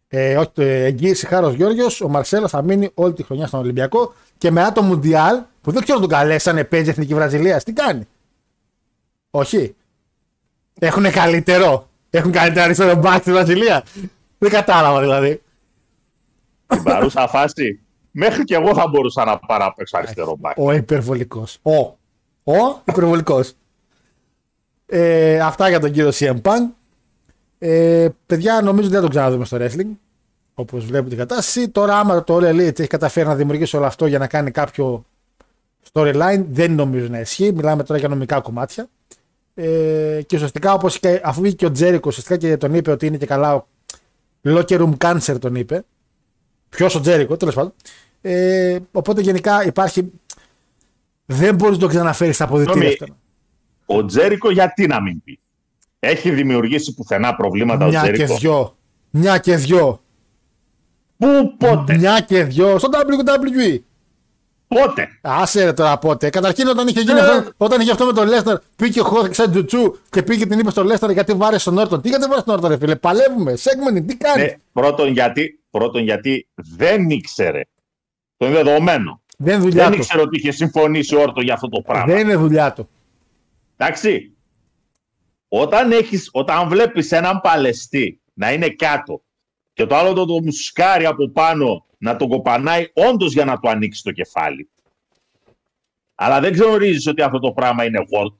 Ε, 0.08 0.36
όχι, 0.36 0.50
το 0.54 0.62
εγγύηση 0.62 1.26
Χάρος 1.26 1.54
Γιώργιος, 1.54 2.00
ο 2.00 2.08
Μαρσέλο 2.08 2.48
θα 2.48 2.62
μείνει 2.62 2.90
όλη 2.94 3.12
τη 3.12 3.22
χρονιά 3.22 3.46
στον 3.46 3.60
Ολυμπιακό 3.60 4.14
και 4.38 4.50
μετά 4.50 4.72
το 4.72 4.82
Μουντιάλ, 4.82 5.40
που 5.60 5.70
δεν 5.70 5.82
ξέρω 5.82 5.98
αν 5.98 6.08
τον 6.08 6.18
καλέσανε, 6.18 6.64
παίζει 6.64 6.88
εθνική 6.90 7.14
Βραζιλίας. 7.14 7.64
Τι 7.64 7.72
κάνει; 7.72 8.06
Όχι. 9.30 9.74
Έχουν 10.78 11.10
καλύτερο. 11.10 11.88
Έχουν 12.10 12.32
καλύτερο 12.32 12.64
αριστερό 12.64 12.94
μπακ 12.94 13.20
στη 13.20 13.32
Βραζιλία. 13.32 13.84
Δεν 14.38 14.50
κατάλαβα 14.50 15.00
δηλαδή. 15.00 15.42
Στην 16.66 16.82
παρούσα 16.82 17.28
φάση, 17.28 17.80
μέχρι 18.10 18.44
και 18.44 18.54
εγώ 18.54 18.74
θα 18.74 18.88
μπορούσα 18.88 19.24
να 19.24 19.38
πάρω 19.38 19.64
απ' 19.64 19.78
έξω 19.78 19.96
αριστερό 19.96 20.36
μπακ. 20.38 20.58
Ο 20.58 20.72
υπερβολικός. 20.72 21.58
Ο. 21.62 21.78
Ο 22.44 22.80
υπερβολικός. 22.84 23.52
Ε, 24.86 25.40
αυτά 25.40 25.68
για 25.68 25.80
τον 25.80 25.92
κύριο 25.92 26.10
CM 26.14 26.40
Punk. 26.42 26.68
Ε, 27.58 28.08
παιδιά, 28.26 28.60
νομίζω 28.60 28.88
ότι 28.88 28.88
δεν 28.88 28.96
θα 28.96 29.00
τον 29.00 29.10
ξαναδούμε 29.10 29.44
στο 29.44 29.56
wrestling. 29.60 29.96
Όπως 30.54 30.84
βλέπετε 30.84 31.08
την 31.08 31.18
κατάσταση. 31.18 31.68
Τώρα, 31.68 31.98
άμα 31.98 32.24
το 32.24 32.36
All 32.36 32.50
Elite 32.50 32.78
έχει 32.78 32.86
καταφέρει 32.86 33.26
να 33.26 33.34
δημιουργήσει 33.34 33.76
όλο 33.76 33.86
αυτό 33.86 34.06
για 34.06 34.18
να 34.18 34.26
κάνει 34.26 34.50
κάποιο 34.50 35.04
storyline, 35.92 36.44
δεν 36.50 36.72
νομίζω 36.72 37.08
να 37.08 37.20
ισχύει. 37.20 37.52
Μιλάμε 37.52 37.82
τώρα 37.82 38.00
για 38.00 38.08
νομικά 38.08 38.40
κομμάτια. 38.40 38.88
Ε, 39.54 40.20
και 40.26 40.36
ουσιαστικά, 40.36 40.72
όπως 40.72 40.98
και, 40.98 41.20
αφού 41.24 41.40
βγήκε 41.40 41.56
και 41.56 41.66
ο 41.66 41.70
Τζέρικο, 41.70 42.08
ουσιαστικά 42.08 42.36
και 42.36 42.56
τον 42.56 42.74
είπε 42.74 42.90
ότι 42.90 43.06
είναι 43.06 43.16
και 43.16 43.26
καλά 43.26 43.54
ο 43.54 43.66
Locker 44.44 44.80
Room 44.80 44.92
Cancer, 44.96 45.40
τον 45.40 45.54
είπε. 45.54 45.84
Ποιος 46.68 46.94
ο 46.94 47.00
Τζέρικο, 47.00 47.36
τέλος 47.36 47.54
πάντων. 47.54 47.72
Ε, 48.20 48.78
οπότε 48.92 49.20
γενικά 49.20 49.64
υπάρχει. 49.64 50.12
Δεν 51.26 51.54
μπορείς 51.54 51.74
να 51.74 51.82
το 51.82 51.88
ξαναφέρεις 51.88 52.34
στα 52.34 52.44
αποδητήρια 52.44 52.88
Συγγνώμη, 52.90 53.12
αυτό. 53.86 53.96
Ο 54.02 54.04
Τζέρικο 54.04 54.50
γιατί 54.50 54.86
να 54.86 55.00
μην 55.02 55.22
πει; 55.24 55.38
Έχει 55.98 56.30
δημιουργήσει 56.30 56.94
πουθενά 56.94 57.34
προβλήματα 57.36 57.84
ο 57.84 57.88
Μια 57.88 58.02
και 58.02 58.12
Τζέρικο. 58.12 58.36
δυο. 58.36 58.76
Μια 59.10 59.38
και 59.38 59.56
δυο. 59.56 60.02
Πού, 61.16 61.56
πότε, 61.58 61.96
Μια 61.96 62.20
και 62.20 62.44
δυο. 62.44 62.78
Στο 62.78 62.88
WWE. 62.92 63.78
Πότε; 64.74 65.08
Άσε 65.20 65.64
ρε 65.64 65.72
τώρα 65.72 65.98
πότε. 65.98 66.30
Καταρχήν 66.30 66.66
όταν 66.68 66.88
είχε, 66.88 67.00
γίνει 67.00 67.18
Ε. 67.18 67.22
αυτό, 67.22 67.50
όταν 67.56 67.80
είχε 67.80 67.90
αυτό 67.90 68.04
με 68.06 68.12
τον 68.12 68.28
Λέσναρ, 68.28 68.58
πήγε 68.76 69.00
ο 69.00 69.04
Χόρκ 69.04 69.34
σαν 69.34 69.50
τζουτσού 69.50 69.96
και 70.10 70.22
πήγε 70.22 70.38
και 70.42 70.46
την 70.48 70.58
είπε 70.58 70.70
στον 70.70 70.86
Λέσναρ 70.86 71.10
γιατί 71.10 71.32
βάρε 71.32 71.56
τον 71.64 71.78
Όρτον; 71.78 72.00
Τι 72.00 72.08
γιατί 72.08 72.26
βάρε 72.28 72.42
τον 72.42 72.54
Όρτον, 72.54 72.70
ρε 72.70 72.78
φίλε; 72.78 72.96
Παλεύουμε. 72.96 73.56
Σέγμενι, 73.56 74.02
τι 74.04 74.16
κάνει; 74.16 74.42
Ναι, 74.42 74.54
πρώτον, 74.72 75.08
γιατί, 75.12 75.60
πρώτον 75.70 76.02
γιατί 76.02 76.48
δεν 76.54 77.10
ήξερε 77.10 77.60
Το 78.36 78.46
είναι 78.46 78.62
δεδομένο. 78.62 79.22
Δεν 79.38 79.54
είναι 79.54 79.62
δουλειά 79.62 79.82
Δεν 79.84 79.92
του. 79.92 79.98
ήξερα 79.98 80.22
ότι 80.22 80.36
είχε 80.38 80.50
συμφωνήσει 80.50 81.16
όρτο 81.16 81.40
για 81.40 81.54
αυτό 81.54 81.68
το 81.68 81.80
πράγμα. 81.80 82.14
Δεν 82.14 82.18
είναι 82.18 82.36
δουλειά 82.36 82.72
του. 82.72 82.88
Εντάξει. 83.76 84.34
Όταν, 85.48 85.92
έχεις, 85.92 86.28
όταν 86.32 86.68
βλέπεις 86.68 87.12
έναν 87.12 87.40
παλαιστή 87.40 88.20
να 88.34 88.52
είναι 88.52 88.68
κάτω 88.68 89.22
και 89.72 89.86
το 89.86 89.96
άλλο 89.96 90.12
το, 90.12 90.24
το 90.24 90.42
μουσκάρι 90.42 91.06
από 91.06 91.28
πάνω 91.28 91.84
να 92.00 92.16
τον 92.16 92.28
κοπανάει 92.28 92.90
όντως 92.94 93.32
για 93.32 93.44
να 93.44 93.58
του 93.58 93.68
ανοίξει 93.68 94.02
το 94.02 94.10
κεφάλι. 94.12 94.70
Αλλά 96.14 96.40
δεν 96.40 96.54
γνωρίζεις 96.54 97.06
ότι 97.06 97.22
αυτό 97.22 97.38
το 97.38 97.52
πράγμα 97.52 97.84
είναι 97.84 97.98
work. 97.98 98.34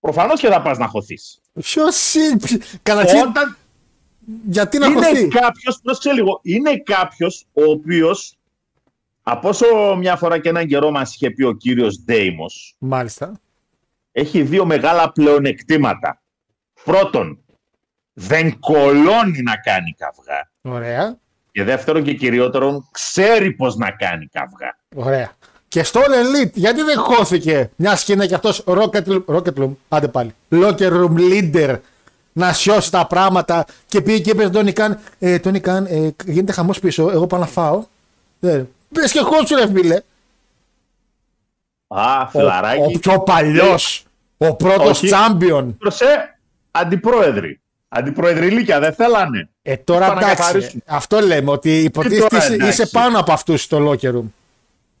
Προφανώς 0.00 0.40
και 0.40 0.48
θα 0.48 0.62
πας 0.62 0.78
να 0.78 0.86
χωθείς. 0.86 1.40
Ποιος 1.60 2.14
είναι. 2.14 2.36
Καταρχήν, 2.82 3.18
Όταν 3.20 3.56
γιατί 4.44 4.78
να 4.78 4.86
είναι 4.86 5.06
χωθεί; 5.06 5.28
κάποιος, 5.28 5.80
πρόσεξε 5.82 6.12
λίγο, 6.12 6.40
είναι 6.42 6.76
κάποιος 6.78 7.46
ο 7.52 7.62
οποίος, 7.70 8.36
από 9.22 9.48
όσο 9.48 9.96
μια 9.98 10.16
φορά 10.16 10.38
και 10.38 10.48
έναν 10.48 10.66
καιρό 10.66 10.90
μας 10.90 11.14
είχε 11.14 11.30
πει 11.30 11.42
ο 11.42 11.52
κύριος 11.52 11.98
Ντέιμος, 12.00 12.74
Μάλιστα. 12.78 13.40
έχει 14.12 14.42
δύο 14.42 14.64
μεγάλα 14.64 15.12
πλεονεκτήματα. 15.12 16.22
Πρώτον, 16.84 17.44
δεν 18.12 18.58
κολώνει 18.58 19.42
να 19.42 19.56
κάνει 19.56 19.92
καυγά. 19.92 20.50
Ωραία. 20.62 21.18
Και 21.54 21.64
δεύτερον 21.64 22.02
και 22.02 22.14
κυριότερον, 22.14 22.88
ξέρει 22.90 23.52
πώς 23.52 23.76
να 23.76 23.90
κάνει 23.90 24.26
καυγά. 24.26 24.76
Ωραία. 24.94 25.32
Και 25.68 25.82
στο 25.82 26.00
All 26.00 26.08
Elite, 26.10 26.50
γιατί 26.52 26.82
δεν 26.82 26.98
χώθηκε 26.98 27.70
μια 27.76 27.98
και 28.04 28.12
είναι 28.12 28.26
και 28.26 28.34
αυτός 28.34 28.64
Rocket, 28.66 29.22
Rocket 29.26 29.54
Room, 29.58 29.70
άντε 29.88 30.08
πάλι, 30.08 30.34
Locker 30.50 30.90
Room 30.92 31.14
Leader, 31.18 31.78
να 32.32 32.52
σιώσει 32.52 32.90
τα 32.90 33.06
πράγματα 33.06 33.64
και 33.86 34.00
πήγε 34.00 34.18
και 34.18 34.30
είπε 34.30 34.40
στον 34.40 34.52
Τόνι 34.52 34.72
Καν, 34.72 34.98
ε, 35.18 35.38
Τόνι 35.38 35.60
Καν, 35.60 35.86
ε, 35.86 36.10
γίνεται 36.24 36.52
χαμός 36.52 36.78
πίσω, 36.80 37.10
εγώ 37.10 37.26
πάω 37.26 37.40
να 37.40 37.46
φάω. 37.46 37.84
Ε, 38.40 38.62
Πες 38.92 39.12
και 39.12 39.20
χώτσου, 39.20 39.54
ρε 39.56 39.66
φίλε. 39.72 40.00
Α, 41.86 42.20
Ο, 42.22 42.26
φιλαράκι. 42.30 42.80
ο 42.96 42.98
πιο 42.98 43.20
παλιός, 43.20 44.04
ο 44.36 44.54
πρώτος 44.56 45.02
Όχι. 45.02 45.08
champion. 45.12 45.66
Πρόσεχε, 45.78 46.38
αντιπρόεδροι. 46.70 47.60
Αντιπροεδρυλίκια, 47.88 48.80
δεν 48.80 48.92
θέλανε. 48.94 49.48
Ε, 49.66 49.76
τώρα 49.76 50.04
Είπα 50.06 50.14
να 50.14 50.20
εντάξει, 50.20 50.36
καθαρίσουν. 50.36 50.82
αυτό 50.86 51.20
λέμε, 51.20 51.50
ότι 51.50 51.78
υποτίθεται 51.82 52.26
τώρα, 52.28 52.44
είσαι, 52.44 52.54
εντάξει. 52.54 52.82
είσαι 52.82 52.90
πάνω 52.92 53.18
από 53.18 53.32
αυτούς 53.32 53.62
στο 53.62 53.90
Locker 53.90 54.10
Room. 54.14 54.24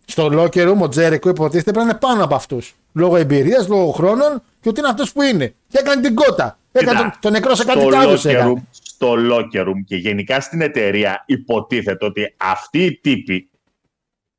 Στο 0.04 0.26
Locker 0.32 0.68
Room 0.72 0.78
ο 0.80 0.88
Τζέρικο 0.88 1.28
υποτίθεται 1.28 1.70
πρέπει 1.70 1.86
να 1.86 1.90
είναι 1.90 1.98
πάνω 2.00 2.24
από 2.24 2.34
αυτούς. 2.34 2.74
Λόγω 2.92 3.16
εμπειρίας, 3.16 3.68
λόγω 3.68 3.90
χρόνων 3.90 4.42
και 4.60 4.68
ότι 4.68 4.80
είναι 4.80 4.88
αυτός 4.88 5.12
που 5.12 5.22
είναι. 5.22 5.54
Και 5.68 5.78
έκανε 5.80 6.02
την 6.02 6.14
κότα. 6.14 6.58
Έκανε 6.72 6.96
τον, 6.98 7.04
Κοίτα, 7.06 7.18
τον 7.20 7.32
νεκρό 7.32 7.54
σε 7.54 7.62
στο 7.62 7.72
κάτι 7.72 7.94
άλλο. 7.96 8.12
locker 8.22 8.46
room- 8.46 8.62
Στο 8.70 9.14
locker 9.30 9.60
room 9.66 9.80
και 9.86 9.96
γενικά 9.96 10.40
στην 10.40 10.60
εταιρεία 10.60 11.22
υποτίθεται 11.26 12.04
ότι 12.04 12.34
αυτοί 12.36 12.84
οι 12.84 12.98
τύποι 13.02 13.48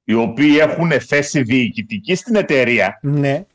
οι 0.03 0.13
οποίοι 0.13 0.57
έχουν 0.59 0.91
θέση 1.01 1.41
διοικητική 1.41 2.15
στην 2.15 2.35
εταιρεία 2.35 2.99
Ναι. 3.01 3.45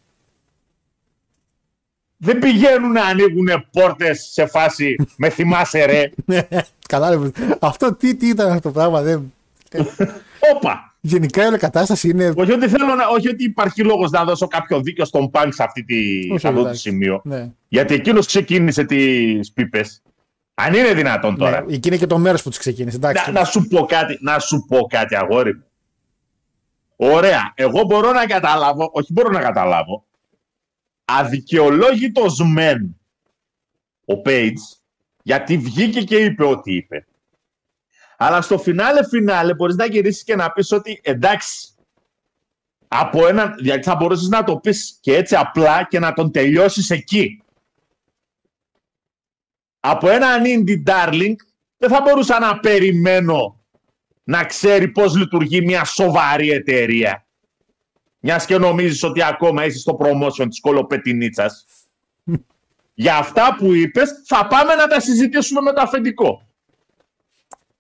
Δεν 2.23 2.39
πηγαίνουν 2.39 2.93
να 2.93 3.03
ανοίγουν 3.05 3.49
πόρτες 3.73 4.29
σε 4.33 4.47
φάση 4.47 4.97
με 5.17 5.29
θυμάσαι 5.29 5.85
ρε. 5.85 6.11
Κατάλαβες. 6.89 7.31
Αυτό 7.61 7.95
τι, 7.95 8.17
τι 8.17 8.29
ήταν 8.29 8.49
αυτό 8.49 8.61
το 8.61 8.71
πράγμα. 8.71 9.03
Δεν... 9.03 9.33
Όπα! 10.55 10.95
Γενικά 11.01 11.43
η 11.43 11.47
όλη 11.47 11.59
κατάσταση 11.59 12.09
είναι. 12.09 12.33
Όχι 12.37 12.53
ότι, 12.53 12.69
θέλω 12.69 12.87
να, 12.87 13.07
όχι 13.09 13.29
ότι 13.29 13.45
υπάρχει 13.45 13.83
λόγος 13.85 14.11
να 14.11 14.25
δώσω 14.25 14.47
κάποιο 14.47 14.81
δίκιο 14.81 15.05
στον 15.05 15.31
Πανκ 15.31 15.53
σε, 15.53 15.63
αυτή 15.63 15.85
τη, 15.85 16.19
Όχι, 16.31 16.41
σε 16.41 16.47
αυτό 16.49 16.61
το 16.61 16.67
εντάξει. 16.67 16.81
σημείο. 16.81 17.21
Ναι. 17.25 17.51
Γιατί 17.69 17.95
εκείνος 17.95 18.27
ξεκίνησε 18.27 18.85
τις 18.85 19.53
πίπες. 19.53 20.03
Αν 20.55 20.75
είναι 20.75 20.95
δυνατόν 20.95 21.37
τώρα. 21.37 21.65
ναι. 21.65 21.75
Εκεί 21.75 21.89
είναι 21.89 21.97
και 21.97 22.07
το 22.07 22.19
μέρος 22.19 22.43
που 22.43 22.51
του 22.51 22.59
ξεκίνησε. 22.59 22.97
Εντάξει. 22.97 23.33
Να, 23.33 23.41
να 23.41 23.45
σου 23.45 23.67
πω 23.69 23.85
κάτι, 23.85 24.19
να 24.21 24.39
σου 24.39 24.65
πω 24.69 24.87
κάτι 24.89 25.17
αγόρι 25.17 25.55
μου. 25.55 25.65
Ωραία, 26.97 27.53
εγώ 27.55 27.83
μπορώ 27.83 28.13
να 28.13 28.27
καταλάβω, 28.27 28.91
όχι 28.93 29.13
μπορώ 29.13 29.31
να 29.31 29.41
καταλάβω, 29.41 30.05
αδικαιολόγητος 31.19 32.41
μεν 32.45 33.01
ο 34.05 34.21
Page, 34.25 34.53
γιατί 35.23 35.59
βγήκε 35.59 36.03
και 36.03 36.17
είπε 36.17 36.45
ό,τι 36.45 36.75
είπε. 36.75 37.07
Αλλά 38.17 38.41
στο 38.41 38.59
φινάλε 38.59 39.05
φινάλε 39.05 39.55
μπορείς 39.55 39.77
να 39.77 39.87
γυρίσεις 39.87 40.25
και 40.25 40.37
να 40.37 40.53
πεις 40.53 40.73
ότι 40.73 41.01
εντάξει, 41.03 41.75
από 42.89 43.27
έναν, 43.27 43.55
γιατί 43.59 43.83
θα 43.83 43.95
μπορούσες 43.95 44.29
να 44.29 44.45
το 44.45 44.57
πεις 44.57 44.99
και 45.01 45.17
έτσι 45.17 45.37
απλά 45.37 45.85
και 45.85 45.99
να 45.99 46.13
τον 46.13 46.31
τελειώσεις 46.31 46.91
εκεί. 46.91 47.43
Από 49.81 50.11
έναν 50.11 50.43
indie 50.47 50.83
darling 50.87 51.35
δεν 51.77 51.91
θα 51.91 52.01
μπορούσα 52.01 52.39
να 52.39 52.61
περιμένω 52.61 53.65
να 54.25 54.45
ξέρει 54.45 54.89
πώς 54.89 55.17
λειτουργεί 55.17 55.61
μια 55.61 55.85
σοβαρή 55.85 56.51
εταιρεία. 56.51 57.27
Μιας 58.21 58.47
και 58.47 58.59
νομίζεις 58.59 59.03
ότι 59.03 59.23
ακόμα 59.23 59.65
είσαι 59.65 59.79
στο 59.79 59.99
promotion 60.01 60.47
της 60.49 60.61
κολοπετινίτσας. 60.61 61.65
Για 62.95 63.17
αυτά 63.17 63.57
που 63.59 63.75
είπες 63.75 64.23
θα 64.27 64.47
πάμε 64.47 64.75
να 64.75 64.87
τα 64.87 65.01
συζητήσουμε 65.01 65.61
με 65.61 65.73
το 65.73 65.81
αφεντικό. 65.81 66.49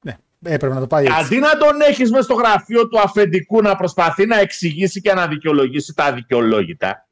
Ναι. 0.01 0.16
Έπρεπε 0.43 0.74
να 0.74 0.80
το 0.80 0.86
πάει 0.86 1.05
έτσι. 1.05 1.18
Αντί 1.20 1.38
να 1.38 1.57
τον 1.57 1.80
έχεις 1.80 2.11
μες 2.11 2.24
στο 2.24 2.34
γραφείο 2.34 2.88
του 2.88 3.01
αφεντικού 3.01 3.62
να 3.62 3.76
προσπαθεί 3.76 4.26
να 4.26 4.38
εξηγήσει 4.38 5.01
και 5.01 5.12
να 5.12 5.26
δικαιολογήσει 5.26 5.95
τα 5.95 6.05
αδικαιολόγητα. 6.05 7.09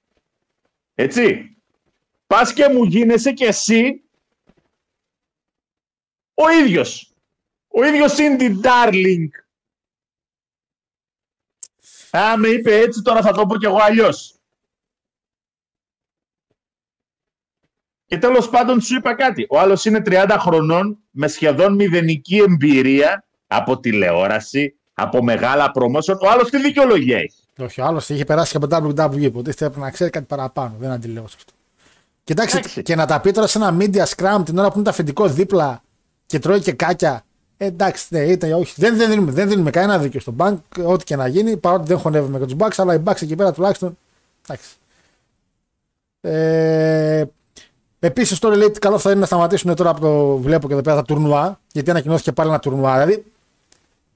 Έτσι. 0.95 1.57
Πας 2.27 2.53
και 2.53 2.69
μου 2.69 2.85
γίνεσαι 2.85 3.33
και 3.33 3.45
εσύ 3.45 4.03
ο 6.35 6.51
ίδιος. 6.51 7.13
Ο 7.69 7.85
ίδιος 7.85 8.15
Indie 8.19 8.61
Darling. 8.61 9.29
Α, 12.11 12.37
με 12.37 12.49
είπε 12.49 12.79
έτσι, 12.79 13.03
τώρα 13.03 13.23
θα 13.23 13.33
το 13.33 13.47
πω 13.47 13.57
κι 13.57 13.67
εγώ 13.67 13.79
αλλιώς. 13.81 14.33
Και 18.07 18.19
τέλος 18.19 18.49
πάντων 18.49 18.81
σου 18.81 18.95
είπα 18.95 19.15
κάτι. 19.15 19.47
Ο 19.51 19.59
άλλος 19.59 19.85
είναι 19.85 20.03
30 20.05 20.37
χρονών 20.39 20.99
με 21.11 21.29
σχεδόν 21.29 21.75
μηδενική 21.75 22.37
εμπειρία 22.37 23.25
από 23.47 23.81
τηλεόραση, 23.81 24.75
από 24.95 25.23
μεγάλα 25.23 25.73
promotion. 25.75 26.19
Ο 26.21 26.29
άλλος 26.31 26.51
τι 26.51 26.61
δικαιολογία 26.61 27.19
έχει; 27.19 27.43
Όχι, 27.59 27.81
άλλος 27.81 28.09
είχε 28.09 28.25
περάσει 28.25 28.59
και 28.59 28.65
από 28.65 28.95
WWE. 28.95 29.21
Υποτίθεται 29.21 29.65
έπρεπε 29.65 29.85
να 29.85 29.91
ξέρει 29.91 30.11
κάτι 30.11 30.27
παραπάνω. 30.27 30.75
Δεν 30.79 30.91
αντιλέγω 30.91 31.29
σε 31.29 31.35
αυτό. 31.39 31.53
Κοιτάξτε, 32.25 32.59
Εντάξει. 32.59 32.83
και 32.83 32.95
να 32.95 33.07
τα 33.07 33.21
πει 33.21 33.31
τώρα 33.31 33.47
σε 33.47 33.59
ένα 33.59 33.77
media 33.81 34.05
scrum 34.05 34.43
την 34.45 34.59
ώρα 34.59 34.69
που 34.69 34.75
είναι 34.75 34.85
το 34.85 34.91
αφεντικό 34.91 35.29
δίπλα 35.29 35.83
και 36.27 36.39
τρώει 36.39 36.61
και 36.61 36.73
κάκια. 36.73 37.23
Ε, 37.61 37.67
εντάξει, 37.67 38.07
ναι, 38.09 38.21
ήταν, 38.21 38.53
όχι, 38.53 38.75
δεν, 38.77 38.97
δεν, 38.97 39.11
δίνουμε, 39.11 39.33
δεν 39.33 39.49
δίνουμε 39.49 39.71
κανένα 39.71 39.99
δίκιο 39.99 40.21
στον 40.21 40.37
bank, 40.39 40.85
ό,τι 40.85 41.05
και 41.05 41.17
να 41.17 41.27
γίνει, 41.27 41.57
παρότι 41.57 41.87
δεν 41.87 41.99
χωνεύουμε 41.99 42.39
με 42.39 42.47
τους 42.47 42.55
Bucks, 42.59 42.75
αλλά 42.77 42.95
οι 42.95 43.03
Bucks 43.05 43.23
εκεί 43.23 43.37
πέρα 43.37 43.53
τουλάχιστον. 43.53 43.99
Εντάξει. 44.43 44.71
Ε, 46.21 47.25
Επίσης, 48.01 48.39
τώρα 48.39 48.57
λέει 48.57 48.67
ότι 48.67 48.79
καλό 48.79 48.99
θα 48.99 49.11
είναι 49.11 49.21
να 49.21 49.27
σταματήσουν 49.27 49.75
τώρα 49.75 49.91
από 49.91 50.01
το 50.01 50.37
βλέπω 50.37 50.67
και 50.67 50.73
εδώ 50.73 50.83
πέρα 50.83 50.97
τα 50.97 51.03
τουρνουά, 51.03 51.61
γιατί 51.73 51.91
ανακοινώθηκε 51.91 52.33
πάλι 52.33 52.49
ένα 52.49 52.59
τουρνουά. 52.59 52.93
Δηλαδή, 52.93 53.25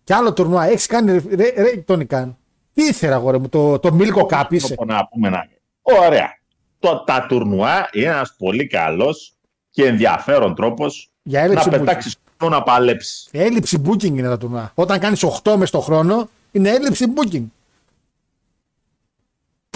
και 0.05 0.14
άλλο 0.14 0.32
τουρνουά, 0.32 0.64
έχεις 0.64 0.86
κάνει. 0.86 1.22
Ρε, 1.34 1.53
ρε, 1.57 1.76
Τόνι 1.76 2.05
Καν. 2.05 2.36
Τι 2.74 2.82
ήθελα, 2.82 3.14
αγόρι 3.14 3.38
μου, 3.38 3.49
το, 3.49 3.78
το 3.78 3.97
Milko 3.99 4.26
Cup 4.28 4.45
είσαι. 4.49 4.74
Να 4.86 5.07
πούμε 5.07 5.28
να... 5.28 5.49
Ωραία. 5.82 6.38
Το, 6.78 7.05
τα 7.07 7.26
τουρνουά 7.28 7.88
είναι 7.93 8.07
ένας 8.07 8.34
πολύ 8.38 8.66
καλός 8.66 9.34
και 9.70 9.84
ενδιαφέρον 9.86 10.55
τρόπος 10.55 11.11
Για 11.22 11.38
να 11.38 11.45
έλλειψη 11.45 11.68
booking. 11.68 11.78
πετάξεις 11.78 12.14
χρόνο 12.14 12.22
να 12.49 12.62
παλέψεις. 12.62 13.28
Έλλειψη 13.30 13.82
booking 13.86 14.05
είναι 14.05 14.28
τα 14.28 14.38
τουρνουά. 14.38 14.72
Όταν 14.74 14.99
κάνεις 14.99 15.22
8 15.43 15.57
μες 15.57 15.68
στο 15.68 15.80
χρόνο, 15.80 16.28
είναι 16.53 16.70
έλλειψη 16.70 17.05
booking. 17.16 17.45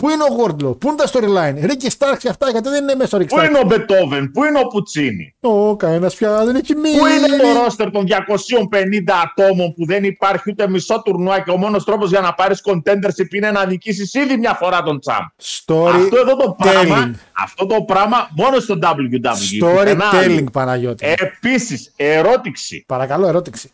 Πού 0.00 0.08
είναι 0.08 0.22
ο 0.30 0.34
Γόρντλο, 0.34 0.72
πού 0.74 0.88
είναι 0.88 0.96
τα 0.96 1.08
storyline, 1.12 1.66
Ρίκη 1.66 1.90
Στάρξ 1.90 2.22
και 2.22 2.28
αυτά, 2.28 2.50
γιατί 2.50 2.68
δεν 2.68 2.82
είναι 2.82 2.94
μέσα 2.94 3.06
στο 3.06 3.16
Ρίκη 3.16 3.34
Πού 3.34 3.40
είναι 3.44 3.58
ο 3.58 3.62
Μπετόβεν, 3.66 4.30
πού 4.30 4.44
είναι 4.44 4.58
ο 4.58 4.66
Πουτσίνη, 4.66 5.34
Ο 5.40 5.76
κανένας 5.76 6.14
πια 6.14 6.44
δεν 6.44 6.54
έχει 6.56 6.74
μείνει. 6.74 6.98
πού 6.98 7.06
είναι 7.06 7.36
το 7.36 7.62
ρόστερ 7.62 7.90
των 7.90 8.06
250 8.06 9.12
ατόμων 9.24 9.74
που 9.74 9.86
δεν 9.86 10.04
υπάρχει 10.04 10.50
ούτε 10.50 10.68
μισό 10.68 11.02
τουρνουά 11.04 11.40
και 11.40 11.50
ο 11.50 11.56
μόνος 11.56 11.84
τρόπος 11.84 12.10
για 12.10 12.20
να 12.20 12.34
πάρεις 12.34 12.60
contendership 12.64 13.34
είναι 13.34 13.50
να 13.50 13.66
νικήσεις 13.66 14.14
ήδη 14.14 14.36
μια 14.36 14.54
φορά 14.54 14.82
τον 14.82 15.00
Τσάμπ. 15.00 15.22
Story 15.42 15.92
Αυτό 15.94 16.16
εδώ 16.16 16.36
το 16.36 16.56
πράγμα, 16.58 17.10
telling. 17.12 17.18
αυτό 17.42 17.66
το 17.66 17.82
πράγμα 17.82 18.28
μόνο 18.36 18.58
στο 18.60 18.78
WWE. 18.82 19.58
πουθενά 19.58 20.04
Storytelling, 20.10 20.24
αλλού. 20.24 20.44
Παναγιώτη. 20.52 21.14
Επίσης, 21.18 21.92
ερώτηση. 21.96 22.84
Παρακαλώ, 22.86 23.26
ερώτηση. 23.26 23.70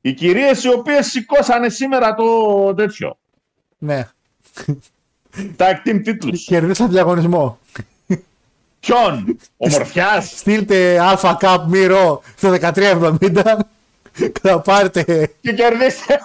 Οι 0.00 0.12
κυρίες 0.12 0.64
οι 0.64 0.68
οποίες 0.72 1.06
σηκώσανε 1.06 1.68
σήμερα 1.68 2.14
το 2.14 2.24
τέτοιο. 2.74 3.18
Ναι. 3.78 4.08
Τα 5.56 5.82
team 5.84 6.00
τίτλους. 6.04 6.44
Κερδίσαν 6.44 6.90
διαγωνισμό. 6.90 7.58
Ποιον, 8.80 9.38
ομορφιάς; 9.56 10.38
Στείλτε 10.38 10.98
Alpha 11.00 11.34
Cup 11.40 11.58
Miro 11.72 12.18
στο 12.36 12.50
1370 12.50 13.58
και 14.16 14.32
θα 14.42 14.60
πάρετε. 14.60 15.32
και 15.40 15.52
κερδίστε 15.52 16.20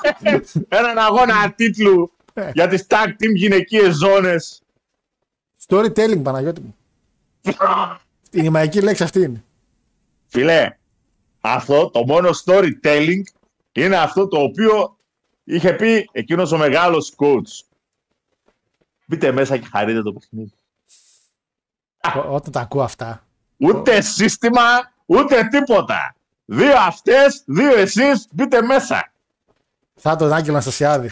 έναν 0.68 0.98
αγώνα 0.98 1.54
τίτλου 1.56 2.12
για 2.54 2.68
τις 2.68 2.86
tag 2.90 3.08
team 3.08 3.34
γυναικείες 3.36 3.96
ζώνες. 3.96 4.62
Storytelling, 5.68 6.22
Παναγιώτη 6.24 6.62
μου. 6.62 6.76
Η 8.32 8.50
μαγική 8.50 8.82
λέξη 8.82 9.04
αυτή 9.04 9.20
είναι. 9.20 9.44
Φιλέ, 10.28 10.78
αυτό 11.42 11.90
το 11.90 12.06
μόνο 12.06 12.30
storytelling 12.46 13.22
είναι 13.72 13.98
αυτό 13.98 14.28
το 14.28 14.38
οποίο 14.38 14.98
είχε 15.44 15.74
πει 15.74 16.10
εκείνος 16.12 16.52
ο 16.52 16.58
μεγάλος 16.58 17.14
coach. 17.18 17.75
Μπείτε 19.06 19.32
μέσα 19.32 19.58
και 19.58 19.68
χαρείτε 19.72 20.02
το 20.02 20.14
παιχνίδι. 20.14 20.54
Ό- 22.16 22.36
Όταν 22.36 22.52
τα 22.52 22.60
ακούω 22.60 22.82
αυτά. 22.84 23.24
Ούτε 23.58 24.02
σύστημα, 24.02 24.62
ούτε 25.06 25.48
τίποτα. 25.52 26.16
Δύο 26.46 26.78
αυτές, 26.78 27.42
δύο 27.46 27.76
εσείς, 27.78 28.28
μπείτε 28.32 28.62
μέσα. 28.62 29.12
Θα 29.96 30.16
τον 30.16 30.34
Άγγελο 30.34 30.52
Αναστασιάδη. 30.54 31.10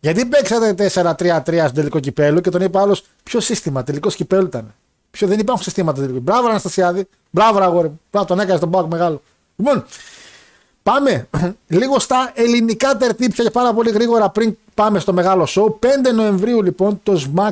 Γιατί 0.00 0.26
παίξατε 0.26 0.74
4-3-3 0.74 1.64
στο 1.66 1.72
τελικό 1.74 2.00
κυπέλο 2.00 2.40
και 2.40 2.50
τον 2.50 2.60
είπε 2.62 2.78
άλλος 2.78 3.04
Ποιο 3.22 3.40
σύστημα, 3.40 3.82
τελικός 3.82 4.14
κυπέλο 4.14 4.46
ήταν. 4.46 4.74
Ποιο 5.10 5.26
δεν 5.26 5.38
υπάρχουν 5.38 5.64
συστήματα 5.64 6.00
τελικό. 6.00 6.18
Μπράβο, 6.20 6.48
Αναστασιάδη. 6.48 7.08
Μπράβο, 7.30 7.58
ρε 7.58 7.64
αγόρι. 7.64 7.88
μου. 7.88 8.00
Μπράβο, 8.10 8.26
τον 8.26 8.38
έκανες 8.40 8.56
στον 8.58 8.70
πάκο 8.70 8.86
μεγάλο. 8.86 9.22
Λοιπόν, 9.56 9.84
πάμε 10.82 11.28
λίγο 11.78 11.98
στα 11.98 12.32
ελληνικά 12.34 12.96
τερτύπια 12.96 13.44
και 13.44 13.50
πάρα 13.50 13.74
πολύ 13.74 13.90
γρήγορα 13.90 14.30
πριν 14.30 14.56
πάμε 14.74 14.98
στο 14.98 15.12
μεγάλο 15.12 15.46
show. 15.48 15.66
5 15.66 15.76
Νοεμβρίου 16.14 16.62
λοιπόν 16.62 17.00
το 17.02 17.30
SMAC 17.34 17.50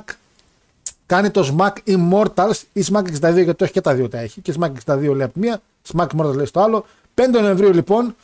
κάνει 1.06 1.30
το 1.30 1.56
SMAC 1.56 1.72
Immortals 1.86 2.62
ή 2.72 2.84
SMAC 2.92 3.02
62 3.02 3.20
γιατί 3.20 3.54
το 3.54 3.64
έχει 3.64 3.72
και 3.72 3.80
τα 3.80 3.94
δύο 3.94 4.08
τα 4.08 4.18
έχει. 4.18 4.40
Και 4.40 4.54
SMAC 4.60 4.70
62 4.86 4.98
λέει 5.00 5.22
από 5.22 5.32
τη 5.32 5.38
μία, 5.38 5.60
SMAC 5.92 6.06
Immortals 6.16 6.34
λέει 6.34 6.46
στο 6.46 6.60
άλλο. 6.60 6.84
5 7.14 7.22
Νοεμβρίου 7.40 7.72
λοιπόν 7.72 8.14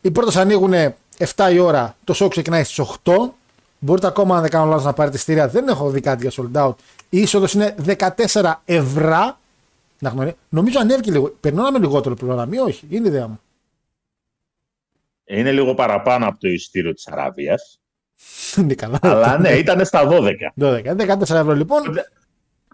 οι 0.00 0.10
πρώτες 0.10 0.36
ανοίγουν 0.36 0.72
7 1.34 1.52
η 1.52 1.58
ώρα, 1.58 1.96
το 2.04 2.14
show 2.16 2.30
ξεκινάει 2.30 2.64
στις 2.64 2.86
8. 3.04 3.12
Μπορείτε 3.78 4.06
ακόμα, 4.06 4.34
αν 4.34 4.40
δεν 4.40 4.50
κάνω 4.50 4.64
λάθος, 4.64 4.84
να 4.84 4.92
πάρετε 4.92 5.18
στήρια. 5.18 5.48
Δεν 5.48 5.68
έχω 5.68 5.90
δει 5.90 6.00
κάτι 6.00 6.28
για 6.28 6.44
sold 6.44 6.66
out. 6.66 6.74
Η 7.08 7.20
είσοδος 7.20 7.52
είναι 7.52 7.74
14 8.32 8.52
ευρώ. 8.64 9.38
Να 9.98 10.08
γνωρί... 10.08 10.36
Νομίζω 10.48 10.80
ανέβηκε 10.80 11.10
λίγο. 11.10 11.34
Περνάμε 11.40 11.78
λιγότερο 11.78 12.14
πληρώναμε 12.14 12.56
ή 12.56 12.58
όχι. 12.58 12.86
Είναι 12.90 13.06
η 13.06 13.10
ιδέα 13.10 13.28
μου. 13.28 13.40
Είναι 15.24 15.52
λίγο 15.52 15.74
παραπάνω 15.74 16.28
από 16.28 16.38
το 16.38 16.48
ειστήριο 16.48 16.94
της 16.94 17.06
Αραβίας. 17.06 17.80
Είναι 18.58 18.74
καλά. 18.74 18.98
αλλά 19.02 19.38
ναι, 19.38 19.48
ήταν 19.50 19.84
στα 19.84 20.08
12. 20.10 20.28
12. 20.60 20.82
14 20.96 21.20
ευρώ 21.20 21.54
λοιπόν. 21.54 21.80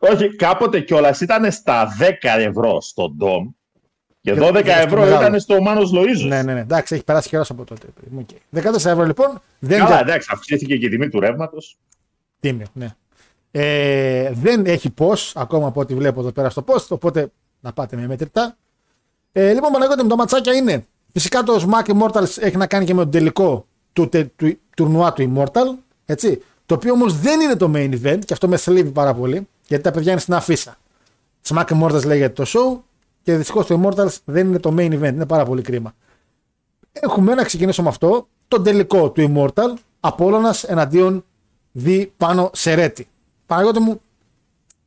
Όχι, 0.01 0.37
κάποτε 0.37 0.81
κιόλας 0.81 1.21
ήταν 1.21 1.53
στα 1.53 1.89
10 2.01 2.13
ευρώ 2.39 2.81
στο 2.81 3.09
Ντόμ 3.17 3.49
και 4.21 4.33
Και 4.33 4.41
12 4.41 4.45
στο 4.61 4.71
ευρώ 4.71 5.01
μεγάλο. 5.01 5.21
ήταν 5.21 5.41
στο 5.41 5.63
Μάνος 5.63 5.91
Λοΐζος. 5.95 6.27
Ναι, 6.29 6.43
ναι, 6.43 6.55
ναι. 6.55 6.61
Εντάξει, 6.61 6.95
έχει 6.95 7.05
περάσει 7.05 7.29
καιρός 7.29 7.51
από 7.51 7.65
τότε. 7.65 7.87
Οκ. 8.19 8.29
14 8.55 8.75
ευρώ 8.91 9.05
λοιπόν. 9.05 9.41
Δεν 9.59 9.79
Καλά, 9.79 9.91
για- 9.91 10.01
εντάξει, 10.01 10.29
αυξήθηκε 10.33 10.77
και 10.77 10.87
η 10.87 10.89
τιμή 10.89 11.09
του 11.09 11.21
ρεύματος. 11.21 11.79
Τίμιο, 12.41 12.67
ναι. 12.73 12.89
Ε, 13.51 14.31
δεν 14.33 14.67
έχει 14.67 14.91
POS 14.91 15.33
ακόμα 15.37 15.67
από 15.67 15.81
ό,τι 15.81 15.95
βλέπω 15.95 16.21
εδώ 16.21 16.33
πέρα 16.33 16.51
στο 16.51 16.65
post, 16.67 16.87
οπότε 16.89 17.31
να 17.61 17.73
πάτε 17.73 17.97
με 17.97 18.07
μετρητά. 18.07 18.57
Ε, 19.33 19.53
λοιπόν, 19.53 19.73
Παναγιώτη, 19.73 20.03
μου 20.03 20.09
τα 20.09 20.17
ματσάκια 20.17 20.53
είναι. 20.53 20.87
Φυσικά 21.13 21.43
το 21.43 21.67
Smack 21.71 21.91
Immortals 21.93 22.37
έχει 22.41 22.57
να 22.57 22.67
κάνει 22.67 22.85
και 22.85 22.95
με 22.95 23.03
τον 23.03 23.11
τελικό 23.11 23.67
του, 23.93 24.09
τε, 24.09 24.25
του 24.37 24.59
τουρνουά 24.77 25.13
του 25.13 25.33
Immortal. 25.35 25.79
Έτσι, 26.05 26.43
το 26.67 26.75
οποίο 26.75 26.93
όμως 26.93 27.19
δεν 27.19 27.41
είναι 27.41 27.57
το 27.57 27.71
main 27.75 28.01
event 28.03 28.19
και 28.25 28.33
αυτό 28.33 28.49
με 28.49 28.57
θλίβει 28.57 28.91
πάρα 28.91 29.15
πολύ, 29.15 29.49
γιατί 29.67 29.83
τα 29.83 29.91
παιδιά 29.91 30.13
είναι 30.13 30.21
στην 30.21 30.35
αφίσα. 30.35 30.77
Smack 31.49 31.65
Immortals 31.65 32.05
λέγεται 32.05 32.45
το 32.45 32.45
show 32.47 32.81
και 33.23 33.37
δυστυχώς 33.37 33.67
το 33.67 33.81
Immortals 33.83 34.17
δεν 34.25 34.47
είναι 34.47 34.59
το 34.59 34.75
main 34.79 34.93
event. 34.93 35.13
Είναι 35.13 35.27
πάρα 35.27 35.45
πολύ 35.45 35.63
κρίμα. 35.63 35.95
Έχουμε 36.93 37.35
να 37.35 37.45
ξεκινήσω 37.45 37.83
με 37.83 37.89
αυτό. 37.89 38.29
Το 38.49 38.61
τελικό 38.61 39.11
του 39.11 39.33
Immortal 39.35 39.75
Απόλλωνας 40.01 40.65
εναντίον 40.65 41.25
δι 41.73 42.13
πάνω 42.17 42.51
Σερέτη. 42.53 43.09
Παναγιώτη 43.47 43.81
μου, 43.81 44.01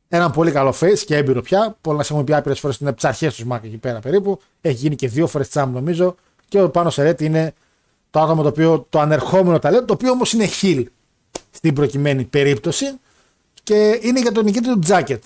έναν 0.08 0.30
πολύ 0.30 0.50
καλό 0.50 0.74
face 0.80 0.98
και 0.98 1.16
έμπειρο 1.16 1.42
πια. 1.42 1.76
Πολλά 1.80 1.96
να 1.96 2.04
έχουμε 2.04 2.24
πει 2.24 2.34
άπειρες 2.34 2.60
φορές 2.60 2.76
είναι 2.76 2.90
από 2.90 3.00
τι 3.00 3.08
αρχέ 3.08 3.28
του 3.28 3.34
Σμακ 3.34 3.64
εκεί 3.64 3.76
πέρα 3.76 4.00
περίπου. 4.00 4.40
Έχει 4.60 4.74
γίνει 4.74 4.94
και 4.94 5.08
δύο 5.08 5.26
φορές 5.26 5.48
τσάμ 5.48 5.72
νομίζω. 5.72 6.14
Και 6.48 6.60
ο 6.60 6.70
Πάνο 6.70 6.90
Σερέτη 6.90 7.24
είναι 7.24 7.54
το 8.10 8.20
άτομο 8.20 8.42
το 8.42 8.48
οποίο 8.48 8.86
το 8.88 9.00
ανερχόμενο 9.00 9.58
ταλέντο, 9.58 9.84
το 9.84 9.92
οποίο 9.92 10.10
όμως 10.10 10.32
είναι 10.32 10.48
heel 10.62 10.84
στην 11.50 11.74
προκειμένη 11.74 12.24
περίπτωση 12.24 12.98
και 13.62 14.00
είναι 14.02 14.20
για 14.20 14.32
τον 14.32 14.44
νικητή 14.44 14.68
του 14.68 14.78
τζάκετ. 14.78 15.24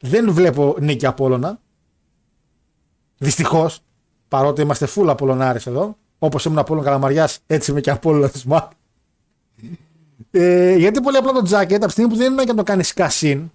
Δεν 0.00 0.32
βλέπω 0.32 0.76
νίκη 0.80 1.06
Απόλλωνα. 1.06 1.60
Δυστυχώς, 3.18 3.80
παρότι 4.28 4.62
είμαστε 4.62 4.88
full 4.94 5.06
Απόλλωνάρες 5.08 5.66
εδώ, 5.66 5.96
όπως 6.18 6.44
ήμουν 6.44 6.58
Απόλλων 6.58 6.84
Καλαμαριάς, 6.84 7.38
έτσι 7.46 7.70
είμαι 7.70 7.80
και 7.80 7.90
Απόλλωνας 7.90 8.32
Σμακ. 8.34 8.70
Ε, 10.30 10.76
γιατί 10.76 11.00
πολύ 11.00 11.16
απλά 11.16 11.32
το 11.32 11.42
jacket 11.50 11.74
από 11.74 11.86
τη 11.86 11.90
στιγμή 11.90 12.10
που 12.10 12.16
δεν 12.16 12.32
είναι 12.32 12.44
και 12.44 12.50
να 12.50 12.56
το 12.56 12.62
κάνεις 12.62 12.94
κασίν 12.94 13.50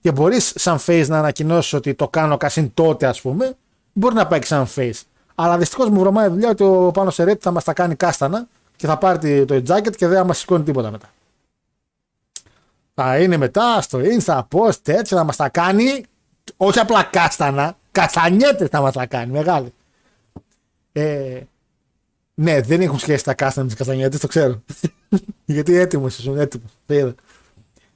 και 0.00 0.12
μπορείς 0.12 0.52
σαν 0.56 0.78
face 0.86 1.04
να 1.08 1.18
ανακοινώσεις 1.18 1.72
ότι 1.72 1.94
το 1.94 2.08
κάνω 2.08 2.36
κασίν 2.36 2.74
τότε, 2.74 3.06
ας 3.06 3.20
πούμε, 3.20 3.56
μπορεί 3.92 4.14
να 4.14 4.26
πάει 4.26 4.40
και 4.40 4.46
σαν 4.46 4.66
face. 4.76 5.00
Αλλά 5.40 5.58
δυστυχώς 5.58 5.88
μου 5.88 6.00
βρωμάει 6.00 6.26
η 6.26 6.30
δουλειά 6.30 6.48
ότι 6.48 6.62
ο 6.62 6.90
Πάνος 6.90 7.14
Σερέτη 7.14 7.42
θα 7.42 7.50
μας 7.50 7.64
τα 7.64 7.72
κάνει 7.72 7.94
κάστανα 7.94 8.48
και 8.76 8.86
θα 8.86 8.98
πάρει 8.98 9.44
το 9.44 9.54
jacket 9.54 9.96
και 9.96 10.06
δεν 10.06 10.16
θα 10.16 10.24
μας 10.24 10.38
σηκώνει 10.38 10.64
τίποτα 10.64 10.90
μετά. 10.90 11.10
Θα 12.94 13.18
είναι 13.18 13.36
μετά 13.36 13.80
στο 13.80 14.00
Insta 14.02 14.42
post 14.52 14.88
έτσι 14.88 15.14
να 15.14 15.24
μας 15.24 15.36
τα 15.36 15.48
κάνει, 15.48 16.04
όχι 16.56 16.78
απλά 16.78 17.02
κάστανα, 17.02 17.76
καστανιέτες 17.92 18.68
θα 18.68 18.80
μας 18.80 18.92
τα 18.92 19.06
κάνει, 19.06 19.32
μεγάλη. 19.32 19.72
Ε, 20.92 21.40
ναι, 22.34 22.60
δεν 22.60 22.80
έχουν 22.80 22.98
σχέση 22.98 23.24
τα 23.24 23.34
κάστανα 23.34 23.62
με 23.62 23.68
τις 23.68 23.78
καστανιέτες, 23.78 24.20
το 24.20 24.26
ξέρω. 24.26 24.62
Γιατί 25.44 25.76
έτοιμος 25.76 26.18
ήσουν, 26.18 26.38
έτοιμος. 26.38 26.70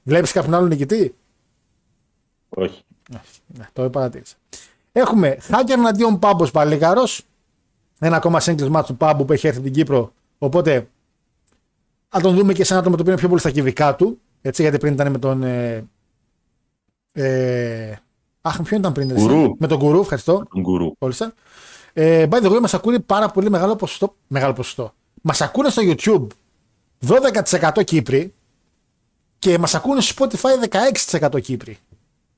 Βλέπεις 0.03 0.31
κάποιον 0.31 0.53
άλλον 0.53 0.67
νικητή; 0.67 1.15
Όχι. 2.49 2.83
Ναι, 3.47 3.67
το 3.73 3.89
παρατήρησα. 3.89 4.35
Έχουμε 4.91 5.37
Hacker 5.49 5.69
εναντίον 5.69 6.19
Πάμπος 6.19 6.51
Παλίγαρος. 6.51 7.25
Ένα 8.05 8.15
ακόμα 8.15 8.39
singles 8.41 8.71
match 8.71 8.83
του 8.85 8.97
Πάμπου 8.97 9.25
που 9.25 9.33
έχει 9.33 9.47
έρθει 9.47 9.59
από 9.59 9.67
την 9.67 9.75
Κύπρο. 9.75 10.13
Οπότε 10.37 10.87
θα 12.09 12.21
τον 12.21 12.35
δούμε 12.35 12.53
και 12.53 12.63
σε 12.63 12.73
ένα 12.73 12.81
άτομο 12.81 12.95
το 12.95 13.01
οποίο 13.01 13.11
είναι 13.11 13.21
πιο 13.21 13.29
πολύ 13.29 13.41
στα 13.41 13.51
κυβικά 13.51 13.95
του. 13.95 14.19
Έτσι, 14.41 14.61
γιατί 14.61 14.77
πριν 14.77 14.93
ήταν 14.93 15.11
με 15.11 15.17
τον. 15.17 15.43
Ε, 15.43 15.87
ε, 17.11 17.95
αχ, 18.41 18.61
ποιον 18.61 18.79
ήταν 18.79 18.91
πριν, 18.91 19.09
εσύ; 19.09 19.25
Γκουρού. 19.25 19.55
Με 19.59 19.67
τον 19.67 19.77
Γκουρού, 19.77 19.99
ευχαριστώ. 19.99 20.43
Τον 20.49 20.61
γκουρού. 20.61 20.97
Κόλλησα. 20.97 21.33
Ε, 21.93 22.27
by 22.29 22.41
the 22.43 22.51
way, 22.51 22.59
μας 22.59 22.73
ακούνε 22.73 22.99
πάρα 22.99 23.29
πολύ 23.29 23.49
μεγάλο 23.49 23.75
ποσοστό. 23.75 24.15
Μεγάλο 24.27 24.53
ποσοστό. 24.53 24.93
Μας 25.21 25.41
ακούνε 25.41 25.69
στο 25.69 25.81
YouTube 25.85 26.27
12% 27.07 27.83
Κύπροι 27.83 28.33
και 29.39 29.57
μας 29.57 29.75
ακούνε 29.75 30.01
στο 30.01 30.25
Spotify 30.25 30.79
16% 31.29 31.41
Κύπροι. 31.41 31.77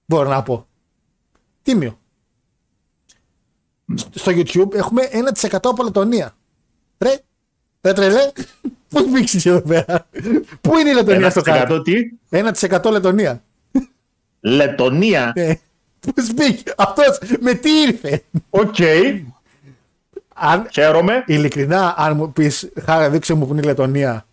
Μπορώ 0.06 0.30
να 0.30 0.44
πω. 0.44 0.68
Τίμιο. 1.62 1.98
Στο- 3.96 4.20
Στο 4.20 4.32
YouTube 4.32 4.74
έχουμε 4.74 5.02
1% 5.12 5.70
από 5.70 5.84
Λετωνία. 5.84 6.36
Ρε, 6.98 7.18
ρε 7.82 7.94
τρελέ. 7.94 8.32
Πώ 8.90 9.02
μπήξε 9.02 9.50
εδώ 9.50 9.62
πέρα; 9.62 10.08
Πού 10.62 10.78
είναι 10.78 10.90
η 10.90 10.94
Λετωνία 10.94 11.30
στο 11.30 11.42
κάτω. 11.42 11.76
1% 11.76 11.84
τι; 11.84 11.94
1% 12.30 12.92
Λετωνία. 12.92 13.44
Λετωνία; 14.40 15.32
Ε, 15.36 15.54
Πώ 16.00 16.24
μπήκε. 16.36 16.74
Αυτός 16.78 17.20
με 17.40 17.54
τι 17.54 17.70
ήρθε; 17.82 18.24
Οκ. 18.50 18.76
Αν, 20.34 20.68
Χαίρομαι. 20.74 21.24
Ειλικρινά, 21.28 21.94
αν 21.98 22.16
μου 22.16 22.32
πεις, 22.34 22.70
Χάρα, 22.86 23.10
δείξε 23.10 23.34
μου 23.34 23.46
που 23.48 23.52
είναι 23.52 23.62
η 23.62 23.66
Λετωνία, 23.66 24.26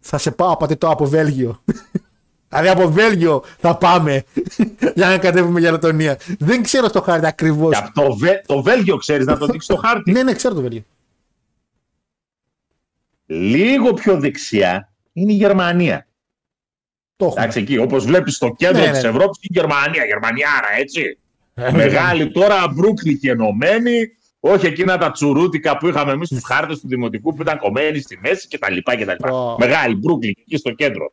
θα 0.00 0.18
σε 0.18 0.30
πάω 0.30 0.56
πατητό 0.56 0.88
από 0.90 1.04
Βέλγιο. 1.06 1.62
Δηλαδή 2.60 2.80
από 2.82 2.90
Βέλγιο 2.92 3.44
θα 3.58 3.76
πάμε 3.76 4.24
για 4.96 5.08
να 5.08 5.18
κατέβουμε 5.18 5.60
για 5.60 5.70
Λετωνία. 5.70 6.18
Δεν 6.38 6.62
ξέρω 6.62 6.90
το 6.90 7.00
χάρτη 7.02 7.26
ακριβώς. 7.26 7.78
Και 7.78 7.84
από 7.84 8.00
το, 8.02 8.16
Βε- 8.16 8.46
το 8.46 8.62
Βέλγιο 8.62 8.96
ξέρεις 8.96 9.26
να 9.26 9.38
το 9.38 9.46
δείξεις 9.46 9.66
το 9.74 9.76
χάρτη; 9.76 10.12
ναι, 10.12 10.22
ναι, 10.22 10.32
ξέρω 10.34 10.54
το 10.54 10.60
Βέλγιο. 10.60 10.82
Λίγο 13.26 13.92
πιο 13.94 14.20
δεξιά 14.20 14.92
είναι 15.12 15.32
η 15.32 15.36
Γερμανία. 15.36 16.06
Το 17.16 17.24
έχουμε. 17.24 17.40
Εντάξει, 17.40 17.60
εκεί, 17.60 17.78
όπως 17.78 18.04
βλέπεις 18.04 18.34
στο 18.34 18.54
κέντρο 18.56 18.78
Ναι, 18.80 18.84
ναι. 18.86 18.90
της 18.92 19.00
τη 19.00 19.06
Ευρώπης, 19.06 19.38
η 19.42 19.46
Γερμανία. 19.50 20.04
Γερμανιάρα, 20.04 20.68
έτσι. 20.78 21.18
Μεγάλη 21.72 22.30
τώρα, 22.30 22.68
Μπρούκλι 22.68 23.18
και 23.18 23.30
ενωμένη. 23.30 23.98
Όχι 24.40 24.66
εκείνα 24.66 24.98
τα 24.98 25.10
τσουρούτικα 25.10 25.78
που 25.78 25.88
είχαμε 25.88 26.12
εμείς 26.12 26.28
στου 26.28 26.40
χάρτες 26.42 26.80
του 26.80 26.88
Δημοτικού 26.88 27.34
που 27.34 27.42
ήταν 27.42 27.58
κομμένοι 27.58 27.98
στη 28.00 28.18
μέση 28.22 28.48
κτλ. 28.48 28.76
κτλ. 28.82 29.28
Ω. 29.28 29.56
Μεγάλη 29.58 29.94
Μπρούκλι 29.94 30.36
εκεί 30.40 30.56
στο 30.56 30.70
κέντρο. 30.70 31.12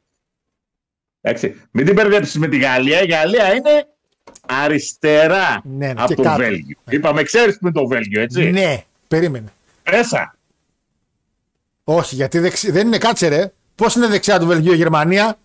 Εντάξει. 1.22 1.62
Μην 1.72 1.86
την 1.86 1.94
μπερδέψεις 1.94 2.38
με 2.38 2.48
τη 2.48 2.58
Γαλλία. 2.58 3.02
Η 3.04 3.06
Γαλλία 3.06 3.54
είναι 3.54 3.88
αριστερά 4.48 5.62
Ναι, 5.64 5.86
ναι, 5.86 5.94
από 5.98 6.08
και 6.08 6.16
το 6.16 6.22
κάτω. 6.22 6.38
Βέλγιο. 6.38 6.78
Είπαμε, 6.90 7.24
ξέρεις 7.24 7.58
που 7.58 7.68
είναι 7.68 7.80
το 7.80 7.88
Βέλγιο, 7.88 8.22
έτσι; 8.22 8.52
Ναι, 8.52 8.84
περίμενε. 9.08 9.54
Μέσα. 9.92 10.36
Όχι, 11.84 12.16
γιατί 12.16 12.40
δεξι... 12.40 12.72
δεν 12.72 12.88
είναι 12.88 12.98
κάτσε 12.98 13.28
ρε. 13.28 13.52
Πώς 13.76 13.96
είναι 13.96 14.08
δεξιά 14.08 14.40
του 14.40 14.46
Βελγίου 14.46 14.74
η 14.74 14.76
Γερμανία; 14.76 15.38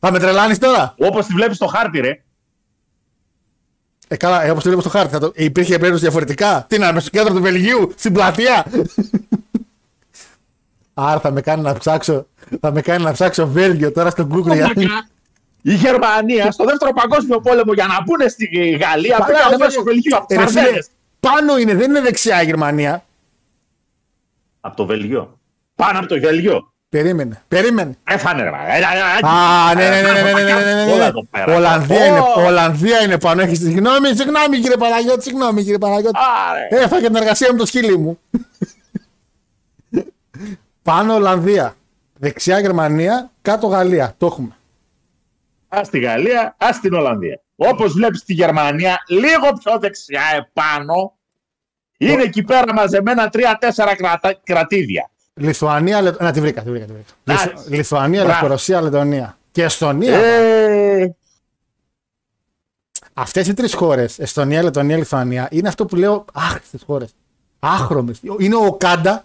Θα 0.00 0.10
με 0.10 0.18
τρελάνεις 0.18 0.58
τώρα; 0.58 0.94
Όπως 0.98 1.26
τη 1.26 1.32
βλέπεις 1.32 1.56
στο 1.56 1.66
χάρτη, 1.66 2.00
ρε. 2.00 2.20
Ε, 4.08 4.16
καλά, 4.16 4.44
ε, 4.44 4.50
όπως 4.50 4.62
το 4.62 4.68
βλέπω 4.68 4.88
στο 4.88 4.98
χάρτη. 4.98 5.12
Θα 5.12 5.18
το... 5.18 5.32
ε, 5.34 5.44
υπήρχε 5.44 5.76
περίπτωση 5.76 6.02
διαφορετικά; 6.02 6.66
Τι 6.68 6.78
να 6.78 6.88
είμαι 6.88 7.00
στο 7.00 7.10
κέντρο 7.10 7.34
του 7.34 7.42
Βελγίου, 7.42 7.92
στην 7.96 8.12
πλατεία; 8.12 8.66
Άρα 10.98 11.20
θα 11.20 11.30
με 11.30 11.40
κάνει 11.40 11.62
να 11.62 11.74
ψάξω, 11.74 12.26
θα 12.60 12.72
με 12.72 12.80
κάνει 12.80 13.04
να 13.04 13.12
ψάξω 13.12 13.46
Βέλγιο 13.46 13.92
τώρα 13.92 14.10
στο 14.10 14.28
Google. 14.30 14.56
Η 15.62 15.74
Γερμανία 15.74 16.50
στο 16.50 16.64
δεύτερο 16.64 16.92
παγκόσμιο 16.92 17.40
πόλεμο 17.40 17.72
για 17.72 17.86
να 17.86 18.02
μπουν 18.02 18.28
στη 18.30 18.46
Γαλλία 18.80 19.24
πήγαν 19.26 19.58
μέσα 19.58 19.70
στο 19.70 19.82
Βελγίο 19.82 20.16
από 20.16 20.26
τους 20.26 20.54
Πάνω 21.20 21.58
είναι, 21.58 21.74
δεν 21.74 21.90
είναι 21.90 22.00
δεξιά 22.00 22.42
η 22.42 22.44
Γερμανία. 22.44 23.04
Από 24.60 24.76
το 24.76 24.86
Βελγίο. 24.86 25.38
Πάνω 25.74 25.98
από 25.98 26.08
το 26.08 26.20
Βελγίο. 26.20 26.72
Περίμενε. 26.88 27.42
Περίμενε. 27.48 27.96
Έφανε 28.04 28.42
ρε. 28.42 28.48
Α, 28.48 29.74
ναι, 29.74 29.88
ναι, 29.88 30.00
ναι, 30.00 30.32
ναι, 30.32 30.44
ναι, 30.84 31.54
Ολλανδία 31.54 32.06
είναι, 32.06 32.22
Ολλανδία 32.36 33.02
είναι 33.02 33.18
πάνω. 33.18 33.42
Έχεις 33.42 33.58
τη 33.58 33.72
γνώμη, 33.72 34.06
συγγνώμη 34.06 34.58
κύριε 34.60 34.76
Παναγιώτη, 34.76 35.22
συγγνώμη 35.22 35.62
κύριε 35.62 35.78
Παναγιώτη. 35.78 36.18
Έφαγε 36.68 37.06
την 37.06 37.16
εργασία 37.16 37.48
μου 37.52 37.58
το 37.58 37.66
σκύλι 37.66 37.98
μου 37.98 38.18
πάνω 40.86 41.14
Ολλανδία. 41.14 41.74
Δεξιά 42.18 42.60
Γερμανία, 42.60 43.30
κάτω 43.42 43.66
Γαλλία. 43.66 44.14
Το 44.18 44.26
έχουμε. 44.26 44.56
Α 45.68 45.80
στη 45.84 45.98
Γαλλία, 45.98 46.54
ας 46.58 46.76
στην 46.76 46.94
Ολλανδία. 46.94 47.40
Όπως 47.56 47.92
βλέπεις 47.92 48.24
τη 48.24 48.32
Γερμανία, 48.32 48.96
λίγο 49.08 49.52
πιο 49.62 49.78
δεξιά 49.78 50.22
επάνω, 50.36 51.12
είναι 51.98 52.22
εκεί 52.22 52.42
πέρα 52.42 52.74
μαζεμένα 52.74 53.28
τρία-τέσσερα 53.28 53.96
κρατα... 53.96 54.40
κρατήδια. 54.44 55.10
Λιθουανία, 55.34 56.02
Λε... 56.02 56.10
να 56.20 56.32
τη 56.32 56.40
βρήκα, 56.40 56.62
τη 56.62 56.70
βρήκα. 56.70 56.84
Τη 56.84 56.92
βρήκα. 56.92 57.08
Εντάξει. 57.24 57.48
Λιθου- 57.48 57.70
Λιθουανία, 57.70 58.18
Μπράβο. 58.18 58.28
Λευκορωσία, 58.32 58.80
Λετωνία. 58.80 59.38
Και 59.50 59.62
Εστονία. 59.62 60.18
Ε, 60.18 61.16
Αυτές 63.12 63.46
οι 63.46 63.54
τρεις 63.54 63.74
χώρες, 63.74 64.18
Εστονία, 64.18 64.62
Λετωνία, 64.62 64.96
Λιθουανία, 64.96 65.48
είναι 65.50 65.68
αυτό 65.68 65.86
που 65.86 65.96
λέω 65.96 66.24
άχρηστε 66.32 66.78
χώρες. 66.86 67.14
Άχρωμες. 67.58 68.20
Είναι 68.38 68.54
ο 68.56 68.72
Κάντα, 68.72 69.22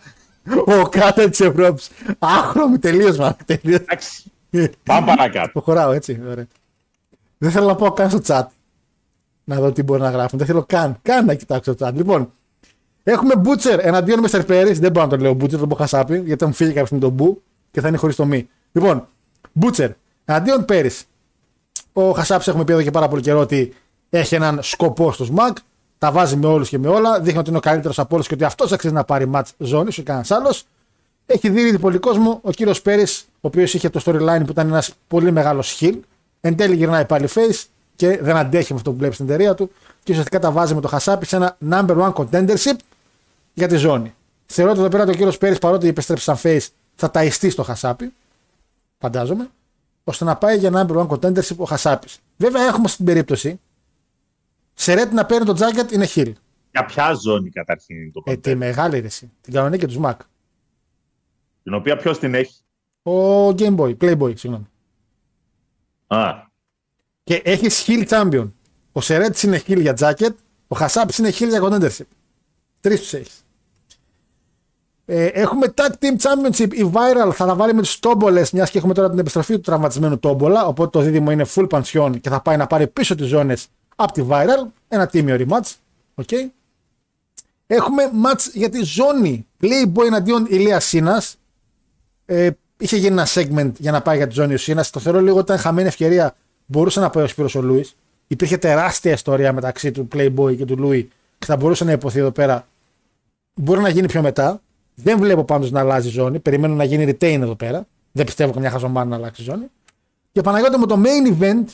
ο 0.65 0.89
Κάντα 0.89 1.29
της 1.29 1.39
Ευρώπης. 1.39 1.89
Άχρωμη 2.19 2.79
τελείως, 2.79 3.17
μα. 3.17 3.35
Τελείως. 3.45 3.79
εντάξει. 3.79 4.31
Πάμε 4.83 5.05
παρακάτω. 5.05 5.49
Προχωράω 5.51 5.91
έτσι. 5.91 6.21
Ωραία. 6.29 6.47
Δεν 7.37 7.51
θέλω 7.51 7.65
να 7.65 7.75
πάω 7.75 7.91
καν 7.91 8.09
στο 8.09 8.19
chat. 8.25 8.45
Να 9.43 9.59
δω 9.59 9.71
τι 9.71 9.83
μπορεί 9.83 10.01
να 10.01 10.09
γράφουν. 10.09 10.37
Δεν 10.37 10.47
θέλω 10.47 10.63
καν, 10.63 10.99
καν 11.01 11.25
να 11.25 11.33
κοιτάξω 11.33 11.75
το 11.75 11.87
chat. 11.87 11.93
Λοιπόν, 11.93 12.31
έχουμε 13.03 13.33
Butcher 13.45 13.77
εναντίον 13.81 14.25
Mr. 14.29 14.45
Paris. 14.45 14.75
Δεν 14.75 14.91
μπορώ 14.91 15.05
να 15.05 15.07
το 15.07 15.17
λέω 15.17 15.31
Butcher, 15.31 15.57
τον 15.57 15.69
πω 15.69 15.75
χασάπι, 15.75 16.17
γιατί 16.17 16.35
θα 16.43 16.47
μου 16.47 16.53
φύγει 16.53 16.69
κάποια 16.69 16.85
στιγμή 16.85 17.03
το 17.03 17.09
μπου 17.09 17.41
και 17.71 17.81
θα 17.81 17.87
είναι 17.87 17.97
χωρίς 17.97 18.15
το 18.15 18.25
μη. 18.25 18.49
Λοιπόν, 18.71 19.07
Butcher 19.61 19.89
εναντίον 20.25 20.65
Paris. 20.67 21.01
Ο 21.93 22.11
Χασάπης 22.11 22.47
έχουμε 22.47 22.63
πει 22.63 22.71
εδώ 22.73 22.81
και 22.81 22.91
πάρα 22.91 23.07
πολύ 23.07 23.21
καιρό 23.21 23.39
ότι 23.39 23.73
έχει 24.09 24.35
έναν 24.35 24.59
σκοπό 24.61 25.11
στο 25.11 25.25
SMAC. 25.35 25.51
Τα 26.01 26.11
βάζει 26.11 26.35
με 26.35 26.47
όλους 26.47 26.69
και 26.69 26.77
με 26.77 26.87
όλα. 26.87 27.19
Δείχνει 27.19 27.39
ότι 27.39 27.49
είναι 27.49 27.57
ο 27.57 27.61
καλύτερος 27.61 27.99
από 27.99 28.15
όλους 28.15 28.27
και 28.27 28.33
ότι 28.33 28.43
αυτός 28.43 28.71
αξίζει 28.71 28.93
να 28.93 29.03
πάρει 29.03 29.31
match 29.33 29.41
ζώνη, 29.57 29.87
όχι 29.87 30.03
κανένας 30.03 30.31
άλλος. 30.31 30.63
Έχει 31.25 31.49
δει 31.49 31.61
ήδη 31.61 31.79
πολύ 31.79 31.97
κόσμο. 31.97 32.39
Ο 32.43 32.51
κύριος 32.51 32.81
Πέρι, 32.81 33.01
ο 33.33 33.39
οποίος 33.41 33.73
είχε 33.73 33.89
το 33.89 34.01
storyline 34.05 34.41
που 34.45 34.51
ήταν 34.51 34.67
ένας 34.67 34.93
πολύ 35.07 35.31
μεγάλος 35.31 35.71
χιλ. 35.71 35.97
Εν 36.41 36.55
τέλει 36.55 36.75
γυρνάει 36.75 37.05
πάλι 37.05 37.27
face 37.33 37.63
και 37.95 38.17
δεν 38.21 38.35
αντέχει 38.35 38.71
με 38.71 38.77
αυτό 38.77 38.91
που 38.91 38.97
βλέπει 38.97 39.13
στην 39.13 39.25
εταιρεία 39.25 39.53
του. 39.53 39.71
Και 40.03 40.11
ουσιαστικά 40.11 40.39
τα 40.39 40.51
βάζει 40.51 40.75
με 40.75 40.81
το 40.81 40.87
Χασάπη 40.87 41.25
σε 41.25 41.35
ένα 41.35 41.57
number 41.69 41.97
one 41.97 42.13
contendership 42.13 42.75
για 43.53 43.67
τη 43.67 43.75
ζώνη. 43.75 44.13
Θεωρώ 44.45 44.71
ότι 44.71 44.79
εδώ 44.79 44.89
πέρα 44.89 45.03
ο 45.03 45.11
κύριος 45.11 45.37
Πέρι, 45.37 45.57
παρότι 45.59 45.87
επιστρέψει 45.87 46.23
σαν 46.23 46.37
face, 46.43 46.67
θα 46.95 47.11
ταϊστεί 47.11 47.49
στο 47.49 47.63
Χασάπη. 47.63 48.13
Φαντάζομαι. 48.97 49.49
ώστε 50.03 50.25
να 50.25 50.35
πάει 50.35 50.57
για 50.57 50.71
number 50.73 50.97
one 50.97 51.07
contendership 51.07 51.55
ο 51.57 51.63
Χασάπης. 51.63 52.19
Βέβαια 52.37 52.67
έχουμε 52.67 52.87
στην 52.87 53.05
περίπτωση. 53.05 53.59
Σερέτ 54.73 55.11
να 55.13 55.25
παίρνει 55.25 55.45
το 55.45 55.55
jacket 55.57 55.91
είναι 55.91 56.05
χιλ. 56.05 56.35
Για 56.71 56.85
ποια 56.85 57.13
ζώνη 57.13 57.49
καταρχήν 57.49 57.95
είναι 58.01 58.11
το 58.13 58.21
Ε, 58.25 58.31
content, 58.31 58.41
τη 58.41 58.55
μεγάλη 58.55 58.99
ρεση. 58.99 59.31
Την 59.41 59.53
κανονική 59.53 59.79
και 59.85 59.87
τους 59.87 59.97
Mac. 60.03 60.13
την 61.63 61.73
οποία 61.73 61.97
ποιος 61.97 62.19
την 62.19 62.33
έχει; 62.33 62.53
Ο 63.03 63.47
Game 63.47 63.75
Boy, 63.75 63.97
Playboy, 63.97 64.37
συγγνώμη. 64.37 64.67
Α, 66.07 66.33
Και 67.23 67.41
έχεις 67.45 67.85
Hill 67.87 68.07
Champion. 68.07 68.51
Ο 68.91 69.01
Σερέτ 69.01 69.39
είναι 69.41 69.61
Hill 69.67 69.79
για 69.81 69.95
jacket, 69.99 70.33
ο 70.67 70.75
Χασάπης 70.75 71.17
είναι 71.17 71.29
Hill 71.29 71.47
για 71.49 71.61
contendership. 71.63 72.05
Τρεις 72.81 72.99
τους 72.99 73.13
έχεις. 73.13 73.45
Ε, 75.05 75.25
έχουμε 75.25 75.73
Tag 75.75 75.91
Team 75.99 76.15
Championship. 76.21 76.73
Η 76.73 76.91
Viral 76.93 77.31
θα 77.33 77.45
τα 77.45 77.55
βάλει 77.55 77.73
με 77.73 77.81
του 77.81 77.89
Τόμπολες, 77.99 78.51
μιας 78.51 78.69
και 78.69 78.77
έχουμε 78.77 78.93
τώρα 78.93 79.09
την 79.09 79.19
επιστροφή 79.19 79.53
του 79.53 79.61
τραυματισμένου 79.61 80.19
Τόμπολα. 80.19 80.65
Οπότε 80.65 80.89
το 80.89 80.99
δίδυμο 81.05 81.31
είναι 81.31 81.45
full 81.55 81.67
pension 81.69 82.11
και 82.21 82.29
θα 82.29 82.41
πάει 82.41 82.57
να 82.57 82.67
πάρει 82.67 82.87
πίσω 82.87 83.15
τις 83.15 83.27
ζώνες 83.27 83.67
από 84.03 84.13
τη 84.13 84.25
Viral. 84.29 84.67
Ένα 84.87 85.07
τίμιο 85.07 85.37
rematch. 85.39 85.71
Okay. 86.15 86.49
Έχουμε 87.67 88.03
match 88.23 88.49
για 88.53 88.69
τη 88.69 88.83
ζώνη. 88.83 89.47
Playboy 89.61 90.05
εναντίον 90.05 90.45
Ηλίας 90.49 90.85
Σίνας. 90.85 91.37
Ε, 92.25 92.49
είχε 92.77 92.97
γίνει 92.97 93.11
ένα 93.11 93.27
segment 93.27 93.71
για 93.77 93.91
να 93.91 94.01
πάει 94.01 94.17
για 94.17 94.27
τη 94.27 94.33
ζώνη 94.33 94.53
ο 94.53 94.57
Σίνας. 94.57 94.89
Το 94.89 94.99
θεωρώ 94.99 95.21
λίγο 95.21 95.35
ότι 95.35 95.43
ήταν 95.43 95.57
χαμένη 95.57 95.87
ευκαιρία. 95.87 96.35
Μπορούσε 96.65 96.99
να 96.99 97.09
πάει 97.09 97.23
ο 97.23 97.27
Σπύρος 97.27 97.55
ο 97.55 97.61
Λούις. 97.61 97.95
Υπήρχε 98.27 98.57
τεράστια 98.57 99.11
ιστορία 99.11 99.53
μεταξύ 99.53 99.91
του 99.91 100.07
Playboy 100.15 100.57
και 100.57 100.65
του 100.65 100.77
Λούι 100.77 101.09
και 101.39 101.45
θα 101.45 101.55
μπορούσε 101.55 101.83
να 101.83 101.91
υποθεί 101.91 102.19
εδώ 102.19 102.31
πέρα. 102.31 102.67
Μπορεί 103.53 103.81
να 103.81 103.89
γίνει 103.89 104.07
πιο 104.07 104.21
μετά. 104.21 104.61
Δεν 104.95 105.19
βλέπω 105.19 105.43
πάντως 105.43 105.71
να 105.71 105.79
αλλάζει 105.79 106.09
ζώνη. 106.09 106.39
Περιμένω 106.39 106.75
να 106.75 106.83
γίνει 106.83 107.05
retain 107.05 107.39
εδώ 107.41 107.55
πέρα. 107.55 107.87
Δεν 108.11 108.25
πιστεύω 108.25 108.51
καμιά 108.51 108.69
χαζομάρα 108.69 109.07
να 109.07 109.15
αλλάξει 109.15 109.43
ζώνη. 109.43 109.65
Και 110.31 110.41
Παναγιώτη 110.41 110.77
μου 110.77 110.85
το 110.85 111.01
main 111.05 111.41
event 111.41 111.65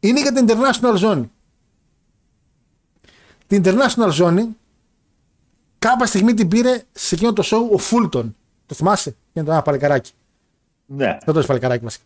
είναι 0.00 0.20
για 0.20 0.32
την 0.32 0.46
international 0.48 0.94
ζώνη. 0.96 1.30
Την 3.46 3.62
international 3.64 4.08
ζώνη 4.10 4.56
κάποια 5.78 6.06
στιγμή 6.06 6.34
την 6.34 6.48
πήρε 6.48 6.82
σε 6.92 7.14
εκείνο 7.14 7.32
το 7.32 7.42
show 7.46 7.74
ο 7.74 7.78
Φούλτον. 7.78 8.36
Το 8.66 8.74
θυμάσαι, 8.74 9.16
είναι 9.32 9.44
το 9.44 9.52
ένα 9.52 9.62
παλικαράκι. 9.62 10.12
ναι. 10.86 11.18
Δεν 11.24 11.34
το 11.34 11.38
έχει 11.38 11.48
παλικαράκι 11.48 11.84
βασικά. 11.84 12.04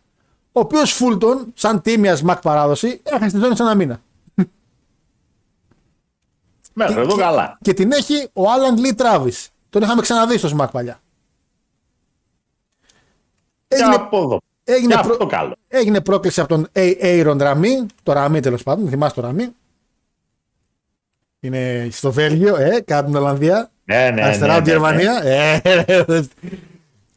Ο 0.51 0.59
οποίος 0.59 0.91
Φούλτον, 0.93 1.51
σαν 1.53 1.81
τίμια 1.81 2.19
Μακ 2.23 2.41
παράδοση, 2.41 3.01
έχασε 3.03 3.31
τη 3.31 3.37
ζώνη 3.43 3.55
σε 3.55 3.63
ένα 3.63 3.75
μήνα. 3.75 4.01
Μέχρι 6.73 6.99
εδώ 7.01 7.15
και, 7.15 7.21
καλά. 7.21 7.57
και 7.61 7.73
την 7.73 7.91
έχει 7.91 8.29
ο 8.33 8.49
Άλαν 8.51 8.77
Λί 8.77 8.93
Τράβι. 8.93 9.33
Τον 9.69 9.81
είχαμε 9.81 10.01
ξαναδεί 10.01 10.37
στο 10.37 10.57
Smack 10.57 10.67
παλιά. 10.71 10.99
Και 13.67 13.75
Έγινε, 13.75 13.95
από 13.95 14.17
εδώ. 14.23 14.39
Έγινε, 14.67 14.93
Και 14.95 14.99
προ- 15.01 15.11
αυτό 15.11 15.25
καλό. 15.25 15.55
έγινε 15.67 16.01
πρόκληση 16.01 16.39
από 16.39 16.49
τον 16.49 16.67
A- 16.73 16.95
Aaron 17.01 17.37
Ραμί. 17.39 17.85
Το 18.03 18.11
Ραμί 18.13 18.39
τέλος 18.39 18.63
πάντων, 18.63 18.89
θυμάσαι 18.89 19.15
το 19.15 19.21
Ραμί; 19.21 19.47
Είναι 21.39 21.87
στο 21.91 22.11
Βέλγιο, 22.11 22.55
ε, 22.55 22.81
κάτω 22.85 23.05
την 23.05 23.15
Ολλανδία. 23.15 23.69
Ναι, 23.85 24.09
ναι, 24.13 24.23
αριστερά 24.23 24.51
ναι, 24.51 24.57
από 24.57 24.63
τη 24.63 24.69
ναι, 24.71 24.75
Γερμανία. 24.77 25.23
Ε, 25.23 25.61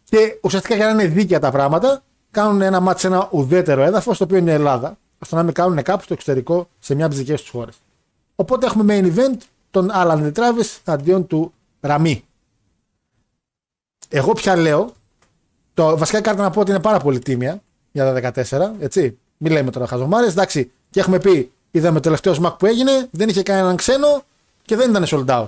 και 0.05 0.39
ουσιαστικά 0.43 0.75
για 0.75 0.85
να 0.85 0.91
είναι 0.91 1.07
δίκαια 1.07 1.39
τα 1.41 1.51
πράγματα, 1.51 2.03
κάνουν 2.31 2.61
ένα 2.63 2.81
μάτι 2.81 3.01
σε 3.01 3.07
ένα 3.07 3.29
ουδέτερο 3.31 3.83
έδαφος, 3.83 4.19
το 4.19 4.25
οποίο 4.25 4.37
είναι 4.37 4.51
η 4.51 4.55
Ελλάδα, 4.55 4.99
ώστε 5.19 5.37
να 5.37 5.43
μην 5.43 5.53
κάνουν 5.53 5.83
κάπου 5.83 6.03
στο 6.03 6.13
εξωτερικό 6.13 6.69
σε 6.79 6.95
μια 6.95 7.05
από 7.05 7.15
τις 7.15 7.23
δικές 7.25 7.41
τους 7.41 7.51
χώρες. 7.51 7.77
Οπότε 8.35 8.67
έχουμε 8.67 8.85
main 9.01 9.15
event 9.17 9.37
τον 9.71 9.91
Άλαν 9.91 10.33
Τράβι 10.33 10.63
αντίον 10.85 11.27
του 11.27 11.53
Ραμί. 11.81 12.25
Εγώ 14.09 14.33
πια 14.33 14.57
λέω, 14.57 14.93
το 15.79 15.99
βασικά 15.99 16.21
κάρτα 16.21 16.43
να 16.43 16.51
πω 16.51 16.61
ότι 16.61 16.71
είναι 16.71 16.81
πάρα 16.81 16.99
πολύ 16.99 17.19
τίμια 17.19 17.63
για 17.93 18.13
τα 18.33 18.33
14, 18.49 18.71
έτσι. 18.79 19.19
Μην 19.37 19.53
λέμε 19.53 19.71
τώρα 19.71 19.87
χαζομάρες. 19.87 20.33
Εντάξει, 20.33 20.71
και 20.91 21.01
έχουμε 21.01 21.19
πει, 21.19 21.51
είδαμε 21.71 21.95
το 21.95 22.01
τελευταίος 22.01 22.37
σμακ 22.37 22.53
που 22.57 22.67
έγινε, 22.67 23.09
δεν 23.11 23.29
είχε 23.29 23.43
κανέναν 23.43 23.77
ξένο 23.77 24.23
και 24.65 24.77
δεν 24.77 24.91
ήταν 24.91 25.05
sold 25.07 25.25
out. 25.27 25.47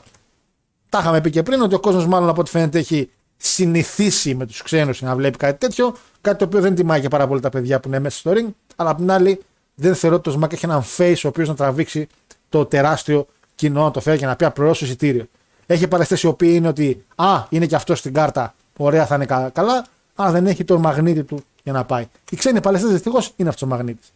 Τα 0.89 0.99
είχαμε 0.99 1.21
πει 1.21 1.31
και 1.31 1.43
πριν 1.43 1.63
ότι 1.63 1.75
ο 1.75 1.81
κόσμος, 1.81 2.07
μάλλον 2.07 2.29
από 2.29 2.41
ό,τι 2.41 2.51
φαίνεται, 2.51 2.79
έχει 2.79 3.11
συνηθίσει 3.37 4.35
με 4.35 4.47
τους 4.47 4.63
ξένους 4.63 5.03
να 5.03 5.15
βλέπει 5.15 5.37
κάτι 5.37 5.59
τέτοιο. 5.59 5.97
Κάτι 6.21 6.39
το 6.39 6.45
οποίο 6.45 6.61
δεν 6.61 6.75
τιμάει 6.75 7.01
και 7.01 7.09
πάρα 7.09 7.27
πολύ 7.27 7.41
τα 7.41 7.49
παιδιά 7.49 7.81
που 7.81 7.89
είναι 7.89 7.99
μέσα 7.99 8.19
στο 8.19 8.31
ring. 8.35 8.47
Αλλά 8.77 8.91
απ' 8.91 8.97
την 8.97 9.11
άλλη, 9.11 9.41
δεν 9.75 9.95
θεωρώ 9.95 10.17
ότι 10.17 10.31
το 10.31 10.39
Smack 10.43 10.53
έχει 10.53 10.65
έναν 10.65 10.83
face 10.97 11.21
ο 11.25 11.29
οποίος 11.29 11.49
να 11.49 11.55
τραβήξει 11.55 12.07
το 12.49 12.65
τεράστιο 12.65 13.27
κοινό 13.55 13.83
να 13.83 13.91
το 13.91 14.01
φέρει 14.01 14.19
και 14.19 14.27
να 14.27 14.37
πει 14.37 14.45
απλώς 14.45 14.81
εισιτήριο. 14.83 15.27
Έχει 15.67 15.89
παραστέ 15.89 16.19
οι 16.23 16.27
οποίοι 16.27 16.53
είναι 16.55 16.69
ότι 16.69 17.05
Α, 17.15 17.45
είναι 17.49 17.67
και 17.67 17.75
αυτός 17.75 17.99
στην 17.99 18.13
κάρτα, 18.15 18.55
ωραία 18.77 19.07
θα 19.07 19.15
είναι 19.15 19.27
κα- 19.27 19.51
καλά, 19.53 19.87
αλλά 20.23 20.31
δεν 20.31 20.47
έχει 20.47 20.65
τον 20.65 20.81
μαγνήτη 20.81 21.23
του 21.23 21.43
για 21.63 21.73
να 21.73 21.85
πάει. 21.85 22.07
Οι 22.31 22.37
ξένοι 22.37 22.61
παλαιστές 22.61 22.91
δυστυχώς 22.91 23.33
είναι 23.37 23.49
αυτό 23.49 23.67
ο 23.67 23.69
μαγνήτη. 23.69 24.09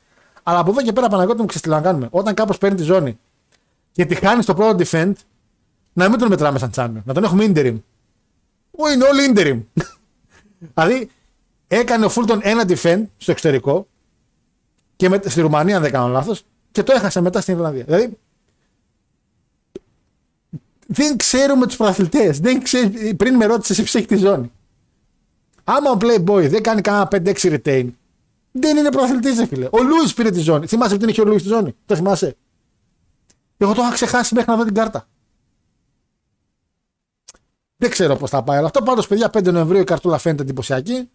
Αλλά 0.42 0.58
από 0.58 0.70
εδώ 0.70 0.82
και 0.82 0.92
πέρα, 0.92 1.08
Παναγιώτη 1.08 1.40
μου, 1.40 1.46
ξέρει 1.46 1.64
τι 1.64 1.70
να 1.70 1.80
κάνουμε. 1.80 2.08
Όταν 2.10 2.34
κάπω 2.34 2.56
παίρνει 2.56 2.76
τη 2.76 2.82
ζώνη 2.82 3.18
και 3.92 4.04
τη 4.04 4.14
χάνει 4.14 4.42
στο 4.42 4.54
πρώτο 4.54 4.84
defend, 4.84 5.12
να 5.92 6.08
μην 6.08 6.18
τον 6.18 6.28
μετράμε 6.28 6.58
σαν 6.58 6.70
champion, 6.74 7.02
να 7.04 7.14
τον 7.14 7.24
έχουμε 7.24 7.44
interim. 7.48 7.76
Ω, 8.70 8.90
είναι 8.92 9.04
όλοι 9.04 9.32
interim. 9.34 9.82
δηλαδή, 10.74 11.10
έκανε 11.68 12.04
ο 12.04 12.08
Φούλτον 12.08 12.40
ένα 12.42 12.64
defend 12.68 13.02
στο 13.16 13.30
εξωτερικό 13.30 13.86
και 14.96 15.08
με, 15.08 15.20
στη 15.24 15.40
Ρουμανία, 15.40 15.76
αν 15.76 15.82
δεν 15.82 15.92
κάνω 15.92 16.08
λάθος, 16.08 16.44
και 16.72 16.82
το 16.82 16.92
έχασε 16.92 17.20
μετά 17.20 17.40
στην 17.40 17.54
Ιρλανδία. 17.54 17.84
Δηλαδή, 17.84 18.18
δεν 20.86 21.16
ξέρουμε 21.16 21.66
τους 21.66 21.76
πρωταθλητέ. 21.76 22.30
Δεν 22.30 22.62
ξέρει, 22.62 23.14
πριν 23.14 23.34
με 23.34 23.46
ρώτησες 23.46 23.76
ποιος 23.76 23.94
έχει 23.94 24.06
τη 24.06 24.16
ζώνη. 24.16 24.52
Άμα 25.64 25.90
ο 25.90 25.96
Playboy 26.00 26.48
δεν 26.48 26.62
κάνει 26.62 26.80
κανένα 26.80 27.08
5-6 27.10 27.34
retain, 27.34 27.88
δεν 28.52 28.76
είναι 28.76 28.90
πρωταθλητή, 28.90 29.34
ρε 29.34 29.46
φίλε. 29.46 29.68
Ο 29.70 29.82
Λούις 29.82 30.14
πήρε 30.14 30.30
τη 30.30 30.40
ζώνη. 30.40 30.66
Θυμάσαι 30.66 30.92
που 30.94 31.00
την 31.00 31.08
είχε 31.08 31.20
ο 31.20 31.24
Λούι 31.24 31.36
τη 31.36 31.48
ζώνη; 31.48 31.74
Το 31.86 31.96
θυμάσαι; 31.96 32.36
Εγώ 33.56 33.72
το 33.72 33.82
είχα 33.82 33.92
ξεχάσει 33.92 34.34
μέχρι 34.34 34.50
να 34.50 34.56
δω 34.56 34.64
την 34.64 34.74
κάρτα. 34.74 35.06
Δεν 37.76 37.90
ξέρω 37.90 38.16
πώς 38.16 38.30
θα 38.30 38.42
πάει. 38.42 38.56
Αλλά 38.56 38.66
αυτό 38.66 38.82
πάντως, 38.82 39.06
παιδιά, 39.06 39.30
5 39.32 39.52
Νοεμβρίου 39.52 39.80
η 39.80 39.84
καρτούλα 39.84 40.18
φαίνεται 40.18 40.42
εντυπωσιακή. 40.42 41.08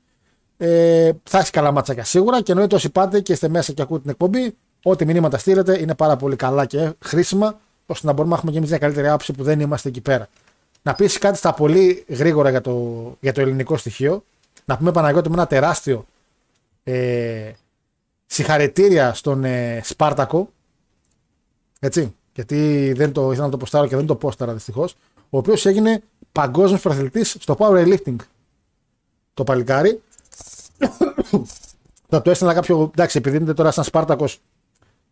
Ε, 0.58 1.12
θα 1.24 1.40
έχει 1.40 1.52
καλά 1.52 1.72
μάτσακια 1.72 2.04
σίγουρα 2.04 2.42
και 2.42 2.52
εννοείται 2.52 2.76
όσοι 2.76 2.90
πάτε 2.90 3.20
και 3.20 3.34
είστε 3.34 3.48
μέσα 3.48 3.74
και 3.74 3.82
ακούτε 3.82 4.02
την 4.02 4.10
εκπομπή, 4.10 4.56
ό,τι 4.84 5.06
μηνύματα 5.06 5.38
στείλετε 5.38 5.80
είναι 5.82 5.96
πάρα 5.96 6.16
πολύ 6.16 6.36
καλά 6.36 6.66
και 6.66 6.94
χρήσιμα 7.00 7.60
ώστε 7.86 8.08
να 8.08 8.14
μπορούμε 8.14 8.30
να 8.30 8.36
έχουμε 8.36 8.52
και 8.52 8.58
εμείς 8.58 8.70
μια 8.70 8.80
καλύτερη 8.80 9.08
άποψη 9.08 9.34
που 9.34 9.44
δεν 9.44 9.60
είμαστε 9.60 9.90
εκεί 9.90 10.02
πέρα. 10.02 10.28
να 10.82 10.94
πεις 10.94 11.18
κάτι 11.18 11.38
στα 11.38 11.54
πολύ 11.54 12.06
γρήγορα 12.08 12.50
για 12.50 12.62
το, 12.62 13.18
για 13.20 13.34
το 13.34 13.42
ελληνικό 13.42 13.78
στοιχείο. 13.78 14.24
Να 14.70 14.78
πούμε 14.78 14.92
Παναγιώτη 14.92 15.30
με 15.30 15.36
ένα 15.36 15.48
τεράστιο 15.48 16.06
ε, 16.84 17.52
συγχαρητήρια 18.26 19.14
στον 19.14 19.44
ε, 19.44 19.82
Σπάρτακο. 19.84 20.50
Έτσι. 21.80 22.16
Γιατί 22.34 22.92
δεν 22.96 23.12
το 23.12 23.32
ήθελα 23.32 23.46
να 23.46 23.52
το 23.52 23.58
ποστάρω 23.58 23.88
και 23.88 23.96
δεν 23.96 24.06
το 24.06 24.16
πόσταρα 24.16 24.54
δυστυχώς. 24.54 24.96
Ο 25.30 25.38
οποίος 25.38 25.66
έγινε 25.66 26.04
παγκόσμιος 26.32 26.82
προαθλητή 26.82 27.24
στο 27.24 27.56
powerlifting. 27.60 28.16
Το 29.34 29.44
παλικάρι. 29.44 30.02
Θα 32.10 32.22
το 32.22 32.30
έστειλα 32.30 32.54
κάποιο. 32.54 32.90
Εντάξει, 32.94 33.18
επειδή 33.18 33.38
είναι 33.38 33.54
τώρα 33.54 33.72
σαν 33.72 33.84
Σπάρτακος, 33.84 34.42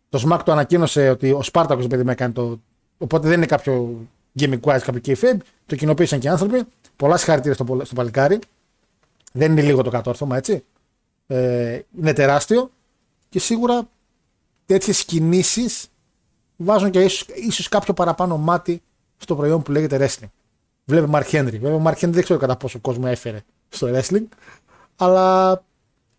το 0.08 0.18
ΣΜΑΚ 0.18 0.42
το 0.42 0.52
ανακοίνωσε 0.52 1.10
ότι 1.10 1.32
ο 1.32 1.42
Σπάρτακος 1.42 1.84
επειδή 1.84 2.04
με 2.04 2.12
έκανε 2.12 2.32
το. 2.32 2.60
Οπότε 2.98 3.28
δεν 3.28 3.36
είναι 3.36 3.46
κάποιο 3.46 4.00
gimmick 4.40 4.60
wise, 4.60 4.80
κάποιο 4.84 5.00
kayfabe. 5.04 5.38
Το 5.66 5.76
κοινοποίησαν 5.76 6.18
και 6.18 6.26
οι 6.26 6.30
άνθρωποι. 6.30 6.62
Πολλά 6.96 7.16
συγχαρητήρια 7.16 7.54
στο, 7.54 7.80
στο 7.84 7.94
παλικάρι. 7.94 8.38
Δεν 9.32 9.50
είναι 9.50 9.62
λίγο 9.62 9.82
το 9.82 9.90
κατόρθωμα, 9.90 10.36
έτσι. 10.36 10.64
Ε, 11.26 11.80
είναι 11.98 12.12
τεράστιο 12.12 12.70
και 13.28 13.38
σίγουρα 13.38 13.88
τέτοιες 14.66 15.04
κινήσεις 15.04 15.88
βάζουν 16.56 16.90
και 16.90 17.00
ίσως 17.00 17.26
ίσως 17.34 17.68
κάποιο 17.68 17.94
παραπάνω 17.94 18.36
μάτι 18.36 18.82
στο 19.16 19.36
προϊόν 19.36 19.62
που 19.62 19.70
λέγεται 19.70 19.96
wrestling. 20.00 20.28
Βλέπε 20.84 21.08
Mark 21.12 21.30
Henry. 21.30 21.50
Βέβαια, 21.50 21.74
ο 21.74 21.82
Mark 21.84 21.94
Henry 21.94 22.10
δεν 22.10 22.22
ξέρω 22.22 22.38
κατά 22.38 22.56
πόσο 22.56 22.78
κόσμο 22.78 23.04
έφερε 23.06 23.40
στο 23.68 23.88
wrestling, 23.92 24.24
αλλά 24.96 25.62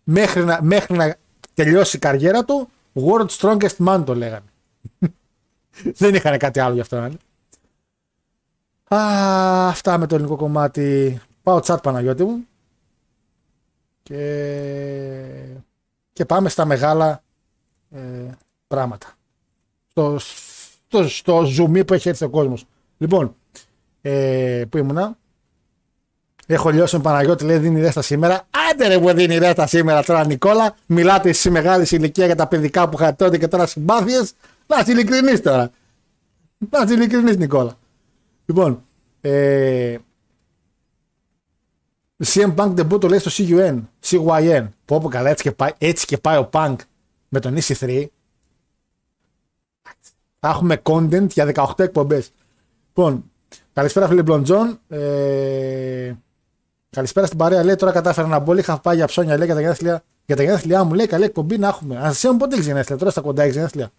μέχρι 0.04 0.44
να, 0.44 0.62
μέχρι 0.62 0.96
να 0.96 1.16
τελειώσει 1.54 1.96
η 1.96 1.98
καριέρα 1.98 2.44
του, 2.44 2.68
World 2.94 3.28
Strongest 3.28 3.86
Man 3.86 4.02
το 4.06 4.14
λέγανε. 4.14 4.44
δεν 6.00 6.14
είχαν 6.14 6.38
κάτι 6.38 6.60
άλλο 6.60 6.74
γι' 6.74 6.80
αυτό. 6.80 7.00
Ναι. 7.00 7.08
Α, 8.96 9.68
αυτά 9.68 9.98
με 9.98 10.06
το 10.06 10.14
ελληνικό 10.14 10.36
κομμάτι. 10.36 11.20
Πάω 11.42 11.60
τσάτ 11.60 11.80
Παναγιώτη 11.80 12.24
μου. 12.24 12.46
Και, 14.10 15.56
και 16.12 16.24
πάμε 16.24 16.48
στα 16.48 16.64
μεγάλα 16.64 17.22
ε, 17.90 18.00
πράγματα. 18.66 19.16
Στο, 19.88 20.18
στο, 20.18 21.08
στο 21.08 21.40
zoom 21.40 21.86
που 21.86 21.94
έχει 21.94 22.08
έρθει 22.08 22.24
ο 22.24 22.28
κόσμος. 22.28 22.66
Λοιπόν, 22.98 23.34
ε, 24.00 24.64
που 24.68 24.78
ήμουνα; 24.78 25.18
Έχω 26.46 26.70
λιώσει 26.70 26.96
με 26.96 27.02
Παναγιώτη, 27.02 27.44
λέει 27.44 27.58
δίνει 27.58 27.80
ρέστα 27.80 28.02
σήμερα. 28.02 28.46
Άντε 28.70 28.86
ρε 28.86 28.98
που 28.98 29.12
δίνει 29.12 29.38
ρέστα 29.38 29.66
σήμερα 29.66 30.02
τώρα, 30.02 30.26
Νικόλα. 30.26 30.74
Μιλάτε 30.86 31.28
εσύ 31.28 31.50
μεγάλη 31.50 31.86
ηλικία 31.90 32.26
για 32.26 32.36
τα 32.36 32.46
παιδικά 32.46 32.88
που 32.88 32.96
είχατε 33.00 33.24
τότε 33.24 33.38
και 33.38 33.48
τώρα 33.48 33.66
συμπάθειες. 33.66 34.32
Να 34.66 34.78
είσαι 34.78 34.92
ειλικρινής 34.92 35.42
τώρα. 35.42 35.70
Να 36.70 36.82
είσαι 36.84 36.94
ειλικρινής, 36.94 37.36
Νικόλα. 37.36 37.78
Λοιπόν, 38.46 38.84
ε, 39.20 39.96
CM 42.24 42.54
Punk 42.54 42.74
debut 42.74 43.00
το 43.00 43.08
λέει 43.08 43.18
στο 43.18 43.30
CUN, 43.34 43.80
CYN. 44.04 44.68
Πω 44.84 45.00
πω 45.00 45.08
καλά, 45.08 45.30
έτσι 45.30 45.42
και 45.42 45.52
πάει, 45.52 45.70
έτσι 45.78 46.06
και 46.06 46.18
πάει 46.18 46.36
ο 46.36 46.48
Punk 46.52 46.76
με 47.28 47.40
τον 47.40 47.56
EC3. 47.56 48.06
Θα 50.40 50.48
έχουμε 50.48 50.80
content 50.82 51.28
για 51.28 51.52
18 51.54 51.78
εκπομπές. 51.78 52.30
Λοιπόν, 52.86 53.24
καλησπέρα 53.72 54.08
φίλε 54.08 54.22
Μπλοντζόν. 54.22 54.78
Ε, 54.88 56.12
καλησπέρα 56.90 57.26
στην 57.26 57.38
παρέα. 57.38 57.64
Λέει 57.64 57.74
τώρα 57.74 57.92
κατάφερα 57.92 58.28
να 58.28 58.38
μπω. 58.38 58.56
Είχα 58.56 58.80
πάει 58.80 58.96
για 58.96 59.06
ψώνια 59.06 59.36
λέει, 59.36 59.46
για 59.46 59.54
τα 59.54 59.60
γενέθλια. 59.60 60.02
Για 60.26 60.36
τα 60.36 60.42
γενέθλιά 60.42 60.84
μου 60.84 60.94
λέει 60.94 61.06
καλή 61.06 61.24
εκπομπή 61.24 61.58
να 61.58 61.68
έχουμε. 61.68 61.98
Αν 61.98 62.14
σε 62.14 62.32
πότε 62.32 62.54
έχεις 62.54 62.66
γενέθλια, 62.66 62.98
τώρα 62.98 63.10
στα 63.10 63.20
κοντά 63.20 63.42
έχεις 63.42 63.54
γενέθλια. 63.54 63.90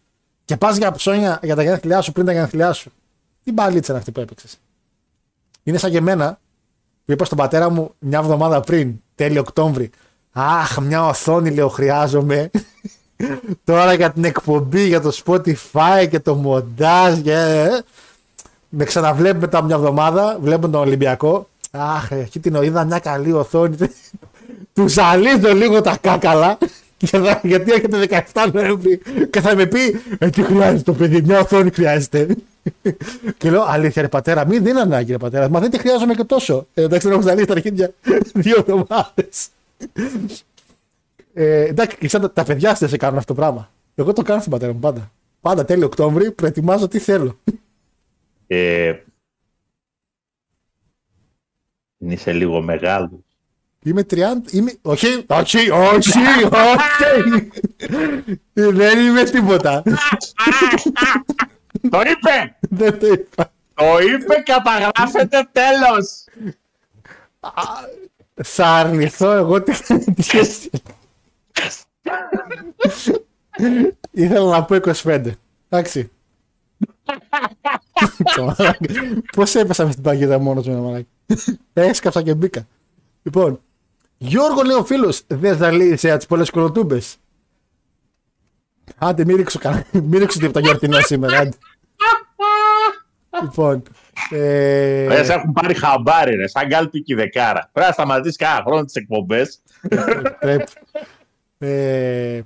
Και 0.46 0.58
πας 0.58 0.78
για 0.78 0.92
ψώνια 0.92 1.40
για 1.44 1.56
τα 1.56 1.64
γενέθλιά 1.64 2.02
σου 2.02 2.12
πριν 2.12 2.26
τα 2.26 2.32
γενέθλιά 2.32 2.74
σου. 2.74 2.92
Τι 3.44 3.52
μπαλίτσα 3.52 3.92
είναι 3.92 4.00
αυτή 4.00 4.12
που 4.12 4.20
έπαιξες. 4.20 4.60
Είναι 5.64 5.78
σαν 5.78 5.92
και 5.92 5.98
εμένα 5.98 6.40
που 7.06 7.12
είπα 7.12 7.26
στον 7.26 7.38
πατέρα 7.38 7.70
μου 7.70 7.94
μια 8.00 8.20
εβδομάδα 8.20 8.60
πριν, 8.60 8.94
τέλειο 9.16 9.42
Οκτώβρη. 9.42 9.90
Αχ, 10.32 10.80
μια 10.80 11.06
οθόνη 11.06 11.50
λέω 11.50 11.68
χρειάζομαι. 11.68 12.52
Τώρα 13.64 13.94
για 13.94 14.12
την 14.12 14.24
εκπομπή, 14.24 14.88
για 14.88 15.02
το 15.02 15.18
Spotify 15.26 16.08
και 16.10 16.20
το 16.20 16.36
μοντάζ. 16.36 17.20
Και... 17.20 17.68
Με 18.70 18.84
ξαναβλέπουμε 18.84 19.40
μετά 19.40 19.64
μια 19.64 19.76
εβδομάδα, 19.76 20.38
βλέπουμε 20.42 20.72
τον 20.72 20.82
Ολυμπιακό. 20.82 21.48
Αχ, 21.72 22.12
εκεί 22.12 22.40
την 22.40 22.56
είδα 22.56 22.84
μια 22.84 23.00
καλή 23.00 23.32
οθόνη. 23.32 23.78
Του 24.74 24.88
ζαλίζω 24.88 25.54
λίγο 25.54 25.82
τα 25.82 25.98
κάκαλα. 26.02 26.58
Γιατί 27.44 27.72
έρχεται 27.72 28.24
17 28.34 28.52
Νοέμβρη 28.54 29.02
και 29.30 29.42
θα 29.42 29.56
με 29.56 29.66
πει 29.66 30.02
Ε, 30.20 30.30
τι 30.30 30.42
χρειάζεται 30.44 30.82
το 30.82 30.94
παιδί, 30.94 31.22
μια 31.22 31.40
οθόνη 31.40 31.72
χρειάζεται. 31.72 32.36
και 33.38 33.50
λέω 33.50 33.64
Αλήθεια, 33.64 34.02
ρε 34.02 34.08
πατέρα, 34.08 34.48
μην 34.48 34.64
δεν 34.64 34.72
είναι 34.72 34.82
ανάγκη, 34.82 35.12
ρε 35.12 35.18
πατέρα. 35.18 35.50
Μα 35.50 35.60
δεν 35.60 35.70
τη 35.70 35.78
χρειάζομαι 35.78 36.14
και 36.14 36.24
τόσο. 36.24 36.68
Ε, 36.74 36.82
εντάξει, 36.84 37.08
δεν 37.08 37.16
έχω 37.18 37.28
ζαλίσει 37.28 37.46
τα 37.46 37.54
αρχίδια 37.54 37.94
δύο 38.34 38.56
εβδομάδες. 38.58 39.50
Ε, 41.34 41.62
εντάξει, 41.62 42.08
σαν 42.08 42.32
τα 42.34 42.44
παιδιά 42.44 42.74
δεν 42.74 42.90
σε 42.90 42.98
κάνουν 42.98 43.18
αυτό 43.18 43.34
το 43.34 43.40
πράγμα. 43.40 43.72
Εγώ 43.96 44.14
το 44.14 44.22
κάνω 44.22 44.40
στον 44.40 44.52
πατέρα 44.52 44.74
μου 44.74 44.80
πάντα. 44.80 45.12
Πάντα 45.42 45.66
τέλειο 45.66 45.86
Οκτώβρη 45.86 46.32
προετοιμάζω 46.32 46.88
τι 46.88 47.00
θέλω. 47.00 47.38
Ε, 48.48 48.96
είσαι 51.98 52.34
λίγο 52.34 52.62
μεγάλος. 52.62 53.31
Είμαι 53.84 54.06
30. 54.10 54.18
Είμαι... 54.52 54.74
Όχι, 54.82 55.26
όχι, 55.28 55.70
όχι, 55.70 56.20
όχι. 56.74 57.52
Δεν 58.54 59.00
είμαι 59.00 59.24
τίποτα. 59.24 59.84
το 61.90 62.02
είπε! 62.02 62.58
Δεν 62.60 63.00
το 63.00 63.08
είπα. 63.08 63.52
Το 63.74 63.98
είπε 64.00 64.42
και 64.44 64.52
απαγράφεται 64.52 65.50
τέλος. 65.52 66.24
Θα 68.44 68.68
αρνηθώ 68.68 69.32
εγώ 69.32 69.62
τι 69.62 69.74
Ήθελα 74.12 74.50
να 74.50 74.64
πω 74.64 74.76
25. 75.04 75.32
Εντάξει. 75.70 76.12
Πώς 79.36 79.56
έπεσα 79.56 79.86
μες 79.86 79.96
την 79.96 80.04
παγίδα 80.04 80.40
μόνος 80.40 80.68
μου, 80.68 80.84
μαλάκι. 80.84 81.08
Έσκαψα 81.74 82.22
και 82.22 82.34
μπήκα. 82.34 82.68
Λοιπόν, 83.24 83.62
Γιώργο 84.24 84.62
λέει 84.62 84.76
ο 84.76 84.86
φίλος, 84.86 85.22
δεν 85.28 85.58
θα 85.58 85.72
λύσει 85.72 86.12
από 86.12 86.20
τι 86.20 86.26
πολλές 86.26 86.50
κολοτούμπες. 86.50 87.18
Άντε, 88.98 89.26
μην 89.26 89.36
ρίξω 89.36 89.60
κανένα. 89.60 89.86
Μην 90.10 90.20
ρίξω 90.20 90.40
τίποτα 90.40 90.60
γιορτινό 90.60 91.00
σήμερα. 91.12 91.38
Άντε. 91.38 91.58
λοιπόν. 93.42 93.84
Ε... 94.30 95.08
Δεν 95.08 95.26
σε 95.26 95.34
έχουν 95.34 95.52
πάρει 95.52 95.74
χαμπάρι, 95.74 96.36
ρε, 96.36 96.48
σαν 96.48 96.70
κάλπη 96.70 97.02
και 97.04 97.16
δεκάρα. 97.16 97.70
Πρέπει 97.74 97.88
να 97.88 97.94
σταματήσεις 97.94 98.38
κάθε 98.38 98.62
χρόνο 98.66 98.86
τις 98.86 98.96
εκπομπές. 98.96 99.62
Πρέπει. 100.40 100.72
Ε... 101.58 102.42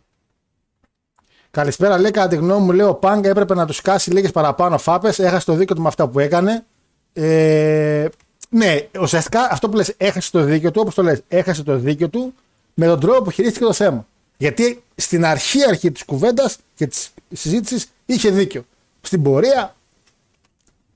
Καλησπέρα, 1.52 2.00
λέει 2.00 2.12
κατά 2.12 2.28
τη 2.28 2.36
γνώμη 2.36 2.66
μου, 2.66 2.72
λέει 2.72 2.88
ο 2.88 2.96
Πάγκα 2.96 3.30
έπρεπε 3.30 3.54
να 3.54 3.66
του 3.66 3.74
κάσει 3.84 4.12
λίγες 4.12 4.32
παραπάνω 4.32 4.78
φάπες. 4.78 5.20
Έχασε 5.20 5.46
το 5.46 5.54
δίκιο 5.54 5.76
του 5.76 5.82
με 5.82 5.88
αυτά 5.88 6.08
που 6.08 6.20
έκανε. 6.20 6.66
Ε, 7.14 8.08
ναι, 8.50 8.88
ουσιαστικά 9.00 9.52
αυτό 9.52 9.70
που 9.70 9.76
λες 9.76 9.94
έχασε 9.98 10.32
το 10.32 10.44
δίκιο 10.44 10.72
του, 10.72 10.80
όπως 10.82 10.96
το 10.96 11.04
λες, 11.04 11.22
έχασε 11.28 11.64
το 11.64 11.78
δίκιο 11.78 12.10
του 12.10 12.34
με 12.74 12.86
τον 12.86 13.00
τρόπο 13.00 13.22
που 13.22 13.32
χειρίστηκε 13.32 13.66
το 13.66 13.74
θέμα. 13.74 14.08
Γιατί 14.38 14.84
στην 14.96 15.26
αρχή 15.26 15.64
αρχή 15.68 15.92
της 15.92 16.06
κουβέντας 16.06 16.58
και 16.76 16.88
της 16.88 17.10
συζήτησης 17.32 17.88
είχε 18.06 18.30
δίκιο. 18.30 18.66
Στην 19.02 19.24
πορεία 19.24 19.76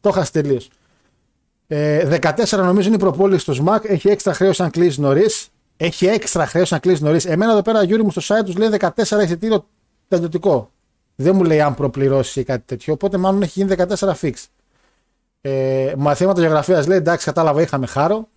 το 0.01 0.09
έχασε 0.09 0.31
τελείως. 0.31 0.69
Ε, 1.67 2.19
14 2.21 2.57
νομίζω 2.57 2.87
είναι 2.87 2.95
η 2.95 2.99
προπόληση 2.99 3.39
στο 3.39 3.53
ΣΜΑΚ. 3.53 3.83
Έχει 3.87 4.09
έξτρα 4.09 4.33
χρέος 4.33 4.59
αν 4.59 4.69
κλείσει 4.69 5.01
νωρίς. 5.01 5.47
Έχει 5.77 6.05
έξτρα 6.05 6.45
χρέος 6.45 6.73
αν 6.73 6.79
κλείσει 6.79 7.03
νωρίς. 7.03 7.25
Εμένα 7.25 7.51
εδώ 7.51 7.61
πέρα, 7.61 7.83
Γιούρι 7.83 8.03
μου 8.03 8.11
στο 8.11 8.35
site 8.35 8.45
τους 8.45 8.55
λέει 8.55 8.69
14 8.79 9.23
εισιτήριο 9.23 9.65
τελειωτικό. 10.07 10.71
Δεν 11.15 11.35
μου 11.35 11.43
λέει 11.43 11.61
αν 11.61 11.75
προπληρώσει 11.75 12.39
ή 12.39 12.43
κάτι 12.43 12.63
τέτοιο. 12.65 12.93
Οπότε 12.93 13.17
μάλλον 13.17 13.41
έχει 13.41 13.63
γίνει 13.63 13.75
14 13.77 14.13
fix. 14.21 14.33
Ε, 15.41 15.93
μαθήματα 15.97 16.41
γεωγραφίας 16.41 16.87
λέει 16.87 16.97
εντάξει, 16.97 17.25
κατάλαβα, 17.25 17.61
είχαμε 17.61 17.85
χάρο. 17.87 18.27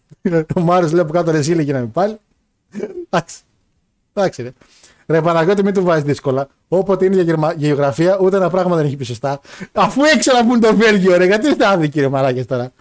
Ο 0.57 0.61
Μάριος 0.61 0.93
λέει 0.93 1.01
από 1.03 1.13
κάτω 1.13 1.31
ρεζίλη 1.31 1.63
γίναμε 1.63 1.87
πάλι. 1.87 2.17
εντάξει. 3.11 3.37
Εντάξει, 4.13 4.43
ρε. 4.43 4.53
Ρε 5.07 5.21
Παναγιώτη, 5.21 5.63
μην 5.63 5.75
του 5.75 5.83
βάζεις 5.83 6.05
δύσκολα. 6.05 6.49
Όποτε 6.69 7.05
είναι 7.05 7.23
για 7.23 7.55
γεωγραφία, 7.57 8.19
ούτε 8.21 8.37
ένα 8.37 8.51
πράγμα 8.51 8.77
δεν 8.77 8.87
έχει 8.87 8.97
πει 8.97 9.05
σωστά. 9.05 9.41
Αφού 9.73 10.05
ήξερα 10.05 10.45
που 10.45 10.55
είναι 10.55 10.67
το 10.67 10.77
Βέλγιο, 10.77 11.17
ρε, 11.17 11.25
γιατί 11.25 11.49
είστε 11.49 11.67
άδικοι, 11.67 12.01
ρε 12.01 12.09
Μαράκες 12.09 12.47
τώρα. 12.47 12.73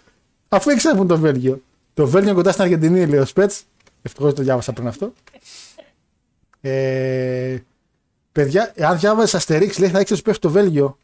Αφού 0.49 0.69
ήξερα 0.69 0.95
που 0.95 0.99
είναι 0.99 1.13
το 1.13 1.17
Βέλγιο. 1.19 1.61
Το 1.93 2.07
Βέλγιο 2.07 2.33
κοντά 2.33 2.51
στην 2.51 2.63
Αργεντινή, 2.63 3.05
λέει 3.05 3.19
ο 3.19 3.25
Σπέτς. 3.25 3.63
Ευτυχώς 4.01 4.33
το 4.33 4.41
διάβασα 4.43 4.73
πριν 4.73 4.87
αυτό. 4.87 5.13
Ε, 6.61 7.57
παιδιά, 8.31 8.73
αν 8.79 8.99
διάβαζε 8.99 9.37
Αστερίξ, 9.37 9.79
λέει 9.79 9.89
θα 9.89 9.99
ήξερες 9.99 10.21
πέφτει 10.21 10.41
το 10.41 10.49
Βέλγιο. 10.49 10.97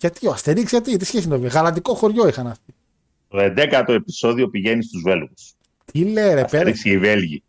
Γιατί 0.00 0.26
ο 0.26 0.30
Αστερίξ, 0.30 0.70
γιατί, 0.70 0.96
τι 0.96 1.04
σχέση 1.04 1.24
είναι 1.24 1.34
το 1.34 1.40
Βέλγιο; 1.40 1.58
Γαλατικό 1.58 1.94
χωριό 1.94 2.28
είχαν 2.28 2.46
αυτοί. 2.46 2.74
Το 3.28 3.38
11ο 3.38 3.88
επεισόδιο 3.88 4.48
πηγαίνει 4.48 4.82
στους 4.82 5.02
Βέλγους. 5.02 5.52
Τι 5.92 6.04
λέει, 6.04 6.34
ρε, 6.34 6.44
πέρα. 6.44 6.72
οι 6.84 6.98
Βέλγοι. 6.98 7.42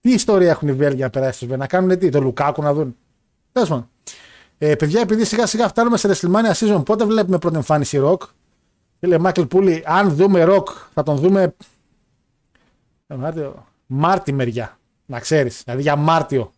Τι 0.00 0.12
ιστορία 0.12 0.50
έχουν 0.50 0.68
οι 0.68 0.72
Βέλγοι 0.72 1.00
να 1.00 1.10
περάσει 1.10 1.36
στου 1.36 1.46
Βέλγοι, 1.46 1.60
να 1.60 1.66
κάνουν 1.66 1.98
τι, 1.98 2.08
το 2.08 2.20
Λουκάκου 2.20 2.62
να 2.62 2.74
δουν. 2.74 2.96
Τέλος 3.52 3.68
πάντων. 3.68 3.88
Ε, 4.58 4.74
παιδιά, 4.74 5.00
επειδή 5.00 5.24
σιγά 5.24 5.46
σιγά 5.46 5.68
φτάνουμε 5.68 5.96
σε 5.96 6.08
WrestleMania 6.12 6.52
season, 6.54 6.82
πότε 6.84 7.04
βλέπουμε 7.04 7.38
πρώτη 7.38 7.56
εμφάνιση 7.56 8.00
Rock; 8.04 8.18
Φίλε 9.00 9.18
Μάικλ 9.18 9.42
Πούλη, 9.42 9.82
αν 9.86 10.10
δούμε 10.14 10.44
Rock, 10.48 10.64
θα 10.94 11.02
τον 11.02 11.16
δούμε. 11.16 11.54
ε, 13.06 13.14
Μάρτιο, 13.14 13.66
Μάρτι 13.86 14.32
μεριά. 14.32 14.78
Να 15.06 15.20
ξέρεις. 15.20 15.62
Δηλαδή 15.64 15.82
για 15.82 15.96
Μάρτιο. 15.96 16.52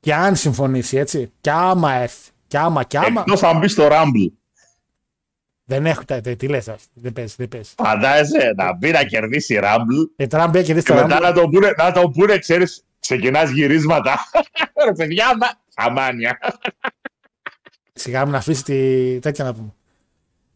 Και 0.00 0.14
αν 0.14 0.36
συμφωνήσει, 0.36 0.96
έτσι. 0.96 1.32
Και 1.40 1.50
άμα 1.50 1.92
έρθει. 1.92 2.30
Και 2.46 2.58
άμα, 2.58 2.84
και 2.84 2.98
άμα. 2.98 3.20
Εκτός 3.20 3.42
αν 3.42 3.58
μπεις 3.58 3.72
στο 3.72 3.88
Rumble. 3.90 4.30
Δεν 5.64 5.86
έχω. 5.86 6.04
τα- 6.04 6.20
Τι 6.20 6.48
λες, 6.48 6.68
δεν 6.92 7.12
παίζει, 7.12 7.34
δεν 7.38 7.48
παίζει. 7.48 7.70
Φαντάζεσαι 7.76 8.52
να 8.56 8.74
μπει 8.76 8.90
να 8.90 9.04
κερδίσει 9.04 9.58
Rumble 9.62 10.08
Ε, 10.16 10.26
τώρα 10.26 10.42
αν 10.42 10.50
μπει 10.50 10.62
και 10.62 10.74
δει 10.74 10.82
και 10.82 10.92
το 10.92 10.94
μετά 10.94 11.18
Rumble, 11.18 11.22
να 11.22 11.32
τον 11.32 11.50
πούνε, 11.50 11.72
να 11.76 11.92
τον 11.92 12.12
πούνε 12.12 12.38
ξέρεις, 12.38 12.84
ξεκινάς 13.00 13.50
γυρίσματα. 13.50 14.18
Ρε 14.86 14.92
παιδιά, 14.92 15.36
μα... 15.36 15.46
Αμάνια. 15.74 16.38
Σιγά 17.92 18.24
μου 18.24 18.30
να 18.30 18.38
αφήσει 18.38 18.64
τη... 18.64 19.18
τέτοια 19.20 19.44
να 19.44 19.54
πούμε. 19.54 19.74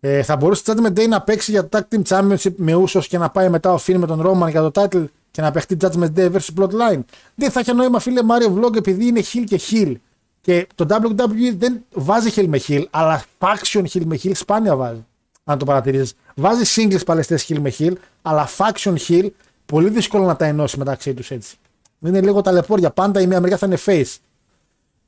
Ε, 0.01 0.23
θα 0.23 0.37
μπορούσε 0.37 0.63
το 0.65 0.75
Judgment 0.77 0.99
Day 0.99 1.09
να 1.09 1.23
παίξει 1.23 1.51
για 1.51 1.69
το 1.69 1.79
Tag 1.91 1.95
Team 1.95 2.03
Championship 2.09 2.53
με 2.57 2.75
ούσος 2.75 3.07
και 3.09 3.19
να 3.19 3.31
πάει 3.31 3.49
μετά 3.49 3.73
ο 3.73 3.77
Finn 3.87 3.95
με 3.97 4.07
τον 4.07 4.27
Roman 4.27 4.51
για 4.51 4.71
το 4.71 4.83
title 4.83 5.05
και 5.31 5.41
να 5.41 5.51
παιχτεί 5.51 5.77
Judgment 5.81 6.13
Day 6.17 6.31
vs 6.33 6.39
Bloodline. 6.59 7.01
Δεν 7.35 7.51
θα 7.51 7.61
έχει 7.61 7.73
νόημα 7.75 7.99
φίλε 8.01 8.21
Mario 8.29 8.55
Vlog 8.65 8.77
επειδή 8.77 9.07
είναι 9.07 9.21
heel 9.33 9.45
και 9.47 9.61
heel. 9.71 9.95
Και 10.41 10.67
το 10.75 10.87
WWE 10.89 11.55
δεν 11.57 11.85
βάζει 11.93 12.31
heel 12.35 12.47
με 12.47 12.61
heel, 12.67 12.85
αλλά 12.91 13.25
faction 13.39 13.85
heel 13.93 14.05
με 14.05 14.19
heel 14.23 14.35
σπάνια 14.35 14.77
βάζει. 14.77 15.05
Αν 15.45 15.59
το 15.59 15.65
παρατηρήσεις. 15.65 16.15
Βάζει 16.35 16.65
singles 16.77 17.05
παλαιστές 17.07 17.47
heel 17.49 17.59
με 17.59 17.73
heel, 17.79 17.93
αλλά 18.23 18.49
faction 18.57 18.95
heel 19.09 19.29
πολύ 19.67 19.89
δύσκολο 19.89 20.25
να 20.25 20.37
τα 20.37 20.45
ενώσει 20.45 20.79
μεταξύ 20.79 21.15
τους 21.15 21.31
έτσι. 21.31 21.57
Είναι 22.01 22.21
λίγο 22.21 22.41
ταλαιπώρια. 22.41 22.91
Πάντα 22.91 23.21
η 23.21 23.27
μία 23.27 23.41
μεριά 23.41 23.57
θα 23.57 23.67
είναι 23.67 23.79
face. 23.85 24.17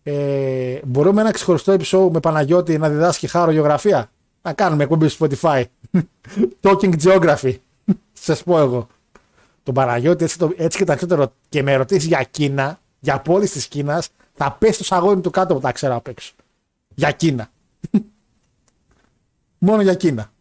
Ε, 0.03 0.81
μπορούμε 0.85 1.21
ένα 1.21 1.31
ξεχωριστό 1.31 1.73
επεισόδιο 1.73 2.11
με 2.11 2.21
Παναγιώτη 2.21 2.79
να 2.79 2.89
διδάσκει 2.89 3.27
χάρο 3.27 3.51
γεωγραφία; 3.51 4.11
Να 4.43 4.53
κάνουμε 4.53 4.83
εκπομπή 4.83 5.09
στο 5.09 5.27
Spotify. 5.27 5.65
Talking 6.63 6.93
Geography. 7.03 7.55
Σας 8.13 8.43
πω 8.43 8.59
εγώ. 8.59 8.87
Τον 9.63 9.75
Παναγιώτη 9.75 10.25
έτσι, 10.25 10.39
το, 10.39 10.53
έτσι 10.57 10.79
και 10.79 10.85
τα 10.85 10.97
ξέρω 10.97 11.33
και 11.49 11.63
με 11.63 11.77
ρωτήσει 11.77 12.07
για 12.07 12.23
Κίνα, 12.31 12.81
για 13.01 13.21
πόλεις 13.21 13.51
της 13.51 13.67
Κίνας, 13.67 14.09
θα 14.43 14.53
πέσει 14.53 14.79
το 14.79 14.85
σαγόνι 14.85 15.21
του 15.21 15.31
κάτω 15.31 15.53
από 15.53 15.63
τα 15.63 15.73
ξέρω 15.73 15.95
απ' 15.95 16.07
έξω. 16.09 16.33
Για 16.95 17.11
Κίνα. 17.11 17.51
Μόνο 19.59 19.83
για 19.83 19.95
Κίνα. 19.95 20.33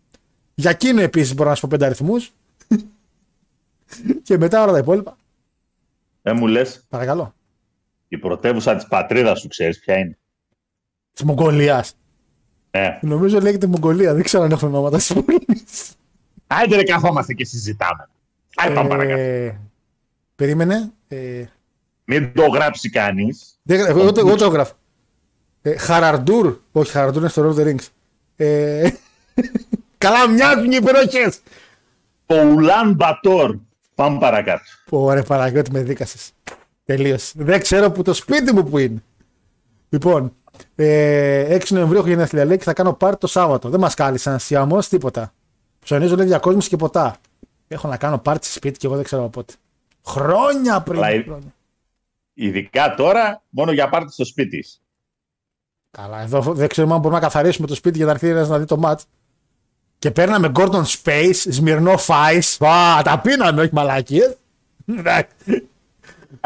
Για 0.53 0.73
Κίνα 0.73 1.01
επίσης 1.01 1.33
μπορώ 1.33 1.49
να 1.49 1.55
σου 1.55 1.61
πω 1.61 1.67
πέντε 1.71 1.85
αριθμούς. 1.85 2.33
και 4.23 4.37
μετά 4.37 4.63
όλα 4.63 4.71
τα 4.71 4.77
υπόλοιπα. 4.77 5.17
Δεν 6.21 6.35
μου 6.37 6.47
λες, 6.47 6.85
Παρακαλώ. 6.89 7.33
η 8.07 8.17
πρωτεύουσα 8.17 8.75
της 8.75 8.85
πατρίδας 8.87 9.39
σου 9.39 9.47
ξέρεις 9.47 9.79
ποια 9.79 9.97
είναι; 9.97 10.17
Της 11.13 11.23
Μογγολίας. 11.23 11.93
Ε, 12.71 12.89
Νομίζω 13.01 13.39
λέγεται 13.39 13.67
Μογγολία. 13.67 14.13
Δεν 14.13 14.23
ξέρω 14.23 14.43
αν 14.43 14.51
έχουν 14.51 14.67
ονόματα 14.67 14.97
της 14.97 15.13
πόλη. 15.13 15.45
άντε 16.47 16.75
ρε 16.75 16.83
καθόμαστε 16.83 17.33
και 17.33 17.45
συζητάμε. 17.45 18.09
Άντε 18.55 18.73
πάμε 18.73 18.89
παρακάτω. 18.89 19.19
Ε, 19.19 19.59
περίμενε. 20.35 20.91
Ε, 21.07 21.45
Μην 22.11 22.33
το 22.33 22.45
γράψει 22.47 22.89
κανείς. 22.89 23.59
δεν, 23.63 23.79
εγώ, 23.79 23.99
εγώ, 23.99 24.11
εγώ 24.15 24.35
το 24.35 24.45
έγραφα. 24.45 24.73
Ε, 25.61 25.77
Χαραρντούρ. 25.77 26.57
Όχι, 26.71 26.91
Χαραρντούρ 26.91 27.21
είναι 27.21 27.29
στο 27.29 27.47
Lord 27.47 27.55
of 27.55 27.61
the 27.61 27.67
Rings. 27.67 27.87
Ε, 28.35 28.89
καλά, 29.97 30.27
μοιάζουν 30.27 30.71
οι 30.71 30.77
υπεροχές. 30.81 31.39
Το 32.25 32.35
Ουλάν 32.35 32.93
Μπατόρ. 32.93 33.57
Πάμε 33.95 34.19
παρακάτω. 34.19 34.63
Ωραία, 34.89 35.23
Παναγιώτη, 35.23 35.71
με 35.71 35.81
δίκασες. 35.81 36.31
Τελείωσε. 36.85 37.33
Δεν 37.35 37.61
ξέρω 37.61 37.91
που 37.91 38.01
το 38.01 38.13
σπίτι 38.13 38.53
μου 38.53 38.63
που 38.63 38.77
είναι. 38.77 39.03
Λοιπόν, 39.89 40.35
ε, 40.75 41.55
6 41.55 41.69
Νοεμβρίου 41.69 41.99
έχω 41.99 42.07
γενέθλια 42.07 42.45
λέει 42.45 42.57
και 42.57 42.63
θα 42.63 42.73
κάνω 42.73 42.93
πάρτι 42.93 43.17
το 43.17 43.27
Σάββατο. 43.27 43.69
Δεν 43.69 43.79
μας 43.79 43.93
κάλεσαν 43.93 44.39
σιαμός 44.39 44.87
τίποτα. 44.87 45.33
Ψωνίζω 45.79 46.15
λέει 46.15 46.25
διακόσμηση 46.25 46.69
και 46.69 46.75
ποτά. 46.75 47.15
Έχω 47.67 47.87
να 47.87 47.97
κάνω 47.97 48.17
πάρτι 48.17 48.45
σε 48.45 48.53
σπίτι 48.53 48.79
και 48.79 48.85
εγώ 48.87 48.95
δεν 48.95 49.05
ξέρω 49.05 49.21
από 49.21 49.31
πότε. 49.31 49.53
Χρόνια 50.05 50.81
πριν. 50.81 50.97
Αλλά, 50.97 51.07
ε, 51.07 51.21
χρόνια. 51.23 51.53
Ειδικά 52.45 52.95
τώρα, 52.95 53.43
μόνο 53.49 53.71
για 53.71 53.89
πάρτι 53.89 54.11
στο 54.11 54.25
σπίτι. 54.25 54.57
της. 54.57 54.81
Καλά, 55.91 56.21
εδώ 56.21 56.41
δεν 56.41 56.67
ξέρουμε 56.67 56.93
αν 56.93 56.99
μπορούμε 56.99 57.19
να 57.19 57.25
καθαρίσουμε 57.25 57.67
το 57.67 57.75
σπίτι 57.75 57.97
για 57.97 58.05
να 58.05 58.11
έρθει 58.11 58.27
ένας 58.27 58.49
να 58.49 58.59
δει 58.59 58.65
το 58.65 58.79
match. 58.83 59.01
Και 59.99 60.11
παίρναμε 60.11 60.51
Gordon 60.55 60.83
Space, 60.83 61.31
Σμυρνό 61.33 61.93
Ice. 62.07 62.65
Α, 62.67 63.01
τα 63.01 63.19
πίναμε, 63.23 63.61
όχι 63.61 63.73
μαλακίες. 63.73 64.37
Εντάξει. 64.85 65.67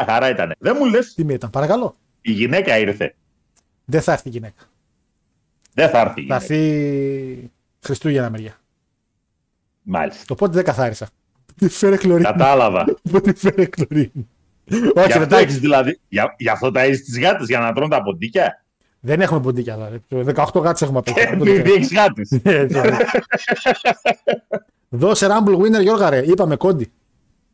Χαρά 0.04 0.28
ήταν. 0.30 0.52
Δεν 0.58 0.76
μου 0.78 0.84
λες, 0.86 1.14
Τι 1.14 1.24
μία 1.24 1.34
ήταν, 1.34 1.50
παρακαλώ. 1.50 1.96
η 2.20 2.32
γυναίκα 2.32 2.78
ήρθε. 2.78 3.14
Δεν 3.84 4.02
θα 4.02 4.12
έρθει 4.12 4.28
η 4.28 4.30
γυναίκα. 4.30 4.62
Δεν 5.74 5.88
θα 5.90 6.00
έρθει 6.00 6.20
η 6.22 6.26
Θα 6.26 6.36
γυναίκα. 6.36 6.54
έρθει 6.54 7.50
Χριστούγεννα 7.80 8.30
μεριά. 8.30 8.56
Μάλιστα. 9.82 10.22
Το 10.26 10.34
πότε 10.34 10.52
δεν 10.52 10.64
καθάρισα. 10.64 11.08
Τι 11.56 11.68
φέρε 11.68 11.96
χλωρίνη. 11.96 12.24
Κατάλαβα. 12.24 12.84
Πότε 13.10 13.34
φέρε 13.34 13.68
χλωρίνη. 13.76 14.28
Γι' 14.74 14.76
Όχι, 14.76 15.06
αυτό 15.06 15.22
εντάξει. 15.22 15.44
έχεις 15.44 15.58
δηλαδή. 15.58 16.00
Γι' 16.08 16.20
γι' 16.36 16.48
αυτό 16.48 16.70
τα 16.70 16.80
έχεις 16.80 17.04
τις 17.04 17.18
γάτες 17.18 17.46
για 17.46 17.58
να 17.58 17.72
τρώνε 17.72 17.90
τα 17.96 18.02
ποντίκια. 18.02 18.64
Δεν 19.00 19.20
έχουμε 19.20 19.40
ποντίκια. 19.40 19.74
δηλαδή. 20.08 20.32
18 20.52 20.60
γάτσε 20.62 20.84
έχουμε 20.84 20.98
απ' 20.98 21.08
έξω. 21.08 21.34
Επειδή 21.34 21.72
έχεις 21.72 21.92
γάτες. 21.92 22.30
Έτσι, 22.42 22.78
ωραία. 22.78 22.98
Δώσε 24.88 25.26
Rumble 25.30 25.56
Winner 25.56 25.82
Γιώργα 25.82 26.10
ρε. 26.10 26.22
Είπαμε 26.26 26.56
κόντι. 26.56 26.90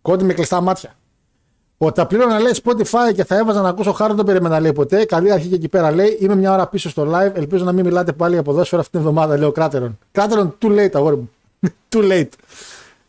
Κόντι 0.02 0.24
με 0.24 0.32
κλειστά 0.32 0.60
μάτια. 0.60 0.94
Ότι 1.78 1.94
τα 1.94 2.06
πλήρωνα 2.06 2.40
λέει 2.40 2.52
Spotify 2.64 3.14
και 3.14 3.24
θα 3.24 3.36
έβαζα 3.36 3.60
να 3.60 3.68
ακούσω 3.68 3.92
χάρη 3.92 4.08
δεν 4.08 4.24
το 4.24 4.24
περίμενα 4.32 4.60
λέει 4.60 4.72
ποτέ. 4.72 5.04
Καλή 5.04 5.32
αρχή 5.32 5.48
και 5.48 5.54
εκεί 5.54 5.68
πέρα 5.68 5.90
λέει. 5.90 6.18
Είμαι 6.20 6.34
μια 6.34 6.52
ώρα 6.52 6.66
πίσω 6.66 6.88
στο 6.88 7.10
live. 7.14 7.34
Ελπίζω 7.34 7.64
να 7.64 7.72
μην 7.72 7.84
μιλάτε 7.84 8.12
πάλι 8.12 8.34
για 8.34 8.42
ποδόσφαιρο 8.42 8.80
αυτή 8.80 8.92
την 8.92 9.00
εβδομάδα. 9.00 9.38
Λέω 9.38 9.52
Κράτερον. 9.52 9.98
Κράτερον, 10.12 10.56
too 10.62 10.78
late 10.78 10.90
αγόρι 10.94 11.16
μου. 11.16 11.30
too 11.92 12.12
late. 12.12 12.28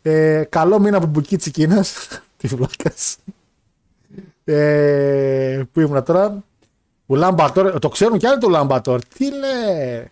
Ε, 0.02 0.42
καλό 0.48 0.78
μήνα 0.78 0.96
από 0.96 1.06
Μπουκίτσι 1.06 1.50
Κίνας. 1.50 2.08
Τι 2.36 2.48
βλάκα. 2.48 2.92
Ε, 4.44 5.62
πού 5.72 5.80
ήμουν 5.80 6.04
τώρα. 6.04 6.44
Ουλάν 7.06 7.34
Μπατόρ. 7.34 7.78
Το 7.78 7.88
ξέρουν 7.88 8.18
κι 8.18 8.26
άλλοι 8.26 8.38
το 8.38 8.46
Ουλάν 8.46 8.66
Μπατόρ. 8.66 9.00
Τι 9.16 9.30
λέει. 9.30 10.10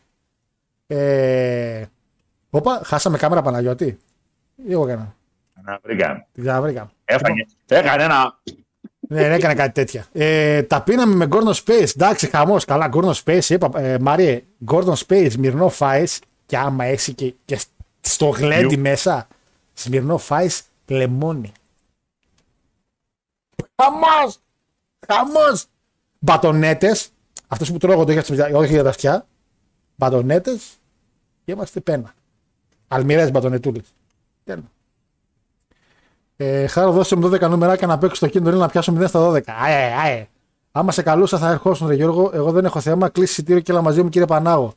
Ε, 0.86 1.84
Όπα, 2.50 2.80
χάσαμε 2.84 3.18
κάμερα 3.18 3.42
Παναγιώτη. 3.42 3.98
Ή 4.66 4.72
εγώ 4.72 4.86
έκανα. 4.86 5.14
Να 5.64 5.78
βρήκαμε. 5.82 6.26
Τη 6.32 6.40
βρήκαμε. 6.40 6.90
Έφαγε. 7.04 7.46
Έκανε 7.66 8.02
ένα. 8.02 8.38
Ναι, 9.08 9.20
δεν 9.22 9.32
έκανα 9.32 9.54
κάτι 9.54 9.72
τέτοια. 9.72 10.06
Ε, 10.12 10.62
τα 10.62 10.82
πίναμε 10.82 11.14
με 11.14 11.28
Gordon 11.30 11.52
Space. 11.64 11.88
Εντάξει, 11.94 12.26
χαμός. 12.26 12.64
Καλά, 12.64 12.90
Gordon 12.92 13.12
Space. 13.24 13.48
Είπα, 13.48 13.80
ε, 13.80 13.98
Μάριε, 13.98 14.42
Gordon 14.70 14.94
Space, 15.06 15.28
Σμυρνό 15.30 15.68
Φάι. 15.68 16.04
Και 16.46 16.56
άμα 16.56 16.84
έχει 16.84 17.14
και, 17.14 17.34
και 17.44 17.60
στο 18.00 18.26
γλέντι 18.26 18.74
Γιου. 18.74 18.80
μέσα, 18.80 19.26
Σμυρνό 19.74 20.18
Φάι, 20.18 20.48
λεμόνι. 20.86 21.52
Χαμός! 23.76 24.38
Χαμός! 25.06 25.66
Μπατονέτες. 26.18 27.08
Αυτό 27.48 27.72
που 27.72 27.78
τρώγω 27.78 28.04
το 28.04 28.12
έχει 28.12 28.52
όχι 28.54 28.72
για 28.72 28.82
τα 28.82 28.88
αυτιά. 28.88 29.26
Μπατονέτες. 29.96 30.62
Και 31.44 31.52
είμαστε 31.52 31.80
πένα. 31.80 32.14
Αλμυρές 32.88 33.30
μπατονετούλες. 33.30 33.94
Τέλος. 34.44 34.64
Ε, 36.36 36.66
Χάρο, 36.66 36.92
δώσε 36.92 37.16
μου 37.16 37.30
12 37.30 37.48
νούμερα 37.48 37.76
και 37.76 37.86
να 37.86 37.98
παίξω 37.98 38.16
στο 38.16 38.28
κίνητο 38.28 38.56
να 38.56 38.68
πιάσω 38.68 38.92
0 38.92 39.08
στα 39.08 39.30
12. 39.30 39.40
Αε, 39.46 39.92
αε. 40.04 40.26
Άμα 40.72 40.92
σε 40.92 41.02
καλούσα 41.02 41.38
θα 41.38 41.50
ερχόσουν, 41.50 41.88
ρε 41.88 41.94
Γιώργο. 41.94 42.30
Εγώ 42.34 42.50
δεν 42.50 42.64
έχω 42.64 42.80
θέμα. 42.80 43.08
Κλείσει 43.08 43.30
εισιτήριο 43.30 43.60
και 43.60 43.72
έλα 43.72 43.82
μαζί 43.82 44.02
μου, 44.02 44.08
κύριε 44.08 44.26
Πανάγο. 44.26 44.74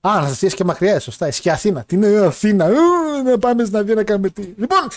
Α, 0.00 0.20
να 0.20 0.28
σας 0.28 0.54
και 0.54 0.64
μακριά, 0.64 0.94
ε, 0.94 0.98
σωστά. 0.98 1.26
Ισχύει 1.26 1.50
Αθήνα. 1.50 1.84
Τι 1.84 1.96
είναι 1.96 2.06
η 2.06 2.16
Αθήνα. 2.16 2.66
Ου, 2.68 3.22
να 3.24 3.38
πάμε 3.38 3.64
στην 3.64 3.76
Αθήνα 3.76 3.94
να 3.94 4.04
κάνουμε 4.04 4.28
τι. 4.28 4.42
Λοιπόν, 4.42 4.88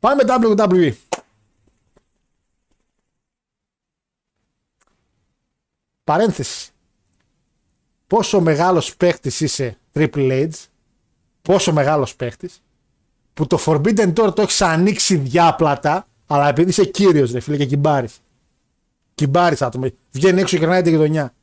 πάμε 0.00 0.22
WWE. 0.26 0.92
Παρένθεση. 6.08 6.70
Πόσο 8.06 8.40
μεγάλος 8.40 8.96
παίχτης 8.96 9.40
είσαι 9.40 9.78
Triple 9.94 10.48
H, 10.48 10.48
πόσο 11.42 11.72
μεγάλος 11.72 12.16
παίχτης, 12.16 12.62
που 13.34 13.46
το 13.46 13.58
Forbidden 13.66 14.12
Door 14.12 14.34
το 14.34 14.42
έχεις 14.42 14.62
ανοίξει 14.62 15.16
διάπλατα, 15.16 16.06
αλλά 16.26 16.48
επειδή 16.48 16.70
είσαι 16.70 16.84
κύριος 16.84 17.32
ρε 17.32 17.40
φίλε 17.40 17.56
και 17.56 17.64
κυμπάρεις. 17.64 18.20
Κυμπάρεις 19.14 19.62
άτομο. 19.62 19.86
Βγαίνει 20.10 20.40
έξω 20.40 20.56
και 20.56 20.62
γυρνάει 20.62 20.82
τη 20.82 20.90
γειτονιά. 20.90 21.34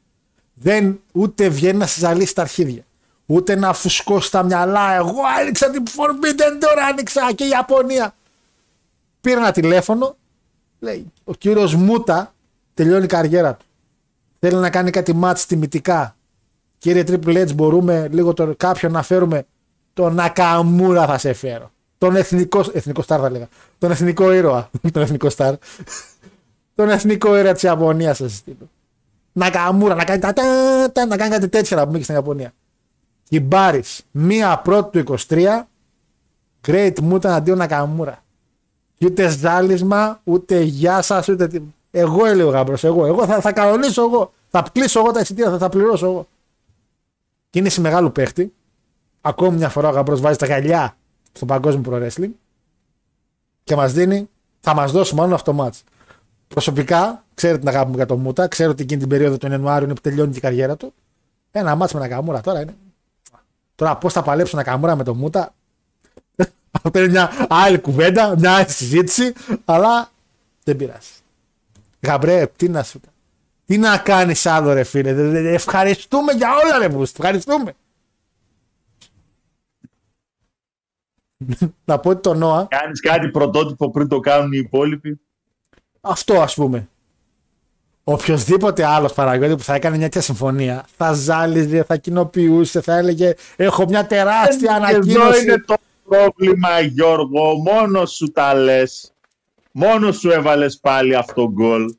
Δεν 0.53 0.99
ούτε 1.11 1.49
βγαίνει 1.49 1.77
να 1.77 1.87
σε 1.87 1.99
ζαλίσει 1.99 2.35
τα 2.35 2.41
αρχίδια. 2.41 2.83
Ούτε 3.25 3.55
να 3.55 3.73
φουσκώσει 3.73 4.31
τα 4.31 4.43
μυαλά. 4.43 4.93
Εγώ 4.93 5.21
άνοιξα 5.39 5.69
την 5.69 5.83
Forbidden 5.87 6.63
Door, 6.63 6.77
άνοιξα 6.89 7.33
και 7.33 7.43
η 7.43 7.49
Ιαπωνία. 7.49 8.15
Πήρε 9.21 9.37
ένα 9.37 9.51
τηλέφωνο, 9.51 10.17
λέει, 10.79 11.11
ο 11.23 11.33
κύριος 11.33 11.75
Μούτα 11.75 12.33
τελειώνει 12.73 13.03
η 13.03 13.07
καριέρα 13.07 13.55
του. 13.55 13.64
Θέλει 14.39 14.55
να 14.55 14.69
κάνει 14.69 14.89
κάτι 14.89 15.13
μάτς 15.13 15.45
τιμητικά. 15.45 16.15
Κύριε 16.77 17.03
Triple 17.07 17.47
H, 17.47 17.55
μπορούμε 17.55 18.07
λίγο 18.11 18.33
τον, 18.33 18.55
κάποιον 18.57 18.91
να 18.91 19.01
φέρουμε; 19.01 19.45
Τον 19.93 20.13
Νακαμούρα 20.13 21.05
θα 21.05 21.17
σε 21.17 21.33
φέρω. 21.33 21.71
Τον 21.97 22.15
εθνικό, 22.15 22.63
εθνικό 22.73 23.01
στάρ 23.01 23.19
θα 23.21 23.29
λέγα. 23.29 23.47
Τον 23.77 23.91
εθνικό 23.91 24.33
ήρωα. 24.33 24.69
τον 24.93 25.01
εθνικό 25.01 25.29
στάρ. 25.29 25.55
τον 26.75 26.89
εθνικό 26.89 27.37
ήρωα 27.37 27.53
της 27.53 27.63
Ιαπωνίας 27.63 28.17
θα 28.17 28.27
σα 28.27 28.35
στείλω. 28.35 28.69
Νακαμούρα, 29.31 29.95
να 29.95 30.03
κάνει 30.03 30.19
τα, 30.19 30.33
τα, 30.33 30.43
τα, 30.91 31.05
να 31.05 31.17
κάνει 31.17 31.31
κάτι 31.31 31.49
τέτοια 31.49 31.77
να 31.77 31.85
πούμε 31.85 31.97
και 31.97 32.03
στην 32.03 32.15
Ιαπωνία. 32.15 32.53
Κυμπάρη, 33.23 33.83
μία 34.11 34.57
πρώτη 34.59 35.03
του 35.03 35.17
23, 35.27 35.63
Great 36.67 36.93
Muta 37.11 37.25
αντίον 37.25 37.57
Νακαμούρα. 37.57 38.23
Και 38.97 39.05
ούτε 39.05 39.29
ζάλισμα, 39.29 40.19
ούτε 40.23 40.59
γεια 40.61 41.01
σας, 41.01 41.27
ούτε 41.27 41.47
τι. 41.47 41.61
Εγώ 41.97 42.25
έλεγα 42.25 42.49
γάμπρος, 42.49 42.83
εγώ. 42.83 43.05
Εγώ 43.05 43.25
θα, 43.25 43.41
θα 43.41 43.51
κανονίσω 43.51 44.01
εγώ. 44.01 44.33
Θα 44.49 44.65
κλείσω 44.71 44.99
εγώ 44.99 45.11
τα 45.11 45.19
εισιτήρια, 45.19 45.51
θα 45.51 45.57
τα 45.57 45.69
πληρώσω 45.69 46.05
εγώ. 46.05 46.27
Και 47.49 47.59
είναι 47.59 47.69
σε 47.69 47.81
μεγάλο 47.81 48.09
παίχτη. 48.09 48.53
Ακόμη 49.21 49.57
μια 49.57 49.69
φορά 49.69 49.89
ο 49.89 49.91
γαμπρό 49.91 50.17
βάζει 50.17 50.37
τα 50.37 50.45
γαλιά 50.45 50.97
στο 51.31 51.45
παγκόσμιο 51.45 51.91
pro 51.91 52.07
wrestling 52.07 52.29
και 53.63 53.75
μας 53.75 53.93
δίνει, 53.93 54.29
θα 54.59 54.73
μας 54.73 54.91
δώσει 54.91 55.15
μόνο 55.15 55.35
αυτό 55.35 55.51
το 55.51 55.63
match. 55.63 55.79
Προσωπικά, 56.47 57.23
ξέρετε 57.33 57.59
την 57.59 57.67
αγάπη 57.67 57.89
μου 57.89 57.95
για 57.95 58.05
τον 58.05 58.19
Μούτα, 58.19 58.47
ξέρω 58.47 58.71
ότι 58.71 58.83
εκείνη 58.83 58.99
την 58.99 59.09
περίοδο 59.09 59.37
τον 59.37 59.51
Ιανουάριο 59.51 59.85
είναι 59.85 59.93
που 59.93 60.01
τελειώνει 60.01 60.31
και 60.31 60.37
η 60.37 60.41
καριέρα 60.41 60.75
του. 60.75 60.93
Ένα 61.51 61.75
μάτς 61.75 61.93
με 61.93 61.99
ένα 61.99 62.09
καμούρα 62.09 62.41
τώρα 62.41 62.61
είναι. 62.61 62.75
Τώρα 63.75 63.97
πώς 63.97 64.13
θα 64.13 64.21
παλέψω 64.21 64.57
ένα 64.57 64.65
καμούρα 64.65 64.95
με 64.95 65.03
τον 65.03 65.17
Μούτα. 65.17 65.53
Αυτό 66.71 66.99
είναι 66.99 67.07
μια 67.07 67.31
άλλη 67.49 67.79
κουβέντα, 67.79 68.35
μια 68.37 68.55
άλλη 68.55 68.69
συζήτηση, 68.69 69.33
αλλά 69.65 70.09
δεν 70.63 70.75
πειράζει. 70.75 71.09
Γαμπρέ, 72.05 72.47
τι 72.55 72.69
να 72.69 72.83
σου 72.83 72.99
Τι 73.65 73.77
να 73.77 73.97
κάνεις 73.97 74.45
άλλο, 74.45 74.73
ρε 74.73 74.83
φίλε; 74.83 75.09
Ευχαριστούμε 75.53 76.31
για 76.31 76.49
όλα, 76.63 76.77
ρε 76.77 76.89
Μπούστη. 76.89 77.17
Ευχαριστούμε. 77.19 77.73
να 81.85 81.99
πω 81.99 82.09
ότι 82.09 82.21
το 82.21 82.33
Νόα. 82.33 82.67
Κάνεις 82.69 82.99
κάτι 82.99 83.29
πρωτότυπο 83.29 83.91
πριν 83.91 84.07
το 84.07 84.19
κάνουν 84.19 84.51
οι 84.51 84.57
υπόλοιποι. 84.57 85.19
Αυτό 86.01 86.41
ας 86.41 86.53
πούμε. 86.53 86.87
Οποιοδήποτε 88.03 88.85
άλλος 88.85 89.13
παραγωγή 89.13 89.55
που 89.55 89.63
θα 89.63 89.73
έκανε 89.73 89.95
μια 89.97 90.05
τέτοια 90.05 90.21
συμφωνία 90.21 90.85
θα 90.97 91.13
ζάλιζε, 91.13 91.83
θα 91.83 91.97
κοινοποιούσε, 91.97 92.81
θα 92.81 92.97
έλεγε 92.97 93.33
Έχω 93.55 93.85
μια 93.85 94.05
τεράστια 94.05 94.75
ανακοίνωση. 94.75 95.37
Εδώ 95.37 95.37
είναι 95.37 95.63
το 95.65 95.75
πρόβλημα, 96.09 96.79
Γιώργο. 96.79 97.55
Μόνος 97.55 98.11
σου 98.11 98.31
τα 98.31 98.53
λες. 98.53 99.14
Μόνος 99.77 100.17
σου 100.17 100.29
έβαλες 100.29 100.79
πάλι 100.79 101.15
αυτό 101.15 101.51
γκολ. 101.51 101.95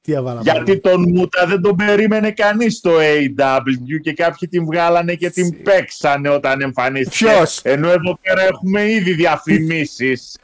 Τι 0.00 0.12
έβαλα 0.12 0.40
Γιατί 0.40 0.78
πάλι. 0.78 0.80
τον 0.80 1.10
Μούτα 1.14 1.46
δεν 1.46 1.60
τον 1.60 1.76
περίμενε 1.76 2.30
κανείς 2.30 2.76
στο 2.76 2.90
AW 2.98 4.00
και 4.02 4.12
κάποιοι 4.12 4.48
την 4.48 4.64
βγάλανε 4.64 5.14
και 5.14 5.30
την 5.30 5.62
παίξανε 5.62 6.28
όταν 6.28 6.60
εμφανίστηκε. 6.60 7.24
Ποιος; 7.24 7.60
Ενώ 7.62 7.88
εδώ 7.88 8.18
πέρα 8.22 8.42
έχουμε 8.42 8.90
ήδη 8.90 9.12
διαφημίσεις. 9.12 10.38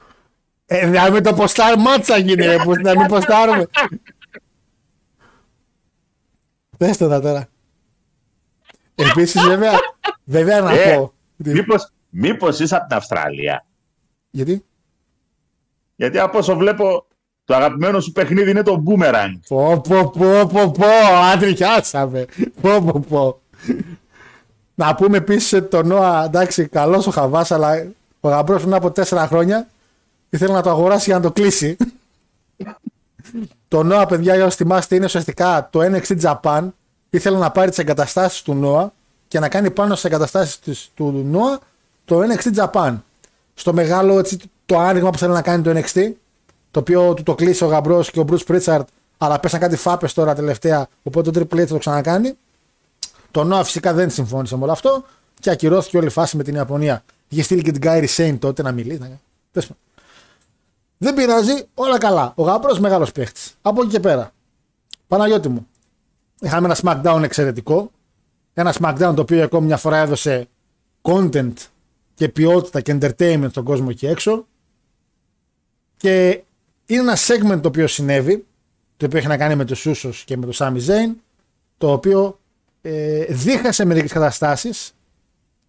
Ε, 0.66 0.86
να 0.86 1.11
μην 1.11 1.23
το 1.23 1.35
ποστάρ 1.35 1.78
μάτσα 1.78 2.16
γίνει, 2.16 2.44
ρε, 2.44 2.56
που, 2.56 2.73
να 2.82 2.97
μην 2.98 3.06
ποστάρουμε. 3.06 3.66
Πες 6.78 6.97
το 6.97 7.09
τα 7.09 7.20
τώρα. 7.20 7.47
Επίσης 8.94 9.43
βέβαια, 9.43 9.73
βέβαια 10.24 10.61
να 10.61 10.73
Ε, 10.73 10.94
πω. 10.94 11.12
μήπως, 11.36 11.90
μήπως 12.09 12.61
είσαι 12.61 12.77
από 12.77 12.86
την 12.86 12.97
Αυστραλία. 12.97 13.66
Γιατί; 14.31 14.65
Γιατί 15.96 16.18
από 16.18 16.38
όσο 16.38 16.56
βλέπω, 16.56 17.06
το 17.44 17.54
αγαπημένο 17.54 18.00
σου 18.00 18.12
παιχνίδι 18.12 18.50
είναι 18.50 18.62
το 18.62 18.82
Boomerang. 18.86 19.38
Πω 19.48 19.80
πω 19.88 20.10
πω 20.10 20.46
πω 20.52 20.70
πω, 20.70 20.86
άντριχιάσαμε. 21.32 22.26
Πω 22.60 22.82
πω 22.82 23.04
πω. 23.08 23.40
Να 24.74 24.94
πούμε 24.94 25.16
επίσης 25.16 25.52
ότι 25.52 25.68
το 25.68 25.82
Νόα, 25.82 26.24
εντάξει, 26.24 26.68
καλός 26.68 27.06
ο 27.06 27.10
Χαβάς, 27.10 27.50
αλλά 27.50 27.86
ο 28.20 28.28
γαμπρός 28.28 28.60
πριν 28.62 28.74
από 28.74 28.90
τέσσερα 28.90 29.26
χρόνια 29.26 29.68
ήθελε 30.30 30.52
να 30.52 30.62
το 30.62 30.70
αγοράσει 30.70 31.04
για 31.04 31.14
να 31.14 31.22
το 31.22 31.32
κλείσει. 31.32 31.76
το 33.68 33.82
Νόα, 33.82 34.06
παιδιά, 34.06 34.34
για 34.34 34.44
όσοι 34.44 34.56
θυμάστε, 34.56 34.94
είναι 34.94 35.04
ουσιαστικά 35.04 35.68
το 35.70 35.80
NXT 35.82 36.20
Japan. 36.20 36.68
Ήθελε 37.10 37.38
να 37.38 37.50
πάρει 37.50 37.68
τις 37.68 37.78
εγκαταστάσεις 37.78 38.42
του 38.42 38.54
Νόα 38.54 38.92
και 39.28 39.38
να 39.38 39.48
κάνει 39.48 39.70
πάνω 39.70 39.94
στις 39.94 40.04
εγκαταστάσεις 40.04 40.90
του 40.94 41.24
Νόα 41.26 41.58
το 42.04 42.20
NXT 42.20 42.64
Japan. 42.64 42.94
Στο 43.55 43.72
μεγάλο 43.72 44.18
έτσι, 44.18 44.39
το 44.66 44.78
άνοιγμα 44.78 45.10
που 45.10 45.18
θέλει 45.18 45.32
να 45.32 45.43
κάνει 45.43 45.62
το 45.62 45.70
NXT, 45.70 46.10
το 46.70 46.81
οποίο 46.81 47.14
του 47.14 47.22
το 47.22 47.35
κλείσει 47.35 47.64
ο 47.64 47.66
Γαμπρός 47.66 48.10
και 48.10 48.20
ο 48.20 48.24
Bruce 48.31 48.47
Pritchard, 48.47 48.82
αλλά 49.18 49.40
πέσαν 49.40 49.60
κάτι 49.60 49.76
φάπες 49.76 50.12
τώρα 50.12 50.35
τελευταία, 50.35 50.89
οπότε 51.02 51.31
το 51.31 51.40
Triple 51.40 51.55
H 51.56 51.59
θα 51.59 51.66
το 51.66 51.78
ξανακάνει. 51.78 52.32
Το 53.31 53.44
Νόα 53.44 53.64
φυσικά 53.64 53.93
δεν 53.93 54.10
συμφώνησε 54.10 54.56
με 54.56 54.62
όλο 54.62 54.72
αυτό 54.72 55.05
και 55.40 55.51
ακυρώθηκε 55.51 55.97
όλη 55.97 56.06
η 56.06 56.10
φάση 56.10 56.36
με 56.36 56.43
την 56.43 56.55
Ιαπωνία. 56.55 57.05
Είχε 57.28 57.43
στείλει 57.43 57.62
και 57.62 57.70
την 57.72 57.81
Κάιρι 57.81 58.06
Σέιν 58.06 58.39
τότε 58.39 58.62
να 58.62 58.72
μιλήσει. 58.72 58.98
να- 59.01 59.20
Τέλος 59.52 59.68
πάντων. 59.68 59.82
Δεν 60.98 61.14
πειράζει, 61.14 61.64
όλα 61.74 61.98
καλά. 61.98 62.32
Ο 62.36 62.43
Γαμπρός 62.43 62.78
μεγάλος 62.78 63.12
παίχτης. 63.12 63.55
Από 63.62 63.82
εκεί 63.82 63.90
και 63.90 64.01
πέρα. 64.01 64.32
Παναγιώτη 65.09 65.48
μου. 65.48 65.66
Είχαμε 66.40 66.66
ένα 66.66 66.76
SmackDown 66.82 67.22
εξαιρετικό. 67.22 67.90
Ένα 68.55 68.74
SmackDown 68.81 69.12
το 69.14 69.20
οποίο 69.20 69.43
ακόμη 69.43 69.66
μια 69.66 69.76
φορά 69.76 69.97
έδωσε 69.97 70.48
content 71.02 71.52
και 72.14 72.28
ποιότητα 72.28 72.80
και 72.80 72.98
entertainment 73.00 73.50
στον 73.50 73.64
κόσμο 73.64 73.86
εκεί 73.90 74.06
έξω. 74.06 74.46
Και 75.96 76.42
είναι 76.86 77.00
ένα 77.00 77.16
segment 77.16 77.60
το 77.60 77.68
οποίο 77.68 77.86
συνέβη, 77.86 78.46
το 78.96 79.06
οποίο 79.06 79.18
έχει 79.18 79.26
να 79.26 79.36
κάνει 79.36 79.54
με 79.54 79.64
τους 79.64 79.86
Ούσους 79.86 80.24
και 80.24 80.36
με 80.36 80.46
τον 80.46 80.54
Sami 80.54 80.86
Zayn, 80.86 81.14
το 81.78 81.92
οποίο 81.92 82.40
ε, 82.82 83.24
δίχασε 83.24 83.84
μερικές 83.84 84.12
καταστάσεις. 84.12 84.94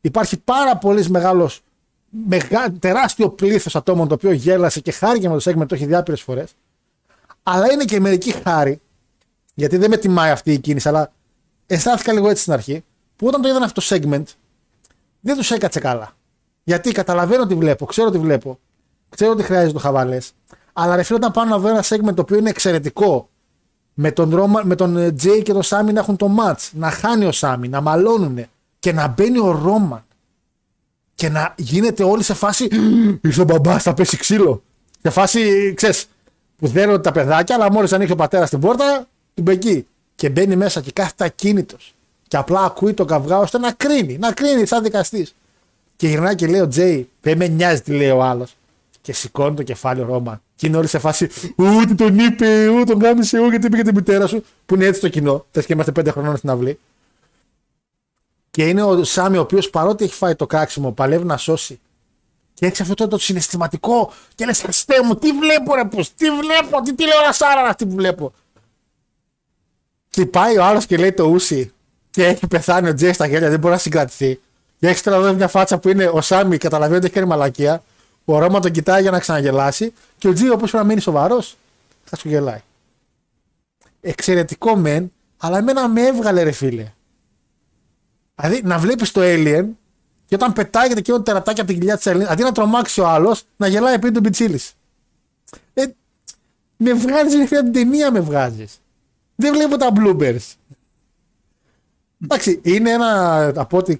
Υπάρχει 0.02 0.38
πάρα 0.38 0.78
πολύς 0.78 1.10
μεγάλος, 1.10 1.62
μεγά, 2.10 2.72
τεράστιο 2.72 3.30
πλήθος 3.30 3.76
ατόμων 3.76 4.08
το 4.08 4.14
οποίο 4.14 4.32
γέλασε 4.32 4.80
και 4.80 4.92
χάρηκε 4.92 5.30
με 5.30 5.40
το 5.40 5.52
segment, 5.52 5.68
το 5.68 5.76
έχει 5.76 5.86
διάπειρες 5.86 6.22
φορές. 6.22 6.56
Αλλά 7.44 7.72
είναι 7.72 7.84
και 7.86 8.00
μερική 8.00 8.32
χάρη, 8.32 8.82
γιατί 9.54 9.78
δεν 9.78 9.90
με 9.90 9.98
τιμάει 9.98 10.32
αυτή 10.32 10.54
η 10.54 10.60
κίνηση, 10.60 10.88
αλλά 10.88 11.12
αισθάνθηκα 11.66 12.14
λίγο 12.14 12.30
έτσι 12.30 12.42
στην 12.42 12.54
αρχή, 12.54 12.84
που 13.16 13.28
όταν 13.28 13.42
το 13.42 13.48
είδαν 13.48 13.64
αυτό 13.64 13.82
το 13.82 13.88
segment, 13.90 14.24
δεν 15.20 15.38
τους 15.38 15.52
έκατσε 15.52 15.80
καλά. 15.80 16.16
Γιατί 16.68 16.92
καταλαβαίνω 16.92 17.46
τι 17.46 17.56
βλέπω, 17.56 17.86
ξέρω 17.86 18.10
τι 18.10 18.18
βλέπω, 18.18 18.60
ξέρω 19.10 19.32
ότι 19.32 19.44
χρειάζεται 19.44 19.74
το 19.74 19.80
χαβαλέ. 19.80 20.18
Αλλά 20.74 20.96
ρε 20.96 21.04
φίλε, 21.04 21.18
όταν 21.18 21.32
πάω 21.32 21.46
να 21.46 21.58
δω 21.58 21.68
ένα 21.68 21.84
segment 21.84 22.16
το 22.16 22.22
οποίο 22.22 22.38
είναι 22.38 22.50
εξαιρετικό, 22.50 23.30
με 23.94 24.12
τον, 24.12 24.36
Ρώμα, 24.36 24.62
με 24.64 24.76
τον 24.76 24.98
ε, 24.98 25.12
Τζέι 25.12 25.42
και 25.42 25.54
τον 25.54 25.64
Σάμι 25.64 25.94
να 25.94 26.00
έχουν 26.00 26.16
το 26.16 26.36
match, 26.40 26.70
να 26.72 26.90
χάνει 26.90 27.26
ο 27.26 27.32
Σάμι, 27.32 27.68
να 27.68 27.82
μαλώνουνε 27.82 28.50
και 28.80 28.92
να 28.92 29.08
μπαίνει 29.08 29.40
ο 29.40 29.52
Ρόμαν 29.64 30.04
και 31.16 31.30
να 31.30 31.54
γίνεται 31.58 32.04
όλοι 32.04 32.24
σε 32.24 32.34
φάση 32.34 32.68
ήρθε 33.22 33.42
ο 33.42 33.44
μπαμπάς, 33.44 33.84
θα 33.84 33.94
πέσει 33.94 34.18
ξύλο. 34.18 34.64
Σε 35.02 35.10
φάση, 35.10 35.74
ξέρεις, 35.74 36.06
που 36.58 36.68
δέρνονται 36.68 37.02
τα 37.02 37.12
παιδάκια, 37.12 37.56
αλλά 37.56 37.72
μόλις 37.72 37.94
ανοίξει 37.94 38.14
ο 38.14 38.16
πατέρας 38.16 38.50
την 38.50 38.60
πόρτα, 38.60 39.08
του 39.34 39.42
μπεκεί. 39.42 39.88
Και 40.16 40.30
μπαίνει 40.30 40.56
μέσα 40.56 40.82
και 40.82 40.92
κάθεται 40.92 41.24
ακίνητος. 41.24 41.96
Και 42.28 42.38
απλά 42.38 42.64
ακούει 42.64 42.94
τον 42.94 43.08
καυγά 43.08 43.38
ώστε 43.38 43.58
να 43.58 43.72
κρίνει, 43.72 44.18
να 44.18 44.32
κρίνει 44.32 44.66
σαν 44.66 44.84
δικαστής. 44.84 45.36
Και 45.96 46.08
γυρνάει 46.08 46.36
και 46.36 46.48
λέει 46.48 46.60
ο 46.60 46.68
Τζέι, 46.68 47.10
δεν 47.22 47.38
με 47.38 47.48
νοιάζει 47.48 47.82
τι 47.82 47.92
λέει 47.92 48.10
ο 48.10 48.24
άλλος. 48.24 48.56
Και 49.02 49.14
σηκώνει 49.14 49.56
το 49.56 49.64
κεφάλι 49.64 50.02
ο 50.02 50.06
Ρόμαν. 50.06 50.42
Και 50.56 50.68
είναι 50.68 50.78
όλοι 50.78 50.88
σε 50.88 51.00
φάση, 51.00 51.30
ούτε 51.56 51.94
τον 51.96 52.20
είπε, 52.20 52.68
ούτε 52.68 52.84
τον 52.84 53.02
γάμισε, 53.02 53.40
ούτε 53.40 53.50
γιατί 53.50 53.70
πήγε 53.70 53.84
την 53.84 53.96
μητέρα 53.96 54.28
σου. 54.28 54.46
Που 54.66 54.76
είναι 54.76 54.86
έτσι 54.86 55.02
το 55.02 55.10
κοινό. 55.10 55.46
Θες 55.52 55.66
και 55.66 55.74
είμαστε 55.74 55.92
πέντε 55.92 56.12
χρονών 56.12 56.38
στην 56.38 56.50
αυλή. 56.50 56.80
Και 58.52 58.68
είναι 58.68 58.84
ο 58.84 59.04
Σάμι, 59.04 59.38
ο 59.38 59.42
οποίος 59.42 59.70
παρότι 59.70 60.04
έχει 60.04 60.14
φάει 60.14 60.36
το 60.36 60.46
κράξιμο, 60.46 60.92
παλεύει 60.92 61.26
να 61.26 61.38
σώσει. 61.38 61.80
Και 62.54 62.66
έχει 62.66 62.82
αυτό 62.82 62.94
το, 62.94 63.08
το 63.08 63.18
συναισθηματικό. 63.18 64.14
Και 64.36 64.46
λες, 64.46 64.62
Χριστέ 64.62 65.04
μου, 65.04 65.16
τι 65.16 65.32
βλέπω, 65.32 65.76
ρε 65.76 65.86
πως, 65.86 66.14
τι 66.14 66.26
βλέπω, 66.30 66.82
τι 66.82 66.96
τηλεορασάρα 66.96 67.60
είναι 67.60 67.70
αυτή 67.70 67.86
που 67.86 67.96
βλέπω. 67.96 68.34
Και 70.10 70.26
πάει 70.26 70.58
ο 70.58 70.64
άλλος 70.64 70.86
και 70.86 70.98
λέει 70.98 71.14
το 71.14 71.24
ούσι. 71.24 71.74
Και 72.10 72.26
έχει 72.26 72.48
πεθάνει 72.48 72.90
ο 72.90 72.94
Τζέι 72.94 73.14
στα 73.14 73.28
χέρια, 73.28 73.50
δεν 73.50 73.60
μπορεί 73.60 73.74
να 73.74 73.80
συγκρατηθεί. 73.80 74.40
Και 74.86 74.92
έχεις 74.92 75.04
τώρα 75.04 75.18
εδώ 75.18 75.34
μια 75.34 75.48
φάτσα 75.48 75.78
που 75.80 75.90
είναι 75.90 76.06
ο 76.06 76.22
Σάμι, 76.22 76.58
καταλαβαίνει 76.58 76.98
ότι 76.98 77.06
έχει 77.06 77.16
κάνει 77.16 77.28
μαλακία. 77.28 77.84
Ο 78.26 78.40
Ρώμα 78.40 78.60
τον 78.60 78.72
κοιτάει 78.72 79.02
για 79.02 79.12
να 79.12 79.20
ξαναγελάσει. 79.20 79.94
Και 80.18 80.28
ο 80.28 80.34
Τζέι, 80.34 80.48
όπω 80.50 80.58
πρέπει 80.58 80.76
να 80.76 80.84
μείνει 80.84 81.00
σοβαρός, 81.00 81.58
θα 82.04 82.16
σου 82.16 82.28
γελάει. 82.28 82.62
Εξαιρετικό 84.02 84.76
μεν, 84.76 85.12
αλλά 85.38 85.58
εμένα 85.58 85.88
με 85.88 86.02
έβγαλε 86.02 86.44
ρε 86.44 86.52
φίλε. 86.52 86.94
Δηλαδή 88.36 88.62
να 88.64 88.78
βλέπεις 88.78 89.12
το 89.12 89.22
Alien 89.24 89.66
και 90.26 90.36
όταν 90.36 90.54
πετάγεται 90.54 91.02
και 91.02 91.12
το 91.12 91.22
τερατάκι 91.22 91.60
από 91.60 91.70
την 91.70 91.80
κοιλιά 91.80 91.98
της 91.98 92.08
Alien, 92.08 92.26
αντί 92.28 92.44
να 92.44 92.52
τρομάξει 92.52 93.02
ο 93.02 93.08
άλλος, 93.08 93.44
να 93.58 93.68
γελάει 93.68 93.94
επειδή 93.94 94.14
τον 94.14 94.24
πιτσίλη. 94.24 94.60
Ε, 95.74 95.86
με 96.78 96.94
βγάζεις 96.94 97.36
ρε 97.36 97.46
φίλε 97.46 97.60
από 97.60 97.72
την 97.72 97.82
ταινία 97.82 98.12
με 98.12 98.20
βγάζεις. 98.20 98.82
Δεν 99.36 99.54
βλέπω 99.54 99.78
τα 99.78 99.92
bloopers. 99.96 100.54
Εντάξει, 102.24 102.60
είναι 102.64 102.92
ένα 102.92 103.48
από 103.56 103.78
ό,τι 103.78 103.98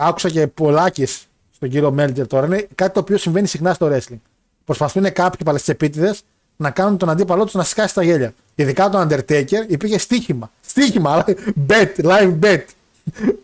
άκουσα 0.00 0.30
και 0.30 0.46
πολλάκι 0.46 1.06
στον 1.54 1.68
κύριο 1.68 1.90
Μέλτζερ 1.90 2.26
τώρα. 2.26 2.46
Είναι 2.46 2.66
κάτι 2.74 2.92
το 2.92 3.00
οποίο 3.00 3.16
συμβαίνει 3.16 3.46
συχνά 3.46 3.74
στο 3.74 3.90
wrestling. 3.92 4.18
Προσπαθούν 4.64 5.12
κάποιοι 5.12 5.40
παλαιστεπίτιδε 5.44 6.14
να 6.56 6.70
κάνουν 6.70 6.98
τον 6.98 7.10
αντίπαλό 7.10 7.44
τους 7.44 7.54
να 7.54 7.64
σκάσει 7.64 7.94
τα 7.94 8.02
γέλια. 8.02 8.34
Ειδικά 8.54 8.88
τον 8.88 9.08
Undertaker 9.08 9.64
υπήρχε 9.66 9.98
στοίχημα. 9.98 10.50
Στοίχημα, 10.60 11.12
αλλά 11.12 11.24
bet, 11.68 12.04
live 12.04 12.38
bet. 12.42 12.62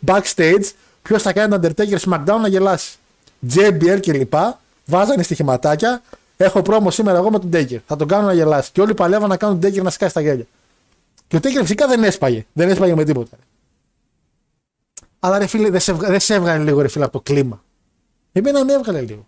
Backstage, 0.07 0.70
ποιος 1.03 1.23
θα 1.23 1.33
κάνει 1.33 1.59
τον 1.59 1.73
Undertaker 1.73 1.99
SmackDown 1.99 2.41
να 2.41 2.49
γελάσει. 2.49 2.97
JBL 3.55 4.01
και 4.01 4.12
λοιπά, 4.12 4.61
βάζανε 4.85 5.23
στοιχηματάκια. 5.23 6.03
Έχω 6.37 6.62
πρόμο 6.62 6.91
σήμερα 6.91 7.19
εγώ 7.19 7.31
με 7.31 7.39
τον 7.39 7.51
Taker. 7.53 7.78
Θα 7.87 7.97
τον 7.97 8.09
κάνω 8.09 8.27
να 8.27 8.33
γελάσει. 8.33 8.70
Και 8.73 8.81
όλοι 8.81 8.95
παλεύαν 8.95 9.28
να 9.28 9.37
κάνουν 9.37 9.61
τον 9.61 9.70
Taker 9.70 9.83
να 9.83 9.91
σκάσει 9.91 10.15
τα 10.15 10.20
γέλια. 10.20 10.47
Και 11.28 11.37
ο 11.37 11.41
Τέικερ 11.41 11.62
φυσικά 11.62 11.87
δεν 11.87 12.05
έσπαγε. 12.05 12.47
Δεν 12.53 12.69
έσπαγε 12.69 12.95
με 12.95 13.05
τίποτα. 13.05 13.37
Αλλά 15.27 15.39
ρε 15.39 15.47
φίλε, 15.47 15.70
δεν 15.70 15.81
σε, 15.81 15.93
δεν 15.93 16.20
σε 16.20 16.35
έβγαλε 16.35 16.65
λίγο 16.65 16.81
ρε 16.81 16.89
φίλε 16.89 17.05
από 17.05 17.12
το 17.12 17.20
κλίμα. 17.20 17.65
Εμένα 18.32 18.65
με 18.65 18.73
έβγαλε 18.73 19.01
λίγο. 19.01 19.27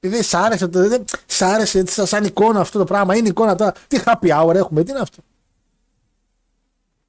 Δεν 0.00 0.22
σ' 0.22 0.34
άρεσε, 0.34 0.68
το- 0.68 0.88
δεν 0.88 1.04
σ' 1.26 1.42
άρεσε 1.42 1.86
σαν- 1.86 2.06
σαν 2.06 2.24
εικόνα 2.24 2.60
αυτό 2.60 2.78
το 2.78 2.84
πράγμα. 2.84 3.16
Είναι 3.16 3.28
εικόνα 3.28 3.54
τώρα. 3.56 3.74
Τι 3.88 4.00
happy 4.04 4.28
hour 4.40 4.54
έχουμε, 4.54 4.82
τι 4.84 4.90
είναι 4.90 5.00
αυτό; 5.00 5.22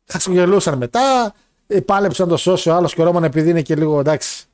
Χασογελούσαν 0.06 0.78
μετά, 0.78 1.34
ε, 1.68 1.80
πάλεψαν 1.82 2.26
να 2.26 2.32
το 2.32 2.38
σώσει 2.38 2.70
ο 2.70 2.76
άλλος 2.76 2.94
και 2.94 3.02
ο 3.02 3.04
Ρόμαν 3.04 3.24
επειδή 3.24 3.50
είναι 3.50 3.62
και 3.62 3.76
λίγο 3.76 4.00
εντάξει. 4.00 4.46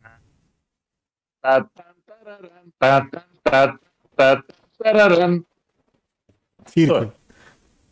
τα- 0.00 0.10
τα- 0.10 0.20
τα- 0.20 0.20
ταραραν. 0.20 1.35
Τι 6.72 6.80
ήρθε. 6.80 7.12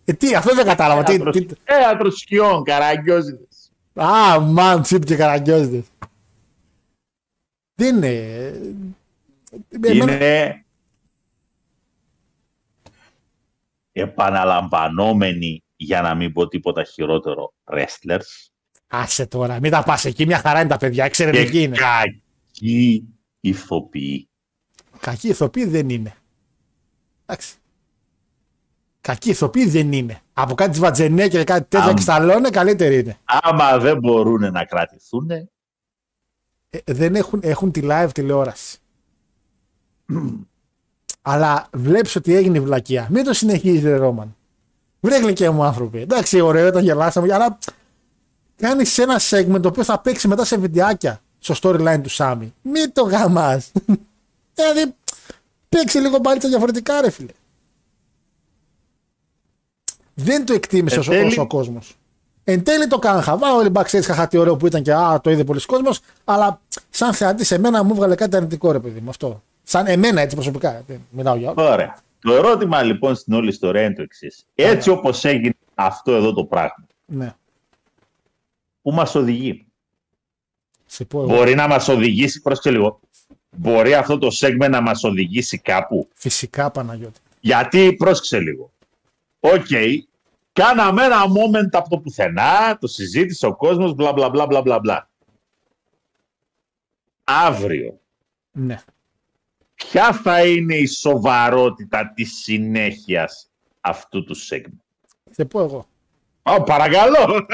Ε, 0.05 0.13
τι, 0.13 0.35
αυτό 0.35 0.55
δεν 0.55 0.65
κατάλαβα. 0.65 1.03
Τι, 1.03 1.13
Θέατρο- 1.13 1.33
τι, 1.33 1.47
Θέατρο 1.65 2.11
σκιών, 2.11 2.63
καραγκιόζιδες. 2.65 3.73
Α, 3.95 4.41
μαν, 4.41 4.83
τσίπ 4.83 5.05
και 5.05 5.17
καραγκιόζιδες. 5.17 5.85
Δεν 7.75 7.97
είναι. 7.97 8.09
ε, 8.09 8.61
εμένα- 9.71 10.13
Είναι 10.13 10.65
επαναλαμβανόμενοι, 13.93 15.65
για 15.77 16.01
να 16.03 16.15
μην 16.15 16.33
πω 16.33 16.49
τίποτα 16.49 16.85
χειρότερο, 16.85 17.53
wrestlers 17.65 18.49
Άσε 18.87 19.27
τώρα, 19.27 19.61
μην 19.61 19.71
τα 19.71 19.83
πα 19.83 19.99
εκεί. 20.05 20.27
Μια 20.27 20.39
χαρά 20.39 20.61
είναι 20.61 20.69
τα 20.69 20.77
παιδιά. 20.77 21.05
Εξαιρετική 21.05 21.51
και 21.51 21.61
είναι. 21.61 21.77
κακοί 21.77 23.09
ηθοποιοί. 23.45 24.29
Κακή 25.01 25.29
ηθοποιή 25.29 25.65
δεν 25.65 25.89
είναι. 25.89 26.15
Εντάξει. 27.27 27.57
Κακή 29.01 29.31
ηθοποιή 29.31 29.67
δεν 29.67 29.93
είναι. 29.93 30.21
Από 30.33 30.55
κάτι 30.55 30.79
βατζενέ 30.79 31.29
και 31.29 31.45
κάτι 31.45 31.67
τέτοια 31.69 31.89
Αμ. 31.89 31.95
και 31.95 32.03
σταλώνε, 32.03 32.51
καλύτερη 32.51 32.99
είναι. 32.99 33.19
Άμα 33.25 33.79
δεν 33.79 33.99
μπορούν 33.99 34.53
να 34.53 34.65
κρατηθούν, 34.65 35.31
Ε, 35.31 35.49
δεν 36.85 37.15
έχουν, 37.15 37.41
έχουν 37.43 37.71
τη 37.71 37.81
live 37.85 38.09
τηλεόραση. 38.13 38.79
Αλλά 41.23 41.69
βλέπεις 41.73 42.17
ότι 42.17 42.35
έγινε 42.35 42.59
η 42.59 42.61
βλακεία. 42.61 43.09
Μην 43.11 43.25
το 43.25 43.33
συνεχίζει, 43.33 43.89
ρε 43.89 43.97
Ρόμαν. 43.97 44.37
Βρε 45.01 45.19
γλυκέ 45.19 45.51
μου 45.51 45.65
άνθρωποι. 45.65 45.99
Εντάξει, 45.99 46.41
ωραίο, 46.41 46.67
ήταν 46.67 46.85
γελάσαμε, 46.85 47.35
αλλά 47.35 47.59
κάνεις 48.57 48.99
ένα 48.99 49.21
segment 49.31 49.61
το 49.63 49.69
οποίο 49.69 49.85
θα 49.85 50.01
παίξει 50.01 50.29
μετά 50.29 50.45
σε 50.45 50.57
βιντεάκια 50.57 51.24
στο 51.53 51.55
storyline 51.63 52.01
του 52.03 52.09
Σάμι. 52.09 52.55
Μην 52.63 52.93
το 52.93 53.03
γαμάς. 53.03 53.73
δηλαδή, 54.55 54.95
παίξει 55.69 55.99
λίγο 55.99 56.21
πάλι 56.21 56.41
τα 56.41 56.49
διαφορετικά, 56.49 57.01
ρε 57.01 57.11
φίλε. 57.11 57.33
Δεν 60.15 60.47
το 60.47 60.53
εκτίμησε 60.55 60.95
Εν 60.95 61.01
όσο, 61.01 61.11
τέλει- 61.11 61.27
όσο 61.27 61.43
ο 61.43 61.47
κόσμος. 61.47 61.97
Εν 62.45 62.65
τέλει 62.65 62.87
το 62.87 62.99
κάναν 62.99 63.23
χαβά, 63.23 63.55
όλοι 63.55 63.71
backstage 63.75 63.93
είχα 64.09 64.27
τι 64.29 64.37
ωραίο 64.37 64.57
που 64.57 64.67
ήταν 64.67 64.83
και 64.83 64.93
α, 64.95 65.21
το 65.21 65.31
είδε 65.31 65.45
πολλοί 65.45 65.61
κόσμος, 65.67 66.01
αλλά 66.25 66.61
σαν 66.91 67.13
θεατής 67.15 67.47
σε 67.47 67.59
μένα 67.59 67.83
μου 67.83 67.95
βγάλε 67.95 68.15
κάτι 68.15 68.37
αρνητικό 68.37 68.73
ρε 68.73 68.79
παιδί 68.81 69.01
μου 69.01 69.09
αυτό. 69.11 69.43
Σαν 69.63 69.87
εμένα 69.87 70.21
έτσι 70.21 70.35
προσωπικά. 70.37 70.83
Δεν 70.87 71.01
μιλάω 71.11 71.37
για 71.37 71.51
όλα. 71.51 71.73
Ωραία. 71.73 71.97
Το 72.21 72.35
ερώτημα 72.35 72.83
λοιπόν 72.83 73.15
στην 73.15 73.33
όλη 73.35 73.49
ιστορία 73.49 73.83
είναι 73.83 73.95
το 73.95 74.03
εξής. 74.03 74.47
Έτσι 74.55 74.91
όπως 74.91 75.25
έγινε 75.25 75.55
αυτό 75.75 76.13
εδώ 76.13 76.33
το 76.33 76.45
πράγμα, 76.45 76.87
Ναι. 77.05 77.35
που 78.83 78.93
μας 78.93 79.15
οδηγεί. 79.15 79.64
Σε 80.95 81.05
πω 81.05 81.19
εγώ. 81.23 81.29
Μπορεί 81.29 81.55
να 81.55 81.67
μας 81.69 81.89
οδηγήσει, 81.89 82.41
πρόσεχε 82.43 82.71
λίγο, 82.71 83.01
μπορεί 83.51 83.95
αυτό 83.95 84.19
το 84.19 84.29
segment 84.41 84.69
να 84.71 84.81
μας 84.81 85.05
οδηγήσει 85.05 85.59
κάπου. 85.59 86.09
Φυσικά 86.15 86.71
Παναγιώτη. 86.71 87.21
Γιατί, 87.41 87.93
πρόσεξε 87.93 88.41
λίγο. 88.41 88.71
Οκ, 89.41 89.67
κάναμε 90.53 91.05
ένα 91.05 91.23
moment 91.25 91.69
από 91.73 91.89
το 91.89 91.99
πουθενά, 91.99 92.79
το 92.81 92.87
συζήτησε 92.87 93.47
ο 93.47 93.57
κόσμος, 93.57 93.95
μπλα 93.95 94.13
μπλα 94.13 94.29
μπλα 94.29 94.47
μπλα 94.47 94.61
μπλα 94.63 94.79
μπλα. 94.79 95.09
Αύριο, 97.25 97.99
Ναι. 98.53 98.79
ποια 99.75 100.13
θα 100.13 100.47
είναι 100.47 100.75
η 100.75 100.87
σοβαρότητα 100.87 102.13
της 102.15 102.33
συνέχειας 102.43 103.51
αυτού 103.81 104.25
του 104.25 104.37
segment; 104.37 104.79
Σε 105.31 105.45
πω 105.45 105.61
εγώ. 105.61 105.87
Ω, 106.43 106.63
παρακαλώ. 106.63 107.47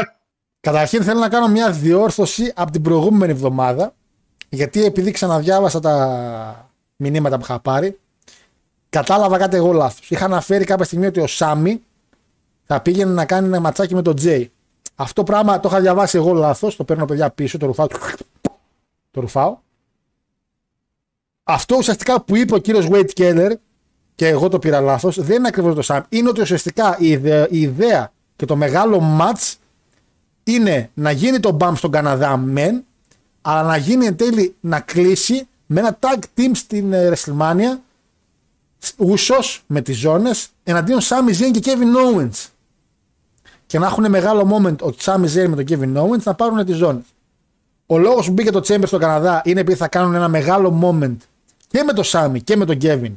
Καταρχήν 0.60 1.02
θέλω 1.02 1.20
να 1.20 1.28
κάνω 1.28 1.48
μια 1.48 1.70
διόρθωση 1.70 2.52
από 2.54 2.70
την 2.70 2.82
προηγούμενη 2.82 3.32
εβδομάδα. 3.32 3.94
Γιατί 4.48 4.84
επειδή 4.84 5.10
ξαναδιάβασα 5.10 5.80
τα 5.80 6.70
μηνύματα 6.96 7.36
που 7.36 7.42
είχα 7.42 7.60
πάρει, 7.60 7.98
κατάλαβα 8.90 9.38
κάτι 9.38 9.56
εγώ 9.56 9.72
λάθος. 9.72 10.10
Είχα 10.10 10.24
αναφέρει 10.24 10.64
κάποια 10.64 10.84
στιγμή 10.84 11.06
ότι 11.06 11.20
ο 11.20 11.26
Σάμι 11.26 11.82
θα 12.64 12.80
πήγαινε 12.80 13.12
να 13.12 13.24
κάνει 13.24 13.46
ένα 13.46 13.60
ματσάκι 13.60 13.94
με 13.94 14.02
τον 14.02 14.16
Τζέι. 14.16 14.52
Αυτό 14.94 15.24
πράγμα 15.24 15.60
το 15.60 15.68
είχα 15.68 15.80
διαβάσει 15.80 16.16
εγώ 16.16 16.32
λάθος. 16.32 16.76
Το 16.76 16.84
παίρνω 16.84 17.04
παιδιά 17.04 17.30
πίσω, 17.30 17.58
το 17.58 17.66
ρουφάω. 17.66 17.86
Το 19.10 19.20
ρουφάω. 19.20 19.58
Αυτό 21.42 21.76
ουσιαστικά 21.76 22.20
που 22.20 22.36
είπε 22.36 22.54
ο 22.54 22.58
κύριος 22.58 22.86
Wade 22.90 23.10
Keller 23.16 23.52
και 24.14 24.28
εγώ 24.28 24.48
το 24.48 24.58
πήρα 24.58 24.80
λάθος, 24.80 25.20
δεν 25.20 25.36
είναι 25.36 25.48
ακριβώς 25.48 25.74
το 25.74 25.82
Σάμι. 25.82 26.04
Είναι 26.08 26.28
ότι 26.28 26.40
ουσιαστικά 26.40 26.96
η 26.98 27.08
ιδέα, 27.08 27.48
η 27.50 27.60
ιδέα 27.60 28.12
και 28.36 28.44
το 28.44 28.56
μεγάλο 28.56 29.18
match 29.20 29.54
είναι 30.54 30.90
να 30.94 31.10
γίνει 31.10 31.40
το 31.40 31.56
bump 31.60 31.72
στον 31.74 31.90
Καναδά 31.90 32.36
μεν, 32.36 32.84
αλλά 33.42 33.62
να 33.62 33.76
γίνει 33.76 34.06
εν 34.06 34.16
τέλει 34.16 34.54
να 34.60 34.80
κλείσει 34.80 35.48
με 35.66 35.80
ένα 35.80 35.98
tag 36.00 36.18
team 36.36 36.50
στην 36.52 36.92
ε, 36.92 37.12
WrestleMania 37.12 37.78
Ούσος 38.96 39.62
με 39.66 39.80
τις 39.80 39.98
ζώνες 39.98 40.48
εναντίον 40.62 41.00
Sami 41.00 41.30
Zayn 41.30 41.50
και 41.60 41.60
Kevin 41.64 42.16
Owens. 42.16 42.46
Και 43.66 43.78
να 43.78 43.86
έχουν 43.86 44.10
μεγάλο 44.10 44.56
moment 44.56 44.76
ο 44.82 44.94
Sami 45.00 45.24
Zayn 45.24 45.48
με 45.48 45.64
τον 45.64 45.64
Kevin 45.68 46.02
Owens 46.02 46.22
να 46.22 46.34
πάρουν 46.34 46.64
τις 46.64 46.76
ζώνες. 46.76 47.04
Ο 47.86 47.98
λόγος 47.98 48.26
που 48.26 48.32
μπήκε 48.32 48.50
το 48.50 48.60
Chamber 48.66 48.86
στον 48.86 49.00
Καναδά 49.00 49.42
είναι 49.44 49.60
επειδή 49.60 49.76
θα 49.76 49.88
κάνουν 49.88 50.14
ένα 50.14 50.28
μεγάλο 50.28 50.80
moment 50.82 51.16
και 51.68 51.82
με 51.82 51.92
τον 51.92 52.04
Sami 52.06 52.42
και 52.44 52.56
με 52.56 52.64
τον 52.64 52.78
Kevin 52.82 53.12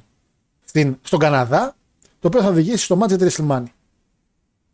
στην, 0.65 0.97
στον 1.01 1.19
Καναδά, 1.19 1.75
το 2.19 2.27
οποίο 2.27 2.41
θα 2.41 2.47
οδηγήσει 2.47 2.83
στο 2.83 2.99
match 3.01 3.07
για 3.07 3.17
τη 3.17 3.25
WrestleMania. 3.29 3.63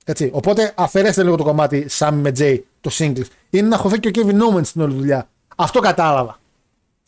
Έτσι. 0.06 0.30
Οπότε 0.34 0.74
αφαιρέστε 0.76 1.24
λίγο 1.24 1.36
το 1.36 1.44
κομμάτι 1.44 1.88
Sam 1.98 2.12
με 2.14 2.32
Jay, 2.38 2.60
το 2.82 2.90
singles. 2.94 3.26
Είναι 3.50 3.68
να 3.68 3.78
χωθεί 3.78 4.00
και 4.00 4.08
ο 4.08 4.12
Kevin 4.16 4.56
Owens 4.56 4.66
στην 4.66 4.82
όλη 4.82 4.94
δουλειά. 4.94 5.30
Αυτό 5.56 5.80
κατάλαβα. 5.80 6.40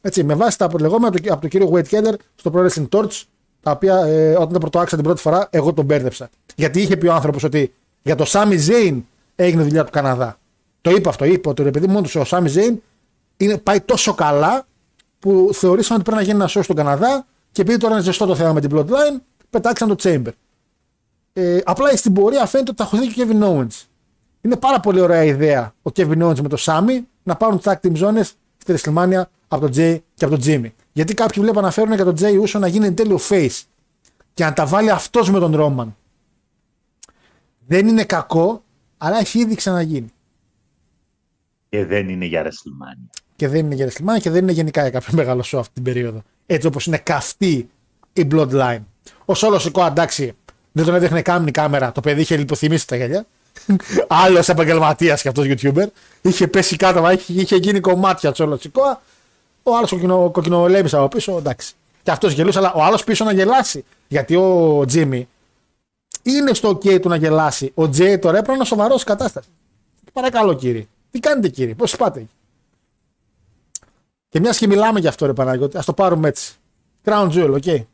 Έτσι, 0.02 0.24
με 0.24 0.34
βάση 0.34 0.58
τα 0.58 0.70
λεγόμενα 0.80 1.08
από, 1.08 1.22
το- 1.22 1.32
από 1.34 1.42
τον 1.42 1.50
κύριο 1.50 1.72
Wade 1.74 1.86
Keller 1.90 2.14
στο 2.36 2.52
Pro 2.56 2.68
Wrestling 2.68 2.90
Torch, 2.90 3.22
τα 3.62 3.72
οποία 3.72 3.96
ε, 4.06 4.32
όταν 4.36 4.52
τα 4.54 4.60
πρωτοάξα 4.60 4.96
την 4.96 5.06
πρώτη 5.06 5.22
φορά, 5.22 5.48
εγώ 5.52 5.74
τον 5.74 5.86
μπέρδεψα. 5.86 6.30
Γιατί 6.56 6.82
είχε 6.82 6.98
πει 6.98 7.08
ο 7.08 7.14
άνθρωπος 7.14 7.44
ότι 7.44 7.74
για 8.02 8.16
το 8.16 8.26
Sami 8.28 8.58
Zayn 8.68 9.02
έγινε 9.36 9.64
δουλειά 9.64 9.84
του 9.84 9.92
Καναδά. 9.92 10.38
Το 10.82 10.92
είπε 10.92 11.10
αυτό. 11.10 11.26
Είπε 11.26 11.50
ότι 11.50 11.64
επειδή 11.64 11.88
μόνο 11.88 12.08
του 12.08 12.22
ο 12.22 12.24
Sami 12.30 12.48
Zayn 12.56 12.74
είναι, 13.38 13.58
πάει 13.58 13.80
τόσο 13.82 14.14
καλά 14.14 14.66
που 15.20 15.50
θεωρήσαν 15.54 15.96
ότι 15.96 16.04
πρέπει 16.06 16.18
να 16.20 16.24
γίνει 16.32 16.40
ένα 16.44 16.50
show 16.54 16.64
στον 16.64 16.76
Καναδά 16.76 17.26
και 17.52 17.62
επειδή 17.62 17.78
τώρα 17.78 17.94
είναι 17.94 18.04
ζεστό 18.04 18.26
το 18.26 18.36
θέμα 18.36 18.54
με 18.54 18.62
την 18.62 18.70
Bloodline, 18.74 19.20
πετάξαν 19.50 19.88
το 19.88 19.96
Chamber. 20.04 20.32
Ε, 21.34 21.60
απλά 21.64 21.96
στην 21.96 22.14
πορεία 22.14 22.46
φαίνεται 22.46 22.70
ότι 22.72 22.82
θα 22.82 22.88
χωθεί 22.88 23.08
και 23.08 23.22
ο 23.22 23.28
Kevin 23.28 23.44
Owens. 23.44 23.86
Είναι 24.42 24.56
πάρα 24.56 24.80
πολύ 24.80 25.00
ωραία 25.00 25.24
ιδέα 25.24 25.74
ο 25.82 25.92
Kevin 25.96 26.24
Owens 26.24 26.40
με 26.40 26.48
το 26.48 26.58
Sammy 26.60 27.00
να 27.24 27.36
πάρουν 27.36 27.62
tag 27.64 27.74
team 27.82 27.96
zones 27.96 28.32
στη 28.58 28.74
WrestleMania 28.76 29.22
από 29.48 29.62
τον 29.62 29.72
Jay 29.76 29.98
και 30.14 30.26
από 30.26 30.38
τον 30.38 30.44
Jimmy. 30.46 30.70
Γιατί 30.92 31.14
κάποιοι 31.14 31.44
βλέπω 31.44 31.60
αναφέρουν 31.60 31.94
για 31.94 32.06
τον 32.06 32.16
Jay 32.20 32.42
Uso 32.42 32.60
να 32.60 32.68
γίνει 32.68 32.86
εν 32.86 32.96
τέλει 32.96 33.14
ο 33.14 33.20
face 33.30 33.62
και 34.34 34.44
να 34.44 34.54
τα 34.54 34.66
βάλει 34.66 34.90
αυτός 34.90 35.30
με 35.30 35.40
τον 35.40 35.56
Roman. 35.58 35.94
Δεν 37.68 37.88
είναι 37.88 38.04
κακό, 38.04 38.64
αλλά 38.98 39.20
έχει 39.20 39.40
ήδη 39.40 39.56
ξαναγίνει. 39.56 40.14
Και 41.70 41.86
δεν 41.86 42.10
είναι 42.10 42.26
για 42.26 42.44
WrestleMania. 42.44 43.10
Και 43.36 43.48
δεν 43.48 43.66
είναι 43.66 43.76
για 43.76 43.88
WrestleMania 43.88 44.20
και 44.22 44.30
δεν 44.30 44.42
είναι 44.44 44.52
γενικά 44.52 44.82
για 44.82 44.90
κάποιο 44.90 45.14
μεγάλο 45.16 45.44
show 45.46 45.60
αυτή 45.60 45.74
την 45.74 45.84
περίοδο. 45.84 46.24
Έτσι 46.46 46.68
όπως 46.68 46.86
είναι 46.86 46.98
καυτή 46.98 47.70
η 48.14 48.28
Bloodline. 48.32 48.82
Ο 49.26 49.34
Σόλος 49.34 49.62
Σικό, 49.62 49.86
εντάξει, 49.86 50.36
δεν 50.72 50.86
τον 50.86 50.96
έδειχνε 50.96 51.22
καν 51.22 51.48
η 51.48 51.52
κάμερα. 51.52 51.92
Το 51.92 52.02
παιδί 52.02 52.22
είχε 52.22 52.38
λιποθυμήσει 52.38 52.88
τα 52.88 52.96
γυαλιά. 52.96 53.26
Άλλος 54.08 54.50
επαγγελματίας 54.50 55.22
και 55.22 55.28
αυτός 55.28 55.46
YouTuber. 55.50 55.86
Είχε 56.22 56.48
πέσει 56.48 56.76
κάτω, 56.76 57.02
μα 57.02 57.12
είχε, 57.12 57.34
είχε 57.34 57.56
γίνει 57.56 57.80
κομμάτια 57.80 58.32
Τσόλο 58.32 58.58
Σικό. 58.58 59.02
Ο 59.64 59.76
άλλος 59.76 59.90
κοκκινο, 59.90 60.30
κοκκινολέμησα 60.30 60.98
από 60.98 61.08
πίσω, 61.08 61.38
εντάξει. 61.38 61.74
Και 62.04 62.12
αυτός 62.12 62.34
γελούσε, 62.34 62.58
αλλά 62.58 62.74
ο 62.74 62.84
άλλος 62.84 63.04
πίσω 63.04 63.24
να 63.24 63.34
γελάσει. 63.34 63.86
Γιατί 64.08 64.36
ο 64.36 64.84
Τζίμι 64.88 65.28
είναι 66.24 66.54
στο 66.54 66.70
OK 66.70 67.02
του 67.02 67.10
να 67.10 67.16
γελάσει. 67.16 67.72
Ο 67.74 67.90
Τζέι 67.90 68.20
τώρα 68.20 68.38
έπρεπε 68.38 68.48
να 68.48 68.54
είναι 68.54 68.66
σοβαρός 68.66 69.04
κατάσταση. 69.04 69.48
Παρακαλώ 70.14 70.54
κύριε. 70.54 70.88
Τι 71.12 71.20
κάνετε 71.20 71.50
κύριε, 71.50 71.74
πώς 71.74 71.96
πάτε. 71.96 72.26
Και 74.30 74.40
μιας 74.40 74.58
και 74.58 74.68
μιλάμε 74.68 75.00
για 75.00 75.10
αυτό, 75.10 75.26
ρε 75.26 75.34
Παναγιώτη, 75.34 75.78
ας 75.78 75.86
το 75.86 75.94
πάρουμε 75.94 76.28
έτσι. 76.28 76.54
Crown 77.06 77.30
Jewel, 77.32 77.54
OK. 77.54 77.64
Okay. 77.66 77.86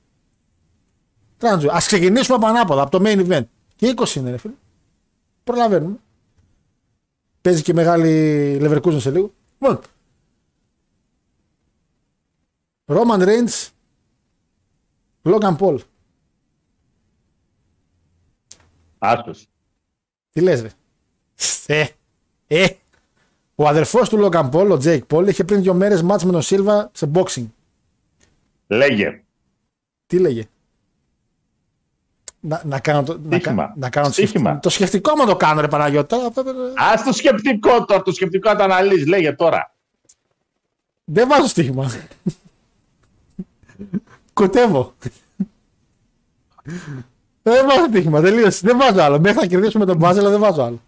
Crown 1.39 1.59
Jewel. 1.59 1.69
Α 1.73 1.77
ξεκινήσουμε 1.77 2.35
από 2.35 2.47
ανάποδα, 2.47 2.81
από 2.81 2.91
το 2.91 3.03
main 3.05 3.27
event. 3.27 3.45
Και 3.75 3.93
20 3.97 4.15
είναι, 4.15 4.31
ρε 4.31 4.37
φίλε. 4.37 4.53
Προλαβαίνουμε. 5.43 5.97
Παίζει 7.41 7.61
και 7.61 7.73
μεγάλη 7.73 8.57
Leverkusen 8.61 8.99
σε 8.99 9.11
λίγο. 9.11 9.33
Λοιπόν. 9.59 9.79
Roman 12.85 13.21
Reigns. 13.27 13.69
Logan 15.23 15.57
Paul. 15.57 15.77
Άστος. 18.97 19.47
Τι 20.29 20.41
λες 20.41 20.61
ρε. 20.61 20.69
Ε, 21.65 21.85
ε. 22.47 22.67
Ο 23.55 23.67
αδερφός 23.67 24.09
του 24.09 24.17
Logan 24.21 24.49
Paul, 24.51 24.69
ο 24.71 24.79
Jake 24.83 25.01
Paul, 25.07 25.27
είχε 25.27 25.43
πριν 25.43 25.61
δύο 25.61 25.73
μέρες 25.73 26.01
μάτς 26.01 26.23
με 26.23 26.31
τον 26.31 26.41
Σίλβα 26.41 26.91
σε 26.93 27.11
boxing. 27.13 27.45
Λέγε. 28.67 29.23
Τι 30.05 30.19
λέγε. 30.19 30.47
Να, 32.47 32.61
να 32.65 32.79
κάνω 32.79 33.03
το, 33.03 33.19
να, 33.23 33.37
Στοίχημα. 33.37 33.65
κα- 33.65 33.73
να 33.77 33.89
κάνω 33.89 34.07
το, 34.07 34.13
Στοίχημα. 34.13 34.39
σκεφτικό- 34.39 34.61
το 34.61 34.69
σκεφτικό 34.69 35.15
μου 35.15 35.25
το 35.25 35.35
κάνω 35.35 35.61
ρε 35.61 35.67
Παναγιώτη. 35.67 36.07
Τώρα, 36.15 36.31
θα- 36.31 36.43
Ας 36.93 37.03
το 37.03 37.13
σκεπτικό 37.13 37.85
τώρα, 37.85 38.01
το 38.01 38.11
σκεπτικό 38.11 38.49
να 38.49 38.55
το 38.55 38.63
αναλύεις. 38.63 39.05
Λέγε 39.07 39.33
τώρα. 39.33 39.75
Δεν 41.03 41.27
βάζω 41.27 41.47
στοίχημα. 41.47 41.91
Κοτεύω. 44.33 44.93
δεν 47.41 47.65
βάζω 47.67 47.85
στοίχημα, 47.87 48.21
τελείωσε. 48.21 48.59
Δεν 48.67 48.77
βάζω 48.77 49.01
άλλο. 49.01 49.19
Μέχρι 49.19 49.39
να 49.39 49.45
κερδίσουμε 49.47 49.85
τον 49.85 49.97
Μπάζελ, 49.97 50.29
δεν 50.29 50.39
βάζω 50.39 50.61
άλλο. 50.61 50.81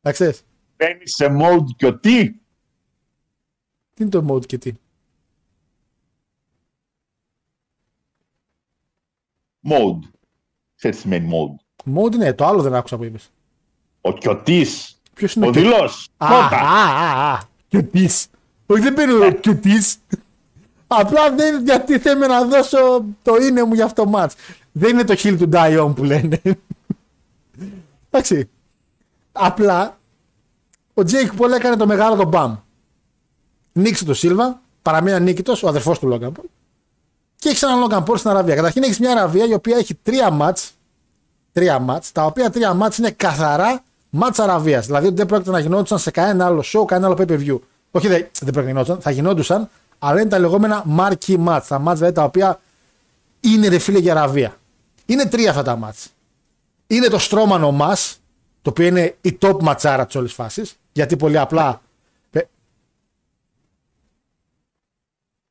Να 0.00 0.12
ξέρεις. 0.12 0.42
Μπαίνεις 0.76 1.14
σε 1.14 1.26
mode 1.40 1.64
και 1.76 1.86
ο 1.86 1.98
τι; 1.98 2.30
Τι 3.94 4.02
είναι 4.02 4.10
το 4.10 4.26
mode 4.34 4.46
και 4.46 4.58
τι; 4.58 4.72
Mode. 9.68 9.98
Ξέρεις 10.84 11.02
τι 11.02 11.08
σημαίνει 11.08 11.30
mode. 11.32 11.54
Mode 11.96 12.14
είναι 12.14 12.32
το 12.32 12.46
άλλο 12.46 12.62
δεν 12.62 12.74
άκουσα 12.74 12.96
που 12.96 13.04
είπες. 13.04 13.30
Ο 14.00 14.12
κιοτής. 14.12 15.00
Ποιος 15.14 15.34
είναι 15.34 15.46
Ο 15.46 15.48
ο 15.48 15.52
κιοτής; 15.52 15.70
δειλός. 15.70 16.08
Α, 16.16 16.26
Πρώτα. 16.26 16.56
α, 16.56 16.84
α, 16.84 17.32
α. 17.32 17.40
Κιοτής. 17.68 18.26
Όχι 18.66 18.80
δεν 18.80 18.94
παίρνω 18.94 19.32
κιοτής. 19.32 19.96
Απλά 20.86 21.34
δεν 21.34 21.64
γιατί 21.64 21.98
θέμε 21.98 22.26
να 22.26 22.44
δώσω 22.44 23.04
το 23.22 23.34
είναι 23.36 23.64
μου 23.64 23.74
για 23.74 23.84
αυτό 23.84 24.02
το 24.02 24.08
μάτς. 24.08 24.34
Δεν 24.72 24.90
είναι 24.90 25.04
το 25.04 25.14
hill 25.14 25.38
to 25.38 25.48
die 25.48 25.76
on 25.76 25.94
που 25.94 26.04
λένε. 26.04 26.40
Εντάξει. 28.10 28.48
Απλά 29.32 29.98
ο 30.94 31.04
Τζέικ 31.04 31.34
Πολ 31.34 31.52
έκανε 31.52 31.76
το 31.76 31.86
μεγάλο 31.86 32.16
τον 32.16 32.28
μπαμ. 32.28 32.56
Νίκησε 33.72 34.04
το 34.04 34.14
Σίλβα, 34.14 34.60
παραμείνει 34.82 35.16
ανίκητος, 35.16 35.62
ο 35.62 35.68
αδερφός 35.68 35.98
του 35.98 36.06
Λόγκαν 36.06 36.32
Πολ. 36.32 36.44
Και 37.44 37.50
έχει 37.50 37.64
έναν 37.64 37.78
Λόγκαν 37.78 38.02
Πολ 38.02 38.18
στην 38.18 38.30
Αραβία. 38.30 38.54
Καταρχήν 38.54 38.82
έχεις 38.82 38.98
μια 38.98 39.10
Αραβία 39.10 39.44
η 39.44 39.52
οποία 39.52 39.76
έχει 39.76 39.94
τρία 39.94 40.30
μάτς 40.30 40.72
τρία 41.52 41.78
μάτς, 41.78 42.12
τα 42.12 42.24
οποία 42.24 42.50
τρία 42.50 42.74
μάτς 42.74 42.98
είναι 42.98 43.10
καθαρά 43.10 43.82
μάτς 44.10 44.38
Αραβίας. 44.38 44.86
Δηλαδή 44.86 45.10
δεν 45.10 45.26
πρόκειται 45.26 45.50
να 45.50 45.58
γινόντουσαν 45.58 45.98
σε 45.98 46.10
κανένα 46.10 46.46
άλλο 46.46 46.64
show, 46.72 46.84
κανένα 46.86 47.12
άλλο 47.12 47.24
pay-per-view. 47.24 47.58
Όχι, 47.90 48.08
δεν, 48.08 48.26
δεν 48.40 48.52
πρόκειται 48.52 48.60
να 48.60 48.68
γινόντουσαν, 48.70 49.00
θα 49.00 49.10
γινόντουσαν, 49.10 49.68
αλλά 49.98 50.20
είναι 50.20 50.28
τα 50.28 50.38
λεγόμενα 50.38 50.84
marquee 50.98 51.44
match. 51.46 51.62
Τα 51.68 51.78
μάτς 51.78 51.98
δηλαδή 51.98 52.14
τα 52.14 52.22
οποία 52.22 52.60
είναι 53.40 53.68
ρε 53.68 53.78
φίλε 53.78 53.98
για 53.98 54.12
Αραβία. 54.12 54.56
Είναι 55.06 55.24
τρία 55.24 55.50
αυτά 55.50 55.62
τα 55.62 55.76
μάτς. 55.76 56.08
Είναι 56.86 57.08
το 57.08 57.18
Strowman 57.20 57.60
ο 57.72 57.76
Mas, 57.80 58.14
το 58.62 58.70
οποίο 58.70 58.86
είναι 58.86 59.16
η 59.20 59.38
top 59.40 59.62
ματσάρα 59.62 60.06
της 60.06 60.14
όλης 60.14 60.32
φάσης. 60.32 60.76
Γιατί 60.92 61.16
πολύ 61.16 61.38
απλά. 61.38 61.80
Πε- 62.30 62.48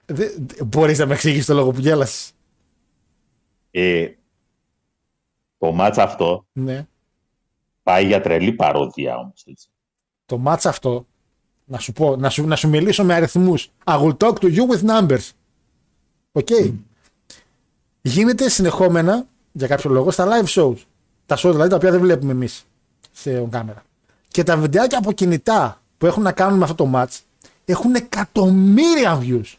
Δεν- 0.05 0.47
Μπορείς 0.65 0.97
να 0.99 1.05
με 1.05 1.13
εξηγήσεις 1.13 1.45
το 1.45 1.53
λόγο 1.53 1.71
που 1.71 1.80
γέλασες. 1.80 2.31
Ε, 3.71 4.07
το 5.57 5.71
μάτς 5.71 5.97
αυτό 5.97 6.45
Ναι. 6.53 6.88
πάει 7.84 8.05
για 8.05 8.21
τρελή 8.21 8.53
παρωδία 8.53 9.18
όμως. 9.17 9.43
Έτσι. 9.45 9.67
το 10.25 10.38
μάτς 10.38 10.65
αυτό, 10.65 11.05
να 11.65 11.80
σου 11.80 11.93
πω, 11.93 12.15
να 12.15 12.30
σου, 12.30 12.47
να 12.47 12.55
σου 12.55 12.69
μιλήσω 12.69 13.03
με 13.03 13.13
αριθμούς. 13.13 13.69
I 13.84 13.99
will 14.01 14.17
talk 14.17 14.34
to 14.34 14.55
you 14.55 14.67
with 14.71 14.89
numbers. 14.89 15.30
OK. 16.31 16.47
Γίνεται 18.01 18.49
συνεχόμενα, 18.49 19.25
για 19.51 19.67
κάποιο 19.67 19.89
λόγο, 19.89 20.11
στα 20.11 20.27
live 20.30 20.47
shows. 20.47 20.75
Τα 21.25 21.35
shows 21.38 21.51
δηλαδή 21.51 21.69
τα 21.69 21.75
οποία 21.75 21.91
δεν 21.91 21.99
βλέπουμε 21.99 22.31
εμείς 22.31 22.65
σε 23.11 23.47
κάμερα. 23.49 23.84
Και 24.27 24.43
τα 24.43 24.57
βιντεάκια 24.57 24.97
από 24.97 25.11
κινητά 25.11 25.81
που 25.97 26.05
έχουν 26.05 26.23
να 26.23 26.31
κάνουν 26.31 26.57
με 26.57 26.63
αυτό 26.63 26.75
το 26.75 26.91
match 26.95 27.19
έχουν 27.65 27.95
εκατομμύρια 27.95 29.19
views. 29.21 29.53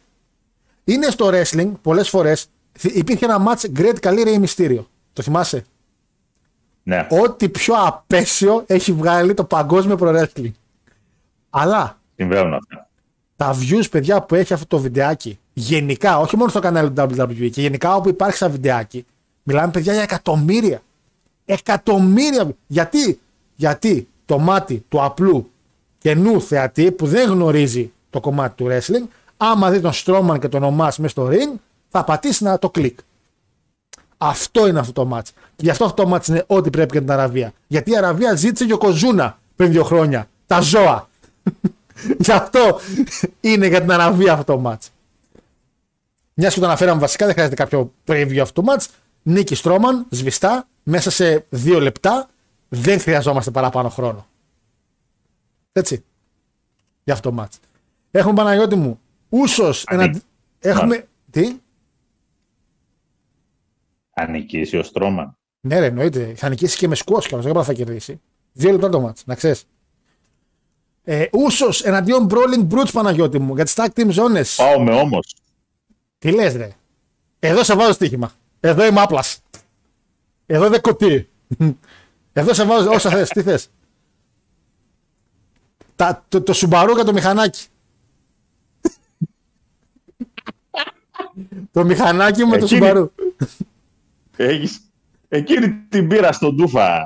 Είναι 0.85 1.11
στο 1.11 1.31
wrestling 1.32 1.70
πολλές 1.82 2.09
φορές. 2.09 2.47
θυ- 2.78 2.97
Υπήρχε 2.97 3.24
ένα 3.24 3.44
match 3.48 3.78
Great 3.78 3.94
Khali 4.01 4.27
Rey 4.27 4.44
Mysterio. 4.44 4.85
Το 5.12 5.23
θυμάσαι; 5.23 5.65
Ναι. 6.82 7.06
Ό,τι 7.11 7.48
πιο 7.48 7.74
απέσιο 7.74 8.65
έχει 8.66 8.93
βγάλει 8.93 9.35
το 9.35 9.44
παγκόσμιο 9.44 9.97
pro 10.01 10.09
wrestling. 10.20 10.51
Αλλά 11.51 11.98
Συμβαίνουν 12.16 12.55
αυτά. 12.55 12.89
τα 13.36 13.55
views, 13.61 13.85
παιδιά, 13.90 14.23
που 14.23 14.35
έχει 14.35 14.52
αυτό 14.52 14.66
το 14.66 14.78
βιντεάκι, 14.78 15.39
γενικά, 15.52 16.19
όχι 16.19 16.36
μόνο 16.36 16.51
στο 16.51 16.61
κανάλι 16.61 16.90
του 16.90 17.02
WWE, 17.02 17.51
και 17.52 17.61
γενικά 17.61 17.94
όπου 17.97 18.09
υπάρχει 18.09 18.36
σαν 18.36 18.51
βιντεάκι, 18.51 19.06
μιλάμε, 19.43 19.70
παιδιά, 19.73 19.93
για 19.93 20.02
εκατομμύρια. 20.02 20.82
Εκατομμύρια. 21.44 22.51
Γιατί, 22.66 23.20
γιατί 23.55 24.09
το 24.27 24.39
μάτι 24.39 24.85
του 24.89 25.02
απλού 25.02 25.51
καινού 25.98 26.40
θεατή 26.43 26.93
που 26.93 27.06
δεν 27.06 27.31
γνωρίζει 27.31 27.93
το 28.11 28.20
κομμάτι 28.20 28.55
του 28.56 28.66
wrestling, 28.70 29.09
άμα 29.50 29.70
δει 29.70 29.80
τον 29.80 29.92
Strowman 29.94 30.38
και 30.40 30.48
τον 30.48 30.62
Ομάς 30.62 30.98
μέσα 30.98 31.10
στο 31.10 31.28
ring, 31.30 31.58
θα 31.88 32.04
πατήσει 32.04 32.44
να 32.44 32.58
το 32.58 32.70
κλικ. 32.70 32.98
Αυτό 34.18 34.66
είναι 34.66 34.78
αυτό 34.78 34.92
το 34.92 35.04
μάτς. 35.04 35.30
Και 35.30 35.64
γι' 35.64 35.70
αυτό 35.70 35.84
αυτό 35.84 36.02
το 36.02 36.08
μάτς 36.08 36.28
είναι 36.28 36.44
ό,τι 36.46 36.70
πρέπει 36.70 36.90
για 36.92 37.00
την 37.00 37.10
Αραβία. 37.10 37.52
Γιατί 37.66 37.90
η 37.90 37.96
Αραβία 37.96 38.34
ζήτησε 38.34 38.64
και 38.64 38.72
ο 38.72 38.78
Κοζούνα 38.78 39.38
πριν 39.56 39.70
δύο 39.70 39.84
χρόνια. 39.84 40.28
Τα 40.46 40.60
ζώα. 40.60 41.08
γι' 42.24 42.32
αυτό 42.32 42.80
είναι 43.40 43.66
για 43.66 43.80
την 43.80 43.92
Αραβία 43.92 44.32
αυτό 44.32 44.44
το 44.44 44.58
μάτς. 44.58 44.90
Μιας 46.34 46.54
και 46.54 46.60
το 46.60 46.66
αναφέραμε 46.66 47.00
βασικά, 47.00 47.24
δεν 47.24 47.34
χρειάζεται 47.34 47.62
κάποιο 47.62 47.92
preview 48.06 48.38
αυτό 48.38 48.60
το 48.60 48.62
μάτς. 48.62 48.88
Νίκη 49.22 49.54
Στρόμαν, 49.54 50.06
σβηστά, 50.10 50.66
μέσα 50.82 51.10
σε 51.10 51.46
δύο 51.48 51.80
λεπτά. 51.80 52.28
Δεν 52.68 53.00
χρειαζόμαστε 53.00 53.50
παραπάνω 53.50 53.88
χρόνο. 53.88 54.26
Έτσι. 55.72 56.04
Για 57.04 57.14
αυτό 57.14 57.28
το 57.28 57.34
μάτς. 57.34 57.58
Έχουμε 58.10 58.34
Παναγιώτη 58.34 58.74
μου. 58.74 59.00
Ούσος. 59.43 59.85
Ανή- 59.86 60.23
Ένα... 60.59 60.77
Έχουμε. 60.77 61.09
Τι; 61.31 61.56
Αν 64.15 64.31
νικήσει 64.31 64.77
ο 64.77 64.82
Στρώμαν. 64.82 65.36
Ναι, 65.61 65.78
ρε, 65.78 65.86
εννοείται. 65.86 66.35
Θα 66.36 66.48
νικήσει 66.48 66.77
και 66.77 66.89
με 66.89 66.94
σκουός 66.94 67.27
κιόλας. 67.27 67.47
Δεν 67.47 67.65
θα 67.65 67.73
κερδίσει. 67.73 68.20
Δύο 68.52 68.70
λεπτά 68.73 68.89
το 68.89 69.01
μάτς, 69.01 69.23
να 69.27 69.35
ξέρεις. 69.35 69.65
Ε, 71.05 71.27
Ούσος 71.32 71.82
εναντίον 71.82 72.27
Brawling 72.31 72.69
Brutes 72.69 72.93
Παναγιώτη 72.93 73.39
μου 73.39 73.55
για 73.55 73.65
τις 73.65 73.74
tag 73.77 73.86
team 73.94 74.12
zones. 74.12 74.55
Πάω 74.56 74.81
με 74.81 74.94
όμως. 74.94 75.35
Τι 76.19 76.31
λες 76.32 76.55
ρε. 76.56 76.70
Εδώ 77.39 77.65
σε 77.65 77.74
βάζω 77.74 77.93
στοίχημα. 77.93 78.32
Εδώ 78.61 78.85
είμαι 78.86 79.01
άπλας. 79.01 79.40
Εδώ 80.47 80.69
δεν 80.69 80.81
κοτεί. 80.81 81.28
Εδώ 82.32 82.55
σε 82.55 82.65
βάζω 82.65 82.90
όσα 82.90 83.11
θες. 83.11 83.28
Τι 83.28 83.43
θες. 83.43 83.69
Τα, 85.97 86.24
το, 86.28 86.43
το 86.43 86.52
Subaru 86.56 86.93
και 86.97 87.02
το 87.02 87.12
μηχανάκι. 87.12 87.66
Το 91.72 91.84
μηχανάκι 91.84 92.44
με 92.44 92.58
το 92.58 92.64
Εκείνη- 92.64 92.92
Subaru. 92.94 93.06
Έχεις 94.36 94.80
εκείνη 95.28 95.72
την 95.88 96.08
πήρα 96.08 96.32
στον 96.32 96.56
τούφα. 96.56 97.00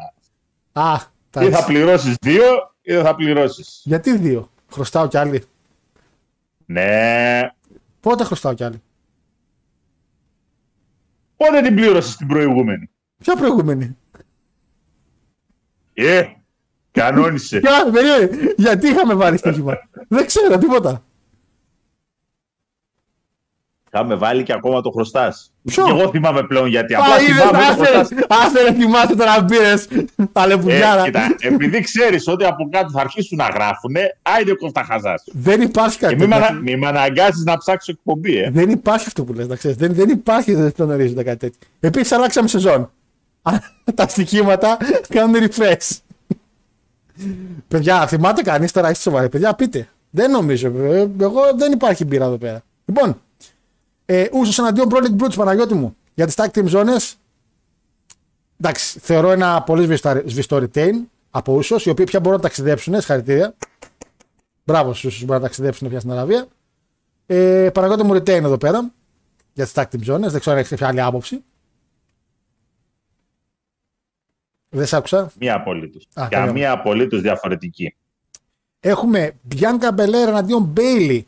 Α, 0.73 0.97
τα 1.31 1.45
Ή 1.45 1.51
θα 1.51 1.65
πληρώσεις 1.65 2.15
δύο 2.21 2.45
ή 2.83 2.93
δεν 2.95 3.05
θα 3.05 3.15
πληρώσεις. 3.15 3.81
Γιατί 3.85 4.17
δύο; 4.17 4.51
Χρωστάω 4.73 5.09
κι 5.09 5.17
άλλοι. 5.17 5.43
Ναι. 6.67 7.41
Πότε 8.01 8.25
χρωστάω 8.25 8.55
κι 8.55 8.65
άλλοι. 8.65 8.83
Πότε 11.37 11.61
την 11.63 11.75
πλήρωσες 11.75 12.17
την 12.17 12.27
προηγούμενη; 12.27 12.91
Ποια 13.19 13.37
προηγούμενη; 13.37 13.97
Ε, 15.95 16.23
κανόνισε. 16.91 17.61
Ποια, 17.61 17.91
περίμενε. 17.93 18.55
Γιατί 18.57 18.89
είχαμε 18.89 19.15
βάλει 19.15 19.37
στοίχημα. 19.37 19.75
Δεν 20.09 20.27
ξέρω 20.27 20.59
τίποτα. 20.59 21.05
Είχαμε 23.93 24.15
βάλει 24.15 24.43
και 24.43 24.53
ακόμα 24.53 24.81
το 24.81 24.91
χρωστάς. 24.91 25.53
Ποιο; 25.65 25.85
Και 25.85 25.91
εγώ 25.91 26.11
θυμάμαι 26.11 26.43
πλέον 26.43 26.67
γιατί. 26.67 26.95
Απλά 26.95 27.15
Α, 27.15 27.21
είδες, 27.21 27.35
θυμάμαι 27.35 27.59
το 27.77 27.85
χρωστάς. 27.85 28.09
άσε, 28.11 28.27
άσε 28.29 28.63
ρε 28.63 28.73
θυμάσαι 28.73 29.17
τώρα 29.17 29.43
μπήρες. 29.43 29.85
Ε, 29.87 30.05
Αλεπουδιάρα. 30.33 31.03
κοίτα, 31.03 31.21
επειδή 31.39 31.81
ξέρεις 31.81 32.27
ότι 32.29 32.45
από 32.45 32.69
κάτω 32.71 32.91
θα 32.91 33.01
αρχίσουν 33.01 33.39
να 33.39 33.45
γράφουνε, 33.45 34.01
άιντε 34.23 34.55
κόφτα 34.55 34.85
χαζάς 34.85 35.23
σου. 35.23 35.33
Δεν 35.35 35.61
υπάρχει 35.61 35.99
κάτι 35.99 36.15
Και 36.15 36.21
μην 36.21 36.29
με, 36.29 36.35
τέτοιο. 36.35 36.49
ανα- 36.51 36.61
μη 36.61 36.77
με 36.77 36.87
αναγκάσεις 36.87 37.45
να 37.45 37.59
ψάξω 37.59 37.93
εκπομπή, 37.93 38.37
ε. 38.39 38.51
Δεν 38.51 38.71
υπάρχει 38.71 39.05
αυτό 39.07 39.25
που 39.25 39.33
λες, 39.33 39.47
να 39.49 39.57
ξέρεις. 39.57 39.77
Δεν, 39.77 39.95
δεν 39.95 40.09
υπάρχει 40.09 40.55
δεν 40.55 40.73
τον 40.77 40.91
ορίζοντα 40.91 41.23
κάτι 41.23 41.37
τέτοιο. 41.39 41.59
Επίσης 41.81 42.13
αλλάξαμε 42.13 42.49
σεζόν. 42.49 42.91
Α, 43.43 43.53
Τα 43.95 44.09
στοιχήματα 44.09 44.77
κάνουν 45.09 45.35
refresh. 45.49 45.97
Παιδιά, 47.69 48.07
θυμάται 48.07 48.43
κανείς 48.43 48.73
τώρα, 48.73 48.91
είστε 48.91 49.11
σοβαροί. 49.11 49.29
Παιδιά, 49.29 49.55
πείτε. 49.55 49.89
Δεν 50.11 50.31
νομίζω. 50.31 50.73
ε, 50.79 51.11
Εγώ 51.21 51.41
δεν 51.57 51.73
υπάρχει 51.73 52.05
μπύρα 52.05 52.25
εδώ 52.25 52.37
πέρα. 52.39 52.63
Λοιπόν, 52.85 53.21
ε, 54.11 54.27
Ούσος 54.33 54.59
εναντίον 54.59 54.89
Brawling 54.91 55.23
Brutes, 55.23 55.35
Παναγιώτη 55.37 55.75
μου. 55.75 55.97
Για 56.15 56.27
τις 56.27 56.35
tag 56.39 56.47
team 56.53 56.69
zones, 56.71 57.15
εντάξει, 58.61 58.99
θεωρώ 58.99 59.31
ένα 59.31 59.63
πολύ 59.63 59.85
σβηστό- 59.85 60.23
σβηστό 60.27 60.57
retain. 60.57 60.93
από 61.31 61.53
ούσο, 61.55 61.77
οι 61.85 61.89
οποίοι 61.89 62.05
πια 62.05 62.21
μπορούν 62.21 62.37
να 62.37 62.43
ταξιδέψουν. 62.43 62.95
Συγχαρητήρια. 62.95 63.55
Μπράβο 64.65 64.91
στους 64.91 65.05
ούσους 65.05 65.19
που 65.19 65.25
μπορούν 65.25 65.41
να 65.43 65.47
ταξιδέψουν 65.49 65.89
πια 65.89 65.99
στην 65.99 66.11
Αραβία. 66.13 66.47
Ε, 67.27 67.71
Παραγόντε 67.75 68.03
μου 68.05 68.15
retain 68.15 68.29
εδώ 68.29 68.57
πέρα 68.59 68.91
για 69.53 69.65
τις 69.65 69.73
tag 69.77 69.83
team 69.83 70.15
zones. 70.15 70.21
Δεν 70.31 70.41
ξέρω 70.41 70.51
αν 70.53 70.57
έχεις 70.57 70.69
κάποια 70.69 70.87
άλλη 70.89 71.01
άποψη. 71.01 71.45
Δεν 74.69 74.87
σ' 74.87 74.93
άκουσα; 74.93 75.31
Μία 75.39 75.55
απολύτω. 75.55 75.99
Α, 75.99 76.27
Για 76.29 76.39
καλά. 76.39 76.53
μία 76.53 76.73
απολύτως 76.73 77.21
διαφορετική. 77.21 77.95
Έχουμε 78.81 79.33
Bianca 79.55 79.91
Belair 79.97 80.27
εναντίον 80.29 80.73
Bailey 80.77 81.21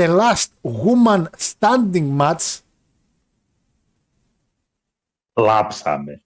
The 0.00 0.08
Last 0.08 0.50
Woman 0.62 1.24
Standing 1.38 2.18
Match. 2.18 2.58
Λάψαμε. 5.32 6.22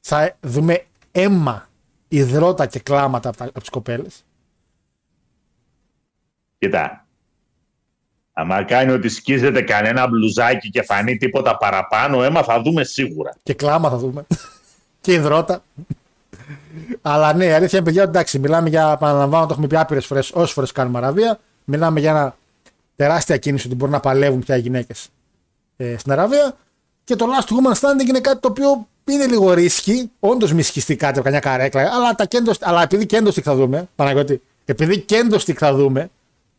Θα 0.00 0.36
δούμε 0.40 0.84
αίμα, 1.12 1.68
υδρότα 2.08 2.66
και 2.66 2.78
κλάματα 2.78 3.28
από, 3.28 3.38
τα, 3.38 3.44
από 3.44 3.60
τις 3.60 3.68
κοπέλες. 3.68 4.24
Κοίτα. 6.58 7.06
Άμα 8.32 8.64
κάνει 8.64 8.92
ότι 8.92 9.08
σκίζεται 9.08 9.62
κανένα 9.62 10.08
μπλουζάκι 10.08 10.70
και 10.70 10.82
φανεί 10.82 11.16
τίποτα 11.16 11.56
παραπάνω, 11.56 12.22
αίμα 12.22 12.42
θα 12.42 12.62
δούμε 12.62 12.84
σίγουρα. 12.84 13.36
Και 13.42 13.54
κλάμα 13.54 13.90
θα 13.90 13.96
δούμε. 13.96 14.26
και 15.00 15.12
υδρότα. 15.12 15.62
Αλλά 17.02 17.32
ναι, 17.32 17.44
η 17.44 17.52
αλήθεια 17.52 17.78
είναι 17.78 17.86
παιδιά, 17.86 18.02
εντάξει, 18.02 18.38
μιλάμε 18.38 18.68
για, 18.68 18.92
επαναλαμβάνω, 18.92 19.46
το 19.46 19.52
έχουμε 19.52 19.66
πει 19.66 19.76
άπειρες 19.76 20.06
φορές, 20.06 20.30
όσες 20.30 20.52
φορές 20.52 20.72
κάνουμε 20.72 20.98
Αραβία. 20.98 21.40
Μιλάμε 21.64 22.00
για 22.00 22.10
ένα 22.10 22.36
τεράστια 23.00 23.36
κίνηση 23.36 23.66
ότι 23.66 23.76
μπορούν 23.76 23.94
να 23.94 24.00
παλεύουν 24.00 24.40
πια 24.40 24.56
οι 24.56 24.60
γυναίκες 24.60 25.08
ε, 25.76 25.96
στην 25.98 26.12
Αραβία. 26.12 26.56
Και 27.04 27.16
το 27.16 27.26
last 27.26 27.48
woman 27.48 27.74
standing 27.80 28.08
είναι 28.08 28.20
κάτι 28.20 28.40
το 28.40 28.48
οποίο 28.48 28.88
είναι 29.04 29.26
λίγο 29.26 29.52
ρίσκι. 29.52 30.10
Όντως 30.20 30.52
μη 30.52 30.62
σχιστεί 30.62 30.96
κάτι 30.96 31.14
από 31.14 31.22
καμιά 31.22 31.40
καρέκλα. 31.40 31.94
Αλλά, 31.94 32.14
τα 32.14 32.26
κέντρο, 32.26 32.54
αλλά 32.60 32.82
επειδή 32.82 33.06
κέντρο 33.06 33.32
θα 33.32 33.54
δούμε, 33.54 33.88
Παναγιώτη, 33.96 34.42
επειδή 34.64 35.00
κέντρο 35.00 35.38
θα 35.38 35.74
δούμε, 35.74 36.10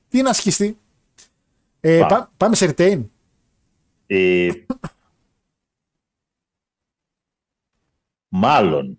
τι 0.09 0.21
να 0.21 0.33
σχιστεί. 0.33 0.77
Ε, 1.79 1.99
Πά. 1.99 2.07
πά- 2.07 2.31
πάμε 2.37 2.55
σε 2.55 2.73
retain. 2.77 3.01
Ε, 4.07 4.49
μάλλον. 8.29 8.97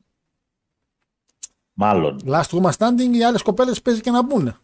Μάλλον. 1.73 2.21
Last 2.27 2.49
woman 2.51 2.71
standing, 2.79 3.15
οι 3.15 3.25
άλλες 3.25 3.43
κοπέλες 3.43 3.83
παίζει 3.83 4.01
και 4.01 4.11
να 4.11 4.23
μπουν. 4.23 4.57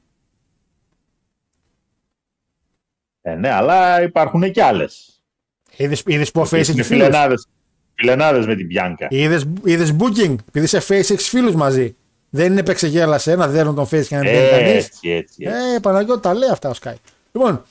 Ε, 3.30 3.34
ναι, 3.34 3.50
αλλά 3.50 4.02
υπάρχουν 4.02 4.50
και 4.50 4.62
άλλες. 4.62 5.20
Είδε 5.76 6.24
που 6.32 6.40
ο 6.40 6.42
Face 6.42 6.52
έχει 6.52 6.72
Είναι 6.72 6.82
φίλους. 6.82 6.86
φιλενάδες, 6.86 7.46
φιλενάδες 7.94 8.46
με 8.46 8.54
την 8.54 8.66
Πιάνκα. 8.68 9.06
Είδε 9.10 9.40
είδες 9.64 9.96
booking, 9.98 10.34
επειδή 10.48 10.66
σε 10.66 10.78
face 10.78 10.90
έχει 10.90 11.16
φίλου 11.16 11.56
μαζί. 11.56 11.96
Δεν 12.30 12.50
είναι 12.50 12.60
επεξεγέλασε 12.60 13.34
να 13.36 13.48
δέρνουν 13.48 13.74
τον 13.74 13.84
face 13.84 14.06
και 14.06 14.16
να 14.16 14.22
μην 14.22 14.32
παίρνει 14.32 14.50
κανεί. 14.50 14.68
Έτσι, 14.70 14.88
έτσι. 15.10 15.10
έτσι. 15.10 15.44
Ε, 15.74 15.78
Παναγιώτη 15.78 16.20
τα 16.20 16.34
λέει 16.34 16.48
αυτά 16.50 16.68
ο 16.68 16.72
Sky. 16.82 16.94
Λοιπόν, 17.32 17.62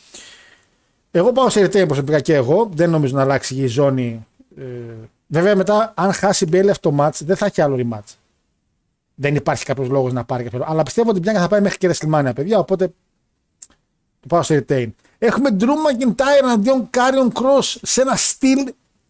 εγώ 1.11 1.31
πάω 1.31 1.49
σε 1.49 1.65
retain 1.65 1.87
προσωπικά 1.87 2.19
και 2.19 2.33
εγώ. 2.33 2.69
Δεν 2.73 2.89
νομίζω 2.89 3.15
να 3.15 3.21
αλλάξει 3.21 3.55
η 3.55 3.67
ζώνη. 3.67 4.25
Ε, 4.57 4.63
βέβαια, 5.27 5.55
μετά, 5.55 5.93
αν 5.95 6.13
χάσει 6.13 6.43
η 6.43 6.47
Μπέλη 6.51 6.69
αυτό 6.69 6.89
το 6.89 7.03
match, 7.03 7.19
δεν 7.25 7.35
θα 7.35 7.45
έχει 7.45 7.61
άλλο 7.61 7.75
rematch. 7.79 8.13
Δεν 9.15 9.35
υπάρχει 9.35 9.65
κάποιος 9.65 9.87
λόγος 9.89 10.13
να 10.13 10.23
πάρει 10.23 10.43
κάποιο. 10.43 10.63
Αλλά 10.67 10.83
πιστεύω 10.83 11.09
ότι 11.09 11.19
η 11.19 11.21
Bianca 11.25 11.37
θα 11.39 11.47
πάει 11.47 11.61
μέχρι 11.61 11.77
και 11.77 11.89
WrestleMania, 11.93 12.31
παιδιά. 12.35 12.59
Οπότε 12.59 12.87
το 14.19 14.27
πάω 14.27 14.41
σε 14.43 14.65
retain. 14.67 14.87
Έχουμε 15.17 15.57
Drew 15.59 15.65
McIntyre 15.65 16.43
εναντίον 16.43 16.89
Carrion 16.93 17.41
Cross 17.41 17.75
σε 17.81 18.01
ένα 18.01 18.17
steel 18.17 18.69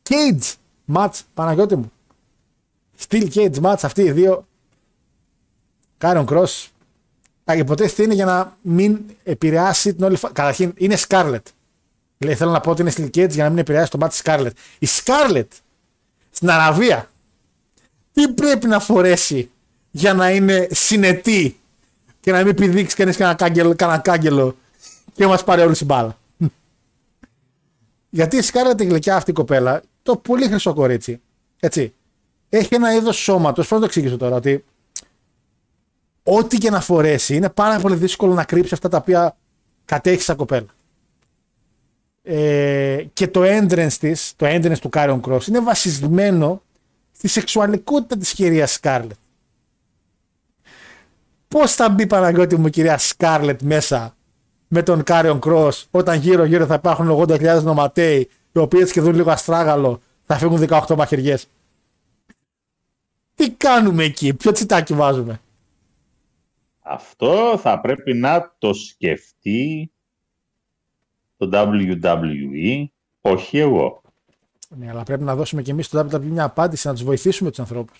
cage 0.09 0.53
match. 0.93 1.19
Παναγιώτη 1.33 1.75
μου. 1.75 1.91
Steel 3.07 3.29
cage 3.33 3.61
match 3.61 3.79
αυτοί 3.81 4.01
οι 4.01 4.11
δύο. 4.11 4.47
Carrion 6.01 6.25
Cross 6.25 6.67
Α, 7.51 7.55
υποτίθεται 7.55 8.03
είναι 8.03 8.13
για 8.13 8.25
να 8.25 8.57
μην 8.61 8.99
επηρεάσει 9.23 9.93
την 9.93 10.03
όλη 10.03 10.15
φάση. 10.15 10.33
Καταρχήν 10.33 10.73
είναι 10.77 10.97
Scarlett. 11.07 11.41
Λέει, 12.17 12.35
θέλω 12.35 12.51
να 12.51 12.59
πω 12.59 12.71
ότι 12.71 12.81
είναι 12.81 12.91
Steel 12.97 13.17
Cage 13.17 13.29
για 13.29 13.43
να 13.43 13.49
μην 13.49 13.57
επηρεάσει 13.57 13.91
το 13.91 13.97
μάτι 13.97 14.17
Scarlett. 14.23 14.51
Η 14.79 14.87
Scarlett 14.87 15.47
στην 16.31 16.49
Αραβία 16.49 17.09
τι 18.13 18.27
πρέπει 18.27 18.67
να 18.67 18.79
φορέσει 18.79 19.51
για 19.91 20.13
να 20.13 20.31
είναι 20.31 20.67
συνετή 20.71 21.59
και 22.19 22.31
να 22.31 22.43
μην 22.43 22.55
πηδήξει 22.55 22.95
κανείς 22.95 23.17
κανένα 23.17 23.37
κάγκελο, 23.37 23.75
κανένα 23.75 23.99
κάγκελο 23.99 24.55
και 25.17 25.27
μας 25.27 25.43
πάρει 25.43 25.61
όλη 25.61 25.75
την 25.75 25.85
μπάλα. 25.85 26.17
Γιατί 28.09 28.37
η 28.37 28.41
Scarlett 28.43 28.81
η 28.81 28.85
γλυκιά 28.85 29.15
αυτή 29.15 29.31
η 29.31 29.33
κοπέλα, 29.33 29.81
το 30.03 30.17
πολύ 30.17 30.47
χρυσό 30.47 30.73
κορίτσι, 30.73 31.21
έτσι, 31.59 31.93
έχει 32.49 32.75
ένα 32.75 32.93
είδος 32.93 33.17
σώματος. 33.17 33.67
Πώς 33.67 33.71
να 33.71 33.79
το 33.79 33.85
εξηγήσω 33.85 34.17
τώρα, 34.17 34.35
ότι 34.35 34.65
ό,τι 36.23 36.57
και 36.57 36.69
να 36.69 36.81
φορέσει 36.81 37.35
είναι 37.35 37.49
πάρα 37.49 37.79
πολύ 37.79 37.95
δύσκολο 37.95 38.33
να 38.33 38.43
κρύψει 38.43 38.73
αυτά 38.73 38.89
τα 38.89 38.97
οποία 38.97 39.37
κατέχει 39.85 40.21
σαν 40.21 40.35
κοπέλα. 40.35 40.67
Ε, 42.23 43.03
και 43.13 43.27
το 43.27 43.41
entrance 43.43 43.93
της, 43.99 44.33
το 44.35 44.45
entrance 44.45 44.77
του 44.81 44.89
Karrion 44.89 45.21
Kross 45.27 45.47
είναι 45.47 45.59
βασισμένο 45.59 46.61
στη 47.11 47.27
σεξουαλικότητα 47.27 48.17
της 48.17 48.33
κυρίας 48.33 48.71
Σκάρλετ. 48.71 49.17
Πώς 51.47 51.73
θα 51.73 51.89
μπει 51.89 52.07
Παναγιώτη 52.07 52.57
μου 52.57 52.67
η 52.67 52.69
κυρία 52.69 52.97
Σκάρλετ 52.97 53.61
μέσα 53.61 54.16
με 54.67 54.83
τον 54.83 55.03
Karrion 55.03 55.39
Kross 55.43 55.83
όταν 55.91 56.19
γύρω 56.19 56.43
γύρω 56.43 56.65
θα 56.65 56.73
υπάρχουν 56.73 57.09
80.000 57.09 57.61
νοματέοι 57.63 58.29
οι 58.51 58.59
οποίοι 58.59 58.79
έτσι 58.81 58.93
και 58.93 59.01
δουν 59.01 59.15
λίγο 59.15 59.31
αστράγαλο 59.31 60.01
θα 60.23 60.35
φύγουν 60.37 60.65
18 60.69 60.95
μαχαιριές. 60.95 61.47
Τι 63.35 63.51
κάνουμε 63.51 64.03
εκεί, 64.03 64.33
ποιο 64.33 64.51
τσιτάκι 64.51 64.93
βάζουμε; 64.93 65.41
Αυτό 66.79 67.57
θα 67.61 67.79
πρέπει 67.79 68.13
να 68.13 68.55
το 68.57 68.73
σκεφτεί 68.73 69.91
το 71.37 71.49
WWE, 71.53 72.85
όχι 73.21 73.57
εγώ. 73.57 74.01
Ναι, 74.69 74.89
αλλά 74.89 75.03
πρέπει 75.03 75.23
να 75.23 75.35
δώσουμε 75.35 75.61
και 75.61 75.71
εμείς 75.71 75.85
στο 75.85 76.07
WWE 76.11 76.21
μια 76.21 76.43
απάντηση, 76.43 76.87
να 76.87 76.93
τους 76.93 77.03
βοηθήσουμε 77.03 77.49
τους 77.49 77.59
ανθρώπους. 77.59 77.97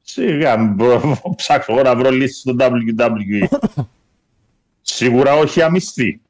Σιγά, 0.00 0.56
μην 0.58 0.74
μπρο- 0.74 1.20
ψάξω 1.36 1.72
εγώ 1.72 1.82
να 1.82 1.96
βρω 1.96 2.10
λύσεις 2.10 2.38
στο 2.40 2.54
WWE. 2.58 3.46
Σίγουρα 4.86 5.34
όχι 5.34 5.62
αμισθί. 5.62 6.20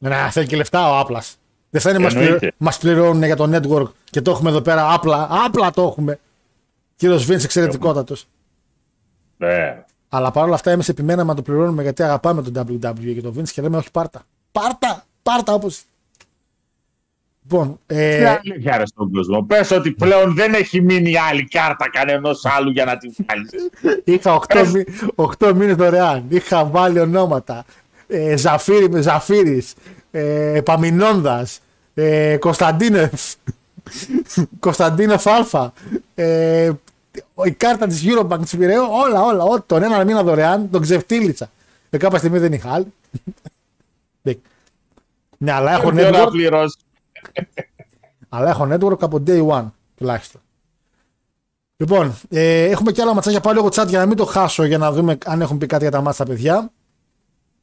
Ναι, 0.00 0.28
θέλει 0.30 0.46
και 0.46 0.56
λεφτά 0.56 0.90
ο 0.90 0.98
Άπλας. 0.98 1.36
Δεν 1.70 1.80
θα 1.80 1.90
είναι 1.90 1.98
μα 1.98 2.08
Εννοείται. 2.08 2.52
μας 2.56 2.78
πληρώνουν 2.78 3.22
για 3.22 3.36
το 3.36 3.50
network 3.56 3.90
και 4.10 4.20
το 4.20 4.30
έχουμε 4.30 4.50
εδώ 4.50 4.60
πέρα 4.60 4.92
απλά. 4.92 5.28
Απλά 5.30 5.70
το 5.70 5.82
έχουμε. 5.82 6.18
Κύριος 6.96 7.24
Βινς, 7.24 7.42
εξαιρετικότατος. 7.42 8.26
Ναι. 9.36 9.84
Αλλά 10.08 10.30
παρόλα 10.30 10.54
αυτά, 10.54 10.70
εμείς 10.70 10.88
επιμέναμε 10.88 11.30
να 11.30 11.34
το 11.36 11.42
πληρώνουμε 11.42 11.82
γιατί 11.82 12.02
αγαπάμε 12.02 12.42
τον 12.42 12.66
WWE 12.68 13.14
και 13.14 13.20
τον 13.22 13.34
Vince 13.38 13.48
και 13.48 13.62
λέμε 13.62 13.76
όχι 13.76 13.90
πάρτα. 13.90 14.22
Πάρτα! 14.52 15.04
Πάρτα 15.22 15.52
όπω. 15.52 15.68
Λοιπόν, 17.42 17.78
Τι 17.86 17.94
ε, 17.94 18.28
αλήθεια 18.28 18.76
ρε 18.76 18.86
στον 18.86 19.10
κόσμο; 19.12 19.42
Πες 19.42 19.70
ότι 19.70 19.90
πλέον 19.90 20.34
δεν 20.34 20.54
έχει 20.54 20.80
μείνει 20.80 21.18
άλλη 21.18 21.44
κάρτα 21.44 21.90
κανενός 21.90 22.44
άλλου 22.44 22.70
για 22.70 22.84
να 22.84 22.96
την 22.96 23.14
βγάλεις. 23.18 23.50
είχα 24.04 24.40
8, 24.48 24.66
μη, 24.72 24.84
8 25.38 25.52
μήνες 25.54 25.74
δωρεάν. 25.76 26.24
Είχα 26.28 26.64
βάλει 26.64 26.98
ονόματα. 27.00 27.64
Ε, 28.16 28.36
Ζαφύρι 28.36 28.90
με 28.90 29.00
Ζαφύρης. 29.00 29.74
Ε, 30.10 30.60
Παμινώνδας. 30.64 31.60
Ε, 31.94 32.36
Κωνσταντίνεφ. 32.36 33.12
Κωνσταντίνεφ 34.60 35.26
Αλφα. 35.26 35.72
Ε, 36.14 36.70
η 37.44 37.50
κάρτα 37.50 37.86
της 37.86 38.02
Eurobank 38.06 38.38
της 38.40 38.56
Πειραιού. 38.56 38.82
Όλα, 38.90 39.22
όλα. 39.22 39.42
Ό, 39.42 39.60
τον 39.62 39.82
ένα 39.82 40.04
μήνα 40.04 40.22
δωρεάν 40.22 40.70
τον 40.70 40.80
ξεφτύλιτσα. 40.82 41.50
Ε, 41.90 41.96
κάποια 41.96 42.18
στιγμή 42.18 42.38
δεν 42.38 42.52
είχα 42.52 42.72
άλλη. 42.72 42.92
Δεν- 44.22 44.40
ναι, 45.38 45.52
αλλά 45.52 45.72
έχω 45.72 45.90
Τι 45.92 46.04
ώρα 46.04 46.24
network, 46.24 46.30
πληρώσει. 46.30 46.76
αλλά 48.28 48.48
έχω 48.50 48.68
network 48.72 49.00
από 49.02 49.22
day 49.26 49.46
one 49.48 49.64
τουλάχιστον. 49.96 50.40
Λοιπόν, 51.76 52.14
ε, 52.30 52.64
έχουμε 52.64 52.92
και 52.92 53.02
άλλα 53.02 53.14
ματσάκια 53.14 53.40
πάλι 53.40 53.56
λίγο 53.56 53.68
chat 53.74 53.86
για 53.88 53.98
να 53.98 54.06
μην 54.06 54.16
το 54.16 54.24
χάσω 54.24 54.64
για 54.64 54.78
να 54.78 54.92
δούμε 54.92 55.18
αν 55.24 55.40
έχουν 55.40 55.58
πει 55.58 55.66
κάτι 55.66 55.82
για 55.82 55.90
τα 55.92 56.00
μάτσα 56.00 56.24
παιδιά. 56.24 56.70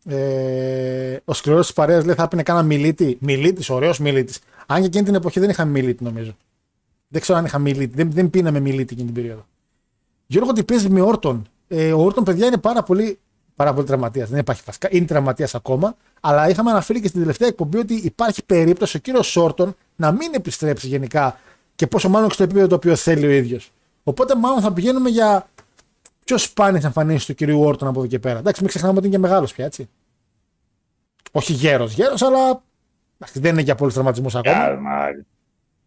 Ε, 0.06 1.18
ο 1.26 1.34
σκληρός 1.34 1.66
της 1.66 1.76
παρέας 1.76 2.06
λέει 2.06 2.16
θα 2.16 2.24
έπαιρνε 2.24 2.44
κάνα 2.44 2.64
μιλίτη. 2.64 3.18
Μιλίτη, 3.20 3.74
ωραίος 3.74 4.00
μιλίτη. 4.00 4.34
Αν 4.66 4.82
και 4.82 4.86
εκείνη 4.86 5.04
την 5.04 5.16
εποχή 5.16 5.40
δεν 5.40 5.50
είχαμε 5.50 5.72
μιλίτη 5.72 6.04
νομίζω. 6.04 6.36
Δεν 7.08 7.22
ξέρω 7.22 7.38
αν 7.38 7.46
είχα 7.46 7.60
μιλίτη. 7.60 7.96
Δεν, 7.96 8.12
δεν 8.12 8.30
πίναμε 8.30 8.60
μιλίτη 8.60 8.94
εκείνη 8.94 9.06
την 9.06 9.14
περίοδο. 9.14 9.46
Γιώργο 10.28 10.52
τι 10.52 10.64
παίζει 10.64 10.90
με 10.90 11.02
Όρτον; 11.02 11.50
Ε, 11.68 11.94
ο 11.94 12.00
Όρτον, 12.00 12.24
παιδιά, 12.24 12.46
είναι 12.46 12.58
πάρα 12.58 12.84
πολύ, 12.84 13.20
πάρα 13.56 13.74
πολύ 13.74 13.88
τραυματίας. 13.88 14.30
Δεν 14.30 14.40
υπάρχει 14.40 14.62
βασικά. 14.66 14.88
Είναι 14.92 15.06
τραυματίας 15.06 15.56
ακόμα. 15.56 15.96
Αλλά 16.20 16.50
είχαμε 16.50 16.72
αναφέρει 16.72 17.02
και 17.02 17.08
στην 17.08 17.20
τελευταία 17.20 17.48
εκπομπή 17.48 17.78
ότι 17.78 17.94
υπάρχει 17.94 18.46
περίπτωση 18.46 18.98
ο 18.98 19.00
κύριος 19.00 19.36
Όρτον 19.36 19.76
να 19.96 20.12
μην 20.12 20.34
επιστρέψει 20.34 20.88
γενικά 20.88 21.40
και 21.76 21.88
πόσο 21.88 22.10
μάλλον 22.10 22.28
και 22.28 22.34
στο 22.34 22.44
επίπεδο 22.44 22.68
το 22.68 22.76
οποίο 22.76 22.96
θέλει 22.96 23.26
ο 23.26 23.30
ίδιος. 23.30 23.72
Οπότε 24.04 24.36
μάλλον 24.36 24.62
θα 24.62 24.74
πηγαίνουμε 24.74 25.10
για 25.10 25.50
πιο 26.26 26.38
σπάνιε 26.38 26.82
εμφανίσει 26.84 27.26
του 27.26 27.34
κυρίου 27.34 27.62
Όρτον 27.62 27.88
από 27.88 28.00
εδώ 28.00 28.08
και 28.08 28.20
πέρα; 28.20 28.40
Εντάξει, 28.40 28.62
μην 28.62 28.70
ξεχνάμε 28.70 28.98
ότι 28.98 29.08
είναι 29.08 29.16
και 29.16 29.22
μεγάλος 29.22 29.54
πια, 29.54 29.66
έτσι. 29.66 29.90
Όχι 31.32 31.54
γέρος, 31.54 31.94
γέρος, 31.94 32.22
αλλά 32.22 32.64
εντάξει, 33.20 33.40
δεν 33.40 33.52
είναι 33.52 33.62
για 33.62 33.76
πολλούς 33.76 33.94
τραυματισμούς 33.94 34.36
ακόμα. 34.36 34.58
Α, 34.58 34.76
μα, 34.76 35.06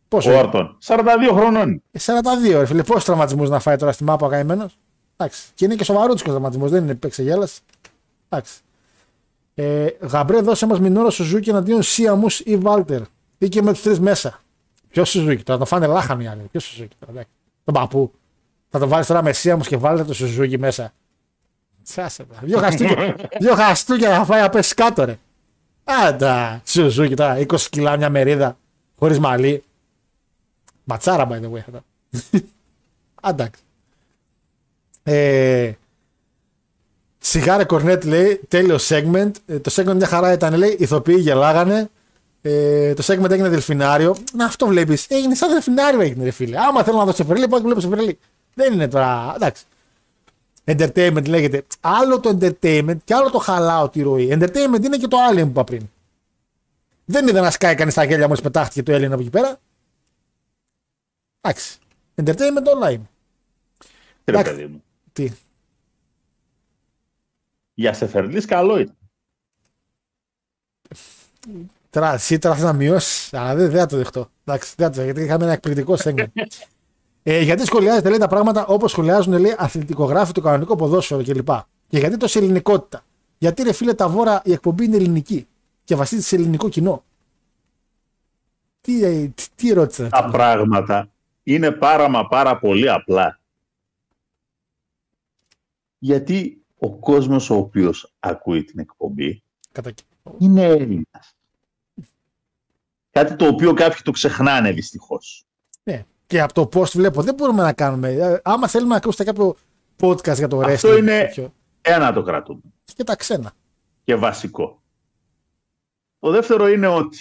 Πόσο; 0.09 0.33
Ο 0.33 0.39
Όρτον. 0.39 0.79
42 0.85 1.33
χρονών. 1.33 1.83
Ε, 1.91 1.99
42, 1.99 2.59
ρε 2.59 2.67
φίλε. 2.67 2.83
Πόσους 2.83 3.05
τραυματισμούς 3.05 3.49
να 3.49 3.61
φάει 3.61 3.77
τώρα 3.77 3.93
στη 3.93 4.05
μάπα 4.05 4.27
ο 4.27 4.29
καημένος; 4.29 4.79
Εντάξει. 5.17 5.43
Και 5.55 5.65
είναι 5.65 5.75
και 5.75 5.85
σοβαρό 5.85 6.15
του 6.15 6.23
τραυματισμός, 6.23 6.71
δεν 6.71 6.83
είναι 6.83 6.95
παίξε 6.95 7.23
γέλας. 7.23 7.61
Εντάξει. 8.29 8.61
Ε, 9.55 9.87
Γαμπρέ, 10.01 10.41
δώσε 10.41 10.67
μας 10.67 10.81
μηνόρα 10.81 11.11
Σουζούκι 11.11 11.51
εναντίον 11.51 11.83
Σίαμου 11.83 12.27
ή 12.45 12.57
Βάλτερ. 12.57 13.01
Ή 13.39 13.49
και 13.49 13.63
με 13.63 13.73
τους 13.73 13.83
τρεις 13.83 14.01
μέσα. 14.01 14.43
Ποιος 14.89 15.11
Σουζούκι, 15.11 15.43
τώρα 15.43 15.59
το 15.59 15.65
φάνε 15.65 15.87
λάχανοι 15.87 16.25
οι 16.25 16.27
άλλοι. 16.27 16.43
Ποιος 16.51 16.65
Σουζούκι 16.65 16.97
τώρα, 16.99 17.13
εντάξει. 17.13 17.31
Τον 17.65 17.75
παππού. 17.75 18.13
Θα 18.77 18.81
το 18.81 18.89
βάλεις 18.89 19.07
τώρα 19.07 19.23
με 19.23 19.33
Σίαμου 19.33 19.63
και 19.63 19.77
βάλτε 19.77 20.05
το 20.05 20.15
Σουζούκι 20.15 20.59
μέσα. 20.59 20.93
Τσάσε 21.85 22.25
τα. 22.25 22.39
Δύο 22.43 22.59
χαστούκια, 22.59 23.17
δύο 23.41 23.55
χαστούκια 23.55 24.17
θα 24.17 24.25
φάει 24.25 24.41
να 24.41 24.49
πέσει 24.49 24.75
κάτω, 24.75 25.05
ρε. 25.05 25.19
Άντα, 25.85 26.61
Σουζούκι 26.65 27.15
τώρα, 27.15 27.39
20 27.39 27.61
κιλά 27.61 27.97
μια 27.97 28.11
μερίδα, 28.11 28.59
χωρίς 28.99 29.19
μαλλί. 29.19 29.63
Ματσάρα, 30.85 31.29
by 31.29 31.33
the 31.33 31.51
way. 31.53 31.59
αυτά. 31.59 31.85
Εντάξει. 33.31 33.63
Ε, 35.03 35.73
Σιγάρε 37.19 37.65
Κορνέτ 37.65 38.05
λέει, 38.05 38.41
τέλειο 38.49 38.79
segment. 38.89 39.31
Ε, 39.47 39.59
το 39.59 39.75
segment 39.75 39.95
μια 39.95 40.07
χαρά 40.07 40.33
ήταν, 40.33 40.55
λέει, 40.55 40.77
ηθοποιοί 40.79 41.17
γελάγανε. 41.19 41.91
Ε, 42.43 42.95
το 42.95 43.03
segment 43.07 43.31
έγινε 43.31 43.49
δελφινάριο. 43.49 44.17
Να 44.33 44.45
αυτό 44.45 44.67
βλέπεις. 44.67 45.07
Έγινε 45.09 45.35
σαν 45.35 45.51
δελφινάριο 45.51 46.01
έγινε, 46.01 46.25
ρε 46.25 46.31
φίλε. 46.31 46.59
Άμα 46.59 46.83
θέλω 46.83 46.99
να 46.99 47.05
δω 47.05 47.13
σε 47.13 47.25
φερλί, 47.25 47.49
πάω 47.49 47.59
και 47.59 47.65
βλέπω 47.65 47.81
σε 47.81 47.89
φερλί. 47.89 48.19
Δεν 48.55 48.73
είναι 48.73 48.89
τώρα. 48.89 49.33
Εντάξει. 49.35 49.65
Entertainment 50.65 51.27
λέγεται. 51.29 51.67
Άλλο 51.81 52.21
το 52.21 52.39
entertainment 52.41 52.97
και 53.05 53.15
άλλο 53.15 53.31
το 53.31 53.39
χαλάω 53.39 53.89
τη 53.89 54.03
ροή. 54.03 54.29
Entertainment 54.31 54.85
είναι 54.85 54.97
και 54.97 55.09
το 55.09 55.17
άλλο 55.17 55.41
που 55.41 55.49
είπα 55.49 55.65
πριν. 55.65 55.89
Δεν 57.05 57.29
είδα 57.29 57.41
να 57.41 57.51
σκάει 57.51 57.75
κανείς 57.75 57.93
στα 57.93 58.05
γέλια 58.05 58.27
μόλις 58.27 58.43
πετάχτηκε 58.43 58.83
το 58.83 58.93
Έλληνα 58.93 59.13
από 59.15 59.23
εκεί 59.23 59.31
πέρα. 59.31 59.61
Εντάξει. 61.41 61.79
Entertainment 62.15 62.75
όλα 62.75 62.91
είναι. 62.91 63.09
Τι 64.25 64.31
ρε 64.31 64.39
Εντάξει. 64.39 64.55
παιδί 64.55 64.73
μου. 64.73 64.83
Τι. 65.13 65.33
Για 67.75 67.93
Σεφερλής 67.93 68.45
καλό 68.45 68.79
ήταν. 68.79 68.97
Τώρα, 71.91 72.13
εσύ 72.13 72.39
τώρα 72.39 72.55
θες 72.55 72.65
να 72.65 72.73
μειώσεις. 72.73 73.35
Αλλά 73.35 73.55
δεν, 73.55 73.71
δεν 73.71 73.81
θα 73.81 73.87
το 73.87 73.97
δεχτώ. 73.97 74.31
Εντάξει, 74.45 74.75
δεν 74.77 74.87
θα 74.87 74.93
το 74.93 74.97
δεχτώ, 74.97 75.05
γιατί 75.05 75.21
είχαμε 75.21 75.45
ένα 75.45 75.53
εκπληκτικό 75.53 75.95
segment. 75.99 76.27
ε, 77.27 77.41
γιατί 77.43 77.65
σχολιάζετε 77.65 78.09
λέει 78.09 78.19
τα 78.19 78.29
πράγματα 78.29 78.67
όπως 78.67 78.91
σχολιάζουν 78.91 79.39
λέει 79.39 79.55
αθλητικογράφοι, 79.59 80.33
το 80.33 80.41
κανονικό 80.41 80.77
ποδόσφαιρο 80.77 81.23
κλπ. 81.23 81.49
Και 81.89 81.99
γιατί 81.99 82.17
τόσο 82.17 82.39
ελληνικότητα. 82.39 83.05
Γιατί 83.39 83.63
ρε 83.63 83.73
φίλε 83.73 83.95
τα 83.95 84.09
βόρα 84.09 84.43
η 84.45 84.53
εκπομπή 84.53 84.85
είναι 84.85 84.97
ελληνική 84.97 85.47
και 85.85 85.95
βασίζεται 85.95 86.27
σε 86.27 86.37
ελληνικό 86.37 86.69
κοινό. 86.69 87.05
Τι, 88.81 89.05
ε, 89.05 89.27
τι, 89.29 89.45
τι 89.55 89.71
ερώτηση 89.71 90.01
είναι 90.01 90.11
Τα 90.11 90.19
αυτή. 90.19 90.31
πράγματα 90.31 91.09
είναι 91.43 91.71
πάρα 91.71 92.09
μα 92.09 92.29
πάρα 92.29 92.59
πολύ 92.59 92.91
απλά. 92.91 93.41
Γιατί 95.99 96.65
ο 96.79 96.91
κόσμος 96.97 97.51
ο 97.51 97.55
οποίος 97.55 98.13
ακούει 98.19 98.65
την 98.65 98.79
εκπομπή 98.79 99.43
Κατά... 99.73 99.91
κι- 99.91 100.05
είναι 100.39 100.63
Έλληνας. 100.65 101.35
Κάτι 103.11 103.37
το 103.37 103.47
οποίο 103.47 103.75
κάποιοι 103.75 104.01
το 104.05 104.11
ξεχνάνε 104.11 104.73
δυστυχώς. 104.73 105.45
Ναι. 106.27 106.39
Και 106.39 106.41
από 106.41 106.53
το 106.53 106.69
post 106.81 106.91
βλέπω 106.91 107.23
δεν 107.23 107.35
μπορούμε 107.35 107.63
να 107.63 107.73
κάνουμε. 107.73 108.09
ε, 108.13 108.41
Άμα 108.45 108.69
θέλουμε 108.69 108.91
να 108.91 108.97
ακούσετε 108.97 109.25
κάποιο 109.25 109.57
podcast 110.01 110.35
για 110.37 110.49
το 110.49 110.59
wrestling. 110.61 110.73
Αυτό 110.73 110.97
είναι 110.97 111.19
τέτοιο, 111.21 111.55
ένα 111.81 112.13
το 112.13 112.23
κρατούμε. 112.23 112.61
Και 112.95 113.05
τα 113.05 113.17
ξένα. 113.17 113.53
και 114.05 114.15
βασικό. 114.15 114.83
Το 116.19 116.31
δεύτερο 116.31 116.69
είναι 116.69 116.87
ότι 116.87 117.19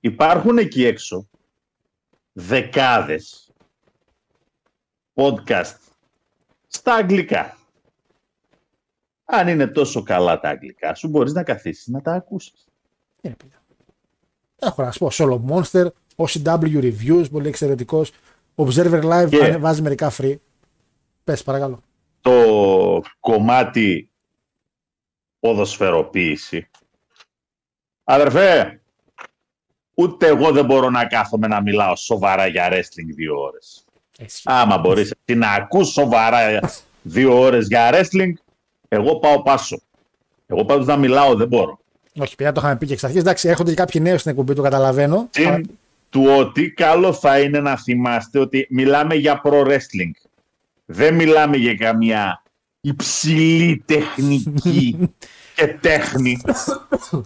υπάρχουν 0.00 0.58
εκεί 0.58 0.84
έξω 0.84 1.28
δεκάδες 2.32 3.50
podcast 5.14 5.74
στα 6.66 6.94
αγγλικά. 6.94 7.56
Αν 9.24 9.48
είναι 9.48 9.66
τόσο 9.66 10.02
καλά 10.02 10.40
τα 10.40 10.48
αγγλικά 10.48 10.94
σου, 10.94 11.08
μπορείς 11.08 11.32
να 11.32 11.42
καθίσεις 11.42 11.86
να 11.86 12.00
τα 12.00 12.12
ακούσεις. 12.12 12.66
Είναι 13.20 13.34
παιδιά. 13.34 13.62
Έχω 14.58 14.82
να 14.82 14.90
σου 14.90 14.98
πω. 14.98 15.08
Solo 15.12 15.40
Monster, 15.50 15.86
OCW 16.22 16.80
Reviews, 16.92 17.24
πολύ 17.30 17.48
εξαιρετικός. 17.48 18.10
Observer 18.54 19.02
Live 19.02 19.26
Και- 19.30 19.44
ανεβάζει 19.44 19.82
μερικά 19.82 20.12
free. 20.18 20.34
Πες, 21.24 21.42
παρακαλώ. 21.42 21.82
Το 22.20 23.02
κομμάτι 23.20 24.10
ποδοσφαιροποίηση. 25.40 26.68
Αδερφέ, 28.04 28.80
ούτε 29.94 30.26
εγώ 30.26 30.52
δεν 30.52 30.64
μπορώ 30.64 30.90
να 30.90 31.06
κάθομαι 31.06 31.46
να 31.46 31.60
μιλάω 31.60 31.96
σοβαρά 31.96 32.46
για 32.46 32.68
wrestling 32.72 33.14
δύο 33.16 33.40
ώρες. 33.40 33.84
Έτσι. 34.18 34.42
Άμα 34.44 34.78
μπορείς 34.78 35.12
εσύ 35.24 35.38
να 35.38 35.50
ακούς 35.50 35.88
σοβαρά 35.88 36.60
δύο 37.02 37.38
ώρες 37.40 37.66
για 37.66 37.90
wrestling, 37.92 38.32
εγώ 38.88 39.18
πάω 39.18 39.42
πάσο. 39.42 39.80
Εγώ 40.46 40.64
πάντως 40.64 40.86
να 40.86 40.96
μιλάω 40.96 41.34
δεν 41.34 41.48
μπορώ. 41.48 41.78
Όχι, 42.20 42.34
παιδιά, 42.36 42.52
το 42.52 42.60
είχαμε 42.60 42.76
πει 42.76 42.86
και 42.86 42.92
εξ 42.92 43.04
αρχής. 43.04 43.20
Εντάξει, 43.20 43.48
έρχονται 43.48 43.70
και 43.70 43.76
κάποιοι 43.76 44.00
νέοι 44.04 44.16
στην 44.18 44.30
εκπομπή, 44.30 44.54
το 44.54 44.62
καταλαβαίνω. 44.62 45.28
Αλλά- 45.36 45.54
Συν 45.54 45.78
του 46.10 46.24
ότι 46.38 46.70
καλό 46.70 47.12
θα 47.12 47.40
είναι 47.40 47.60
να 47.60 47.76
θυμάστε 47.76 48.38
ότι 48.38 48.66
μιλάμε 48.70 49.14
για 49.14 49.40
pro 49.44 49.66
wrestling. 49.66 50.28
Δεν 50.84 51.14
μιλάμε 51.14 51.56
για 51.56 51.74
καμία 51.74 52.42
υψηλή 52.80 53.82
τεχνική 53.86 54.98
και 55.56 55.66
τέχνη. 55.80 56.40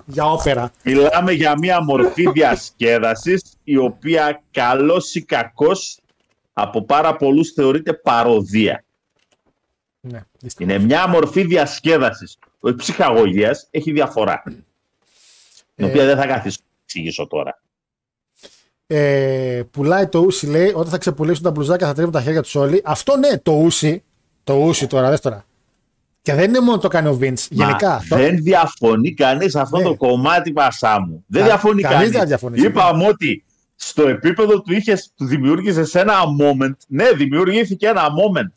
Για 0.06 0.24
όπερα. 0.24 0.72
Μιλάμε 0.84 1.32
για 1.32 1.58
μια 1.58 1.82
μορφή 1.82 2.30
διασκέδασης 2.30 3.42
η 3.64 3.76
οποία 3.76 4.42
καλός 4.50 5.14
ή 5.14 5.24
κακός 5.24 6.00
από 6.52 6.84
πάρα 6.84 7.16
πολλούς 7.16 7.50
θεωρείται 7.52 7.92
παροδία. 7.92 8.84
Ναι, 10.00 10.20
δυστυχώς. 10.38 10.74
Είναι 10.74 10.84
μια 10.84 11.08
μορφή 11.08 11.44
διασκέδασης. 11.44 12.38
Η 12.62 12.74
ψυχαγωγίας 12.74 13.68
έχει 13.70 13.92
διαφορά. 13.92 14.42
Την 15.74 15.84
Ε, 15.84 15.88
οποία 15.88 16.04
δεν 16.04 16.16
θα 16.16 16.26
καθίσω 16.26 16.58
να 16.60 16.76
εξηγήσω 16.82 17.26
τώρα. 17.26 17.60
Ε, 18.94 19.62
πουλάει 19.70 20.06
το 20.06 20.18
ούσι, 20.18 20.46
λέει, 20.46 20.68
όταν 20.74 20.86
θα 20.86 20.98
ξεπουλήσουν 20.98 21.42
τα 21.42 21.50
μπλουζάκια 21.50 21.86
θα 21.86 21.92
τρίβουν 21.92 22.12
τα 22.12 22.22
χέρια 22.22 22.42
τους 22.42 22.54
όλοι. 22.54 22.82
Αυτό 22.84 23.16
ναι, 23.16 23.38
το 23.38 23.52
ούσι. 23.52 24.02
Το 24.44 24.54
ούσι 24.54 24.86
τώρα, 24.86 25.08
δες 25.10 25.20
τώρα. 25.20 25.44
Και 26.22 26.34
δεν 26.34 26.48
είναι 26.48 26.60
μόνο 26.60 26.78
το 26.78 26.88
κάνει 26.88 27.08
ο 27.08 27.18
Vince. 27.20 27.46
Γενικά. 27.50 27.88
Μα 27.90 28.04
το- 28.08 28.16
δεν 28.16 28.36
διαφωνεί 28.42 29.14
κανείς 29.14 29.50
σε 29.52 29.60
αυτό 29.60 29.76
Ναι. 29.76 29.82
το 29.82 29.94
κομμάτι 29.96 30.52
πασά 30.52 31.00
μου. 31.00 31.24
Δεν 31.26 31.40
Κα- 31.42 31.46
διαφωνεί 31.48 31.82
κανείς 31.82 31.96
κανείς. 31.98 32.12
δεν 32.18 32.26
διαφωνεί. 32.26 32.60
Είπαμε 32.60 33.06
ότι 33.06 33.44
στο 33.76 34.08
επίπεδο 34.08 34.60
του 34.62 34.72
είχες, 34.72 35.12
του 35.16 35.24
δημιούργησες 35.24 35.94
ένα 35.94 36.14
moment. 36.40 36.74
Ναι, 36.88 37.12
δημιουργήθηκε 37.12 37.86
ένα 37.86 38.02
moment. 38.02 38.52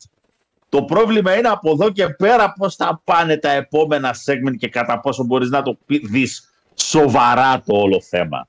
Το 0.68 0.82
πρόβλημα 0.82 1.36
είναι 1.38 1.48
από 1.48 1.70
εδώ 1.70 1.90
και 1.90 2.08
πέρα 2.08 2.52
πώς 2.52 2.74
θα 2.74 3.00
πάνε 3.04 3.36
τα 3.36 3.50
επόμενα 3.50 4.14
segment 4.24 4.56
και 4.58 4.68
κατά 4.68 5.00
πόσο 5.00 5.24
μπορείς 5.24 5.48
να 5.50 5.62
το 5.62 5.78
πει- 5.86 6.06
δεις 6.08 6.50
σοβαρά 6.74 7.62
το 7.66 7.76
όλο 7.76 8.00
θέμα. 8.08 8.48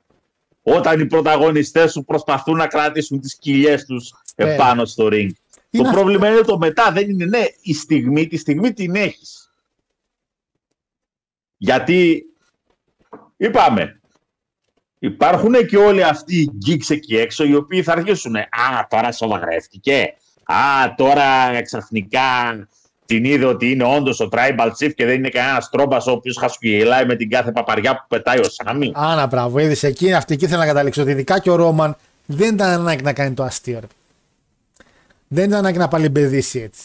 Όταν 0.75 0.99
οι 0.99 1.05
πρωταγωνιστές 1.05 1.91
σου 1.91 2.03
προσπαθούν 2.03 2.57
να 2.57 2.67
κρατήσουν 2.67 3.19
τις 3.19 3.37
κοιλιές 3.37 3.85
τους 3.85 4.13
Ναι. 4.35 4.53
επάνω 4.53 4.85
στο 4.85 5.05
ring. 5.05 5.29
Είναι 5.69 5.83
το 5.83 5.89
αυτό. 5.89 5.93
πρόβλημα 6.01 6.27
είναι 6.29 6.41
το 6.41 6.57
μετά, 6.57 6.91
δεν 6.91 7.09
είναι 7.09 7.25
ναι, 7.25 7.43
η 7.61 7.73
στιγμή, 7.73 8.27
τη 8.27 8.37
στιγμή 8.37 8.73
την 8.73 8.95
έχεις. 8.95 9.51
Γιατί, 11.57 12.25
είπαμε, 13.37 14.01
υπάρχουν 14.99 15.67
και 15.67 15.77
όλοι 15.77 16.03
αυτοί 16.03 16.41
οι 16.41 16.51
geeks 16.67 16.89
εκεί 16.89 17.17
έξω 17.17 17.43
οι 17.43 17.55
οποίοι 17.55 17.83
θα 17.83 17.91
αρχίσουν 17.91 18.35
«Α, 18.35 18.45
τώρα 18.89 19.11
σοβαρεύτηκε, 19.11 20.13
α, 20.43 20.93
τώρα 20.97 21.61
ξαφνικά 21.61 22.21
την 23.07 23.25
είδε 23.25 23.45
ότι 23.45 23.71
είναι 23.71 23.83
όντως 23.83 24.19
ο 24.19 24.29
tribal 24.31 24.67
chief 24.67 24.93
και 24.95 25.05
δεν 25.05 25.15
είναι 25.15 25.29
κανένας 25.29 25.69
τρόμπας 25.69 26.07
ο 26.07 26.11
οποίος 26.11 26.37
χασκουγελάει 26.37 27.05
με 27.05 27.15
την 27.15 27.29
κάθε 27.29 27.51
παπαριά 27.51 27.93
που 27.95 28.03
πετάει 28.07 28.39
ο 28.39 28.43
Σάμι. 28.43 28.91
Άνα, 28.95 29.27
μπράβο, 29.27 29.59
είδες 29.59 29.83
εκεί, 29.83 30.13
αυτή 30.13 30.33
εκεί 30.33 30.45
ήθελα 30.45 30.59
να 30.59 30.65
καταλήξω. 30.65 31.01
Ότι 31.01 31.11
ειδικά 31.11 31.39
και 31.39 31.49
ο 31.49 31.55
Ρόμαν 31.55 31.95
δεν 32.25 32.53
ήταν 32.53 32.69
ανάγκη 32.69 33.03
να 33.03 33.13
κάνει 33.13 33.33
το 33.33 33.43
αστείο. 33.43 33.79
Ρε. 33.79 33.87
Δεν 35.27 35.45
ήταν 35.45 35.59
ανάγκη 35.59 35.77
να 35.77 35.87
παλιμπεδίσει 35.87 36.59
έτσι. 36.59 36.83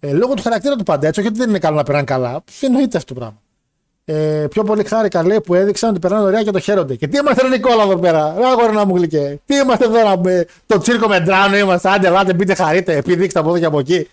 Ε, 0.00 0.12
λόγω 0.12 0.34
του 0.34 0.42
χαρακτήρα 0.42 0.76
του 0.76 0.82
πάντα 0.82 1.06
έτσι, 1.06 1.20
όχι 1.20 1.28
ότι 1.28 1.38
δεν 1.38 1.48
είναι 1.48 1.58
καλό 1.58 1.76
να 1.76 1.82
περνάνε 1.82 2.04
καλά. 2.04 2.44
Εννοείται 2.60 2.96
αυτό 2.96 3.14
το 3.14 3.20
πράγμα. 3.20 3.38
Ε, 4.06 4.46
πιο 4.50 4.64
πολύ 4.64 4.84
χάρηκα 4.84 5.26
λέει 5.26 5.40
που 5.40 5.54
έδειξαν 5.54 5.90
ότι 5.90 5.98
περνάνε 5.98 6.24
ωραία 6.24 6.42
και 6.42 6.50
το 6.50 6.58
χαίρονται. 6.58 6.94
Και 6.94 7.08
τι 7.08 7.18
είμαστε, 7.18 7.42
ρε 7.42 7.48
Νικόλα 7.48 7.82
εδώ 7.82 7.96
πέρα; 7.96 8.34
Ρε 8.38 8.46
αγόρι 8.46 8.72
να 8.72 8.84
μου 8.84 8.96
γλυκέ. 8.96 9.40
Τι 9.46 9.54
είμαστε 9.54 9.84
εδώ 9.84 10.08
να 10.08 10.18
με... 10.18 10.46
Το 10.66 10.78
τσίρκο 10.78 11.08
με 11.08 11.20
ντράνο 11.20 11.56
είμαστε. 11.56 11.90
Άντε, 11.90 12.06
ελάτε, 12.06 12.34
μπείτε 12.34 12.54
χαρείτε. 12.54 12.96
Επιδείξτε 12.96 13.38
από 13.38 13.48
εδώ 13.48 13.58
και 13.58 13.64
από 13.64 13.78
εκεί. 13.78 14.08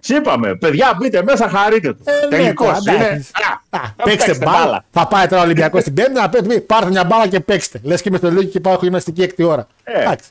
Τι 0.00 0.14
είπαμε, 0.14 0.56
παιδιά, 0.56 0.96
μπείτε 0.98 1.22
μέσα, 1.22 1.48
χαρείτε 1.48 1.92
τους. 1.94 2.06
Ε, 2.06 2.12
ναι, 2.12 2.36
Τελικώ 2.36 2.64
τώρα, 2.64 2.78
είναι. 2.88 3.06
εντάξει. 3.06 3.30
Α, 3.70 3.78
Α, 3.78 3.80
θα 3.96 4.02
παίξτε 4.04 4.26
παίξετε 4.26 4.44
μπάλα. 4.44 4.84
Θα 4.90 5.06
πάει 5.06 5.26
τώρα 5.26 5.40
ο 5.42 5.44
Ολυμπιακός 5.44 5.80
στην 5.80 5.94
Πέμπτη 5.94 6.12
να 6.12 6.28
πει: 6.28 6.60
Πάρτε 6.60 6.90
μια 6.90 7.04
μπάλα 7.04 7.28
και 7.28 7.40
παίξτε. 7.40 7.80
Λες 7.82 8.02
και 8.02 8.10
με 8.10 8.16
στο 8.16 8.30
λίγο 8.30 8.42
και 8.42 8.60
πάω 8.60 8.78
γυμναστική 8.80 9.22
έκτη 9.22 9.42
ώρα. 9.42 9.66
Ε. 9.84 10.00
Εντάξει. 10.00 10.30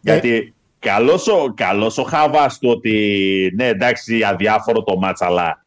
Γιατί 0.00 0.54
καλός 0.78 1.28
ο, 1.28 1.52
καλός 1.56 1.98
ο 1.98 2.02
Χάβας 2.02 2.58
του 2.58 2.68
ότι 2.68 3.52
ναι 3.56 3.66
εντάξει 3.66 4.22
αδιάφορο 4.22 4.82
το 4.82 4.96
μάτς 4.96 5.20
αλλά 5.20 5.64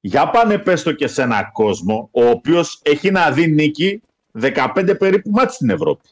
για 0.00 0.30
πάνε 0.30 0.58
πες 0.58 0.82
το 0.82 0.92
και 0.92 1.06
σε 1.06 1.22
έναν 1.22 1.50
κόσμο 1.52 2.08
ο 2.12 2.26
οποίος 2.28 2.80
έχει 2.82 3.10
να 3.10 3.30
δει 3.30 3.46
νίκη 3.46 4.02
15 4.42 4.98
περίπου 4.98 5.30
μάτς 5.30 5.54
στην 5.54 5.70
Ευρώπη. 5.70 6.08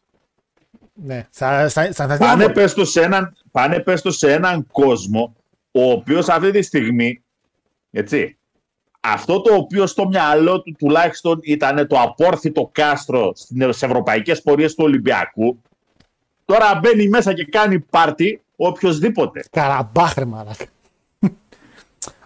Ναι. 0.94 1.26
Θα, 1.30 1.68
θα, 1.68 1.88
θα, 1.92 2.06
θα, 2.06 2.16
Πάνε 2.16 2.44
θα, 2.44 2.52
πες, 2.52 2.74
το 2.74 2.84
σε 2.84 3.02
έναν, 3.02 3.36
πάνε 3.50 3.78
πες 3.78 4.02
το 4.02 4.10
σε 4.10 4.32
έναν 4.32 4.66
κόσμο 4.72 5.34
ο 5.76 5.90
οποίος 5.90 6.28
αυτή 6.28 6.50
τη 6.50 6.62
στιγμή, 6.62 7.24
έτσι, 7.90 8.38
αυτό 9.00 9.40
το 9.40 9.54
οποίο 9.54 9.86
στο 9.86 10.06
μυαλό 10.06 10.62
του 10.62 10.74
τουλάχιστον 10.78 11.38
ήταν 11.42 11.86
το 11.86 12.00
απόρθητο 12.00 12.70
κάστρο 12.72 13.32
στις 13.34 13.82
ευρωπαϊκές 13.82 14.42
πορείες 14.42 14.74
του 14.74 14.84
Ολυμπιακού, 14.84 15.62
τώρα 16.44 16.80
μπαίνει 16.82 17.08
μέσα 17.08 17.32
και 17.32 17.44
κάνει 17.44 17.80
πάρτι 17.80 18.42
οποιοδήποτε. 18.56 19.44
Καραμπάχρε 19.50 20.24
μαλάκα. 20.24 20.64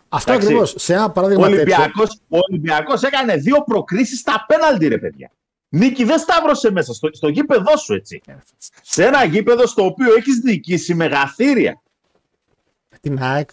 Αυτό 0.08 0.32
Εντάξει. 0.32 0.48
ακριβώς. 0.48 0.74
Σε 0.76 0.92
ένα 0.92 1.04
Ο 1.04 1.10
παράδειγμα 1.10 1.48
τέτοιο. 1.48 1.62
Ολυμπιακός, 1.62 2.20
ο 2.28 2.38
Ολυμπιακός 2.50 3.02
έκανε 3.02 3.36
δύο 3.36 3.62
προκρίσεις 3.62 4.18
στα 4.18 4.44
πέναλτι, 4.48 4.88
ρε 4.88 4.98
παιδιά. 4.98 5.30
Νίκη 5.68 6.04
δεν 6.04 6.18
σταύρωσε 6.18 6.70
μέσα 6.70 6.94
στο, 6.94 7.08
στο 7.12 7.28
γήπεδό 7.28 7.76
σου, 7.76 7.94
έτσι. 7.94 8.20
Σε 8.82 9.04
ένα 9.04 9.24
γήπεδο 9.24 9.66
στο 9.66 9.84
οποίο 9.84 10.14
έχεις 10.14 10.42
νικήσει 10.42 10.94
μεγαθύρια. 10.94 11.82
Την 13.08 13.22
ΑΕΚ. 13.22 13.48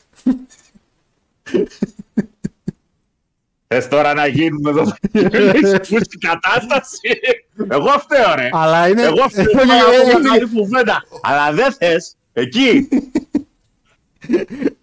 Θες 3.67 3.87
τώρα 3.87 4.13
να 4.13 4.27
γίνουμε 4.27 4.69
εδώ 4.69 4.85
στην 6.01 6.19
κατάσταση; 6.19 7.19
Εγώ 7.69 7.89
φταίω, 7.99 8.35
ρε. 8.35 8.49
Αλλά 8.51 8.87
είναι. 8.87 9.01
Εγώ 9.01 9.29
φταίω 9.29 9.61
Ε, 9.61 9.65
να 9.65 9.75
ε, 9.75 10.11
πω 10.11 10.17
ε, 10.17 10.21
καλή 10.21 10.49
κουβέντα. 10.53 11.03
Αλλά 11.21 11.53
δεν 11.53 11.73
θες. 11.73 12.15
Εκεί. 12.33 12.87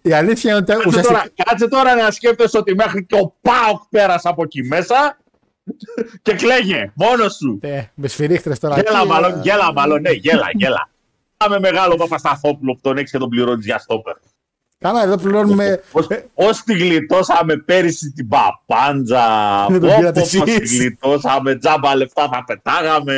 Η 0.01 0.13
αλήθεια 0.13 0.49
είναι 0.51 0.59
ότι 0.59 0.71
Κάτσε 0.71 0.87
ουσιαστικά. 0.87 1.13
τώρα, 1.19 1.29
κάτσε 1.43 1.67
τώρα 1.67 1.95
να 1.95 2.11
σκέφτεσαι 2.11 2.57
ότι 2.57 2.75
μέχρι 2.75 3.05
και 3.05 3.15
ο 3.15 3.35
Πάοκ 3.41 3.81
πέρασε 3.89 4.27
από 4.27 4.43
εκεί 4.43 4.63
μέσα 4.63 5.17
και 6.21 6.33
κλαίγε 6.33 6.91
μόνος 6.95 7.35
σου. 7.35 7.59
Ε, 7.61 7.83
με 7.95 8.07
σφυρίχτρες 8.07 8.59
τώρα. 8.59 8.75
Γέλα 8.75 8.99
εκεί, 8.99 9.07
μάλλον, 9.07 9.31
ε, 9.31 9.39
γέλα 9.43 9.73
μάλλον, 9.73 10.01
ναι, 10.01 10.11
γέλα, 10.11 10.49
γέλα. 10.53 10.89
Πάμε 11.37 11.59
μεγάλο 11.59 11.95
Παπασταθόπουλο 11.95 12.73
που 12.73 12.79
τον 12.81 12.97
έχεις 12.97 13.11
και 13.11 13.17
τον 13.17 13.29
πληρώνεις 13.29 13.65
για 13.65 13.77
στόπερ. 13.77 14.15
Καλά, 14.83 15.03
εδώ 15.03 15.17
πληρώνουμε. 15.17 15.81
Πώς, 15.91 16.07
πώς 16.33 16.63
τη 16.63 16.73
γλιτώσαμε 16.73 17.57
πέρυσι 17.57 18.11
την 18.11 18.27
παπάντζα. 18.27 19.25
Δεν 19.69 19.79
τον 19.79 19.89
Πω, 19.89 19.95
πήρατε 19.95 20.19
πω, 20.19 20.27
πώς 20.31 20.43
τη 20.43 20.51
εσείς. 20.51 20.77
γλιτώσαμε. 20.77 21.55
Τζάμπα 21.55 21.95
λεφτά 21.95 22.29
θα 22.33 22.43
πετάγαμε. 22.47 23.15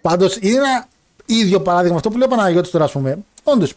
Πάντως 0.00 0.36
είναι 0.40 0.54
ένα 0.56 0.86
ίδιο 1.26 1.60
παράδειγμα. 1.60 1.96
Αυτό 1.96 2.10
που 2.10 2.16
λέει 2.16 2.26
ο 2.26 2.36
Παναγιώτης 2.36 2.70
τώρα, 2.70 2.84
ας 2.84 2.92
πούμε. 2.92 3.18
Όντως. 3.42 3.74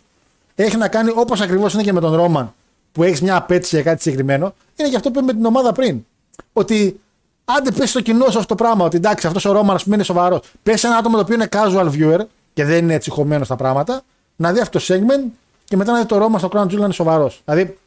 Έχει 0.56 0.78
να 0.78 0.88
κάνει 0.88 1.12
όπως 1.16 1.42
ακριβώς 1.42 1.74
είναι 1.74 1.84
και 1.84 1.94
με 1.94 2.00
τον 2.00 2.16
Ρόμαν 2.16 2.54
που 2.92 3.04
έχεις 3.04 3.22
μια 3.22 3.36
απέτηση 3.36 3.76
για 3.76 3.84
κάτι 3.84 4.02
συγκεκριμένο. 4.02 4.54
Είναι 4.76 4.90
και 4.90 4.96
αυτό 4.96 5.12
που 5.12 5.18
είπε 5.20 5.26
με 5.26 5.34
την 5.34 5.46
ομάδα 5.46 5.72
πριν. 5.72 6.06
Ότι 6.54 7.00
άντε 7.46 7.72
πες 7.72 7.90
στο 7.90 8.02
κοινό 8.02 8.24
σου 8.30 8.38
αυτό 8.38 8.56
το 8.56 8.64
πράγμα. 8.64 8.86
Ότι 8.86 8.98
εντάξει, 8.98 9.28
αυτός 9.28 9.46
ο 9.46 9.52
Ρόμαν 9.52 9.76
ας 9.76 9.84
πούμε 9.84 9.96
είναι 9.96 10.04
σοβαρός. 10.04 10.40
Πες 10.64 10.84
ένα 10.84 10.96
άτομο 10.96 11.16
το 11.16 11.22
οποίο 11.22 11.36
είναι 11.36 11.48
casual 11.52 11.90
viewer 11.92 12.20
και 12.54 12.66
δεν 12.66 12.78
είναι 12.78 12.94
έτσι 12.94 13.10
χωμένος 13.10 13.46
στα 13.48 13.56
πράγματα, 13.56 14.02
να 14.36 14.52
δει 14.52 14.60
αυτό 14.60 14.80
το 14.80 14.86
segment 14.88 15.30
και 15.72 15.78
μετά 15.78 15.92
να 15.92 16.00
δει 16.00 16.06
το 16.06 16.18
Ρόμαν 16.18 16.40
στο 16.40 16.50
Crown 16.52 16.64
Jewel 16.64 16.78
να 16.78 16.84
είναι 16.84 16.94
σοβαρός. 16.94 17.42
Δηλαδή 17.46 17.78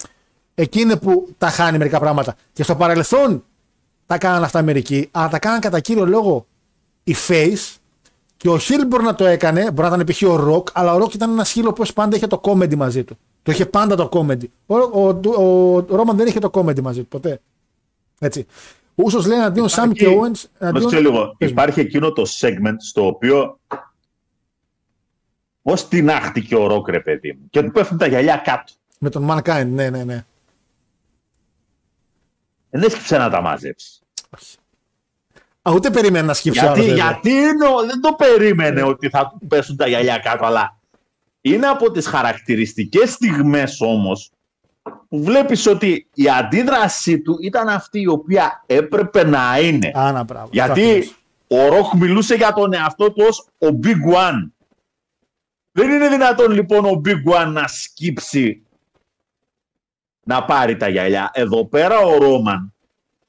εκεί 0.55 0.81
είναι 0.81 0.97
που 0.97 1.29
τα 1.39 1.49
χάνει 1.49 1.79
μερικά 1.79 1.99
πράγματα. 1.99 2.35
Και 2.53 2.63
στο 2.63 2.75
παρελθόν 2.77 3.45
τα 4.07 4.19
κάναν 4.19 4.45
αυτά 4.45 4.63
μερικοί, 4.63 5.09
αλλά 5.11 5.29
τα 5.29 5.39
κάναν 5.39 5.61
κατά 5.61 5.81
κύριο 5.81 6.07
λόγο 6.07 6.47
η 7.05 7.15
Face 7.29 7.77
και 8.37 8.49
ο 8.49 8.59
Χιλ 8.59 8.87
μπορεί 8.87 9.05
να 9.05 9.15
το 9.15 9.27
έκανε, 9.27 9.71
μπορεί 9.71 9.89
να 9.89 9.95
ήταν 9.95 10.07
π.χ. 10.07 10.23
ο 10.31 10.37
Ροκ, 10.37 10.69
αλλά 10.73 10.95
ο 10.95 10.99
Ροκ 10.99 11.15
ήταν 11.15 11.31
ένας 11.31 11.51
χείλο 11.51 11.73
που 11.73 11.85
πάντα 11.95 12.17
είχε 12.17 12.27
το 12.27 12.41
comedy 12.45 12.75
μαζί 12.75 13.05
του. 13.05 13.19
Το 13.43 13.53
είχε 13.53 13.67
πάντα 13.67 13.97
το 13.97 14.09
comedy. 14.13 14.45
Ο, 14.67 14.77
ο, 14.77 15.21
ο, 15.37 15.77
ο 15.77 15.85
Ρόμαν 15.89 16.17
δεν 16.17 16.27
είχε 16.27 16.39
το 16.39 16.51
comedy 16.55 16.81
μαζί 16.81 17.01
του 17.01 17.09
ποτέ. 17.09 17.41
Έτσι. 18.19 18.47
Ούσος 18.95 19.27
λέει 19.27 19.39
εναντίον 19.39 19.69
Σάμ 19.69 19.91
και 19.91 20.07
Owens. 20.07 20.43
Να 20.59 20.69
εναντίον- 20.69 20.91
σε 20.91 21.01
λίγο. 21.01 21.35
Πες 21.39 21.49
μου. 21.49 21.55
Υπάρχει 21.55 21.81
εκείνο 21.81 22.13
το 22.13 22.23
segment 22.41 22.77
στο 22.79 23.07
οποίο 23.07 23.59
Πώς 25.65 25.89
τεινάχτηκε 25.89 26.57
ο 26.57 26.67
Ροκ, 26.67 26.89
ρε 26.89 27.01
παιδί 27.01 27.33
μου. 27.33 27.47
Και 27.51 27.63
του 27.63 27.71
πέφτουν 27.71 27.99
τα 27.99 28.07
γυαλιά 28.07 28.37
κάτω. 28.37 28.73
Με 28.99 29.11
τον 29.11 29.27
Mankind, 29.31 29.67
ναι, 29.67 29.91
ναι, 29.91 30.05
ναι. 30.05 30.25
Δεν 32.71 32.83
έσκυψε 32.83 33.19
να 33.19 33.31
τα 33.31 33.41
μαζέψει. 33.41 33.99
Α, 35.63 35.73
ούτε 35.75 35.91
περίμενε 35.91 36.27
να 36.27 36.35
σκύψει 36.35 36.59
Γιατί, 36.59 36.81
άλλος, 36.81 36.87
βέβαια. 36.91 37.05
γιατί 37.05 37.31
είναι 37.31 37.67
ο- 37.67 37.87
δεν 37.87 38.01
το 38.01 38.13
περίμενε 38.13 38.83
ότι 38.83 39.09
θα 39.09 39.37
του 39.41 39.47
πέσουν 39.47 39.77
τα 39.77 39.87
γυαλιά 39.89 40.19
κάτω, 40.19 40.45
αλλά 40.45 40.79
είναι 41.41 41.67
από 41.67 41.91
τις 41.91 42.07
χαρακτηριστικές 42.07 43.11
στιγμές 43.11 43.81
όμως 43.81 44.31
που 45.09 45.23
βλέπεις 45.25 45.67
ότι 45.67 46.07
η 46.15 46.29
αντίδρασή 46.29 47.21
του 47.21 47.39
ήταν 47.43 47.69
αυτή 47.69 48.01
η 48.01 48.07
οποία 48.07 48.63
έπρεπε 48.67 49.25
να 49.25 49.59
είναι. 49.61 49.91
Άνα, 49.95 50.23
μπράβο. 50.23 50.49
Γιατί 50.53 51.13
ο 51.49 51.69
Ροκ 51.69 51.93
μιλούσε 51.95 52.35
για 52.35 52.53
τον 52.53 52.73
εαυτό 52.73 53.13
του 53.13 53.25
ως 53.29 53.49
ο 53.59 53.79
Big 53.83 54.15
One. 54.15 54.51
Δεν 55.77 55.91
είναι 55.91 56.09
δυνατόν 56.09 56.51
λοιπόν 56.53 56.85
ο 56.85 57.01
Big 57.05 57.33
One 57.43 57.53
να 57.53 57.67
σκύψει 57.69 58.63
να 60.25 60.45
πάρει 60.45 60.77
τα 60.77 60.89
γυαλιά. 60.89 61.31
Εδώ 61.35 61.65
πέρα 61.67 61.99
ο 61.99 62.17
Ρόμαν, 62.19 62.75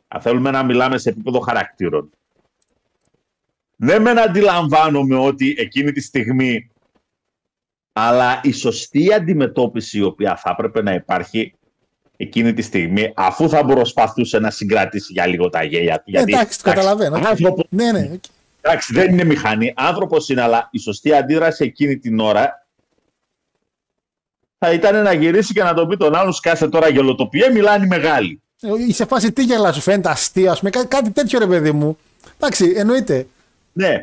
αν 0.07 0.21
θέλουμε 0.21 0.51
να 0.51 0.63
μιλάμε 0.63 0.97
σε 0.97 1.09
επίπεδο 1.09 1.39
χαρακτήρων, 1.39 2.09
ναι 3.75 3.99
μεν 3.99 4.19
αντιλαμβάνομαι 4.19 5.15
ότι 5.17 5.55
εκείνη 5.57 5.91
τη 5.91 6.01
στιγμή 6.01 6.69
αλλά 7.93 8.39
η 8.43 8.51
σωστή 8.51 9.13
αντιμετώπιση 9.13 9.97
η 9.97 10.01
οποία 10.03 10.35
θα 10.35 10.49
έπρεπε 10.49 10.81
να 10.81 10.93
υπάρχει 10.93 11.53
εκείνη 12.17 12.53
τη 12.53 12.61
στιγμή 12.61 13.11
αφού 13.15 13.49
θα 13.49 13.65
προσπαθούσε 13.65 14.39
να 14.39 14.49
συγκρατήσει 14.49 15.11
για 15.13 15.25
λίγο 15.25 15.49
τα 15.49 15.63
γέλια 15.63 15.97
του. 15.97 16.03
Γιατί, 16.11 16.33
εντάξει, 16.33 16.63
το 16.63 16.69
καταλαβαίνω. 16.69 17.15
άνθρωπο- 17.15 17.67
Ναι, 17.69 17.91
ναι. 17.91 18.09
Εντάξει, 18.67 18.93
δεν 18.93 19.11
είναι 19.11 19.23
μηχανή. 19.23 19.73
Άνθρωπος 19.75 20.29
είναι, 20.29 20.41
αλλά 20.41 20.67
η 20.71 20.79
σωστή 20.79 21.13
αντίδραση 21.13 21.63
εκείνη 21.63 21.97
την 21.97 22.19
ώρα 22.19 22.67
θα 24.57 24.71
ήταν 24.73 25.03
να 25.03 25.13
γυρίσει 25.13 25.53
και 25.53 25.63
να 25.63 25.73
τον 25.73 25.87
πει 25.87 25.97
τον 25.97 26.15
άλλον 26.15 26.33
σκάσε 26.33 26.67
τώρα 26.67 26.89
γελοτοπιέ, 26.89 27.49
μιλάνε 27.49 27.85
οι 27.85 27.87
μεγάλοι. 27.87 28.41
Ε, 28.61 28.93
Σε 28.93 29.05
φάση 29.05 29.31
τι 29.31 29.43
γελάς, 29.43 29.75
σου 29.75 29.81
φαίνεται 29.81 30.09
αστείο, 30.09 30.51
ας 30.51 30.57
πούμε, 30.59 30.69
κάτι, 30.71 30.87
κάτι 30.87 31.11
τέτοιο 31.11 31.39
ρε 31.39 31.47
παιδί 31.47 31.71
μου. 31.71 31.97
Εντάξει, 32.35 32.73
εννοείται. 32.75 33.27
Ναι, 33.73 34.01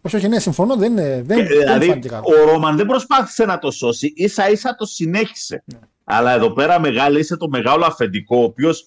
Όχι, 0.00 0.16
όχι, 0.16 0.28
ναι, 0.28 0.38
συμφωνώ, 0.38 0.76
δεν 0.76 0.90
είναι. 0.92 1.22
Δεν, 1.26 1.36
και, 1.36 1.42
δεν 1.42 1.56
μου 1.56 1.62
δηλαδή 1.62 1.86
φάνηκε 1.86 2.08
καλό. 2.08 2.22
ο 2.26 2.44
Ρόμαν 2.50 2.76
δεν 2.76 2.86
προσπάθησε 2.86 3.44
να 3.44 3.58
το 3.58 3.70
σώσει, 3.70 4.12
ίσα 4.16 4.50
ίσα 4.50 4.74
το 4.74 4.84
συνέχισε. 4.86 5.62
Ναι. 5.64 5.78
Αλλά 6.04 6.32
εδώ 6.32 6.50
πέρα 6.52 6.80
μεγάλη 6.80 7.18
είσαι 7.18 7.36
το 7.36 7.48
μεγάλο 7.48 7.84
αφεντικό, 7.84 8.36
ο 8.36 8.42
οποίος 8.42 8.86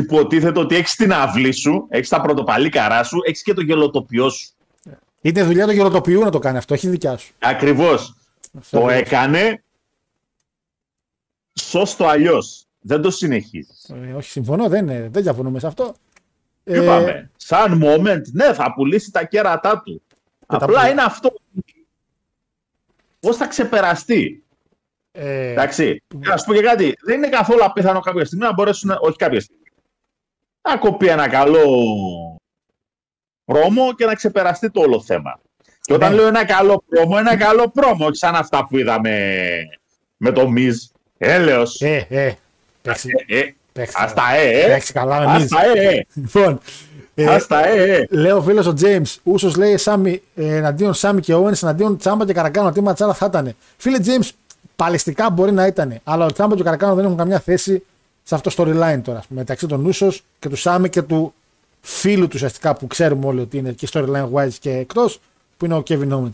υποτίθεται 0.00 0.58
ότι 0.60 0.74
έχεις 0.76 0.94
την 0.94 1.12
αυλή 1.12 1.52
σου, 1.52 1.86
έχεις 1.88 2.08
τα 2.08 2.20
πρωτοπαλίκαρά 2.20 3.02
σου, 3.02 3.18
έχεις 3.26 3.42
και 3.42 3.52
το 3.54 3.60
γελοτοπιό 3.60 4.28
σου. 4.30 4.50
Είναι 5.20 5.42
δουλειά 5.42 5.66
του 5.66 5.72
γεροτοποιού 5.72 6.20
να 6.20 6.30
το 6.30 6.38
κάνει 6.38 6.56
αυτό, 6.58 6.74
όχι 6.74 6.88
δικιά 6.88 7.16
σου. 7.16 7.32
Ακριβώς. 7.38 8.14
Αυτό 8.58 8.78
Το 8.78 8.84
ακριβώς. 8.86 9.06
έκανε. 9.06 9.62
Σώστο 11.60 12.06
αλλιώς. 12.06 12.66
Δεν 12.80 13.02
το 13.02 13.10
συνεχίζεις. 13.10 13.90
Ε, 14.08 14.12
όχι, 14.12 14.30
συμφωνώ, 14.30 14.68
δεν, 14.68 14.88
είναι- 14.88 15.08
δεν 15.12 15.22
διαφωνούμε 15.22 15.58
σε 15.58 15.66
αυτό. 15.66 15.94
Ε, 16.64 16.82
Είπαμε. 16.82 17.30
Σαν 17.36 17.82
moment, 17.84 18.22
ναι, 18.32 18.52
θα 18.54 18.72
πουλήσει 18.74 19.10
τα 19.10 19.24
κέρατά 19.24 19.82
του. 19.84 20.02
τα 20.46 20.56
Απλά 20.56 20.66
πουλήσει. 20.66 20.90
είναι 20.90 21.02
αυτό. 21.02 21.34
Πώς 23.20 23.36
θα 23.36 23.46
ξεπεραστεί; 23.46 24.44
ε, 25.12 25.50
Εντάξει. 25.50 26.02
Να 26.14 26.36
σου 26.36 26.44
πω 26.46 26.54
και 26.54 26.62
κάτι. 26.62 26.94
Δεν 27.04 27.16
είναι 27.16 27.28
καθόλου 27.28 27.64
απίθανο 27.64 28.00
κάποια 28.00 28.24
στιγμή 28.24 28.44
να 28.44 28.52
μπορέσουν. 28.52 28.88
να- 28.88 28.98
Όχι 29.00 29.16
κάποια 29.16 29.40
στιγμή. 29.40 29.62
Να 30.68 30.76
κοπεί 30.76 31.06
ένα 31.08 31.28
καλό 31.28 31.62
πρόμο 33.44 33.92
και 33.94 34.04
να 34.04 34.14
ξεπεραστεί 34.14 34.70
το 34.70 34.80
όλο 34.80 35.00
θέμα. 35.00 35.40
Και 35.80 35.92
όταν 35.94 36.10
Ναι. 36.10 36.16
λέω 36.16 36.26
ένα 36.26 36.44
καλό 36.44 36.82
πρόμο, 36.88 37.16
ένα 37.18 37.36
καλό 37.36 37.68
πρόμο. 37.70 38.06
Όχι 38.06 38.16
σαν 38.16 38.34
αυτά 38.34 38.66
που 38.66 38.78
είδαμε 38.78 39.40
με 40.16 40.32
το 40.32 40.48
Miz. 40.56 40.74
Έλεος. 41.18 41.80
ε, 41.80 42.06
ε, 42.08 42.32
παίξει, 42.82 43.08
Ε, 43.26 43.38
ε, 43.38 43.54
παίξει, 43.72 43.94
Ας 43.98 44.14
τα 44.14 44.34
ε, 44.36 44.60
ε. 44.60 44.66
παίξει 44.68 44.92
καλά 44.92 45.20
με 45.20 45.26
Ας 45.26 45.48
τα 45.48 45.64
ε, 45.76 45.88
ε. 45.88 46.06
Λοιπόν, 46.14 46.60
ε, 47.14 47.26
Ας 47.26 47.46
τα 47.46 47.66
ε, 47.66 47.92
ε. 47.96 48.06
λέει 48.10 48.30
ο 48.30 48.42
φίλος 48.42 48.66
ο 48.66 48.74
James, 48.80 49.14
Ούσος 49.22 49.56
λέει 49.56 49.76
Σάμι, 49.76 50.22
ε, 50.34 50.56
εναντίον 50.56 50.94
Σάμι 50.94 51.20
και 51.20 51.34
Owens, 51.34 51.62
εναντίον 51.62 51.98
Τσάμπα 51.98 52.26
και 52.26 52.32
Καρακάνο. 52.32 52.72
Τι 52.72 52.80
ματσάρα 52.80 53.14
θα 53.14 53.26
ήταν. 53.26 53.54
Φίλε 53.76 53.98
James, 54.04 54.28
παλαιστικά 54.76 55.30
μπορεί 55.30 55.52
να 55.52 55.66
ήταν. 55.66 56.00
Αλλά 56.04 56.24
ο 56.24 56.32
Τσάμπα 56.32 56.54
και 56.54 56.60
ο 56.60 56.64
Γκαργκάνο 56.64 56.94
δεν 56.94 57.04
έχουν 57.04 57.16
καμιά 57.16 57.40
θέση 57.40 57.84
σε 58.28 58.34
αυτό 58.34 58.50
το 58.50 58.62
storyline 58.62 59.00
τώρα. 59.02 59.18
ας 59.18 59.26
πούμε, 59.26 59.40
Μεταξύ 59.40 59.66
των 59.66 59.86
Ούσος 59.86 60.22
και 60.38 60.48
του 60.48 60.56
Σάμι 60.56 60.88
και 60.88 61.02
του 61.02 61.34
φίλου 61.80 62.24
του 62.24 62.32
ουσιαστικά 62.34 62.74
που 62.76 62.86
ξέρουμε 62.86 63.26
όλοι 63.26 63.40
ότι 63.40 63.56
είναι 63.58 63.72
και 63.72 63.88
storyline 63.92 64.30
wise 64.32 64.52
και 64.60 64.70
εκτός, 64.70 65.20
που 65.56 65.64
είναι 65.64 65.74
ο 65.74 65.82
Kevin 65.88 66.08
Owens. 66.12 66.30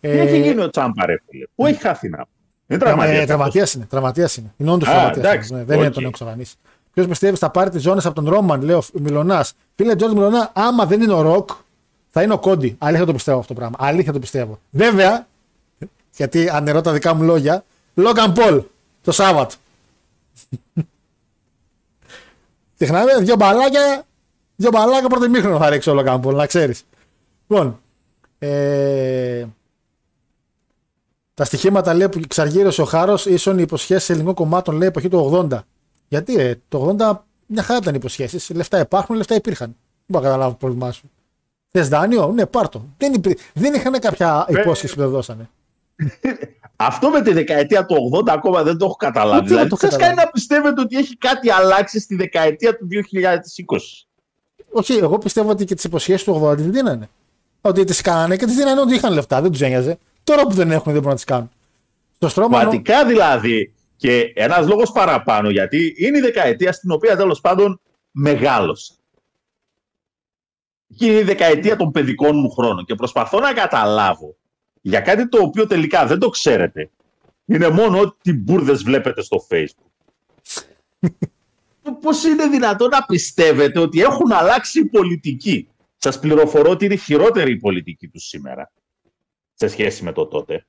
Τι 0.00 0.08
έχει 0.08 0.34
Ε, 0.34 0.40
γίνει 0.40 0.62
ο 0.62 0.70
Τσάμπα, 0.70 1.06
ρε 1.06 1.16
φίλε. 1.30 1.44
Πού 1.54 1.66
έχει 1.66 1.80
χαθεί 1.80 2.08
να 2.08 2.24
Είναι 2.66 2.78
Τραυματίας 2.78 3.26
τραυματίας. 3.26 3.26
Τραυματίας 3.26 3.74
είναι. 3.74 3.84
Τραυματίας 3.90 4.36
είναι. 4.36 4.52
Είναι 4.56 4.70
όντως 4.70 4.88
Α, 4.88 4.90
τραυματίας. 4.92 5.24
εντάξει, 5.26 5.52
Ναι, 5.54 5.64
δεν 5.64 5.76
είναι 5.78 5.86
οκ. 5.86 5.92
τον 5.92 6.02
έχω 6.02 6.10
εξαφανίσει. 6.10 6.54
Ποιος 6.94 7.06
πιστεύει 7.06 7.36
θα 7.36 7.50
πάρει 7.50 7.70
τις 7.70 7.78
ζώνες 7.78 8.06
από 8.06 8.14
τον 8.14 8.28
Ρόμαν, 8.28 8.62
λέει 8.62 8.74
ο 8.76 8.82
Μιλονά. 8.92 9.44
Φίλε 9.76 9.96
Τζόρτ 9.96 10.12
Μιλονά, 10.12 10.50
άμα 10.54 10.86
δεν 10.86 11.00
είναι 11.00 11.12
ο 11.12 11.20
Ροκ, 11.20 11.50
θα 12.10 12.22
είναι 12.22 12.32
ο 12.32 12.38
Κόντι. 12.38 12.76
Αλήθεια 12.78 13.06
το 13.06 13.12
πιστεύω 13.12 13.38
αυτό 13.38 13.54
το 13.54 13.60
πράγμα. 13.60 13.76
Αλήθεια 13.80 14.12
το 14.12 14.18
πιστεύω. 14.18 14.58
Βέβαια, 14.70 15.26
γιατί 16.16 16.48
ανερώ 16.48 16.80
τα 16.80 16.92
δικά 16.92 17.14
μου 17.14 17.22
λόγια, 17.22 17.64
Λόγκαν 17.94 18.32
Πολ 18.32 18.62
το 19.02 19.12
Σάββατο. 19.12 19.54
Τεχνάμε 22.80 23.18
δύο 23.18 23.36
μπαλάκια, 23.36 24.02
δύο 24.56 24.70
μπαλάκια 24.70 25.08
πρώτο 25.08 25.28
μήχρονο 25.28 25.58
θα 25.58 25.68
ρίξει 25.68 25.90
ο 25.90 25.94
Λόγκαν 25.94 26.20
Πολ, 26.20 26.34
να 26.34 26.46
ξέρεις. 26.46 26.84
Λοιπόν, 27.46 27.80
ε, 28.38 29.44
Τα 31.34 31.44
στοιχήματα 31.44 31.94
λέει 31.94 32.08
που 32.08 32.20
ξαργύρωσε 32.28 32.82
ο 32.82 32.84
Χάρος 32.84 33.26
ίσον 33.26 33.58
οι 33.58 33.62
υποσχέσεις 33.62 34.10
ελληνικών 34.10 34.34
κομμάτων 34.34 34.76
λέει 34.76 34.88
εποχή 34.88 35.08
του 35.08 35.48
80. 35.50 35.58
Γιατί 36.08 36.34
ρε, 36.34 36.54
το 36.68 36.96
80 36.98 37.12
μια 37.46 37.62
χαρά 37.62 37.78
ήταν 37.82 37.94
υποσχέσεις. 37.94 38.50
Λεφτά 38.50 38.78
υπάρχουν, 38.80 39.16
λεφτά 39.16 39.34
υπήρχαν. 39.34 39.68
Δεν 39.68 39.76
μπορώ 40.06 40.24
να 40.24 40.30
καταλάβω 40.30 40.50
το 40.50 40.56
πρόβλημά 40.56 40.92
σου. 40.92 41.10
Θες 41.68 41.88
δάνειο, 41.88 42.32
ναι, 42.32 42.46
πάρτο. 42.46 42.84
Δεν, 42.98 43.12
υπή... 43.12 43.38
δεν 43.54 43.74
είχαν 43.74 43.98
κάποια 43.98 44.46
υπόσχεση 44.48 44.94
που 44.94 45.00
δεν 45.00 45.10
δώσανε. 45.10 45.50
Αυτό 46.76 47.10
με 47.10 47.22
τη 47.22 47.32
δεκαετία 47.32 47.86
του 47.86 48.10
80 48.26 48.28
ακόμα 48.28 48.62
δεν 48.62 48.78
το 48.78 48.84
έχω 48.84 48.94
καταλάβει. 48.94 49.36
Ούτε 49.36 49.44
εγώ 49.44 49.48
Δηλαδή, 49.48 49.68
το 49.68 49.76
σας 49.76 49.90
καταλάβω. 49.90 50.14
κάνει 50.14 50.26
να 50.26 50.30
πιστεύετε 50.30 50.80
ότι 50.80 50.96
έχει 50.96 51.16
κάτι 51.16 51.50
αλλάξει 51.50 52.00
στη 52.00 52.14
δεκαετία 52.16 52.76
του 52.76 52.88
2020. 52.88 54.04
Όχι, 54.72 54.92
εγώ 54.92 55.18
πιστεύω 55.18 55.50
ότι 55.50 55.64
και 55.64 55.74
τις 55.74 55.84
υποσχέσεις 55.84 56.24
του 56.24 56.42
80 56.44 56.56
δεν 56.56 56.72
δίνανε. 56.72 57.08
Ότι 57.60 57.84
τις 57.84 58.00
κάνανε 58.00 58.36
και 58.36 58.46
τις 58.46 58.54
δίνανε 58.54 58.80
ότι 58.80 58.94
είχαν 58.94 59.12
λεφτά, 59.12 59.40
δεν 59.40 59.50
τους 59.50 59.60
ένοιαζε. 59.60 59.98
Τώρα 60.24 60.42
που 60.42 60.52
δεν 60.52 60.70
έχουν, 60.70 60.84
δεν 60.84 60.94
μπορούν 60.94 61.08
να 61.08 61.14
τις 61.14 61.24
κάνουν. 61.24 61.50
Στο 62.14 62.28
στρώμα. 62.28 62.58
Πραγματικά 62.58 63.04
δηλαδή. 63.04 63.74
Και 63.96 64.32
ένας 64.34 64.66
λόγος 64.66 64.92
παραπάνω, 64.92 65.50
γιατί 65.50 65.94
είναι 65.96 66.18
η 66.18 66.20
δεκαετία 66.20 66.72
στην 66.72 66.90
οποία 66.90 67.16
τέλος 67.16 67.40
πάντων 67.40 67.80
μεγάλωσα. 68.10 68.94
Και 70.96 71.06
είναι 71.06 71.18
η 71.18 71.22
δεκαετία 71.22 71.76
των 71.76 71.90
παιδικών 71.90 72.36
μου 72.36 72.50
χρόνων. 72.50 72.84
Και 72.84 72.94
προσπαθώ 72.94 73.40
να 73.40 73.52
καταλάβω 73.52 74.36
για 74.80 75.00
κάτι 75.00 75.28
το 75.28 75.42
οποίο 75.42 75.66
τελικά 75.66 76.06
δεν 76.06 76.18
το 76.18 76.28
ξέρετε. 76.28 76.90
Είναι 77.44 77.68
μόνο 77.68 78.00
ότι 78.00 78.32
μπουρδες 78.32 78.82
βλέπετε 78.82 79.22
στο 79.22 79.46
Facebook. 79.50 79.90
Πώς 82.02 82.24
είναι 82.24 82.46
δυνατόν 82.48 82.88
να 82.88 83.04
πιστεύετε 83.04 83.78
ότι 83.78 84.00
έχουν 84.00 84.32
αλλάξει 84.32 84.80
οι 84.80 84.84
πολιτικοί; 84.84 85.68
Σας 85.96 86.18
πληροφορώ 86.18 86.70
ότι 86.70 86.84
είναι 86.84 86.96
χειρότερη 86.96 87.52
η 87.52 87.56
πολιτική 87.56 88.08
τους 88.08 88.24
σήμερα 88.24 88.72
σε 89.54 89.68
σχέση 89.68 90.04
με 90.04 90.12
το 90.12 90.26
τότε. 90.26 90.66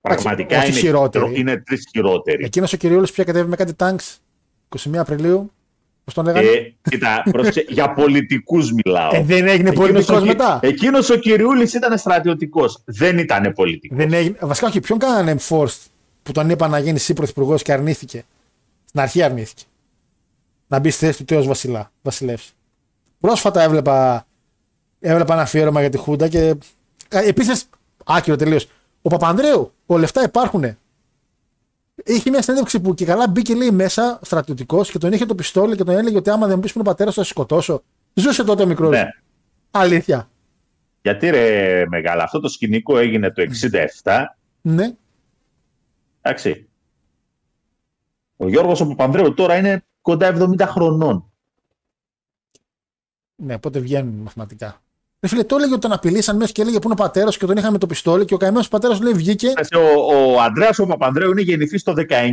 Πραγματικά 0.00 0.58
όχι 0.58 0.70
είναι, 0.70 0.78
χειρότερη. 0.78 1.40
είναι 1.40 1.56
τρεις 1.56 1.88
χειρότεροι. 1.90 2.44
Εκείνος 2.44 2.72
ο 2.72 2.76
κυριούλη 2.76 3.06
που 3.06 3.24
κατέβει 3.24 3.48
με 3.48 3.56
κάτι 3.56 3.74
τάγκ 3.74 3.98
21 4.78 4.96
Απριλίου. 4.96 5.52
Πώς 6.04 6.14
τον 6.14 6.24
λέγανε; 6.24 6.48
Ε, 6.48 6.74
κοίτα, 6.90 7.22
πρόσεξε, 7.30 7.64
για 7.68 7.92
πολιτικούς 7.92 8.72
μιλάω. 8.72 9.10
Ε, 9.14 9.22
δεν 9.22 9.46
έγινε 9.48 9.68
Εκείνος 9.68 9.74
πολιτικός 9.74 10.16
ο 10.16 10.18
Κυ- 10.18 10.26
μετά; 10.28 10.58
Εκείνος 10.62 11.10
ο 11.10 11.16
Κυριούλης 11.16 11.74
ήταν 11.74 11.98
στρατιωτικός. 11.98 12.82
Δεν 12.84 13.18
ήταν 13.18 13.52
πολιτικός. 13.52 13.96
Δεν 13.98 14.12
έγινε. 14.12 14.36
Βασικά, 14.40 14.66
όχι, 14.66 14.80
ποιον 14.80 14.98
κάνανε 14.98 15.36
enforced 15.38 15.78
που 16.22 16.32
τον 16.32 16.50
είπαν 16.50 16.70
να 16.70 16.78
γίνει 16.78 16.96
εσύ 16.96 17.12
πρωθυπουργό 17.14 17.56
και 17.56 17.72
αρνήθηκε; 17.72 18.24
Στην 18.84 19.00
αρχή 19.00 19.22
αρνήθηκε. 19.22 19.62
Να 20.66 20.78
μπει 20.78 20.90
στη 20.90 21.04
θέση 21.06 21.18
του 21.18 21.24
τέος 21.24 21.46
Βασιλά. 21.46 21.90
Βασιλεύς. 22.02 22.54
Πρόσφατα 23.20 23.62
έβλεπα, 23.62 24.26
έβλεπα 25.00 25.32
ένα 25.32 25.42
αφιέρωμα 25.42 25.80
για 25.80 25.90
τη 25.90 25.96
Χούντα 25.96 26.28
και. 26.28 26.54
Επίσης, 27.08 27.64
άκυρο 28.04 28.36
τελείως. 28.36 28.68
Ο 29.02 29.08
Παπανδρέου, 29.08 29.72
ο 29.86 29.98
λεφτά 29.98 30.22
υπάρχουν. 30.22 30.76
Είχε 32.04 32.30
μια 32.30 32.42
συνέντευξη 32.42 32.80
που 32.80 32.94
και 32.94 33.04
καλά 33.04 33.28
μπήκε 33.28 33.54
λέει 33.54 33.70
μέσα 33.70 34.18
στρατιωτικός 34.22 34.90
και 34.90 34.98
τον 34.98 35.12
είχε 35.12 35.26
το 35.26 35.34
πιστόλι 35.34 35.76
και 35.76 35.84
τον 35.84 35.96
έλεγε 35.96 36.16
ότι 36.16 36.30
άμα 36.30 36.46
δεν 36.46 36.54
μου 36.54 36.60
πεις 36.60 36.72
που 36.72 36.78
είναι 36.78 36.88
ο 36.88 36.90
πατέρας, 36.90 37.14
θα 37.14 37.22
σε 37.22 37.28
σκοτώσω. 37.28 37.82
Ζούσε 38.14 38.44
τότε 38.44 38.62
ο 38.62 38.66
μικρός. 38.66 38.90
Ναι. 38.90 39.08
Αλήθεια. 39.70 40.30
Γιατί 41.02 41.30
ρε 41.30 41.84
μεγάλα, 41.88 42.22
αυτό 42.22 42.40
το 42.40 42.48
σκηνικό 42.48 42.98
έγινε 42.98 43.30
το 43.30 43.42
67. 44.02 44.24
Ναι. 44.60 44.94
Εντάξει. 46.20 46.68
Ο 48.36 48.48
Γιώργος 48.48 48.80
ο 48.80 48.86
Παπανδρέου 48.86 49.34
τώρα 49.34 49.56
είναι 49.56 49.84
κοντά 50.00 50.36
70 50.38 50.60
χρονών. 50.60 51.30
Ναι, 53.36 53.58
πότε 53.58 53.78
βγαίνουν 53.78 54.14
μαθηματικά. 54.14 54.81
Ρε 55.22 55.28
φίλε, 55.28 55.44
το 55.44 55.56
έλεγε 55.56 55.72
ότι 55.72 55.80
τον 55.80 55.92
απειλήσαν 55.92 56.36
μέσα 56.36 56.52
και 56.52 56.62
έλεγε 56.62 56.76
που 56.78 56.84
είναι 56.84 56.92
ο 57.00 57.02
πατέρας 57.02 57.36
και 57.36 57.46
τον 57.46 57.56
είχαμε 57.56 57.78
το 57.78 57.86
πιστόλι 57.86 58.24
και 58.24 58.34
ο 58.34 58.36
καημένος 58.36 58.68
πατέρας 58.68 59.00
λέει 59.00 59.12
βγήκε. 59.12 59.52
Ο, 59.76 60.12
ο 60.14 60.40
Ανδρέας 60.40 60.78
ο 60.78 60.86
Παπανδρέου 60.86 61.30
είναι 61.30 61.40
γεννηθής 61.40 61.82
το 61.82 61.92
19. 62.08 62.30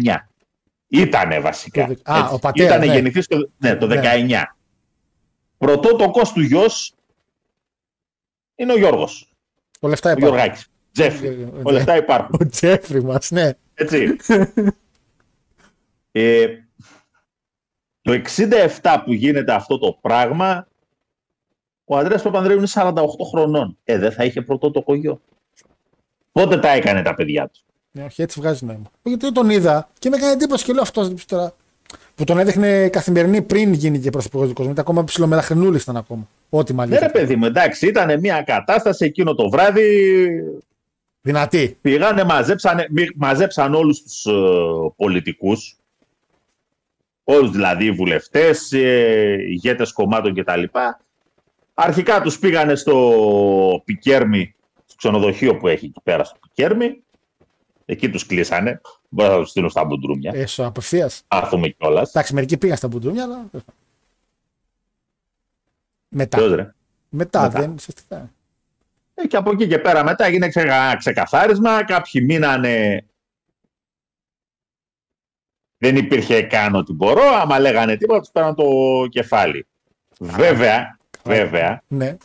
Ήτανε 0.87 1.39
βασικά. 1.39 1.85
Το 1.87 1.93
δε- 2.03 2.13
Α, 2.13 2.29
ο 2.29 2.39
πατέρας, 2.39 2.69
Ήτανε 2.71 2.85
ναι. 2.85 2.93
γεννηθής 2.93 3.27
το, 3.27 3.49
ναι, 3.57 3.75
το 3.75 3.87
Ναι. 3.87 4.01
19. 4.03 4.43
Πρωτότοκος 5.57 6.31
του 6.31 6.41
γιος 6.41 6.93
είναι 8.55 8.73
ο 8.73 8.77
Γιώργος. 8.77 9.31
Ο 9.79 9.87
λεφτά 9.87 10.09
Ο 10.09 10.11
υπάρχει. 10.11 10.27
Γιωργάκης. 10.35 10.67
Τζέφρι. 10.91 11.27
Ε, 11.27 11.47
Ο 11.63 11.71
λεφτά 11.71 11.95
υπάρχουν. 11.97 12.37
Ο 12.41 12.47
Τζέφρι 12.49 13.03
μας, 13.03 13.31
ναι. 13.31 13.49
Έτσι. 13.73 14.15
ε, 16.11 16.47
το 18.01 18.21
67 18.81 19.01
που 19.05 19.13
γίνεται 19.13 19.53
αυτό 19.53 19.77
το 19.79 19.97
πράγμα, 20.01 20.67
ο 21.91 21.97
Ανδρέας 21.97 22.21
Παπανδρέου 22.21 22.57
είναι 22.57 22.67
48 22.73 22.91
χρονών. 23.31 23.77
Ε, 23.83 23.97
δεν 23.97 24.11
θα 24.11 24.23
είχε 24.23 24.41
πρωτότοκο 24.41 24.95
γιο. 24.95 25.21
Πότε 26.31 26.57
τα 26.57 26.69
έκανε 26.69 27.01
τα 27.01 27.13
παιδιά 27.15 27.47
του; 27.53 27.59
ναι. 27.91 28.03
Όχι, 28.03 28.21
έτσι 28.21 28.39
βγάζει 28.39 28.65
νόημα. 28.65 28.91
Γιατί 29.03 29.31
τον 29.31 29.49
είδα 29.49 29.89
και 29.99 30.09
με 30.09 30.15
έκανε 30.17 30.31
εντύπωση 30.31 30.65
και 30.65 30.73
λέω 30.73 30.81
αυτός 30.81 31.25
τώρα. 31.25 31.53
Που 32.15 32.23
τον 32.23 32.39
έδειχνε 32.39 32.89
καθημερινή 32.89 33.41
πριν 33.41 33.73
γίνει 33.73 33.99
και 33.99 34.09
πρωθυπουργός 34.09 34.47
του 34.47 34.53
κόσμου. 34.53 34.71
Ήταν 34.71 34.83
ακόμα 34.87 35.03
ψιλομελαχρινούλης 35.03 35.81
ήταν 35.83 35.97
ακόμα. 35.97 36.27
Ό,τι 36.49 36.71
Ναι, 36.71 36.77
μαλλιά. 36.77 36.99
ρε 36.99 37.09
παιδί 37.09 37.35
μου, 37.35 37.45
εντάξει, 37.45 37.87
ήταν 37.87 38.19
μια 38.19 38.41
κατάσταση 38.41 39.05
εκείνο 39.05 39.35
το 39.35 39.49
βράδυ. 39.49 40.27
Δυνατή. 41.21 41.77
Πήγανε, 41.81 42.23
μαζέψανε, 42.23 42.87
μη- 42.89 43.09
μαζέψαν 43.15 43.73
όλους 43.73 44.01
τους 44.01 44.25
ε, 44.25 44.31
πολιτικούς, 44.95 45.77
όλους 47.23 47.51
δηλαδή 47.51 47.85
οι 47.85 47.91
βουλευτές, 47.91 48.71
ε, 48.71 49.35
ηγέτες 49.49 49.91
κομμάτων 49.93 50.33
κτλ. 50.35 50.63
Αρχικά 51.81 52.21
τους 52.21 52.39
πήγανε 52.39 52.75
στο 52.75 53.81
Πικέρμι, 53.85 54.55
στο 54.85 54.95
ξενοδοχείο 54.97 55.57
που 55.57 55.67
έχει 55.67 55.85
εκεί 55.85 56.01
πέρα 56.03 56.23
στο 56.23 56.37
Πικέρμι. 56.39 57.03
Εκεί 57.85 58.09
τους 58.09 58.25
κλείσανε. 58.25 58.81
Μπορεί 59.09 59.29
να 59.29 59.37
τους 59.37 59.49
στείλουν 59.49 59.69
στα 59.69 59.85
μπουντρούμια. 59.85 60.31
Έσω 60.35 60.63
απευθείας. 60.65 61.23
Θα 61.27 61.37
έρθουμε 61.37 61.67
κιόλας. 61.67 62.09
Εντάξει, 62.09 62.33
μερικοί 62.33 62.57
πήγαν 62.57 62.77
στα 62.77 62.87
μπουντούμια, 62.87 63.23
αλλά. 63.23 63.45
Μετά. 66.09 66.37
Ποιος, 66.37 66.51
ρε; 66.53 66.73
Μετά, 67.09 67.41
Μετά. 67.41 67.59
δεν 67.59 67.71
ουσιαστικά. 67.73 68.31
Ε, 69.13 69.27
και 69.27 69.37
από 69.37 69.51
εκεί 69.51 69.67
και 69.67 69.79
πέρα 69.79 70.03
μετά 70.03 70.25
έγινε 70.25 70.47
ξε- 70.47 70.97
ξεκαθάρισμα. 70.97 71.83
Κάποιοι 71.83 72.21
μείνανε. 72.25 73.05
Δεν 75.77 75.95
υπήρχε 75.95 76.41
καν 76.41 76.75
ότι 76.75 76.93
μπορώ. 76.93 77.23
Άμα 77.23 77.59
λέγανε 77.59 77.97
τίποτα, 77.97 78.19
τους 78.19 78.29
πέραν 78.31 78.55
το 78.55 78.65
κεφάλι. 79.09 79.67
Βέβαια, 80.19 80.98
βέβαια, 81.23 81.83
Ναι. 81.87 82.17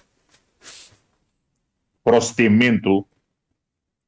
προς 2.02 2.34
τιμήν 2.34 2.80
του, 2.80 3.08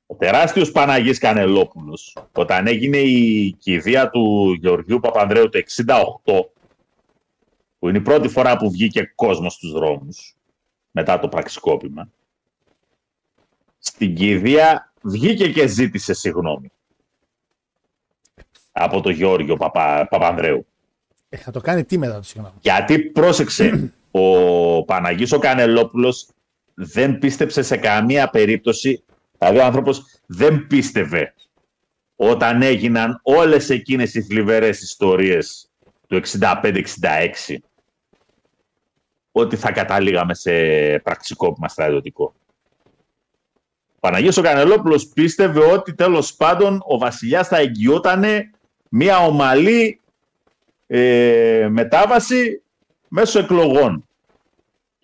ο 0.07 0.15
τεράστιος 0.15 0.71
Παναγής 0.71 1.19
Κανελόπουλος, 1.19 2.17
όταν 2.33 2.67
έγινε 2.67 2.97
η 2.97 3.53
κηδεία 3.59 4.11
του 4.11 4.53
Γεωργίου 4.61 5.01
Παπανδρέου 5.01 5.49
το 5.49 5.59
68, 5.59 6.51
που 7.79 7.89
είναι 7.89 7.99
η 7.99 8.01
πρώτη 8.01 8.29
φορά 8.29 8.57
που 8.57 8.71
βγήκε 8.71 9.13
κόσμος 9.15 9.53
στους 9.53 9.73
δρόμους, 9.73 10.37
μετά 10.91 11.19
το 11.19 11.29
πραξικόπημα, 11.29 12.09
στην 13.79 14.15
κηδεία 14.15 14.93
βγήκε 15.03 15.53
και 15.53 15.67
ζήτησε 15.67 16.15
συγγνώμη 16.15 16.71
από 18.73 19.01
τον 19.01 19.13
Γεώργιο 19.13 19.57
Παπα, 19.57 20.07
Παπανδρέου. 20.11 20.67
Ε, 21.29 21.37
θα 21.37 21.51
το 21.51 21.61
κάνει 21.61 21.85
τι 21.85 21.99
μετά 21.99 22.17
το 22.17 22.23
συγγνώμη. 22.23 22.55
Γιατί 22.61 22.99
πρόσεξε, 22.99 23.93
ο 24.19 24.85
Παναγής 24.85 25.33
ο 25.33 25.39
Κανελόπουλος 25.39 26.29
δεν 26.75 27.19
πίστεψε 27.19 27.63
σε 27.63 27.77
καμία 27.77 28.31
περίπτωση, 28.31 29.05
δηλαδή 29.39 29.59
ο 29.59 29.65
άνθρωπος 29.65 30.03
δεν 30.27 30.67
πίστευε 30.67 31.35
όταν 32.17 32.63
έγιναν 32.63 33.21
όλες 33.23 33.71
εκείνες 33.71 34.15
οι 34.15 34.23
θλιβερές 34.23 34.83
ιστορίες 34.83 35.71
του 36.07 36.21
65-66 36.41 36.83
ότι 39.33 39.57
θα 39.57 39.73
καταλήγαμε 39.73 40.35
σε 40.35 40.53
πραξικόπημα 40.99 41.69
στρατιωτικό. 41.69 42.35
Ο 43.87 43.99
Παναγίος 44.01 44.37
ο 44.37 44.43
Κανελόπουλος 44.43 45.07
πίστευε 45.07 45.61
ότι 45.61 45.95
τέλος 45.95 46.35
πάντων 46.35 46.83
ο 46.87 46.99
βασιλιάς 46.99 47.49
θα 47.49 47.57
εγγυότανε 47.57 48.51
μια 48.89 49.19
ομαλή 49.19 50.01
ε, 50.87 51.69
μετάβαση 51.71 52.63
μέσω 53.09 53.39
εκλογών. 53.39 54.06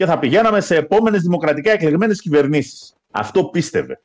Και 0.02 0.08
θα 0.08 0.18
πηγαίναμε 0.18 0.60
σε 0.60 0.76
επόμενες 0.76 1.22
δημοκρατικά 1.22 1.70
εκλεγμένες 1.72 2.20
κυβερνήσεις. 2.20 2.92
Αυτό 3.10 3.44
πίστευε. 3.44 4.00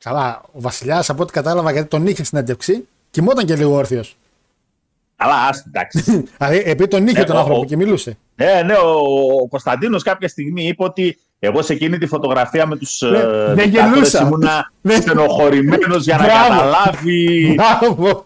Καλά, 0.00 0.42
ο 0.52 0.60
Βασιλιάς 0.60 1.10
από 1.10 1.22
ό,τι 1.22 1.32
κατάλαβα 1.32 1.72
γιατί 1.72 1.88
τον 1.88 2.06
είχε 2.06 2.24
συνέντευξη, 2.24 2.88
κοιμόταν 3.10 3.44
και 3.46 3.56
λίγο 3.56 3.74
όρθιος. 3.74 4.16
Αλλά 5.16 5.34
ας, 5.34 5.64
εντάξει. 5.66 6.00
Δηλαδή, 6.38 6.56
επειδή 6.64 6.88
τον 6.88 7.06
είχε 7.06 7.20
Ε, 7.20 7.24
τον 7.24 7.36
ο- 7.36 7.38
άνθρωπο 7.38 7.60
ο- 7.60 7.64
και 7.64 7.76
μιλούσε. 7.76 8.18
ναι, 8.34 8.62
ναι, 8.62 8.74
ο, 8.74 8.90
ο 9.42 9.48
Κωνσταντίνος 9.48 10.02
κάποια 10.02 10.28
στιγμή 10.28 10.66
είπε 10.66 10.84
ότι 10.84 11.18
Εγώ 11.42 11.62
σε 11.62 11.72
εκείνη 11.72 11.98
τη 11.98 12.06
φωτογραφία 12.06 12.66
με 12.66 12.76
τους 12.76 13.00
Ναι, 13.00 13.18
ε, 13.18 13.22
δεν 13.22 13.54
δικτάτορες 13.54 13.92
γελούσα. 13.94 14.22
ήμουνα 14.22 14.72
Ναι. 14.80 14.94
στενοχωρημένος 14.94 16.04
για 16.04 16.16
να 16.16 16.24
Μπράβο. 16.24 16.48
καταλάβει. 16.48 17.54
Μπράβο. 17.56 18.24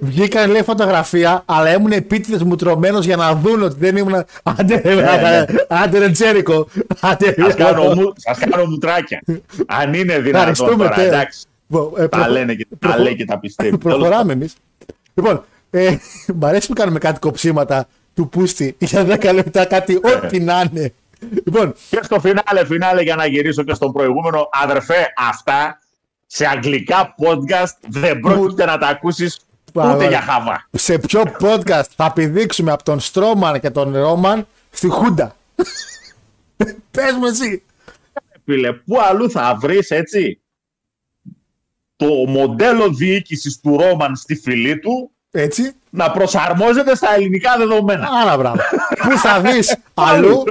Βγήκαν 0.00 0.50
λέει 0.50 0.62
φωτογραφία, 0.62 1.42
αλλά 1.46 1.72
ήμουν 1.74 1.92
επίτηδες 1.92 2.42
μου 2.42 2.56
τρωμένο 2.56 2.98
για 2.98 3.16
να 3.16 3.34
δουν 3.34 3.62
ότι 3.62 3.76
δεν 3.78 3.96
ήμουν. 3.96 4.24
Άντε, 4.42 4.80
ρε, 4.84 4.94
ναι. 4.94 5.44
άντε, 5.68 5.98
ρε 5.98 6.08
Τζέρικο. 6.10 6.68
Άντε, 7.00 7.34
Σας 7.38 7.54
κάνω, 7.54 7.94
μου, 7.94 8.12
σας 8.16 8.38
κάνω 8.38 8.64
μουτράκια. 8.66 9.22
Αν 9.66 9.94
είναι 9.94 10.12
δυνατόν 10.18 10.34
Ευχαριστούμε, 10.34 10.76
τώρα, 10.76 10.90
τέλος. 10.94 11.08
εντάξει. 11.12 11.44
Βο- 11.66 11.92
ε, 11.96 12.00
Τα 12.02 12.08
προχω- 12.08 12.30
λένε 12.30 12.54
και, 12.54 12.66
τα 12.70 12.76
προχω- 12.78 13.02
λέει 13.02 13.16
και 13.16 13.24
τα 13.24 13.38
πιστεύει. 13.38 13.78
Τέλος 13.78 13.96
Προχωράμε 13.98 14.32
εμείς. 14.32 14.54
Λοιπόν, 15.14 15.44
ε, 15.70 15.96
μ' 16.34 16.44
αρέσει 16.44 16.66
που 16.68 16.72
κάνουμε 16.74 16.98
κάτι 16.98 17.18
κοψίματα 17.18 17.86
του 18.14 18.28
Πούστη 18.28 18.76
για 18.78 19.04
10 19.04 19.32
λεπτά, 19.34 19.64
κάτι 19.64 19.94
ό,τι 20.02 20.40
να 20.40 20.64
είναι. 20.72 20.92
Λοιπόν, 21.20 21.74
Και 21.90 22.00
στο 22.02 22.20
φινάλε, 22.20 22.64
φινάλε 22.66 23.02
για 23.02 23.16
να 23.16 23.26
γυρίσω 23.26 23.62
και 23.62 23.74
στον 23.74 23.92
προηγούμενο. 23.92 24.48
Αδερφέ, 24.52 25.12
αυτά 25.16 25.78
σε 26.26 26.46
αγγλικά 26.46 27.14
podcast 27.18 27.74
δεν 27.88 28.20
πρόκειται 28.20 28.64
να 28.64 28.78
τα 28.78 28.86
ακούσεις 28.86 29.40
Πάρα. 29.72 29.94
ούτε 29.94 30.08
για 30.08 30.20
χαβά. 30.20 30.68
σε 30.70 30.98
ποιο 30.98 31.22
podcast 31.40 31.86
θα 31.96 32.12
πηδήξουμε 32.12 32.72
από 32.72 32.82
τον 32.82 33.00
Στρόμαν 33.00 33.60
και 33.60 33.70
τον 33.70 33.96
Ρόμαν 33.96 34.46
στη 34.70 34.88
Χούντα; 34.88 35.36
Πες 36.90 37.12
μου 37.12 37.24
εσύ. 37.26 37.62
Φίλε, 38.44 38.72
πού 38.72 39.00
αλλού 39.00 39.30
θα 39.30 39.56
βρεις 39.60 39.90
έτσι 39.90 40.40
το 41.96 42.06
μοντέλο 42.06 42.88
διοίκησης 42.88 43.60
του 43.60 43.76
Ρόμαν 43.76 44.16
στη 44.16 44.34
φυλή 44.36 44.78
του 44.78 45.10
Έτσι. 45.30 45.72
να 45.90 46.10
προσαρμόζεται 46.10 46.96
στα 46.96 47.14
ελληνικά 47.14 47.56
δεδομένα. 47.58 48.08
Άρα 48.22 48.36
μπράβο. 48.36 48.60
Πού 49.02 49.18
θα 49.18 49.40
δεις 49.40 49.76
αλλού 49.94 50.42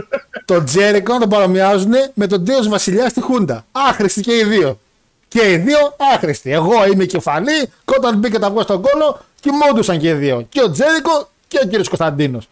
τον 0.46 0.66
Τζέρικο 0.66 1.14
να 1.14 1.20
τον 1.20 1.30
παρομοιάζουν 1.30 1.94
με 2.14 2.28
τον 2.28 2.46
Τέος 2.46 2.68
Βασιλιά 2.68 3.10
στη 3.10 3.22
Χούντα. 3.22 3.66
Άχρηστοι 3.72 4.22
και 4.22 4.38
οι 4.38 4.44
δύο. 4.44 4.80
Και 5.28 5.52
οι 5.52 5.58
δύο 5.58 5.96
άχρηστοι. 6.14 6.52
Εγώ 6.52 6.88
είμαι 6.88 7.06
κεφαλή 7.06 7.66
και 7.66 7.94
όταν 7.98 8.18
μπήκε 8.18 8.40
τα 8.40 8.50
βγω 8.50 8.62
στον 8.62 8.82
κόλο 8.82 9.20
κοιμόντουσαν 9.40 10.00
και 10.00 10.10
οι 10.10 10.14
δύο. 10.14 10.46
Και 10.50 10.62
ο 10.62 10.72
Τζέρικο 10.72 11.30
και 11.48 11.60
ο 11.64 11.68
κύριος 11.68 11.88
Κωνσταντίνος. 11.88 12.48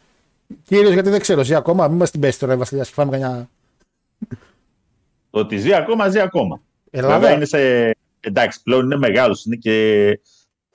Κύριος, 0.67 0.93
γιατί 0.93 1.09
δεν 1.09 1.19
ξέρω, 1.19 1.43
ζει 1.43 1.55
ακόμα. 1.55 1.87
Μην 1.87 1.97
μας 1.97 2.11
την 2.11 2.19
πέσεις 2.19 2.39
τώρα 2.39 2.53
η 2.53 2.57
Βασιλιάς 2.57 2.87
και 2.87 2.93
φάμε 2.93 3.17
κανένα. 3.17 3.49
Το 5.29 5.39
ότι 5.39 5.57
ζει 5.57 5.73
ακόμα, 5.73 6.09
ζει 6.09 6.19
ακόμα. 6.19 6.61
Ελλάδα. 6.91 7.19
Βέβαια 7.19 7.35
είναι 7.35 7.45
σε. 7.45 7.91
Εντάξει, 8.19 8.61
πλέον 8.63 8.85
είναι 8.85 8.97
μεγάλος, 8.97 9.45
είναι 9.45 9.55
και 9.55 10.19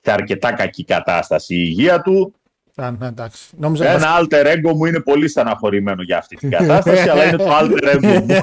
σε 0.01 0.11
αρκετά 0.11 0.53
κακή 0.53 0.85
κατάσταση. 0.85 1.55
Η 1.55 1.63
υγεία 1.67 2.01
του. 2.01 2.33
Α, 2.75 2.91
ναι, 2.91 3.07
εντάξει. 3.07 3.43
Νόμιζα 3.57 3.89
Ένα 3.89 4.07
alter 4.19 4.45
ego 4.45 4.73
μου 4.75 4.85
είναι 4.85 4.99
πολύ 4.99 5.27
στεναχωρημένο 5.27 6.01
για 6.03 6.17
αυτή 6.17 6.35
την 6.35 6.49
κατάσταση, 6.57 7.09
αλλά 7.09 7.23
είναι 7.25 7.37
το 7.37 7.57
alter 7.61 7.95
ego 7.95 8.21
μου. 8.23 8.37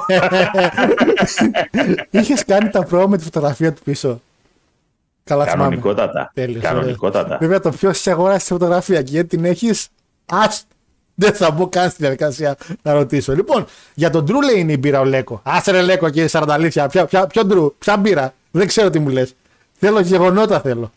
Είχες 2.20 2.44
κάνει 2.44 2.68
τα 2.70 2.84
προ 2.84 3.08
με 3.08 3.16
τη 3.18 3.24
φωτογραφία 3.24 3.72
του 3.72 3.82
πίσω. 3.82 4.20
Καλά 5.24 5.44
θυμάμαι. 5.44 5.62
Κανονικότατα. 5.62 6.30
Τέλειος, 6.34 6.62
Κανονικότατα. 6.62 7.24
ωραία. 7.26 7.38
Βέβαια 7.38 7.60
το 7.60 7.70
ποιος 7.70 7.98
έχει 7.98 8.10
αγοράσει 8.10 8.46
τη 8.46 8.52
φωτογραφία 8.52 9.02
και 9.02 9.10
γιατί 9.10 9.28
την 9.28 9.44
έχεις. 9.44 9.88
Α. 10.26 10.66
Δεν 11.20 11.32
θα 11.34 11.50
μπω 11.50 11.68
καν 11.68 11.90
στη 11.90 11.96
διαδικασία 12.02 12.56
να 12.82 12.92
ρωτήσω. 12.92 13.34
Λοιπόν, 13.34 13.66
για 13.94 14.10
τον 14.10 14.24
Ντρού 14.24 14.42
λέει 14.42 14.58
είναι 14.60 14.72
η 14.72 14.76
μπύρα 14.78 15.00
ο 15.00 15.04
Λέκο. 15.04 15.40
Άσε 15.44 15.70
ρε 15.70 15.82
Λέκο 15.82 16.10
και 16.10 16.28
σαρανταλήθεια. 16.28 16.88
Ποια, 16.88 17.04
ποια, 17.06 17.26
ποιο 17.26 17.44
Ντρού, 17.44 17.74
ποια 17.78 17.96
μπύρα. 17.96 18.34
Δεν 18.50 18.66
ξέρω 18.66 18.90
τι 18.90 18.98
μου 18.98 19.08
λες. 19.08 19.34
Θέλω 19.72 20.00
γεγονότα 20.00 20.60
θέλω. 20.60 20.92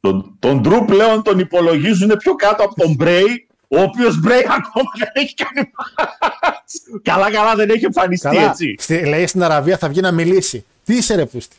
Τον, 0.00 0.36
τον 0.38 0.62
Drew 0.64 0.84
πλέον 0.86 1.22
τον 1.22 1.38
υπολογίζουν 1.38 2.16
πιο 2.16 2.34
κάτω 2.34 2.62
από 2.64 2.74
τον 2.74 2.96
Bray, 3.00 3.26
ο 3.68 3.80
οποίος 3.80 4.20
Bray 4.26 4.42
ακόμα 4.58 4.90
δεν 4.98 5.08
έχει 5.12 5.34
κάνει 5.34 5.70
μάτς. 5.76 6.82
Καλά, 7.02 7.30
καλά 7.30 7.54
δεν 7.54 7.70
έχει 7.70 7.84
εμφανιστεί 7.84 8.28
Καλά. 8.28 8.50
έτσι. 8.50 8.74
Στη, 8.78 9.06
λέει 9.06 9.26
στην 9.26 9.42
Αραβία 9.42 9.78
θα 9.78 9.88
βγει 9.88 10.00
να 10.00 10.12
μιλήσει. 10.12 10.64
Τι 10.84 10.96
είσαι 10.96 11.14
ρε 11.14 11.26
πούστη; 11.26 11.56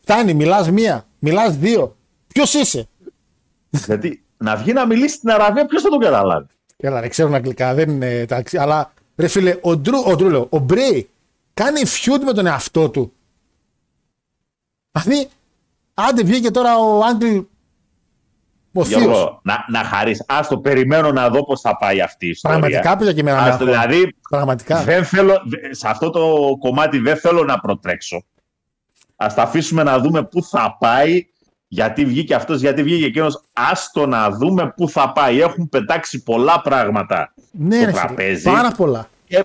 Φτάνει, 0.00 0.34
μιλάς 0.34 0.70
μία, 0.70 1.06
μιλάς 1.18 1.56
δύο. 1.56 1.96
Ποιος 2.32 2.54
είσαι; 2.54 2.88
Γιατί 3.70 4.22
να 4.36 4.56
βγει 4.56 4.72
να 4.72 4.86
μιλήσει 4.86 5.14
στην 5.14 5.30
Αραβία, 5.30 5.66
ποιος 5.66 5.82
θα 5.82 5.88
τον 5.88 5.98
καταλάβει; 5.98 6.46
Έλα, 6.76 7.00
δεν 7.00 7.10
ξέρουν 7.10 7.34
αγγλικά, 7.34 7.74
δεν 7.74 7.90
είναι 7.90 8.10
εντάξει. 8.10 8.58
Αλλά 8.58 8.92
ρε 9.16 9.28
φίλε, 9.28 9.58
ο 9.60 9.76
Ντρου, 9.76 9.98
ο 10.06 10.16
Ντρου 10.16 10.28
λέω, 10.30 10.46
ο 10.50 10.58
Μπρέι 10.58 11.08
κάνει 11.54 11.80
feud 11.84 12.20
με 12.24 12.32
τον 12.32 12.46
εαυτό 12.46 12.90
του. 12.90 13.12
Δηλαδή, 14.92 15.28
άντε 15.94 16.22
βγήκε 16.22 16.50
τώρα 16.50 16.78
ο 16.78 17.04
Άγγλ. 17.04 17.38
Ο 18.72 18.84
Θείος. 18.84 19.00
Γιώργο, 19.02 19.40
να, 19.42 19.64
να 19.68 19.84
χαρείς. 19.84 20.24
Ας 20.28 20.48
το 20.48 20.58
περιμένω 20.58 21.12
να 21.12 21.28
δω 21.28 21.44
πώς 21.44 21.60
θα 21.60 21.76
πάει 21.76 22.00
αυτή 22.00 22.26
η 22.26 22.28
ιστορία. 22.28 22.58
Πραγματικά 22.58 22.96
πήγα 22.96 23.12
και 23.12 23.20
εμένα 23.20 23.42
με 23.42 23.48
Ας 23.48 23.58
το, 23.58 23.64
αγχώνει. 23.64 23.70
δηλαδή, 23.86 24.14
Πραγματικά. 24.30 24.82
δεν 24.82 25.04
θέλω, 25.04 25.34
σε 25.70 25.88
αυτό 25.88 26.10
το 26.10 26.56
κομμάτι 26.58 26.98
δεν 26.98 27.16
θέλω 27.16 27.44
να 27.44 27.58
προτρέξω. 27.58 28.24
Ας 29.16 29.34
τα 29.34 29.42
αφήσουμε 29.42 29.82
να 29.82 29.98
δούμε 29.98 30.22
πού 30.24 30.42
θα 30.42 30.76
πάει, 30.80 31.26
γιατί 31.68 32.04
βγήκε 32.04 32.34
αυτός, 32.34 32.60
γιατί 32.60 32.82
βγήκε 32.82 33.06
εκείνος. 33.06 33.40
Ας 33.52 33.90
το 33.92 34.06
να 34.06 34.30
δούμε 34.30 34.72
πού 34.76 34.88
θα 34.88 35.12
πάει. 35.12 35.40
Έχουν 35.40 35.68
πετάξει 35.68 36.22
πολλά 36.22 36.60
πράγματα 36.60 37.34
ναι, 37.50 37.76
στο 37.76 37.84
ρε 37.84 37.90
φίλε, 37.90 38.00
τραπέζι. 38.04 38.42
πάρα 38.50 38.70
πολλά. 38.70 39.08
Και 39.26 39.44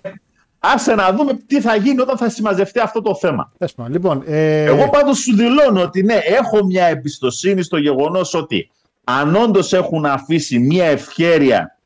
άσε 0.59 0.95
να 0.95 1.11
δούμε 1.13 1.33
τι 1.33 1.61
θα 1.61 1.75
γίνει 1.75 1.99
όταν 2.01 2.17
θα 2.17 2.29
συμμαζευτεί 2.29 2.79
αυτό 2.79 3.01
το 3.01 3.15
θέμα. 3.15 3.51
Πες 3.57 3.73
μου, 3.77 3.85
Λοιπόν, 3.89 4.23
ε, 4.25 4.63
Εγώ 4.63 4.89
πάντως 4.89 5.17
σου 5.17 5.35
δηλώνω 5.35 5.81
ότι 5.81 6.03
ναι, 6.03 6.13
έχω 6.23 6.65
μια 6.65 6.85
εμπιστοσύνη 6.85 7.61
στο 7.63 7.77
γεγονός 7.77 8.33
ότι 8.33 8.69
αν 9.03 9.35
όντως 9.35 9.73
έχουν 9.73 10.05
αφήσει 10.05 10.59
μια 10.59 10.85
ευχέρεια 10.85 11.77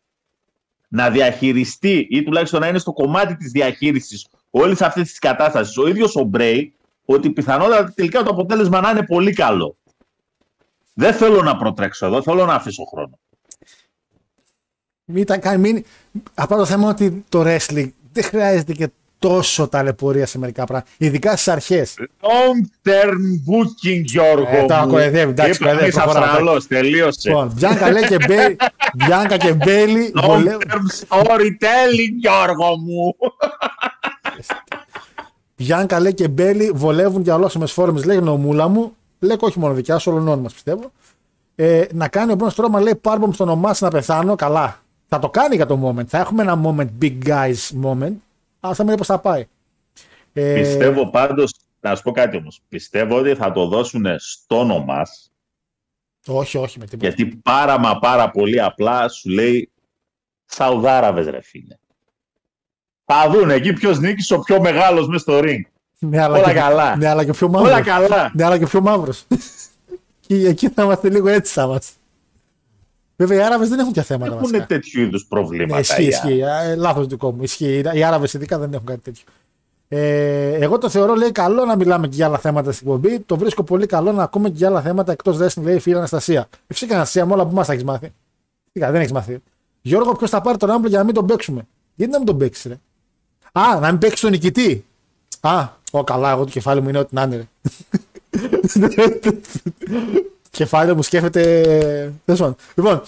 να 0.87 1.09
διαχειριστεί 1.09 2.07
ή 2.09 2.23
τουλάχιστον 2.23 2.59
να 2.59 2.67
είναι 2.67 2.77
στο 2.77 2.93
κομμάτι 2.93 3.35
της 3.35 3.51
διαχείρισης 3.51 4.27
όλης 4.49 4.81
αυτής 4.81 5.09
της 5.09 5.19
κατάστασης 5.19 5.77
ο 5.77 5.87
ίδιος 5.87 6.15
ο 6.15 6.23
Μπρέι, 6.23 6.73
ότι 7.05 7.29
πιθανότατα 7.29 7.93
τελικά 7.95 8.23
το 8.23 8.29
αποτέλεσμα 8.29 8.81
να 8.81 8.89
είναι 8.89 9.05
πολύ 9.05 9.33
καλό. 9.33 9.77
Δεν 10.93 11.13
θέλω 11.13 11.41
να 11.41 11.57
προτρέξω 11.57 12.05
εδώ, 12.05 12.21
θέλω 12.21 12.45
να 12.45 12.53
αφήσω 12.53 12.83
χρόνο. 12.83 13.19
μην 15.05 15.25
τα 15.25 15.37
κάνει, 15.37 15.57
μην... 15.57 15.85
Απλά 16.33 16.57
το 16.57 16.65
θέμα 16.65 16.81
είναι 16.81 16.89
ότι 16.89 17.25
το 17.29 17.41
wrestling 17.45 17.89
δεν 18.11 18.23
χρειάζεται 18.23 18.73
και 18.73 18.89
τόσο 19.19 19.67
ταλαιπωρία 19.67 20.25
σε 20.25 20.37
μερικά 20.37 20.63
πράγματα. 20.65 20.89
Ειδικά 20.97 21.31
στις 21.31 21.47
αρχές. 21.47 21.93
Long 22.21 22.87
term 22.89 23.17
booking, 23.49 24.01
Γιώργο. 24.03 24.47
Ε, 24.51 24.65
τώρα 24.65 24.81
μου. 24.85 24.89
κοροϊδεύει, 24.91 25.29
εντάξει, 25.31 25.51
Είπα, 25.51 25.59
κοροϊδεύει, 25.65 25.89
είσαι 25.89 25.99
προχωράμε. 25.99 26.25
Αυστραλός, 26.25 26.67
τελείωσε. 26.67 27.29
Λοιπόν, 27.29 27.51
Μπιάνκα 27.55 27.91
λέει 27.91 28.03
και 28.07 28.17
Μπέιλι. 28.27 28.55
Μπιάνκα 28.95 29.37
και 29.37 29.53
Μπέιλι. 29.53 30.11
Long 30.15 30.21
βολεύουν- 30.25 30.63
term 30.69 31.07
storytelling, 31.17 32.13
Γιώργο 32.19 32.77
μου. 32.77 33.15
Μπιάνκα 35.57 35.99
λέει 35.99 36.13
και 36.13 36.27
Μπέλι 36.27 36.71
βολεύουν 36.75 37.21
για 37.21 37.35
ολόσιμε 37.35 37.65
φόρμες. 37.65 38.05
Λέει 38.05 38.17
γνωμούλα 38.17 38.67
μου. 38.67 38.95
Λέει 39.19 39.37
όχι 39.39 39.59
μόνο 39.59 39.73
δικιά 39.73 39.97
σου, 39.97 40.11
όλων 40.11 40.39
μας 40.39 40.53
πιστεύω. 40.53 40.91
Ε, 41.55 41.83
να 41.93 42.07
κάνει 42.07 42.31
ο 42.31 42.35
Μπρον 42.35 42.49
Στρώμα 42.49 42.79
λέει 42.81 42.95
πάρμπομ 42.95 43.31
στο 43.31 43.43
όνομά 43.43 43.73
σου 43.73 43.83
να 43.83 43.89
πεθάνω. 43.89 44.35
Καλά. 44.35 44.79
Θα 45.07 45.19
το 45.19 45.29
κάνει 45.29 45.55
για 45.55 45.65
το 45.65 45.79
moment. 45.97 46.05
Θα 46.07 46.17
έχουμε 46.17 46.41
ένα 46.41 46.59
moment, 46.65 46.87
big 47.01 47.13
guys 47.25 47.83
moment. 47.83 48.13
Αλλά 48.59 48.73
θα 48.73 48.83
μην 48.83 48.95
πώ 48.97 49.03
θα 49.03 49.19
πάει. 49.19 49.47
Ε, 50.33 50.53
Πιστεύω 50.53 51.09
πάντως, 51.09 51.53
να 51.79 51.95
σου 51.95 52.03
πω 52.03 52.11
κάτι 52.11 52.37
όμως, 52.37 52.61
πιστεύω 52.69 53.17
ότι 53.17 53.35
θα 53.35 53.51
το 53.51 53.67
δώσουν 53.67 54.05
στο 54.17 54.59
όνομα 54.59 55.01
Όχι, 56.27 56.57
όχι 56.57 56.79
με 56.79 56.85
τίποτα. 56.85 57.07
γιατί 57.13 57.35
πάρα 57.43 57.79
μα 57.79 57.99
πάρα 57.99 58.31
πολύ 58.31 58.61
απλά 58.61 59.07
σου 59.07 59.29
λέει 59.29 59.71
Σαουδάραβες 60.45 61.27
ρε 61.27 61.41
φίλε. 61.41 61.75
Θα 63.05 63.29
δουν 63.29 63.49
εκεί 63.49 63.73
ποιος 63.73 63.99
νίκησε 63.99 64.33
ο 64.33 64.39
πιο 64.39 64.61
μεγάλος 64.61 65.07
μες 65.07 65.21
στο 65.21 65.39
ring. 65.43 65.61
Ναι, 65.99 66.21
αλλά 66.21 66.37
όλα 66.37 66.47
και, 66.47 66.59
καλά. 66.59 66.95
Ναι, 66.95 67.07
αλλά 67.07 67.25
και 67.25 67.31
πιο 67.31 67.49
μαύρος. 67.49 67.71
Όλα 67.71 67.81
καλά. 67.81 68.31
Ναι, 68.35 68.43
αλλά 68.43 68.57
και 68.57 68.65
πιο 68.65 68.81
μαύρος. 68.81 69.25
και 70.27 70.47
εκεί 70.47 70.69
θα 70.69 70.83
είμαστε 70.83 71.09
λίγο 71.09 71.27
έτσι 71.27 71.53
θα 71.53 71.63
είμαστε. 71.63 71.93
Βέβαια, 73.19 73.37
οι 73.37 73.41
Άραβες 73.45 73.69
δεν 73.69 73.79
έχουν 73.79 73.93
τέτοια 73.93 74.15
θέματα. 74.17 74.35
βασικά. 74.35 74.55
Έχουν 74.57 74.67
τέτοιου 74.67 75.01
είδους 75.01 75.21
Ναι, 75.21 75.27
προβλήματα. 75.27 75.79
ισχύει, 75.79 76.03
οι 76.03 76.07
ισχύει. 76.07 76.39
Ε, 76.39 76.75
Λάθος 76.75 77.07
δικό 77.07 77.31
μου. 77.31 77.43
Ισχύει. 77.43 77.83
Οι 77.93 78.03
Άραβες 78.03 78.33
ειδικά 78.33 78.57
δεν 78.59 78.73
έχουν 78.73 78.85
κάτι 78.85 78.99
τέτοιο. 78.99 79.23
Ε, 79.89 80.51
εγώ 80.53 80.77
το 80.77 80.89
θεωρώ 80.89 81.15
λέει 81.15 81.31
καλό 81.31 81.65
να 81.65 81.75
μιλάμε 81.75 82.07
και 82.07 82.15
για 82.15 82.25
άλλα 82.25 82.37
θέματα 82.37 82.71
στην 82.71 82.87
εκπομπή. 82.87 83.19
Το 83.19 83.37
βρίσκω 83.37 83.63
πολύ 83.63 83.85
καλό 83.85 84.11
να 84.11 84.23
ακούμε 84.23 84.49
και 84.49 84.55
για 84.57 84.67
άλλα 84.67 84.81
θέματα 84.81 85.11
εκτός 85.11 85.37
wrestling, 85.41 85.61
λέει 85.63 85.75
η 85.75 85.79
φίλη 85.79 85.95
Αναστασία. 85.95 86.47
Ε, 86.51 86.57
Φυσικά 86.67 86.95
Αναστασία, 86.95 87.25
με 87.25 87.33
όλα 87.33 87.45
που 87.45 87.53
μας 87.53 87.69
έχεις 87.69 87.83
μάθει. 87.83 88.13
Φυσικά 88.71 88.91
δεν 88.91 88.99
έχεις 89.01 89.11
μάθει. 89.11 89.37
Γιώργο, 89.81 90.11
ποιος 90.15 90.29
θα 90.29 90.41
πάρει 90.41 90.57
τον 90.57 90.69
Ράμπλ 90.69 90.87
για 90.87 90.97
να 90.97 91.03
μην 91.03 91.13
τον 91.13 91.25
παίξουμε; 91.25 91.67
Γιατί 91.95 92.11
να 92.11 92.17
μην 92.17 92.27
τον 92.27 92.37
παίξεις, 92.37 92.65
ρε; 92.65 92.77
Α, 93.51 93.79
να 93.79 93.87
μην 93.91 93.97
παίξεις 93.99 94.19
τον 94.19 94.31
νικητή; 94.31 94.85
Α, 95.39 95.67
ο 95.91 96.03
καλά, 96.03 96.31
εγώ 96.31 96.43
το 96.43 96.49
κεφάλι 96.51 96.81
μου 96.81 96.89
είναι 96.89 96.97
ό,τι 96.99 97.15
να 97.15 97.21
είναι. 97.23 97.47
Ρε. 100.51 100.63
κεφάλι 100.63 100.95
μου 100.95 101.01
σκέφτεται. 101.01 101.41
Τέλος 102.25 102.39
πάντων. 102.39 102.55
Λοιπόν, 102.75 103.01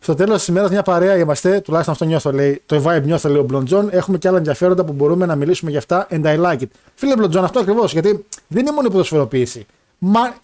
στο 0.00 0.14
τέλος 0.14 0.38
της 0.38 0.48
ημέρα, 0.48 0.68
μια 0.70 0.82
παρέα 0.82 1.16
είμαστε, 1.16 1.60
τουλάχιστον 1.60 1.94
αυτό 1.94 2.06
νιώθω, 2.06 2.32
λέει. 2.32 2.62
Το 2.66 2.82
vibe 2.86 3.02
νιώθω, 3.02 3.28
λέει 3.28 3.40
ο 3.40 3.44
Μπλοντζόν. 3.44 3.88
Έχουμε 3.92 4.18
και 4.18 4.28
άλλα 4.28 4.36
ενδιαφέροντα 4.36 4.84
που 4.84 4.92
μπορούμε 4.92 5.26
να 5.26 5.34
μιλήσουμε 5.34 5.70
για 5.70 5.78
αυτά. 5.78 6.06
And 6.10 6.24
I 6.24 6.44
like 6.44 6.58
it. 6.58 6.68
Φίλε 6.94 7.16
Μπλοντζόν, 7.16 7.44
αυτό 7.44 7.60
ακριβώς. 7.60 7.92
Γιατί 7.92 8.26
δεν 8.48 8.62
είναι 8.62 8.72
μόνο 8.72 8.86
η 8.86 8.90
ποδοσφαιροποίηση. 8.90 9.66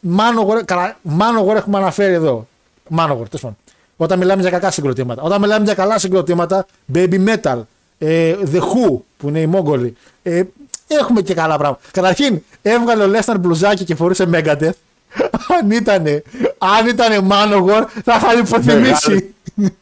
Μάνογορ, 0.01 0.65
καλά, 0.65 0.97
Μάνογορ 1.03 1.57
έχουμε 1.57 1.79
αναφέρει 1.79 2.13
εδώ. 2.13 2.47
Μάνογορ, 2.89 3.29
τέλος 3.29 3.41
πάντων. 3.43 3.57
Όταν 3.97 4.19
μιλάμε 4.19 4.43
για 4.43 4.51
κακά 4.51 4.71
συγκροτήματα. 4.71 5.23
Όταν 5.23 5.41
μιλάμε 5.41 5.65
για 5.65 5.75
καλά 5.75 5.99
συγκροτήματα, 5.99 6.67
baby 6.95 7.25
metal, 7.27 7.61
ε, 7.99 8.35
The 8.53 8.59
Who, 8.59 8.99
που 9.17 9.29
είναι 9.29 9.41
οι 9.41 9.47
Μόγκολοι, 9.47 9.97
ε, 10.23 10.43
Έχουμε 10.87 11.23
και 11.23 11.35
καλά 11.35 11.59
πράγματα. 11.59 11.83
Καταρχήν, 11.93 12.43
έβγαλε 12.63 13.03
ο 13.03 13.07
Λέσναρ 13.07 13.39
μπλουζάκι 13.39 13.85
και 13.85 13.95
φορούσε 13.95 14.29
Megadeth. 14.33 14.71
Αν 15.61 15.71
ήτανε, 15.71 16.23
αν 16.59 16.87
ήτανε 16.87 17.19
Manowar, 17.31 17.87
θα 18.05 18.15
είχα 18.17 18.39
υποθυμήσει. 18.39 19.35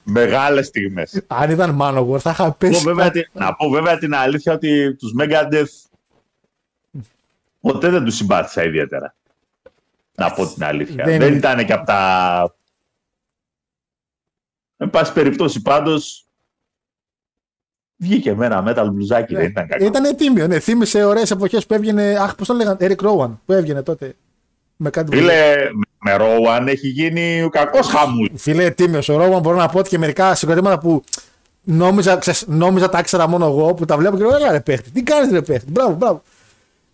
Μεγάλε 0.03 0.63
στιγμές. 0.63 1.23
αν 1.27 1.51
ήταν 1.51 1.79
Manowar, 1.81 2.19
θα 2.19 2.31
είχα 2.31 2.53
πέσει. 2.53 2.85
να 3.33 3.55
πω 3.55 3.69
βέβαια 3.69 3.99
την 3.99 4.15
αλήθεια 4.15 4.53
ότι 4.53 4.95
τους 4.95 5.13
Megadeth 5.21 5.91
ποτέ 7.61 7.89
δεν 7.89 8.05
τους 8.05 8.15
συμπάθησα 8.17 8.65
ιδιαίτερα. 8.65 9.15
Να 10.15 10.33
πω 10.33 10.47
την 10.47 10.65
αλήθεια. 10.65 11.05
Δεν 11.05 11.19
Δεν, 11.19 11.29
είναι. 11.29 11.37
ήταν 11.37 11.65
και 11.67 11.73
από 11.73 11.87
τα. 11.87 12.55
Εν 14.77 14.91
πάση 14.91 15.13
περιπτώσει 15.13 15.63
πάντως. 15.63 16.27
Βγήκε 17.97 18.35
με 18.35 18.47
ένα 18.47 18.65
metal 18.67 18.89
μπλουζάκι, 18.93 19.35
δεν 19.35 19.45
ήταν 19.45 19.69
κακό. 19.69 19.85
Ήταν 19.85 20.17
τίμιο, 20.17 20.47
ναι. 20.47 20.59
Θύμισε 20.59 21.05
ωραίες 21.05 21.31
εποχές 21.31 21.67
που 21.67 21.75
έβγαινε. 21.75 22.17
Αχ, 22.21 22.35
πώς 22.35 22.47
το 22.47 22.55
λέγανε, 22.55 22.77
Eric 22.81 22.97
Rowan 23.07 23.31
που 23.47 23.53
έβγαινε 23.53 23.83
τότε. 23.83 24.17
Με 24.77 24.91
κάτι 24.91 25.17
Φίλε, 25.17 25.55
με 25.99 26.17
Ρόουαν 26.17 26.69
έχει 26.69 26.89
γίνει 26.89 27.43
ο 27.43 27.49
κακός 27.49 27.87
χαμούλης. 27.87 28.43
Φίλε, 28.43 28.71
τίμιος 28.71 29.09
ο 29.09 29.17
Ρόwan. 29.21 29.41
Μπορώ 29.43 29.57
να 29.57 29.69
πω 29.69 29.79
ότι 29.79 29.89
και 29.89 29.99
μερικά 29.99 30.35
συγκροτήματα 30.35 30.79
που 30.79 31.03
νόμιζα, 31.63 32.17
ξέρεις, 32.17 32.45
νόμιζα 32.49 32.89
τα 32.89 32.99
ήξερα 32.99 33.29
μόνο 33.29 33.47
εγώ 33.47 33.75
που 33.75 33.85
τα 33.85 33.97
βλέπω 33.97 34.17
και 34.17 34.23
λέω: 34.23 34.37
Έλα 34.37 34.51
ρε 34.51 34.61
παίχτη, 34.61 34.91
τι 34.91 35.03
κάνεις 35.03 35.33
ρε 35.33 35.43
παίχτη. 35.43 35.71
Μπράβο, 35.71 35.95
μπράβο. 35.95 36.23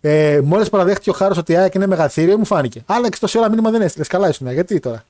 Ε, 0.01 0.39
Μόλις 0.43 0.69
παραδέχτηκε 0.69 1.09
ο 1.09 1.13
Χάρος 1.13 1.37
ότι 1.37 1.51
η 1.51 1.55
ΑΕΚ 1.55 1.73
είναι 1.73 1.87
μεγαθύριο, 1.87 2.37
μου 2.37 2.45
φάνηκε. 2.45 2.83
Άλεξ, 2.85 3.19
τόση 3.19 3.37
ώρα 3.37 3.49
μήνυμα 3.49 3.71
δεν 3.71 3.81
έστειλες. 3.81 4.07
Καλά 4.07 4.29
ήσουν. 4.29 4.51
Γιατί 4.51 4.79
τώρα; 4.79 5.03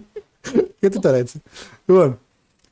Γιατί 0.80 0.98
τώρα 0.98 1.16
έτσι; 1.16 1.42
Λοιπόν, 1.84 2.18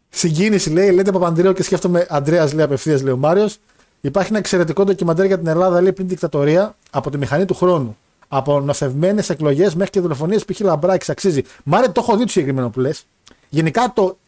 συγκίνηση 0.09 0.71
λέει, 0.71 0.91
λέτε 0.91 1.13
Παπαντρέο 1.13 1.53
και 1.53 1.63
σκέφτομαι 1.63 2.07
Αντρέας 2.11 2.53
λέει 2.53 2.65
απευθείας, 2.65 3.03
λέει 3.03 3.13
ο 3.13 3.17
Μάριος. 3.17 3.59
Υπάρχει 4.01 4.29
ένα 4.29 4.39
εξαιρετικό 4.39 4.85
ντοκιμαντέρ 4.85 5.27
για 5.27 5.39
την 5.39 5.47
Ελλάδα, 5.47 5.81
λέει 5.81 5.93
πριν 5.93 6.07
την 6.07 6.09
δικτατορία, 6.09 6.77
από 6.91 7.11
τη 7.11 7.19
μηχανή 7.19 7.45
του 7.45 7.55
χρόνου. 7.55 7.97
Από 8.33 8.61
νοθευμένες 8.61 9.31
εκλογές 9.31 9.75
μέχρι 9.75 9.91
και 9.91 10.01
δολοφονίες 10.01 10.45
π.χ. 10.45 10.61
Λαμπράκης 10.61 11.09
αξίζει. 11.09 11.43
Μάρε, 11.65 11.89
το 11.89 12.01
έχω 12.01 12.17
δει 12.17 12.25
το 12.25 12.31
συγκεκριμένο 12.31 12.71
που 12.71 12.81
λες. 12.81 13.07
Γενικά 13.49 13.93
το. 13.95 14.19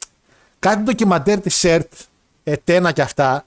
Κάτι 0.58 0.82
ντοκιμαντέρ 0.82 1.40
της 1.40 1.54
ΣΕΡΤ, 1.54 1.92
ετένα 2.44 2.92
και 2.92 3.02
αυτά, 3.02 3.44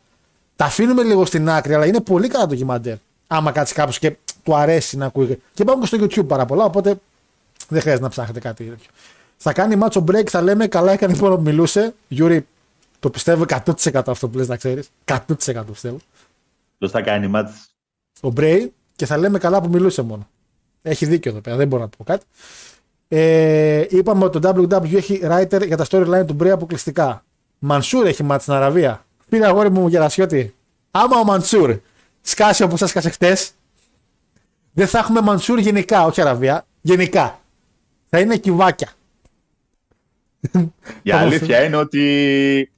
τα 0.56 0.66
αφήνουμε 0.66 1.04
λίγο 1.04 1.26
στην 1.26 1.50
άκρη, 1.50 1.74
αλλά 1.74 1.86
είναι 1.86 2.02
πολύ 2.02 2.28
καλά 2.28 2.48
ντοκιμαντέρ. 2.48 2.96
Άμα 3.28 3.52
κάτσει 3.52 3.74
κάποιος 3.74 4.00
και 4.00 4.16
του 4.44 4.56
αρέσει 4.56 4.98
να 4.98 5.06
ακούει. 5.06 5.42
Και 5.54 5.62
υπάρχουν 5.62 5.82
και 5.84 5.88
στο 5.88 5.98
YouTube 5.98 6.28
πάρα 6.28 6.46
πολλά, 6.46 6.64
οπότε 6.64 6.96
δεν 7.68 7.82
χρειάζεται 7.82 8.04
να 8.04 8.10
ψάχνετε 8.10 8.40
κάτι 8.40 8.64
τέτοιο. 8.64 8.90
Θα 9.38 9.54
κάνει 9.54 9.76
μάτς 9.76 10.04
ο 10.08 10.11
Μπρέι, 10.11 10.30
θα 10.30 10.42
λέμε 10.42 10.68
καλά 10.68 10.92
έκανε 10.92 11.16
μόνο 11.20 11.36
που 11.36 11.42
μιλούσε. 11.42 11.94
Γιούρι, 12.08 12.48
το 13.00 13.10
πιστεύω 13.10 13.46
100% 13.48 14.02
αυτό 14.06 14.28
που 14.28 14.38
λες 14.38 14.48
να 14.48 14.56
ξέρεις. 14.56 14.90
100% 15.06 15.18
πιστεύω. 15.72 15.98
Ποιος 16.78 16.92
θα 16.92 17.02
κάνει 17.02 17.28
μάτς. 17.28 17.70
Ο 18.22 18.30
Μπρέι 18.30 18.74
και 18.96 19.06
θα 19.06 19.18
λέμε 19.18 19.38
καλά 19.38 19.62
που 19.62 19.70
μιλούσε 19.70 20.02
μόνο. 20.02 20.28
Έχει 20.88 21.06
δίκιο 21.06 21.32
εδώ 21.32 21.42
πέρα, 21.42 21.56
δεν 21.56 21.68
μπορώ 21.68 21.82
να 21.82 21.90
πω 21.90 22.04
κάτι. 22.04 22.26
Ε, 23.08 23.86
είπαμε 23.90 24.24
ότι 24.24 24.40
το 24.40 24.50
WW 24.50 24.96
έχει 24.96 25.20
writer 25.24 25.66
για 25.66 25.78
τα 25.78 25.86
storyline 25.90 26.24
του 26.28 26.34
Μπρέι 26.34 26.52
αποκλειστικά. 26.52 27.24
Μανσούρ 27.60 28.06
έχει 28.06 28.24
μάτς 28.24 28.44
στην 28.44 28.56
Αραβία. 28.56 29.06
Πήρε 29.30 29.46
αγόρι 29.46 29.70
μου 29.70 29.88
γερασιώτη. 29.88 30.56
Άμα 30.92 31.20
ο 31.20 31.24
Μανσούρ 31.24 31.80
σκάσει 32.22 32.64
όπως 32.64 32.82
έσκασε 32.82 33.10
χτες, 33.10 33.52
δεν 34.74 34.88
θα 34.88 35.00
έχουμε 35.00 35.22
Μανσούρ 35.22 35.60
γενικά, 35.60 36.06
όχι 36.06 36.22
Αραβία. 36.22 36.66
Γενικά. 36.82 37.40
Θα 38.10 38.20
είναι 38.20 38.38
κυβάκια. 38.38 38.90
Η 41.02 41.10
Θα 41.10 41.18
αλήθεια 41.18 41.64
είναι 41.64 41.76
ότι. 41.76 42.72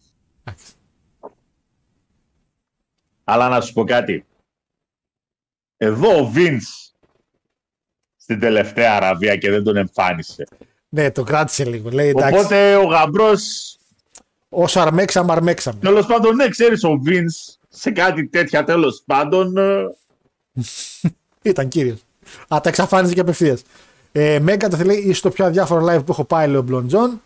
Αλλά 3.24 3.50
να 3.50 3.62
σου 3.62 3.74
πω 3.74 3.84
κάτι. 3.84 4.26
Εδώ 5.78 6.24
ο 6.24 6.32
Vince 6.36 6.87
στην 8.28 8.40
τελευταία 8.40 8.96
Αραβία 8.96 9.36
και 9.36 9.52
δεν 9.52 9.64
τον 9.64 9.76
εμφάνισε. 9.78 10.48
Ναι, 10.90 11.12
το 11.12 11.24
κράτησε 11.24 11.66
λίγο. 11.66 11.90
Λέει 11.90 12.10
εντάξει. 12.10 12.40
Οπότε 12.40 12.76
ο 12.76 12.84
γαμπρός 12.84 13.76
Όσο 14.50 14.80
αρμέξαμε, 14.80 15.32
αρμέξαμε. 15.32 15.80
Τέλος 15.82 16.06
πάντων, 16.06 16.36
ναι, 16.36 16.48
ξέρεις 16.50 16.84
ο 16.84 17.02
Vince 17.06 17.56
σε 17.70 17.92
κάτι 17.92 18.28
τέτοια 18.28 18.64
τέλος 18.64 19.04
πάντων. 19.06 19.58
ε, 19.58 19.84
Ήταν 21.42 21.68
κύριος. 21.68 22.00
Α, 22.48 22.60
τα 22.62 22.70
εξαφάνιζε 22.70 23.14
και 23.14 23.20
απευθείας. 23.20 23.62
Ε, 24.12 24.40
Μέγκα 24.40 24.70
το 24.70 24.78
λέει, 24.86 24.98
είσαι 24.98 25.22
το 25.22 25.30
πιο 25.30 25.46
αδιάφορο 25.46 25.86
live 25.86 26.06
που 26.06 26.12
έχω 26.12 26.24
πάει, 26.24 26.48
λέει 26.48 26.56
ο 26.58 26.62
Μπλον 26.62 26.88
Τζον. 26.88 27.22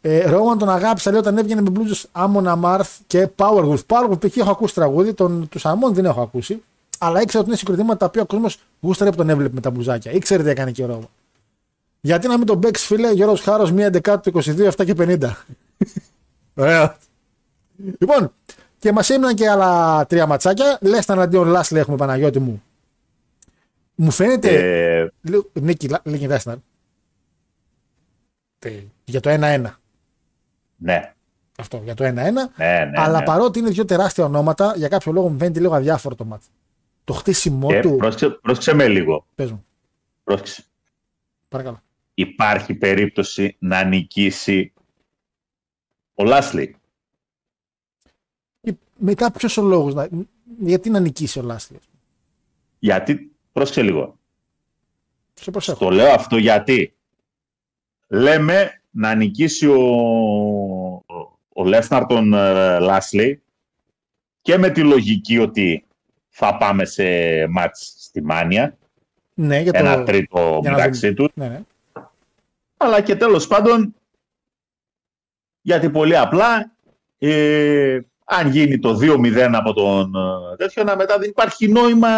Ε, 0.00 0.28
Ρόμαν 0.28 0.58
τον 0.58 0.70
αγάπησα, 0.70 1.10
λέει, 1.10 1.20
όταν 1.20 1.38
έβγαινε 1.38 1.60
με 1.60 1.70
μπλούζε 1.70 2.06
Amon 2.12 2.56
Amarth 2.56 2.98
και 3.06 3.28
Powerwolf. 3.36 3.78
Powerwolf 3.86 4.20
π.χ. 4.20 4.36
έχω 4.36 4.50
ακούσει 4.50 4.74
τραγούδι, 4.74 5.14
τον, 5.14 5.48
τους 5.48 5.60
Amon 5.60 5.94
δεν 5.94 6.04
έχω 6.04 6.20
ακούσει. 6.20 6.62
Αλλά 6.98 7.20
ήξερα 7.20 7.38
ότι 7.40 7.48
είναι 7.48 7.58
συγκροτήματα 7.58 7.96
τα 7.96 8.06
οποία 8.06 8.22
ο 8.22 8.26
κόσμος 8.26 8.58
γούσταρε 8.80 9.10
που 9.10 9.16
τον 9.16 9.28
έβλεπε 9.30 9.54
με 9.54 9.60
τα 9.60 9.70
μπλουζάκια. 9.70 10.12
Ήξερε 10.12 10.42
τι 10.42 10.48
έκανε 10.48 10.70
και 10.70 10.82
ο 10.82 10.86
Ρόμαν. 10.86 11.08
Γιατί 12.00 12.28
να 12.28 12.36
μην 12.38 12.46
τον 12.46 12.60
παίξεις, 12.60 12.86
φίλε, 12.86 13.12
Γιώργος 13.12 13.40
Χάρος, 13.40 13.70
1 13.72 13.86
11 13.86 14.16
του 14.22 14.30
22, 14.44 14.68
7 14.76 14.84
και 14.84 14.94
50. 14.98 15.30
Ωραία. 16.54 16.96
Λοιπόν, 17.98 18.32
και 18.78 18.92
μας 18.92 19.10
έμειναν 19.10 19.34
και 19.34 19.48
άλλα 19.50 20.06
τρία 20.06 20.26
ματσάκια. 20.26 20.78
Λες 20.80 21.06
τα 21.06 21.14
αντίον 21.14 21.48
Λάσλε 21.48 21.78
έχουμε 21.78 21.96
Παναγιώτη 21.96 22.38
μου. 22.40 22.62
Μου 23.94 24.10
φαίνεται. 24.10 24.48
ε, 25.00 25.08
Λέω- 25.30 25.50
Νίκη, 25.52 25.88
Λα- 25.88 26.00
Νίκη 26.04 26.26
Λέσναρ. 26.26 26.56
Ε, 28.58 28.70
Για 29.04 29.20
το 29.20 29.30
1-1. 29.30 29.62
ναι, 30.76 31.12
Αυτό, 31.58 31.80
για 31.84 31.94
το 31.94 32.04
1-1. 32.04 32.12
ναι, 32.12 32.20
ναι. 32.26 32.90
αλλά 32.94 33.18
ναι. 33.18 33.24
παρότι 33.24 33.58
είναι 33.58 33.70
δύο 33.70 33.84
τεράστια 33.84 34.24
ονόματα, 34.24 34.72
για 34.76 34.88
κάποιο 34.88 35.12
λόγο 35.12 35.28
μου 35.28 35.38
φαίνεται 35.38 35.60
λίγο 35.60 35.74
αδιάφορο 35.74 36.14
το 36.14 36.24
μάτι. 36.24 36.44
Το 37.04 37.12
χτίσιμό 37.12 37.68
Και 37.68 37.80
του. 37.80 37.96
πρόσεξε, 37.96 38.30
πρόσεξε 38.30 38.74
με 38.74 38.88
λίγο. 38.88 39.26
Πες 39.34 39.50
μου, 39.50 39.64
Πρόσεξε. 40.24 40.64
παρακαλώ. 41.48 41.82
Υπάρχει 42.14 42.74
περίπτωση 42.74 43.56
να 43.58 43.84
νικήσει 43.84 44.72
ο 46.14 46.24
Λάσλι. 46.24 46.76
Και 48.60 48.74
μετά 48.98 49.30
ποιο 49.30 49.62
ο 49.62 49.66
λόγο 49.66 49.90
να. 49.90 50.08
Γιατί 50.58 50.90
να 50.90 51.00
νικήσει 51.00 51.38
ο 51.38 51.42
Λάσλι. 51.42 51.78
Γιατί, 52.78 53.32
πρόσεξε 53.52 53.82
λίγο. 53.82 54.18
Σε 55.34 55.50
προσέχω. 55.50 55.78
Το 55.84 55.90
λέω 55.90 56.12
αυτό 56.12 56.36
γιατί 56.36 56.94
λέμε 58.08 58.82
να 58.90 59.14
νικήσει 59.14 59.66
ο, 59.66 59.80
ο 61.48 61.64
Λέσναρ 61.64 62.06
τον 62.06 62.32
ε, 62.32 62.78
Λάσλι 62.78 63.42
και 64.42 64.58
με 64.58 64.70
τη 64.70 64.82
λογική 64.82 65.38
ότι 65.38 65.83
θα 66.36 66.56
πάμε 66.56 66.84
σε 66.84 67.04
μάτς 67.46 67.94
στη 67.98 68.22
Μάνια, 68.22 68.76
Ναι, 69.34 69.60
για 69.60 69.72
το. 69.72 69.78
ένα 69.78 70.02
τρίτο 70.02 70.58
για 70.62 70.70
να 70.70 70.76
μεταξύ 70.76 71.14
τους, 71.14 71.28
Ναι, 71.34 71.48
ναι. 71.48 71.62
αλλά 72.76 73.00
και 73.00 73.16
τέλος 73.16 73.46
πάντων 73.46 73.94
γιατί 75.60 75.90
πολύ 75.90 76.16
απλά 76.16 76.72
ε, 77.18 78.00
αν 78.24 78.48
γίνει 78.50 78.78
το 78.78 78.98
2-0 79.02 79.50
από 79.52 79.72
τον 79.72 80.14
ε, 80.14 80.56
τέτοιο 80.56 80.84
να 80.84 80.96
μετά 80.96 81.18
δεν 81.18 81.28
υπάρχει 81.28 81.68
νόημα 81.68 82.08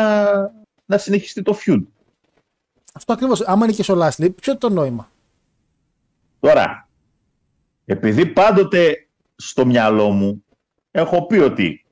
να 0.87 0.99
συνεχιστεί 0.99 1.43
το 1.43 1.59
feud. 1.67 1.83
Αυτό 2.95 3.13
ακριβώς. 3.13 3.41
Άμα 3.41 3.67
νικήσει 3.67 3.93
ο 3.93 3.95
Λάσλι, 3.95 4.31
ποιο 4.31 4.53
είναι 4.53 4.61
το 4.61 4.69
νόημα; 4.71 5.11
Τώρα, 6.41 6.89
επειδή 7.85 8.27
πάντοτε 8.27 9.09
στο 9.37 9.67
μυαλό 9.67 10.11
μου 10.11 10.45
έχω 10.91 11.27
πει 11.27 11.37
ότι 11.39 11.86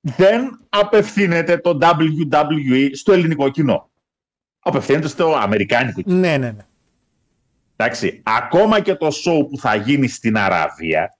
δεν 0.00 0.66
απευθύνεται 0.68 1.58
το 1.58 1.78
WWE 1.80 2.90
στο 2.92 3.12
ελληνικό 3.12 3.48
κοινό. 3.48 3.90
Απευθύνεται 4.58 5.08
στο 5.08 5.34
αμερικάνικο 5.34 6.02
κοινό. 6.02 6.16
Ναι, 6.16 6.36
ναι, 6.36 6.50
ναι. 6.50 6.66
Εντάξει, 7.76 8.22
ακόμα 8.24 8.80
και 8.80 8.94
το 8.94 9.06
show 9.06 9.46
που 9.50 9.58
θα 9.58 9.74
γίνει 9.74 10.08
στην 10.08 10.36
Αραβία 10.36 11.18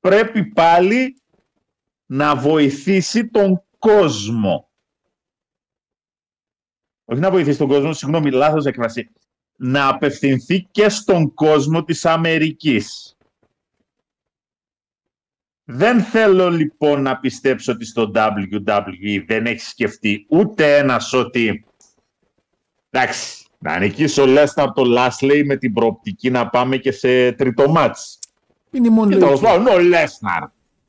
πρέπει 0.00 0.44
πάλι 0.44 1.22
να 2.06 2.36
βοηθήσει 2.36 3.28
τον 3.28 3.62
κόσμο. 3.78 4.68
Όχι 7.04 7.20
να 7.20 7.30
βοηθήσει 7.30 7.58
τον 7.58 7.68
κόσμο, 7.68 7.92
συγγνώμη, 7.92 8.30
λάθος 8.30 8.64
έκφραση. 8.64 9.10
Να 9.56 9.88
απευθυνθεί 9.88 10.68
και 10.70 10.88
στον 10.88 11.34
κόσμο 11.34 11.84
της 11.84 12.04
Αμερικής. 12.04 13.13
Δεν 15.64 16.00
θέλω 16.00 16.50
λοιπόν 16.50 17.02
να 17.02 17.16
πιστέψω 17.18 17.72
ότι 17.72 17.84
στο 17.84 18.10
WWE 18.14 19.24
δεν 19.26 19.46
έχει 19.46 19.60
σκεφτεί 19.60 20.26
ούτε 20.28 20.76
ένας 20.76 21.12
ότι 21.12 21.64
εντάξει, 22.90 23.44
να 23.58 23.78
νικήσει 23.78 24.20
ο 24.20 24.26
Λέσναρ 24.26 24.72
το 24.72 24.84
Λάσλεϊ 24.84 25.44
με 25.44 25.56
την 25.56 25.72
προοπτική 25.72 26.30
να 26.30 26.48
πάμε 26.48 26.76
και 26.76 26.92
σε 26.92 27.32
τρίτο 27.32 27.68
μάτς. 27.70 28.18
Είναι 28.70 28.86
η 28.86 28.90
μόνη 28.90 29.12
Και 29.12 29.18
τέλος 29.18 29.40
λογική. 29.40 29.64
πάντων, 29.64 29.74
ο 29.74 29.78
Λέσναρ. 29.88 30.42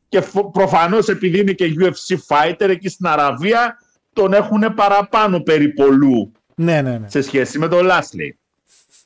Και 0.10 0.22
φο- 0.22 0.52
προφανώς 0.52 1.08
επειδή 1.08 1.40
είναι 1.40 1.52
και 1.52 1.74
UFC 1.80 2.16
fighter 2.28 2.70
εκεί 2.70 2.90
στην 2.90 3.06
Αραβία, 3.08 3.78
τον 4.14 4.34
έχουν 4.34 4.74
παραπάνω 4.76 5.40
περιπολού 5.40 6.32
Ναι, 6.56 6.82
ναι, 6.82 6.98
ναι. 6.98 7.10
σε 7.10 7.22
σχέση 7.22 7.60
με 7.60 7.68
τον 7.68 7.86
Λάσλεϊ. 7.86 8.40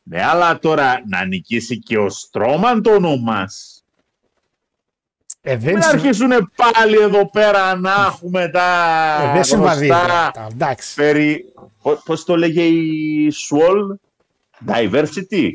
Ναι, 0.04 0.24
αλλά 0.26 0.60
τώρα 0.60 1.02
να 1.08 1.26
νικήσει 1.26 1.80
και 1.80 1.98
ο 1.98 2.10
Στρόμαν 2.10 2.82
το 2.82 2.92
όνομά 2.92 3.46
Ε, 5.42 5.58
δεν 5.58 5.74
Μην 5.74 5.82
συ- 5.82 5.94
αρχίσουν 5.94 6.30
πάλι 6.56 6.98
εδώ 7.02 7.30
πέρα 7.30 7.76
να 7.76 7.92
έχουμε 8.08 8.50
τα 8.50 8.68
ε, 9.30 9.34
δεν 9.34 9.44
συμβαδίζει. 9.44 9.86
γνωστά 9.88 10.26
αυτά. 10.28 10.48
Εντάξει. 10.52 10.94
περί... 10.96 11.46
Πο- 11.82 12.02
Πώς 12.06 12.24
το 12.24 12.38
λέγε 12.38 12.62
η 12.64 13.32
Swall? 13.50 13.96
Diversity. 14.74 15.50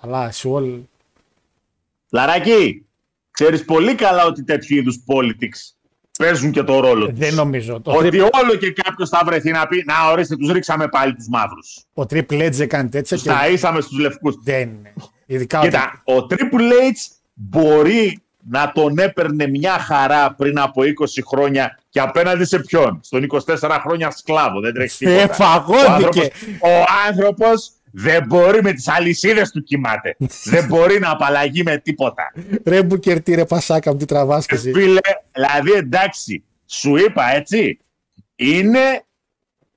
Καλά, 0.00 0.30
σου 0.32 0.50
όλοι. 0.50 0.88
Λαράκι, 2.10 2.86
ξέρεις 3.30 3.64
πολύ 3.64 3.94
καλά 3.94 4.24
ότι 4.26 4.44
τέτοιου 4.44 4.76
είδους 4.76 4.96
politics 5.06 5.74
παίζουν 6.18 6.50
και 6.50 6.62
το 6.62 6.80
ρόλο 6.80 7.08
τους. 7.08 7.18
Δεν 7.18 7.34
νομίζω. 7.34 7.80
Το 7.80 7.90
Ότι 7.92 8.08
Triple- 8.12 8.28
όλο 8.42 8.54
και 8.54 8.72
κάποιος 8.72 9.08
θα 9.08 9.22
βρεθεί 9.24 9.50
να 9.50 9.66
πει 9.66 9.82
Να, 9.86 10.10
ορίστε, 10.10 10.36
τους 10.36 10.50
ρίξαμε 10.50 10.88
πάλι 10.88 11.14
τους 11.14 11.28
μαύρους. 11.28 11.78
Ο 11.94 12.02
Triple 12.02 12.48
H 12.54 12.58
έκανε 12.58 12.88
τέτοια 12.88 13.16
Τους 13.16 13.26
και 13.26 13.32
ταΐσαμε 13.32 13.78
στους 13.80 13.98
λευκούς. 13.98 14.34
δεν 14.42 14.60
είναι. 14.68 14.92
Ειδικά 15.26 15.58
ότι 15.58 15.68
Κοίτα, 15.68 16.02
ο 16.04 16.26
Triple 16.30 16.72
H 16.72 17.14
μπορεί 17.34 18.22
να 18.50 18.72
τον 18.72 18.98
έπαιρνε 18.98 19.46
μια 19.46 19.78
χαρά 19.78 20.34
πριν 20.34 20.58
από 20.58 20.82
20 20.82 21.22
χρόνια 21.26 21.78
και 21.88 22.00
απέναντι 22.00 22.44
σε 22.44 22.58
ποιον; 22.58 23.00
Στον 23.02 23.26
24 23.60 23.78
χρόνια 23.82 24.10
σκλάβο, 24.10 24.60
δεν 24.60 24.74
τρέχει 24.74 24.96
τίποτα. 24.98 25.22
Ε, 25.22 25.26
φαγώθηκε. 25.26 25.80
Ο 25.80 25.94
άνθρωπος, 25.96 26.30
ο 26.60 26.84
άνθρωπος 27.08 27.70
δεν 27.92 28.24
μπορεί 28.26 28.62
με 28.62 28.72
τις 28.72 28.88
αλυσίδες 28.88 29.50
του 29.50 29.62
κοιμάται. 29.62 30.16
δεν 30.44 30.66
μπορεί 30.66 30.98
να 30.98 31.10
απαλλαγεί 31.10 31.62
με 31.62 31.76
τίποτα. 31.76 32.32
ρε 32.64 32.82
Μπουκερ, 32.82 33.22
τι 33.22 33.34
ρε 33.34 33.44
πασάκα 33.44 33.92
μου, 33.92 33.98
τι 33.98 34.04
τραβάς 34.04 34.46
και 34.46 34.54
εσύ. 34.54 34.72
Φίλε, 34.72 35.00
δηλαδή 35.32 35.72
εντάξει, 35.72 36.44
σου 36.66 36.96
είπα 36.96 37.34
έτσι, 37.34 37.78
είναι 38.36 39.04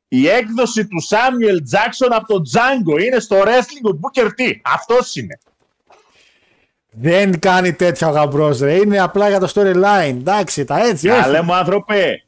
η 0.08 0.28
έκδοση 0.28 0.88
του 0.88 1.00
Σάμιουελ 1.00 1.64
Τζάξον 1.64 2.14
από 2.14 2.28
τον 2.28 2.44
Τζάγκο. 2.44 2.98
Είναι 2.98 3.20
στο 3.20 3.36
wrestling 3.46 3.92
ο 3.94 4.00
Booker 4.02 4.26
T. 4.26 4.52
Αυτός 4.62 5.16
είναι. 5.16 5.40
Δεν 6.96 7.40
κάνει 7.40 7.74
τέτοια 7.74 8.08
ο 8.08 8.12
γαμπρός 8.12 8.60
ρε. 8.60 8.74
Είναι 8.76 9.00
απλά 9.00 9.30
για 9.30 9.40
το 9.40 9.52
storyline. 9.56 10.08
Εντάξει, 10.10 10.66
τα 10.66 10.84
έτσι. 10.86 11.10
όχι. 11.10 11.22
Καλέ 11.22 11.42
μου 11.42 11.54
άνθρωπε, 11.54 12.24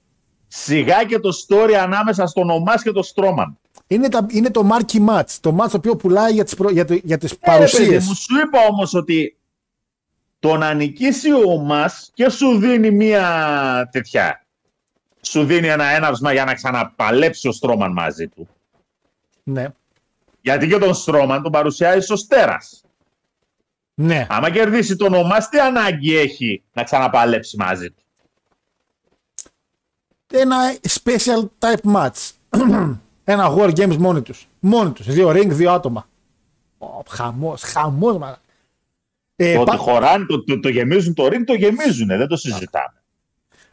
σιγά 0.47 1.03
και 1.03 1.19
το 1.19 1.29
story 1.47 1.71
ανάμεσα 1.73 2.25
στον 2.27 2.49
Ομάς 2.49 2.81
και 2.81 2.91
τον 2.91 3.03
Στρόμαν. 3.03 3.57
Είναι, 3.87 4.09
τα, 4.09 4.25
είναι 4.29 4.49
το 4.49 4.69
marquee 4.73 5.05
match. 5.09 5.29
Το 5.41 5.55
match 5.59 5.69
το 5.71 5.77
οποίο 5.77 5.95
πουλάει 5.95 6.31
για 6.33 6.43
τις, 6.43 6.55
προ, 6.55 6.69
για, 6.69 6.85
το- 6.85 6.99
για 7.03 7.17
τις 7.17 7.31
Ε, 7.31 7.35
ρε 7.35 7.57
παιδί 7.57 7.57
παρουσίες. 7.57 8.05
μου, 8.07 8.13
σου 8.15 8.35
είπα 8.45 8.59
όμως 8.69 8.93
ότι 8.93 9.37
το 10.39 10.57
να 10.57 10.73
νικήσει 10.73 11.31
ο 11.31 11.41
Ομάς 11.51 12.11
και 12.13 12.29
σου 12.29 12.57
δίνει 12.57 12.91
μία 12.91 13.89
τέτοια. 13.91 14.45
Σου 15.21 15.45
δίνει 15.45 15.67
ένα 15.67 15.85
έναυσμα 15.85 16.31
για 16.33 16.45
να 16.45 16.53
ξαναπαλέψει 16.53 17.47
ο 17.47 17.51
Στρόμαν 17.51 17.91
μαζί 17.91 18.27
του. 18.27 18.47
Ναι. 19.43 19.67
Γιατί 20.41 20.67
και 20.67 20.77
τον 20.77 20.93
Στρόμαν 20.93 21.41
τον 21.43 21.51
παρουσιάζει 21.51 22.13
ως 22.13 22.27
τέρας. 22.27 22.84
Ναι. 23.95 24.27
Άμα 24.29 24.49
κερδίσει 24.49 24.95
τον 24.95 25.13
Ομάς, 25.13 25.49
τι 25.49 25.59
ανάγκη 25.59 26.17
έχει 26.17 26.63
να 26.73 26.83
ξαναπαλέψει 26.83 27.57
μαζί 27.57 27.89
του; 27.91 28.03
Ένα 30.33 30.57
special 31.03 31.45
type 31.59 31.93
match. 31.95 32.31
Ένα 33.23 33.55
war 33.57 33.69
games 33.75 33.95
μόνοι 33.97 34.21
τους. 34.21 34.47
Μόνοι 34.59 34.91
τους. 34.91 35.05
Δύο 35.05 35.29
ring, 35.29 35.47
δύο 35.47 35.71
άτομα. 35.71 36.07
Ω, 36.77 36.87
χαμός, 37.09 37.61
χαμός. 37.61 38.17
Μα... 38.17 38.37
Ε, 39.35 39.55
Το 39.57 39.63
πα- 39.63 39.73
ότι 39.73 39.81
χωράνε, 39.81 40.25
το, 40.25 40.43
το, 40.43 40.59
το 40.59 40.69
γεμίζουν 40.69 41.13
το 41.13 41.25
ring, 41.25 41.43
το 41.45 41.53
γεμίζουν, 41.53 42.07
δεν 42.07 42.27
το 42.27 42.37
συζητάμε. 42.37 43.01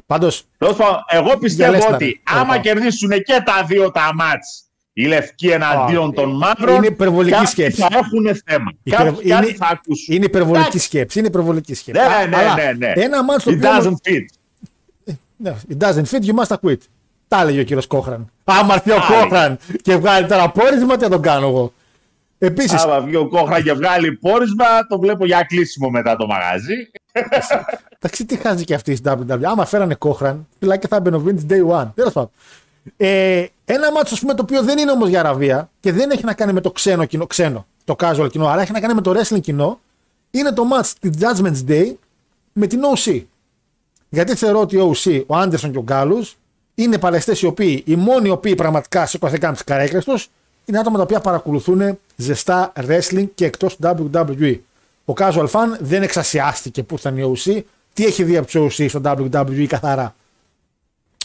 Πάντως, 0.07 0.45
Τέλος 0.59 0.77
πάντων, 0.77 1.05
εγώ 1.09 1.39
πιστεύω 1.39 1.71
Διαλέστε 1.73 1.95
ότι 1.95 2.23
να- 2.31 2.41
άμα 2.41 2.49
Ωραία. 2.49 2.61
κερδίσουν 2.63 3.11
και 3.11 3.43
τα 3.45 3.65
δύο 3.65 3.91
τα 3.91 4.11
μάτς, 4.15 4.65
οι 4.93 5.05
λευκοί 5.07 5.49
εναντίον 5.49 6.09
Α, 6.09 6.13
των 6.13 6.37
μαύρων, 6.37 6.75
είναι 6.77 6.87
υπερβολική 6.87 7.31
κάποιοι 7.33 7.47
σκέψη. 7.47 7.81
θα 7.81 7.89
έχουν 7.93 8.41
θέμα. 8.47 8.73
Υπερ- 8.83 9.05
Κάποιοι 9.05 9.29
κάτι 9.31 9.47
είναι- 9.47 9.57
θα 9.57 9.67
ακούσουν. 9.73 10.15
είναι 10.15 10.25
υπερβολική 10.25 10.59
Εντάξει. 10.61 10.79
σκέψη. 10.79 11.19
Είναι 11.19 11.29
υπερβολική 11.29 11.75
σκέψη. 11.75 12.01
Ναι, 12.03 12.15
Α, 12.15 12.27
ναι, 12.27 12.37
αλλά 12.37 12.55
ναι, 12.55 12.73
ναι. 12.79 12.93
Ένα 12.95 13.19
match 13.23 13.43
το 13.43 13.51
It 13.51 13.55
οποίο... 13.57 13.71
doesn't 13.71 14.11
fit. 14.11 14.25
Ναι, 15.37 15.55
It 15.71 15.77
doesn't 15.85 16.05
fit, 16.05 16.25
you 16.25 16.35
must 16.45 16.57
quit. 16.71 16.77
Τα 17.29 17.41
έλεγε 17.41 17.61
ο 17.61 17.65
κύριος 17.65 17.87
Κόχραν. 17.87 18.31
Άμα 18.45 18.75
έρθει 18.75 18.91
ο 18.91 18.95
Άλλη. 18.95 19.05
Κόχραν 19.23 19.59
και 19.83 19.97
βγάλει 19.97 20.27
τώρα 20.27 20.51
πόρισμα, 20.51 20.97
τι 20.97 21.03
θα 21.03 21.09
τον 21.11 21.23
κάνω 21.23 21.47
εγώ; 21.47 21.73
Επίση, 22.39 22.75
Άμα 22.79 23.01
βγει 23.01 23.17
ο 23.17 23.29
Κόχρα 23.29 23.63
και 23.63 23.73
βγάλει 23.73 24.13
πόρισμα, 24.13 24.65
το 24.89 24.99
βλέπω 24.99 25.25
για 25.27 25.43
κλείσιμο 25.43 25.91
μετά 25.91 26.17
το 26.17 26.27
μαγαζί. 26.27 26.75
εντάξει, 27.99 28.25
τι 28.25 28.37
χάζει 28.37 28.65
και 28.65 28.75
αυτή 28.75 28.93
η 28.93 28.99
WWE. 29.05 29.43
Άμα 29.45 29.65
φέρανε 29.65 29.95
Κόχραν, 29.95 30.47
φυλάκι 30.59 30.87
θα 30.87 30.97
έμπαινε 30.97 31.17
ο 31.17 31.25
Vince 31.27 31.53
Day 31.53 31.81
One. 31.81 31.91
Τέλος 31.95 32.13
πάντων. 32.13 32.31
Ε, 33.73 33.75
ένα 33.75 33.93
μάτσο, 33.93 34.17
πούμε, 34.21 34.35
το 34.35 34.43
οποίο 34.43 34.63
δεν 34.63 34.79
είναι 34.79 34.91
όμως 34.91 35.09
για 35.09 35.21
Αραβία 35.21 35.71
και 35.81 35.93
δεν 35.93 36.11
έχει 36.11 36.25
να 36.25 36.35
κάνει 36.35 36.53
με 36.53 36.61
το 36.61 36.71
ξένο 36.71 37.05
κοινό, 37.05 37.27
ξένο, 37.27 37.67
το 37.85 37.97
casual 37.99 38.29
κοινό, 38.31 38.47
αλλά 38.47 38.63
έχει 38.63 38.73
να 38.73 38.81
κάνει 38.81 38.95
με 38.95 39.01
το 39.01 39.15
wrestling 39.17 39.41
κοινό, 39.41 39.81
είναι 40.31 40.53
το 40.53 40.63
match 40.73 40.91
τη 41.01 41.11
Judgment's 41.21 41.69
Day 41.69 41.95
με 42.53 42.67
την 42.67 42.81
OC. 42.95 43.23
Γιατί 44.09 44.35
θεωρώ 44.35 44.61
ότι 44.61 44.77
ο 44.77 44.95
OC, 44.95 45.23
ο 45.27 45.37
Άντερσον 45.37 45.73
και 45.73 45.79
ο 45.79 45.83
Γκάλους 45.83 46.37
είναι 46.75 46.99
παλαιστές 46.99 47.43
οι 47.43 47.47
οποίοι, 47.47 47.83
οι 47.87 47.97
μόνοι 47.97 48.29
οι 48.29 48.31
οποίοι 48.31 48.55
πραγματικά 48.55 49.07
σηκωθήκαν 49.07 49.53
τις 49.53 49.65
καρέκλες 49.65 50.05
τους, 50.05 50.31
είναι 50.65 50.79
άτομα 50.79 50.97
τα 50.97 51.03
οποία 51.03 51.21
παρακολουθούν 51.21 51.99
ζεστά 52.17 52.73
wrestling 52.87 53.27
και 53.35 53.45
εκτός 53.45 53.77
WWE. 53.83 54.59
Ο 55.05 55.13
casual 55.17 55.49
fan 55.51 55.77
δεν 55.81 56.03
εξασιάστηκε 56.03 56.83
που 56.83 56.97
ήταν 56.99 57.17
η 57.19 57.35
OC, 57.37 57.63
τι 57.93 58.05
έχει 58.05 58.25
δει 58.25 58.37
από 58.37 58.47
τους 58.47 58.79
OC 58.79 58.89
στο 58.89 59.01
WWE 59.05 59.67
καθαρά. 59.67 60.15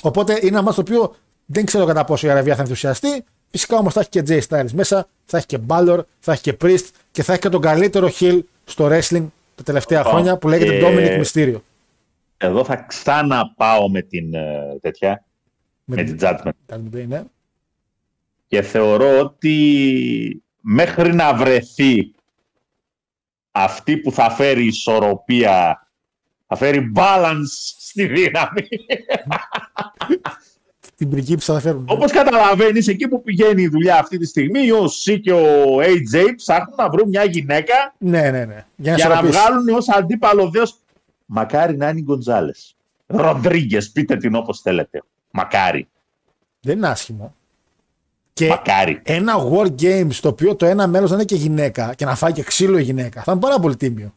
Οπότε 0.01 0.33
είναι 0.33 0.47
ένα 0.47 0.61
μάτι 0.61 0.75
το 0.75 0.81
οποίο 0.81 1.15
δεν 1.49 1.65
ξέρω 1.65 1.85
κατά 1.85 2.03
πόσο 2.03 2.27
η 2.27 2.29
Αραβία 2.29 2.55
θα 2.55 2.61
ενθουσιαστεί. 2.61 3.23
Φυσικά 3.49 3.77
όμως 3.77 3.93
θα 3.93 3.99
έχει 3.99 4.09
και 4.09 4.23
Jay 4.27 4.41
Styles 4.47 4.71
μέσα, 4.71 5.07
θα 5.25 5.37
έχει 5.37 5.45
και 5.45 5.59
Balor, 5.67 5.99
θα 6.19 6.31
έχει 6.31 6.41
και 6.41 6.57
Priest 6.61 6.85
και 7.11 7.23
θα 7.23 7.31
έχει 7.31 7.41
και 7.41 7.49
τον 7.49 7.61
καλύτερο 7.61 8.11
heel 8.19 8.39
στο 8.65 8.89
wrestling 8.91 9.27
τα 9.55 9.63
τελευταία 9.63 10.05
Ω, 10.05 10.09
χρόνια 10.09 10.37
που 10.37 10.47
λέγεται 10.47 10.77
ε, 10.77 10.81
Dominic 10.83 11.23
Mysterio. 11.23 11.61
Εδώ 12.37 12.63
θα 12.63 12.75
ξαναπάω 12.75 13.89
με 13.89 14.01
την 14.01 14.33
ε, 14.33 14.77
τέτοια, 14.81 15.25
με 15.83 16.03
την 16.03 16.17
Judgment. 16.21 16.51
Ναι. 17.07 17.23
Και 18.47 18.61
θεωρώ 18.61 19.19
ότι 19.19 20.43
μέχρι 20.59 21.13
να 21.13 21.33
βρεθεί 21.33 22.11
αυτή 23.51 23.97
που 23.97 24.11
θα 24.11 24.29
φέρει 24.29 24.65
ισορροπία, 24.65 25.87
θα 26.47 26.55
φέρει 26.55 26.91
balance 26.95 27.47
στη 27.79 28.05
δύναμη. 28.05 28.67
Την 30.97 31.09
πριγκίψα 31.09 31.53
θα 31.53 31.59
φέρουν. 31.59 31.85
Όπως 31.89 32.11
καταλαβαίνεις, 32.11 32.87
εκεί 32.87 33.07
που 33.07 33.21
πηγαίνει 33.21 33.61
η 33.61 33.67
δουλειά 33.67 33.99
αυτή 33.99 34.17
τη 34.17 34.25
στιγμή, 34.25 34.71
ο 34.71 34.87
Σι 34.87 35.19
και 35.19 35.31
ο 35.31 35.77
AJ 35.79 36.33
ψάχνουν 36.35 36.75
να 36.77 36.89
βρουν 36.89 37.09
μια 37.09 37.23
γυναίκα 37.23 37.93
Ναι, 37.97 38.21
ναι, 38.31 38.45
ναι. 38.45 38.65
Για 38.75 38.91
να 38.91 38.97
για 38.97 39.07
να 39.07 39.13
ισορροπήσει. 39.13 39.39
βγάλουν 39.39 39.69
ως 39.69 39.89
αντίπαλο 39.89 40.49
δέος. 40.49 40.77
Μακάρι 41.25 41.77
να 41.77 41.89
είναι 41.89 41.99
η 41.99 42.03
Γκοντζάλες. 42.03 42.75
Ροντρίγκες, 43.07 43.91
πείτε 43.91 44.15
την 44.17 44.35
όπως 44.35 44.59
θέλετε. 44.61 45.01
Μακάρι. 45.31 45.87
Δεν 46.61 46.77
είναι 46.77 46.87
άσχημο. 46.87 47.35
Και 48.33 48.47
Μακάρι. 48.47 49.01
ένα 49.03 49.33
war 49.51 49.67
game 49.81 50.07
στο 50.09 50.29
οποίο 50.29 50.55
το 50.55 50.65
ένα 50.65 50.87
μέλο 50.87 51.07
να 51.07 51.13
είναι 51.13 51.23
και 51.23 51.35
γυναίκα 51.35 51.93
και 51.95 52.05
να 52.05 52.15
φάει 52.15 52.31
και 52.31 52.43
ξύλο 52.43 52.77
η 52.77 52.81
γυναίκα 52.83 53.23
θα 53.23 53.31
είναι 53.31 53.41
πάρα 53.41 53.59
πολύ 53.59 53.75
τίμιο. 53.75 54.13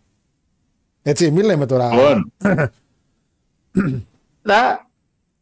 Έτσι, 1.02 1.30
μην 1.30 1.44
λέμε 1.44 1.66
τώρα. 1.66 1.88
Λοιπόν, 1.94 2.32
τα, 4.42 4.89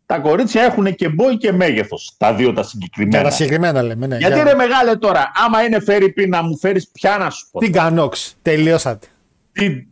τα 0.08 0.18
κορίτσια 0.18 0.62
έχουν 0.62 0.94
και 0.94 1.08
μπόι 1.08 1.36
και 1.36 1.52
μέγεθος, 1.52 2.14
τα 2.16 2.34
δύο 2.34 2.46
τα 2.52 2.60
Για 2.60 2.62
συγκεκριμένα. 2.62 3.22
τα 3.22 3.30
συγκεκριμένα 3.30 3.82
λέμε. 3.82 4.06
Ναι, 4.06 4.16
Γιατί 4.16 4.34
για- 4.34 4.44
ρε 4.44 4.54
μεγάλε 4.54 4.96
τώρα, 4.96 5.30
άμα 5.34 5.62
είναι 5.62 5.80
φέρει 5.80 6.12
πει 6.12 6.26
να 6.28 6.42
μου 6.42 6.58
φέρεις 6.58 6.88
πια 6.88 7.16
να 7.18 7.30
σου 7.30 7.48
πω. 7.50 7.58
Τι 7.60 7.70
κανόξ. 7.70 8.36
Τελειώσατε. 8.42 9.06
Τι- 9.52 9.88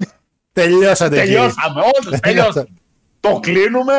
Τελειώσατε. 0.53 1.17
κύριε. 1.21 1.35
Τελειώσαμε, 1.35 1.81
όντως 1.99 2.21
τελειώσαμε. 2.27 2.67
Το 3.21 3.39
κλείνουμε 3.41 3.93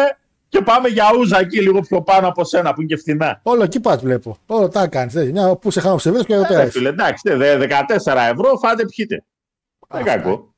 και 0.50 0.62
πάμε 0.62 0.88
για 0.88 1.06
ούζα 1.20 1.40
εκεί 1.40 1.62
λίγο 1.62 1.80
πιο 1.82 2.02
πάνω 2.02 2.28
από 2.28 2.44
σένα 2.44 2.74
που 2.74 2.82
είναι 2.82 2.90
και 2.96 2.98
φθηνά. 2.98 3.40
Όλο 3.44 3.64
εκεί 3.64 3.80
πας 3.80 4.02
βλέπω. 4.02 4.38
Όλο 4.46 4.68
τα 4.70 4.88
κάνεις. 4.88 5.14
Μια 5.32 5.56
που 5.56 5.72
σε 5.72 5.82
χάνω 5.82 5.98
σε 5.98 6.10
βρίσκω 6.12 6.28
και 6.28 6.34
εδώ 6.34 6.44
Ε, 6.44 6.48
πέρα. 6.48 6.70
φίλε, 6.70 6.90
εντάξει, 6.90 7.36
δε- 7.36 7.58
14 7.58 8.28
ευρώ, 8.32 8.58
φάτε 8.58 8.86
πιείτε. 8.86 9.24
Δεν 9.90 10.04
κακό. 10.04 10.54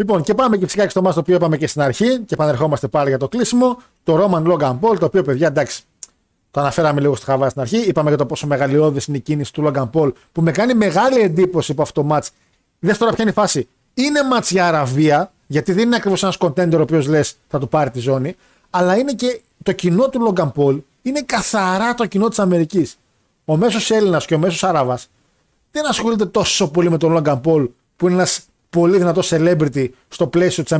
Λοιπόν, 0.00 0.22
και 0.22 0.34
πάμε 0.34 0.56
και 0.56 0.64
φυσικά 0.64 0.82
και 0.84 0.90
στο 0.90 1.02
μάτι 1.02 1.14
το 1.14 1.20
οποίο 1.20 1.34
είπαμε 1.34 1.56
και 1.56 1.66
στην 1.66 1.82
αρχή 1.82 2.18
και 2.18 2.34
επανερχόμαστε 2.34 2.88
πάλι 2.88 3.08
για 3.08 3.18
το 3.18 3.28
κλείσιμο. 3.28 3.82
Το 4.04 4.24
Roman 4.24 4.52
Logan 4.52 4.78
Paul, 4.80 4.98
το 4.98 5.04
οποίο 5.04 5.22
παιδιά 5.22 5.46
εντάξει. 5.46 5.82
Το 6.50 6.60
αναφέραμε 6.60 7.00
λίγο 7.00 7.16
στο 7.16 7.24
χαβά 7.24 7.48
στην 7.48 7.60
αρχή. 7.60 7.76
Είπαμε 7.76 8.08
για 8.08 8.18
το 8.18 8.26
πόσο 8.26 8.46
μεγαλειώδης 8.46 9.04
είναι 9.04 9.16
η 9.16 9.20
κίνηση 9.20 9.52
του 9.52 9.64
Logan 9.66 9.90
Paul 9.92 10.12
που 10.32 10.42
με 10.42 10.50
κάνει 10.50 10.74
μεγάλη 10.74 11.20
εντύπωση 11.20 11.72
από 11.72 11.82
αυτό 11.82 12.02
το 12.02 12.08
match. 12.10 12.26
Δες 12.78 12.98
τώρα 12.98 13.12
ποια 13.12 13.22
είναι 13.22 13.30
η 13.30 13.34
φάση. 13.34 13.68
Είναι 13.94 14.20
match 14.34 14.46
για 14.48 14.66
Αραβία, 14.66 15.32
γιατί 15.46 15.72
δεν 15.72 15.86
είναι 15.86 15.96
ακριβώς 15.96 16.22
ένας 16.22 16.36
contender 16.40 16.76
ο 16.78 16.80
οποίος 16.80 17.06
λες 17.06 17.36
θα 17.48 17.58
του 17.58 17.68
πάρει 17.68 17.90
τη 17.90 17.98
ζώνη, 17.98 18.36
αλλά 18.70 18.96
είναι 18.96 19.12
και 19.12 19.40
το 19.62 19.72
κοινό 19.72 20.08
του 20.08 20.32
Logan 20.34 20.52
Paul 20.54 20.78
είναι 21.02 21.22
καθαρά 21.26 21.94
το 21.94 22.06
κοινό 22.06 22.28
της 22.28 22.38
Αμερικής. 22.38 22.98
Ο 23.44 23.56
μέσος 23.56 23.90
Έλληνας 23.90 24.26
και 24.26 24.34
ο 24.34 24.38
μέσος 24.38 24.64
Άραβας 24.64 25.08
δεν 25.70 25.86
ασχολείται 25.86 26.26
τόσο 26.26 26.70
πολύ 26.70 26.90
με 26.90 26.98
τον 26.98 27.16
Logan 27.16 27.40
Paul 27.44 27.68
που 27.96 28.06
είναι 28.06 28.14
ένας 28.14 28.40
πολύ 28.70 28.98
δυνατό 28.98 29.20
celebrity 29.24 29.88
στο 30.08 30.26
πλαίσιο 30.26 30.62
της 30.62 30.72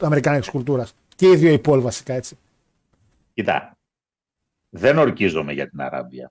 αμερικάνικης 0.00 0.48
κουλτούρας. 0.50 0.94
Και 1.16 1.26
οι 1.28 1.36
δύο 1.36 1.52
οι 1.52 1.60
Paul 1.64 1.80
βασικά 1.80 2.14
έτσι. 2.14 2.36
Κοίτα, 3.34 3.76
δεν 4.70 4.98
ορκίζομαι 4.98 5.52
για 5.52 5.68
την 5.68 5.80
Αραβία. 5.80 6.30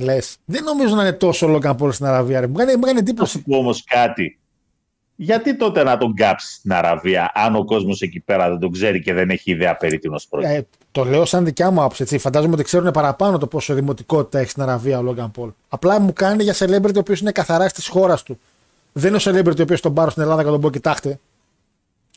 Λες. 0.00 0.36
Δεν 0.44 0.64
νομίζω 0.64 0.94
να 0.94 1.02
είναι 1.02 1.12
τόσο 1.12 1.56
Logan 1.56 1.76
Paul 1.76 1.92
στην 1.92 2.06
Αραβία. 2.06 2.40
Ρε. 2.40 2.46
Μου 2.46 2.54
κάνει, 2.54 2.72
μου 2.76 2.80
κάνει 2.80 2.92
Να 2.92 2.98
εντύπωση. 2.98 3.30
σου 3.38 3.42
πω 3.42 3.56
όμως 3.56 3.84
κάτι. 3.84 4.38
γιατί 5.16 5.56
τότε 5.56 5.82
να 5.82 5.96
τον 5.96 6.14
κάψεις 6.14 6.54
στην 6.56 6.72
Αραβία, 6.72 7.30
αν 7.34 7.56
ο 7.56 7.64
κόσμος 7.64 8.00
εκεί 8.00 8.20
πέρα 8.20 8.48
δεν 8.48 8.58
τον 8.58 8.72
ξέρει 8.72 9.00
και 9.02 9.12
δεν 9.12 9.30
έχει 9.30 9.50
ιδέα 9.50 9.76
περί 9.76 9.98
τίνος 9.98 10.26
πρόκειται; 10.28 10.54
Ε, 10.54 10.66
το 10.92 11.04
λέω 11.04 11.24
σαν 11.24 11.44
δικιά 11.44 11.70
μου 11.70 11.80
άποψη. 11.80 12.02
Έτσι. 12.02 12.18
Φαντάζομαι 12.18 12.54
ότι 12.54 12.62
ξέρουν 12.62 12.90
παραπάνω 12.90 13.38
το 13.38 13.46
πόσο 13.46 13.74
δημοτικότητα 13.74 14.38
έχει 14.38 14.50
στην 14.50 14.62
Αραβία 14.62 14.98
ο 14.98 15.02
Λόγκαν 15.02 15.30
Πολ. 15.30 15.50
Απλά 15.68 16.00
μου 16.00 16.12
κάνει 16.12 16.42
για 16.42 16.54
celebrity 16.58 16.94
ο 16.94 16.98
οποίος 16.98 17.20
είναι 17.20 17.32
καθαρά 17.32 17.70
της 17.70 17.88
χώρας 17.88 18.22
του. 18.22 18.38
Δεν 18.98 19.14
είναι 19.14 19.16
ο 19.16 19.20
celebrity 19.24 19.58
ο 19.58 19.62
οποίος 19.62 19.80
τον 19.80 19.94
πάρω 19.94 20.10
στην 20.10 20.22
Ελλάδα 20.22 20.42
και 20.42 20.48
τον 20.48 20.60
πω, 20.60 20.70
κοιτάξτε. 20.70 21.20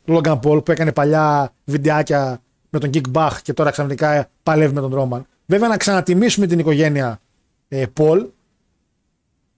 Λόγκαν 0.06 0.40
Πολ 0.40 0.62
που 0.62 0.72
έκανε 0.72 0.92
παλιά 0.92 1.54
βιντεάκια 1.64 2.42
με 2.70 2.80
τον 2.80 2.90
Kick 2.94 3.02
Bach 3.14 3.32
και 3.42 3.54
τώρα 3.54 3.72
ξαφνικά 3.72 4.30
παλεύει 4.44 4.74
με 4.74 4.82
τον 4.82 4.94
Ρόμαν. 4.94 5.26
Βέβαια 5.46 5.68
να 5.68 5.78
ξανατιμήσουμε 5.78 6.48
την 6.48 6.60
οικογένεια 6.60 7.20
ε, 7.68 7.86
Πολ, 7.94 8.26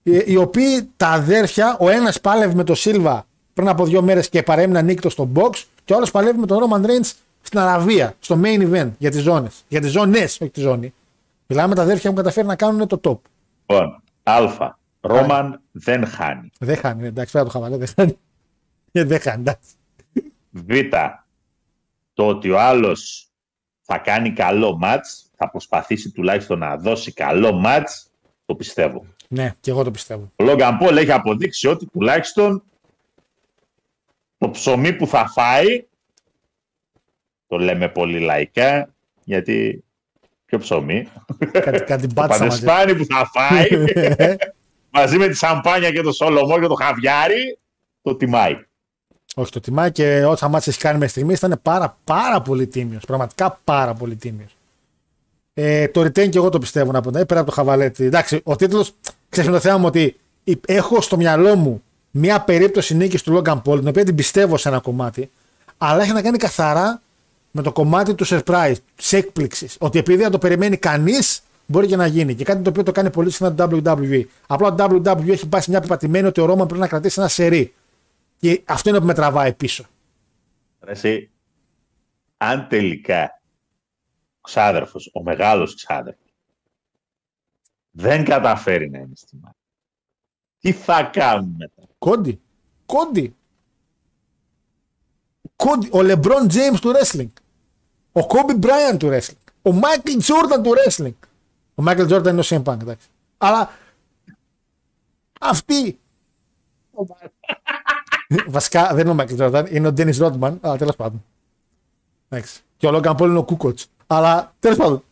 οι, 0.02 0.22
οι 0.26 0.36
οποίοι 0.36 0.90
τα 0.96 1.08
αδέρφια, 1.08 1.76
ο 1.80 1.88
ένας 1.90 2.20
πάλευε 2.20 2.54
με 2.54 2.64
τον 2.64 2.76
Σίλβα 2.76 3.26
πριν 3.54 3.68
από 3.68 3.84
δύο 3.84 4.02
μέρες 4.02 4.28
και 4.28 4.42
παρέμεινε 4.42 4.82
νύκτο 4.82 5.10
στο 5.10 5.28
box 5.34 5.62
και 5.84 5.92
ο 5.92 5.96
άλλος 5.96 6.10
παλεύει 6.10 6.38
με 6.38 6.46
τον 6.46 6.58
Ρόμαν 6.58 6.86
Reigns 6.86 7.12
στην 7.42 7.58
Αραβία, 7.58 8.14
στο 8.20 8.40
main 8.44 8.72
event 8.72 8.90
για 8.98 9.10
τις 9.10 9.22
ζώνες. 9.22 9.64
Για 9.68 9.80
τις 9.80 9.90
ζώνες, 9.90 10.40
όχι 10.40 10.50
τη 10.50 10.60
ζώνη. 10.60 10.94
Μιλάμε 11.46 11.68
με 11.68 11.74
τα 11.74 11.82
αδέρφια 11.82 12.10
που 12.10 12.16
καταφέρει 12.16 12.46
να 12.46 12.56
κάνουν 12.56 12.86
το 12.86 13.00
top. 13.04 13.18
Λοιπόν, 13.66 14.02
Α. 14.22 14.80
Ρόμαν 15.04 15.60
δεν 15.72 16.06
χάνει. 16.06 16.50
Δεν 16.58 16.76
χάνει, 16.76 17.06
εντάξει, 17.06 17.32
πέρα 17.32 17.44
το 17.44 17.50
χαβαλέ, 17.50 17.76
δεν 17.76 17.88
χάνει. 17.96 18.18
Ε, 18.92 19.04
δεν 19.04 19.20
χάνει, 19.20 19.40
εντάξει. 19.40 19.70
Β. 20.50 20.70
Το 22.14 22.26
ότι 22.26 22.50
ο 22.50 22.60
άλλος 22.60 23.26
θα 23.82 23.98
κάνει 23.98 24.32
καλό 24.32 24.76
μάτς, 24.76 25.30
θα 25.36 25.50
προσπαθήσει 25.50 26.10
τουλάχιστον 26.10 26.58
να 26.58 26.76
δώσει 26.76 27.12
καλό 27.12 27.52
μάτς, 27.52 28.10
το 28.46 28.54
πιστεύω. 28.54 29.04
Ναι, 29.28 29.54
και 29.60 29.70
εγώ 29.70 29.82
το 29.84 29.90
πιστεύω. 29.90 30.32
Ο 30.36 30.44
Λόγκαν 30.44 30.78
Πολ 30.78 30.96
έχει 30.96 31.12
αποδείξει 31.12 31.68
ότι 31.68 31.86
τουλάχιστον 31.86 32.62
το 34.38 34.50
ψωμί 34.50 34.92
που 34.92 35.06
θα 35.06 35.28
φάει, 35.28 35.84
το 37.46 37.58
λέμε 37.58 37.88
πολύ 37.88 38.18
λαϊκά, 38.18 38.94
γιατί 39.24 39.84
ποιο 40.44 40.58
ψωμί, 40.58 41.08
Κάτι, 41.52 41.84
κάτι 41.84 42.06
το 42.06 42.12
μπάτσα 42.14 42.44
μαζί. 42.44 42.64
παντεσπάνι 42.64 42.96
που 42.98 43.04
θα 43.04 43.30
φάει, 43.32 43.68
μαζί 44.92 45.18
με 45.18 45.28
τη 45.28 45.36
σαμπάνια 45.36 45.90
και 45.90 46.00
το 46.00 46.12
σολομό 46.12 46.60
και 46.60 46.66
το 46.66 46.74
χαβιάρι, 46.74 47.58
το 48.02 48.14
τιμάει. 48.14 48.64
Όχι, 49.34 49.50
το 49.50 49.60
τιμάει 49.60 49.92
και 49.92 50.24
όσα 50.24 50.48
μάτια 50.48 50.72
έχει 50.72 50.80
κάνει 50.80 50.98
μέχρι 50.98 51.12
στιγμής 51.12 51.38
ήταν 51.38 51.58
πάρα, 51.62 51.98
πάρα 52.04 52.42
πολύ 52.42 52.66
τίμιος. 52.66 53.04
Πραγματικά 53.04 53.60
πάρα 53.64 53.94
πολύ 53.94 54.16
τίμιος. 54.16 54.56
Ε, 55.54 55.88
το 55.88 56.00
retain 56.00 56.28
και 56.28 56.38
εγώ 56.38 56.48
το 56.48 56.58
πιστεύω 56.58 56.92
να 56.92 57.00
πω. 57.00 57.18
Ε, 57.18 57.24
πέρα 57.24 57.40
από 57.40 57.48
το 57.48 57.54
χαβαλέτι. 57.54 58.04
Εντάξει, 58.04 58.40
ο 58.44 58.56
τίτλος, 58.56 58.94
ξέρεις 59.28 59.50
το 59.50 59.60
θέμα 59.60 59.78
μου 59.78 59.86
ότι 59.86 60.16
έχω 60.66 61.00
στο 61.00 61.16
μυαλό 61.16 61.56
μου 61.56 61.82
μια 62.10 62.40
περίπτωση 62.40 62.96
νίκης 62.96 63.22
του 63.22 63.42
Logan 63.44 63.62
Paul, 63.62 63.78
την 63.78 63.88
οποία 63.88 64.04
την 64.04 64.14
πιστεύω 64.14 64.56
σε 64.56 64.68
ένα 64.68 64.78
κομμάτι, 64.78 65.30
αλλά 65.78 66.02
έχει 66.02 66.12
να 66.12 66.22
κάνει 66.22 66.38
καθαρά 66.38 67.02
με 67.50 67.62
το 67.62 67.72
κομμάτι 67.72 68.14
του 68.14 68.26
surprise, 68.26 68.74
της 68.96 69.12
έκπληξης. 69.12 69.76
Ότι 69.78 69.98
επειδή 69.98 70.22
δεν 70.22 70.30
το 70.30 70.38
περιμένει 70.38 70.76
κανείς, 70.76 71.42
μπορεί 71.66 71.86
και 71.86 71.96
να 71.96 72.06
γίνει. 72.06 72.34
Και 72.34 72.44
κάτι 72.44 72.62
το 72.62 72.70
οποίο 72.70 72.82
το 72.82 72.92
κάνει 72.92 73.10
πολύ 73.10 73.30
συχνά 73.30 73.54
το 73.54 73.80
WWE. 73.84 74.24
Απλά 74.46 74.74
το 74.74 74.84
WWE 75.04 75.28
έχει 75.28 75.48
πάει 75.48 75.60
σε 75.60 75.70
μια 75.70 75.80
πεπατημένη 75.80 76.26
ότι 76.26 76.40
ο 76.40 76.44
Ρόμαν 76.44 76.66
πρέπει 76.66 76.80
να 76.82 76.88
κρατήσει 76.88 77.20
ένα 77.20 77.28
σερί. 77.28 77.74
Και 78.38 78.62
αυτό 78.64 78.88
είναι 78.88 78.98
που 78.98 79.06
με 79.06 79.14
τραβάει 79.14 79.52
πίσω. 79.52 79.84
Ρε 80.80 80.90
Εσύ, 80.90 81.30
αν 82.36 82.66
τελικά 82.68 83.40
ο 84.36 84.40
ξάδερφος, 84.40 85.10
ο 85.12 85.22
μεγάλος 85.22 85.74
ξάδερφος, 85.74 86.32
δεν 87.90 88.24
καταφέρει 88.24 88.90
να 88.90 88.98
είναι 88.98 89.14
στη 89.14 89.36
μάχη, 89.42 89.56
τι 90.58 90.72
θα 90.72 91.02
κάνουν 91.02 91.54
μετά; 91.58 91.82
Κόντι. 91.98 92.40
Κόντι. 92.86 93.36
Κόντι. 95.56 95.88
Ο 95.92 96.02
Λεμπρόν 96.02 96.46
James 96.50 96.78
του 96.80 96.92
wrestling. 96.94 97.32
Ο 98.12 98.26
Κόμπι 98.26 98.54
Μπράιαν 98.54 98.98
του 98.98 99.08
wrestling. 99.08 99.52
Ο 99.62 99.72
Μάικλ 99.72 100.16
Τζόρνταν 100.16 100.62
του 100.62 100.72
wrestling. 100.76 101.14
Ο 101.82 101.84
Μάικλ 101.84 102.04
Τζόρνταν 102.04 102.32
είναι 102.32 102.40
ο 102.40 102.44
CM 102.48 102.72
Punk, 102.72 102.80
εντάξει. 102.80 103.08
Αλλά 103.38 103.70
αυτοί. 105.40 105.98
Βασικά 108.46 108.88
δεν 108.88 108.98
είναι 108.98 109.10
ο 109.10 109.14
Μάικλ 109.14 109.34
Τζόρνταν, 109.34 109.66
είναι 109.70 109.86
ο 109.86 109.92
Ντένις 109.92 110.16
Ρόντμαν, 110.16 110.58
αλλά 110.62 110.76
τέλος 110.76 110.96
πάντων. 110.96 111.24
Εντάξει. 112.28 112.60
Και 112.76 112.86
ο 112.86 112.90
Λόγκαν 112.90 113.14
Πολ 113.14 113.28
είναι 113.28 113.38
ο 113.38 113.44
Κούκοτς. 113.44 113.78
Αλλά 114.06 114.54
τέλος 114.58 114.76
πάντων. 114.76 115.04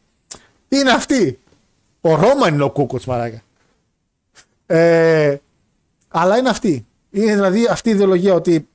Είναι 0.69 0.91
αυτοί. 0.91 1.39
Ο 2.01 2.15
Ρόμαν 2.15 2.55
είναι 2.55 2.63
ο 2.63 2.71
Κούκοτς, 2.71 3.05
μαλάκα. 3.05 3.43
Ε, 4.67 5.37
αλλά 6.09 6.39
είναι 6.39 6.49
αυτή. 6.49 6.87
Είναι 7.11 7.35
δηλαδή 7.35 7.67
αυτή 7.67 7.89
η 7.89 7.93
ιδεολογία 7.93 8.35
ότι 8.35 8.69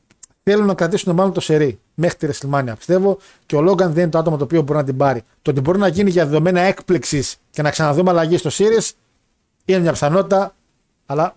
θέλουν 0.44 0.66
να 0.66 0.74
κρατήσουν 0.74 1.16
μάλλον 1.16 1.34
το 1.34 1.40
σερί 1.40 1.80
μέχρι 1.96 2.18
τη 2.18 2.28
WrestleMania, 2.28 2.74
πιστεύω. 2.78 3.18
Και 3.46 3.56
ο 3.56 3.62
Λόγκαν 3.62 3.94
δεν 3.94 4.02
είναι 4.02 4.12
το 4.12 4.18
άτομο 4.18 4.38
το 4.38 4.44
οποίο 4.44 4.62
μπορεί 4.62 4.80
να 4.80 4.86
την 4.86 4.98
πάρει. 4.98 5.24
Το 5.42 5.52
ότι 5.52 5.62
μπορεί 5.62 5.80
να 5.80 5.88
γίνει 5.88 6.10
για 6.10 6.26
δεδομένα 6.26 6.62
έκπληξης 6.62 7.36
και 7.52 7.62
να 7.62 7.70
ξαναδούμε 7.70 8.10
αλλαγή 8.10 8.38
στο 8.38 8.50
Series 8.54 8.92
είναι 9.66 9.80
μια 9.80 9.92
πιθανότητα. 9.92 10.56
Αλλά 11.06 11.36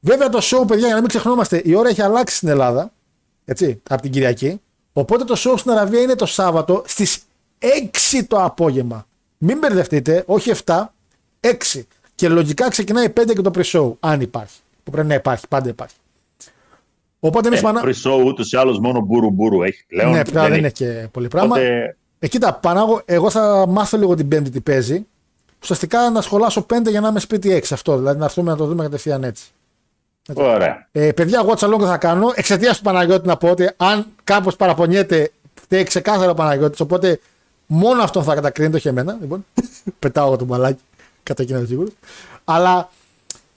βέβαια 0.00 0.28
το 0.28 0.38
show, 0.42 0.66
παιδιά, 0.66 0.86
για 0.86 0.94
να 0.94 1.00
μην 1.00 1.08
ξεχνόμαστε, 1.08 1.62
η 1.64 1.74
ώρα 1.74 1.88
έχει 1.88 2.02
αλλάξει 2.02 2.36
στην 2.36 2.48
Ελλάδα. 2.48 2.92
Έτσι, 3.44 3.80
από 3.88 4.02
την 4.02 4.10
Κυριακή. 4.10 4.60
Οπότε 4.92 5.24
το 5.24 5.34
show 5.38 5.54
στην 5.58 5.70
Αραβία 5.70 6.00
είναι 6.00 6.14
το 6.14 6.26
Σάββατο 6.26 6.82
στις 6.86 7.22
6 7.58 8.24
το 8.28 8.42
απόγευμα. 8.42 9.06
Μην 9.38 9.58
μπερδευτείτε, 9.58 10.22
όχι 10.26 10.52
7, 10.64 10.84
6. 11.40 11.82
Και 12.14 12.28
λογικά 12.28 12.68
ξεκινάει 12.68 13.08
5 13.08 13.34
και 13.34 13.40
το 13.42 13.50
pre-show, 13.54 13.92
αν 14.00 14.20
υπάρχει. 14.20 14.60
Που 14.84 14.90
πρέπει 14.90 15.08
να 15.08 15.14
υπάρχει, 15.14 15.48
πάντα 15.48 15.68
υπάρχει. 15.68 15.94
Οπότε 17.26 17.48
εμείς 17.48 17.58
Ε, 17.60 17.62
πανά... 17.62 17.82
Pre-show 17.84 18.24
ούτως 18.24 18.52
ή 18.52 18.56
άλλως 18.56 18.78
μόνο 18.78 19.00
μπουρου 19.00 19.30
μπουρου 19.30 19.62
έχει 19.62 19.84
πλέον. 19.86 20.10
Ναι, 20.12 20.24
πλέον 20.24 20.44
δεν 20.48 20.64
έχει. 20.64 20.64
έχει 20.64 20.72
και 20.72 21.08
πολύ 21.10 21.28
πράγμα. 21.28 21.48
Οπότε, 21.56 21.96
Ε, 22.18 22.28
κοίτα, 22.28 22.54
Πανάγο, 22.54 23.02
εγώ 23.04 23.30
θα 23.30 23.64
μάθω 23.68 23.98
λίγο 23.98 24.14
την 24.14 24.28
Πέμπτη 24.28 24.50
τι 24.50 24.60
παίζει. 24.60 25.06
Ουσιαστικά 25.62 26.10
να 26.10 26.20
σχολάσω 26.20 26.66
5 26.74 26.90
για 26.90 27.00
να 27.00 27.08
είμαι 27.08 27.20
σπίτι 27.20 27.62
6 27.62 27.72
αυτό. 27.72 27.96
Δηλαδή 27.96 28.18
να 28.18 28.24
έρθουμε 28.24 28.50
να 28.50 28.56
το 28.56 28.66
δούμε 28.66 28.82
κατευθείαν 28.82 29.24
έτσι. 29.24 29.44
ωραία. 30.34 30.88
Ε, 30.92 31.12
παιδιά, 31.12 31.44
watch 31.46 31.58
along 31.68 31.80
θα 31.80 31.96
κάνω. 31.96 32.32
Εξαιτίας 32.34 32.76
του 32.76 32.82
Παναγιώτη 32.82 33.26
να 33.26 33.36
πω 33.36 33.48
ότι 33.50 33.70
αν 33.76 34.06
κάπως 34.24 34.56
παραπονιέται, 34.56 35.30
φταίει 35.54 35.82
ξεκάθαρα 35.82 36.30
ο 36.30 36.34
Παναγιώτης. 36.34 36.80
Οπότε 36.80 37.20
μόνο 37.66 38.02
αυτόν 38.02 38.22
θα 38.22 38.34
κατακρίνεται, 38.34 38.76
όχι 38.76 38.88
εμένα. 38.88 39.16
Λοιπόν, 39.20 39.44
πετάω 39.98 40.26
εγώ 40.26 40.36
το 40.36 40.44
μπαλάκι. 40.44 40.80
Κατά 41.22 41.42
εκείνα 41.42 41.64
σίγουρο. 41.66 41.88
Αλλά 42.44 42.90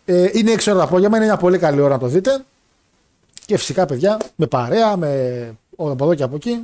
ε, 0.06 0.30
είναι 0.34 0.54
6 0.54 0.64
ώρα 0.68 0.78
το 0.78 0.84
απόγευμα, 0.84 1.18
είναι 1.18 1.26
μια 1.26 1.38
πολύ 1.38 1.58
καλή 1.58 1.82
ώρα 1.82 1.94
να 1.94 2.00
το 2.00 2.08
δείτε. 2.08 2.44
Και 3.48 3.58
φυσικά, 3.58 3.86
παιδιά, 3.86 4.18
με 4.36 4.48
παρέα, 4.48 4.98
με 4.98 5.10
από 5.78 6.04
εδώ 6.04 6.16
και 6.16 6.24
από 6.24 6.36
εκεί. 6.36 6.60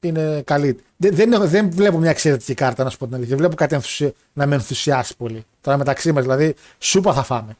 Είναι 0.00 0.42
καλή. 0.42 0.80
Δεν, 0.96 1.14
δεν, 1.14 1.32
έχω- 1.32 1.46
δεν 1.46 1.70
βλέπω 1.70 1.98
μια 1.98 2.10
εξαιρετική 2.10 2.54
κάρτα, 2.54 2.84
να 2.84 2.90
σου 2.90 2.98
πω 2.98 3.04
την 3.04 3.14
αλήθεια. 3.14 3.30
Δεν 3.30 3.38
βλέπω 3.44 3.56
κάτι 3.56 3.74
ενθουσια... 3.74 4.12
να 4.32 4.46
με 4.46 4.54
ενθουσιάσει 4.54 5.16
πολύ. 5.16 5.44
Τώρα 5.60 5.76
μεταξύ 5.76 6.12
μας, 6.12 6.22
δηλαδή, 6.22 6.54
σούπα 6.78 7.12
θα 7.12 7.22
φάμε. 7.22 7.56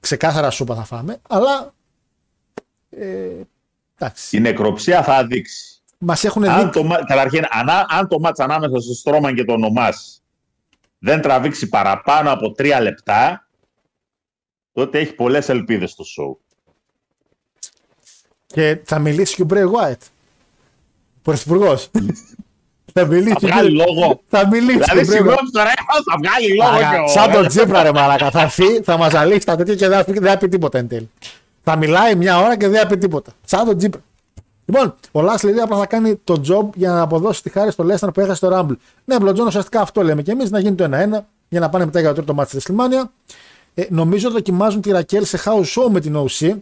Ξεκάθαρα 0.00 0.50
σούπα 0.50 0.74
θα 0.74 0.84
φάμε, 0.84 1.18
αλλά. 1.28 1.74
Ε, 2.90 3.28
εντάξει. 3.98 4.36
Η 4.36 4.40
νεκροψία 4.40 5.02
θα 5.02 5.26
δείξει. 5.26 5.80
Μας 5.98 6.24
έχουν 6.24 6.44
Αν 6.44 6.64
δει. 6.64 6.70
το, 6.70 6.82
μα- 6.84 7.04
καταρχήν, 7.04 7.44
ανά- 7.50 7.86
αν 7.88 8.08
το 8.08 8.18
μάτς 8.18 8.40
ανάμεσα 8.40 8.80
στο 8.80 8.92
Στρώμαν 8.94 9.34
και 9.34 9.44
τον 9.44 9.64
Ομάς 9.64 10.22
δεν 10.98 11.20
τραβήξει 11.20 11.68
παραπάνω 11.68 12.32
από 12.32 12.52
τρία 12.52 12.80
λεπτά, 12.80 13.48
τότε 14.72 14.98
έχει 14.98 15.12
πολλές 15.14 15.48
ελπίδες 15.48 15.90
στο 15.90 16.04
show. 16.04 16.36
Και 18.52 18.78
θα 18.84 18.98
μιλήσει 18.98 19.34
και 19.34 19.42
ο 19.42 19.44
Μπρέι 19.44 19.64
White. 19.64 20.06
Πρωθυπουργός. 21.22 21.90
θα 22.94 23.04
μιλήσει. 23.06 23.36
Θα 23.40 23.48
βγάλει 23.48 23.76
και- 23.76 23.84
λόγο. 23.84 24.20
Θα 24.28 24.46
μιλήσει. 24.48 24.78
Δηλαδή, 24.78 24.88
και 24.88 24.98
ο 24.98 25.00
Bray 25.00 25.04
Wyatt. 25.04 25.10
συγγνώμη 25.12 25.50
τώρα, 25.52 25.70
θα 26.10 26.18
βγάλει 26.22 26.56
λόγο 26.56 26.70
Μαλάκα, 26.70 26.90
και 26.96 27.02
ο... 27.02 27.08
Σαν 27.08 27.32
τον 27.32 27.48
Τζίπρα, 27.48 27.82
ρε 27.82 27.92
Μαλάκα. 27.92 28.30
Θα 28.30 28.40
έρθει, 28.40 28.82
θα 28.82 28.96
μας 28.96 29.14
αλύσει 29.14 29.46
τα 29.46 29.56
τέτοια 29.56 29.74
και 29.74 29.88
δεν 29.88 29.98
θα 29.98 30.04
πει- 30.04 30.18
δεν 30.18 30.30
θα 30.30 30.38
πει 30.38 30.48
τίποτα 30.48 30.78
εν 30.78 30.88
τέλει. 30.88 31.10
Θα 31.62 31.76
μιλάει 31.76 32.14
μια 32.14 32.38
ώρα 32.38 32.56
και 32.56 32.68
δεν 32.68 32.80
θα 32.80 32.86
πει 32.86 32.98
τίποτα. 32.98 33.32
Σαν 33.44 33.64
τον 33.66 33.78
Τζίπρα. 33.78 34.00
Λοιπόν, 34.64 34.94
ο 35.12 35.20
Λάσλι 35.22 35.50
λέει 35.52 35.60
απλά 35.60 35.76
θα 35.78 35.86
κάνει 35.86 36.20
το 36.24 36.40
job 36.48 36.68
για 36.74 36.90
να 36.90 37.00
αποδώσει 37.00 37.42
τη 37.42 37.50
χάρη 37.50 37.70
στο 37.70 37.82
Λέσταν 37.82 38.12
που 38.12 38.20
έχασε 38.20 38.46
το 38.46 38.58
Rumble. 38.58 38.76
Ναι, 39.04 39.18
Μπλοτζόν 39.18 39.46
ουσιαστικά 39.46 39.80
αυτό 39.80 40.02
λέμε 40.02 40.22
και 40.22 40.30
εμείς 40.30 40.50
να 40.50 40.58
γίνει 40.58 40.74
το 40.74 40.84
1-1 40.84 40.88
για 41.48 41.60
να 41.60 41.68
πάνε 41.68 41.84
μετά 41.84 42.00
για 42.00 42.08
το 42.08 42.14
τρίτο 42.14 42.34
μάτι 42.34 42.50
στη 42.50 42.60
Σλιμάνια. 42.60 43.12
Ε, 43.74 43.84
νομίζω 43.88 44.30
δοκιμάζουν 44.30 44.80
τη 44.80 44.90
Ρακέλ 44.90 45.24
σε 45.24 45.38
house 45.44 45.62
show 45.82 45.90
με 45.90 46.00
την 46.00 46.16
OC. 46.16 46.54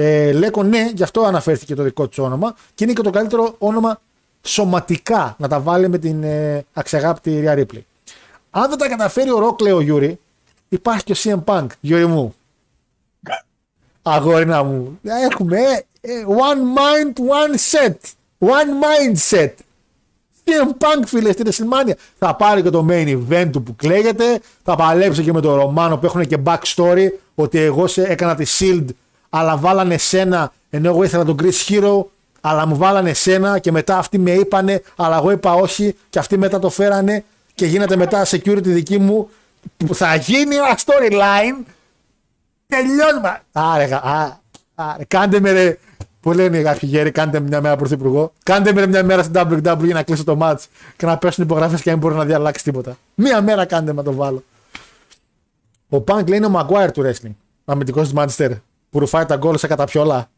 Ε, 0.00 0.32
Λέκο 0.32 0.62
ναι, 0.62 0.90
γι' 0.94 1.02
αυτό 1.02 1.22
αναφέρθηκε 1.22 1.74
το 1.74 1.82
δικό 1.82 2.08
της 2.08 2.18
όνομα 2.18 2.54
και 2.74 2.84
είναι 2.84 2.92
και 2.92 3.02
το 3.02 3.10
καλύτερο 3.10 3.54
όνομα 3.58 4.00
σωματικά 4.42 5.36
να 5.38 5.48
τα 5.48 5.60
βάλει 5.60 5.88
με 5.88 5.98
την 5.98 6.22
ε, 6.22 6.64
αξιαγάπητη 6.72 7.40
Ρία 7.40 7.54
Ρίπλη. 7.54 7.86
Αν 8.50 8.68
δεν 8.68 8.78
τα 8.78 8.88
καταφέρει 8.88 9.30
ο 9.30 9.38
Ρόκ, 9.38 9.60
λέει 9.60 9.72
ο 9.72 9.80
Γιούρι, 9.80 10.18
υπάρχει 10.68 11.04
και 11.04 11.12
ο 11.12 11.16
CM 11.18 11.44
Punk, 11.44 11.66
Γιούρι 11.80 12.06
μου. 12.06 12.34
Αγόρινα 14.02 14.62
μου. 14.62 14.98
Έχουμε 15.30 15.58
ε, 16.00 16.10
one 16.26 16.78
mind, 16.78 17.12
one 17.18 17.56
set. 17.70 17.96
One 18.38 18.70
mindset. 18.82 19.52
CM 20.44 20.68
Punk, 20.78 21.06
φίλε, 21.06 21.32
στην 21.32 21.46
WrestleMania. 21.50 21.92
Θα 22.18 22.36
πάρει 22.36 22.62
και 22.62 22.70
το 22.70 22.86
main 22.90 23.18
event 23.18 23.48
του 23.52 23.62
που 23.62 23.76
κλαίγεται. 23.76 24.40
Θα 24.62 24.76
παλέψει 24.76 25.22
και 25.22 25.32
με 25.32 25.40
τον 25.40 25.54
Ρωμάνο 25.54 25.96
που 25.96 26.06
έχουν 26.06 26.26
και 26.26 26.38
backstory. 26.44 27.08
Ότι 27.34 27.58
εγώ 27.58 27.86
σε 27.86 28.02
έκανα 28.02 28.34
τη 28.34 28.44
Shield 28.58 28.86
αλλά 29.30 29.56
βάλανε 29.56 29.98
σένα 29.98 30.52
ενώ 30.70 30.88
εγώ 30.88 31.02
ήθελα 31.02 31.24
τον 31.24 31.36
Chris 31.42 31.68
Hero, 31.68 32.04
αλλά 32.40 32.66
μου 32.66 32.76
βάλανε 32.76 33.12
σένα 33.12 33.58
και 33.58 33.72
μετά 33.72 33.98
αυτοί 33.98 34.18
με 34.18 34.30
είπανε, 34.30 34.82
αλλά 34.96 35.16
εγώ 35.16 35.30
είπα 35.30 35.54
όχι 35.54 35.96
και 36.10 36.18
αυτοί 36.18 36.38
μετά 36.38 36.58
το 36.58 36.70
φέρανε 36.70 37.24
και 37.54 37.66
γίνεται 37.66 37.96
μετά 37.96 38.26
security 38.26 38.62
δική 38.62 38.98
μου 38.98 39.30
που 39.76 39.94
θα 39.94 40.14
γίνει 40.14 40.54
ένα 40.54 40.78
storyline. 40.84 41.64
Τελειώσμα. 42.66 43.40
Άρε, 43.52 43.94
α, 43.94 44.40
άρε, 44.74 45.04
κάντε 45.04 45.40
με 45.40 45.52
ρε, 45.52 45.78
που 46.20 46.32
λένε 46.32 46.62
κάποιοι 46.62 46.88
γέροι, 46.92 47.10
κάντε 47.10 47.40
με 47.40 47.46
μια 47.48 47.60
μέρα 47.60 47.76
πρωθυπουργό. 47.76 48.32
Κάντε 48.42 48.72
με 48.72 48.80
ρε 48.80 48.86
μια 48.86 49.04
μέρα 49.04 49.22
στην 49.22 49.34
WWE 49.36 49.84
για 49.84 49.94
να 49.94 50.02
κλείσω 50.02 50.24
το 50.24 50.38
match 50.40 50.62
και 50.96 51.06
να 51.06 51.18
πέσουν 51.18 51.44
υπογραφές 51.44 51.82
και 51.82 51.90
να 51.90 51.96
μην 51.96 52.06
μπορεί 52.06 52.18
να 52.18 52.24
διαλλάξει 52.24 52.64
τίποτα. 52.64 52.96
Μία 53.14 53.42
μέρα 53.42 53.64
κάντε 53.64 53.92
με 53.92 54.02
το 54.02 54.12
βάλω. 54.12 54.42
Ο 55.88 55.96
Punk 56.06 56.26
λέει 56.26 56.38
είναι 56.38 56.46
ο 56.46 56.52
Maguire 56.54 56.92
του 56.92 57.02
wrestling. 57.02 57.34
Αμυντικός 57.64 58.12
της 58.12 58.18
Manchester. 58.18 58.50
Που 58.90 58.98
ρουφάει 58.98 59.24
τα 59.24 59.36
γκολ 59.36 59.56
σε 59.56 59.66
καταπιόλα. 59.66 60.30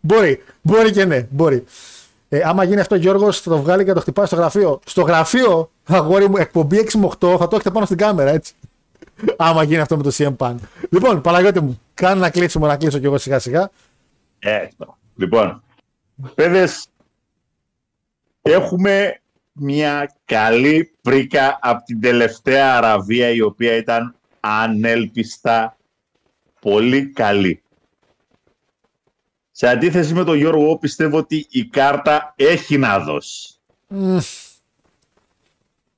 μπορεί, 0.00 0.42
μπορεί 0.62 0.90
και 0.92 1.04
ναι, 1.04 1.26
μπορεί. 1.30 1.64
Ε, 2.28 2.40
άμα 2.44 2.64
γίνει 2.64 2.80
αυτό, 2.80 2.94
Γιώργος, 2.94 3.40
θα 3.40 3.50
το 3.50 3.58
βγάλει 3.58 3.82
και 3.82 3.88
θα 3.88 3.94
το 3.94 4.00
χτυπάει 4.00 4.26
στο 4.26 4.36
γραφείο. 4.36 4.80
Στο 4.86 5.02
γραφείο, 5.02 5.70
αγόρι 5.84 6.28
μου, 6.28 6.36
εκπομπή 6.36 6.78
6 6.78 6.98
με 6.98 7.06
8, 7.06 7.36
θα 7.38 7.48
το 7.48 7.54
έχετε 7.54 7.70
πάνω 7.70 7.86
στην 7.86 7.96
κάμερα, 7.96 8.30
έτσι. 8.30 8.54
άμα 9.36 9.62
γίνει 9.62 9.80
αυτό 9.80 9.96
με 9.96 10.02
το 10.02 10.10
CM 10.12 10.36
Punk. 10.36 10.56
Λοιπόν, 10.90 11.20
Παναγιώτη 11.20 11.60
μου, 11.60 11.80
κάνε 11.94 12.20
να 12.20 12.30
κλείσουμε 12.30 12.66
να 12.66 12.76
κλείσω 12.76 12.98
κι 12.98 13.04
εγώ 13.04 13.18
σιγά 13.18 13.38
σιγά. 13.38 13.70
Ε, 14.38 14.68
λοιπόν, 15.16 15.62
παιδες, 16.34 16.86
έχουμε 18.42 19.20
μια 19.52 20.14
καλή 20.24 20.92
πρίκα 21.02 21.58
από 21.60 21.84
την 21.84 22.00
τελευταία 22.00 22.76
Αραβία 22.76 23.28
η 23.28 23.40
οποία 23.40 23.76
ήταν 23.76 24.14
ανέλπιστα 24.40 25.76
πολύ 26.60 27.06
καλή. 27.12 27.62
Σε 29.58 29.68
αντίθεση 29.68 30.14
με 30.14 30.24
τον 30.24 30.36
Γιώργο, 30.36 30.78
πιστεύω 30.78 31.18
ότι 31.18 31.46
η 31.50 31.64
κάρτα 31.64 32.34
έχει 32.36 32.78
να 32.78 32.98
δώσει. 32.98 33.54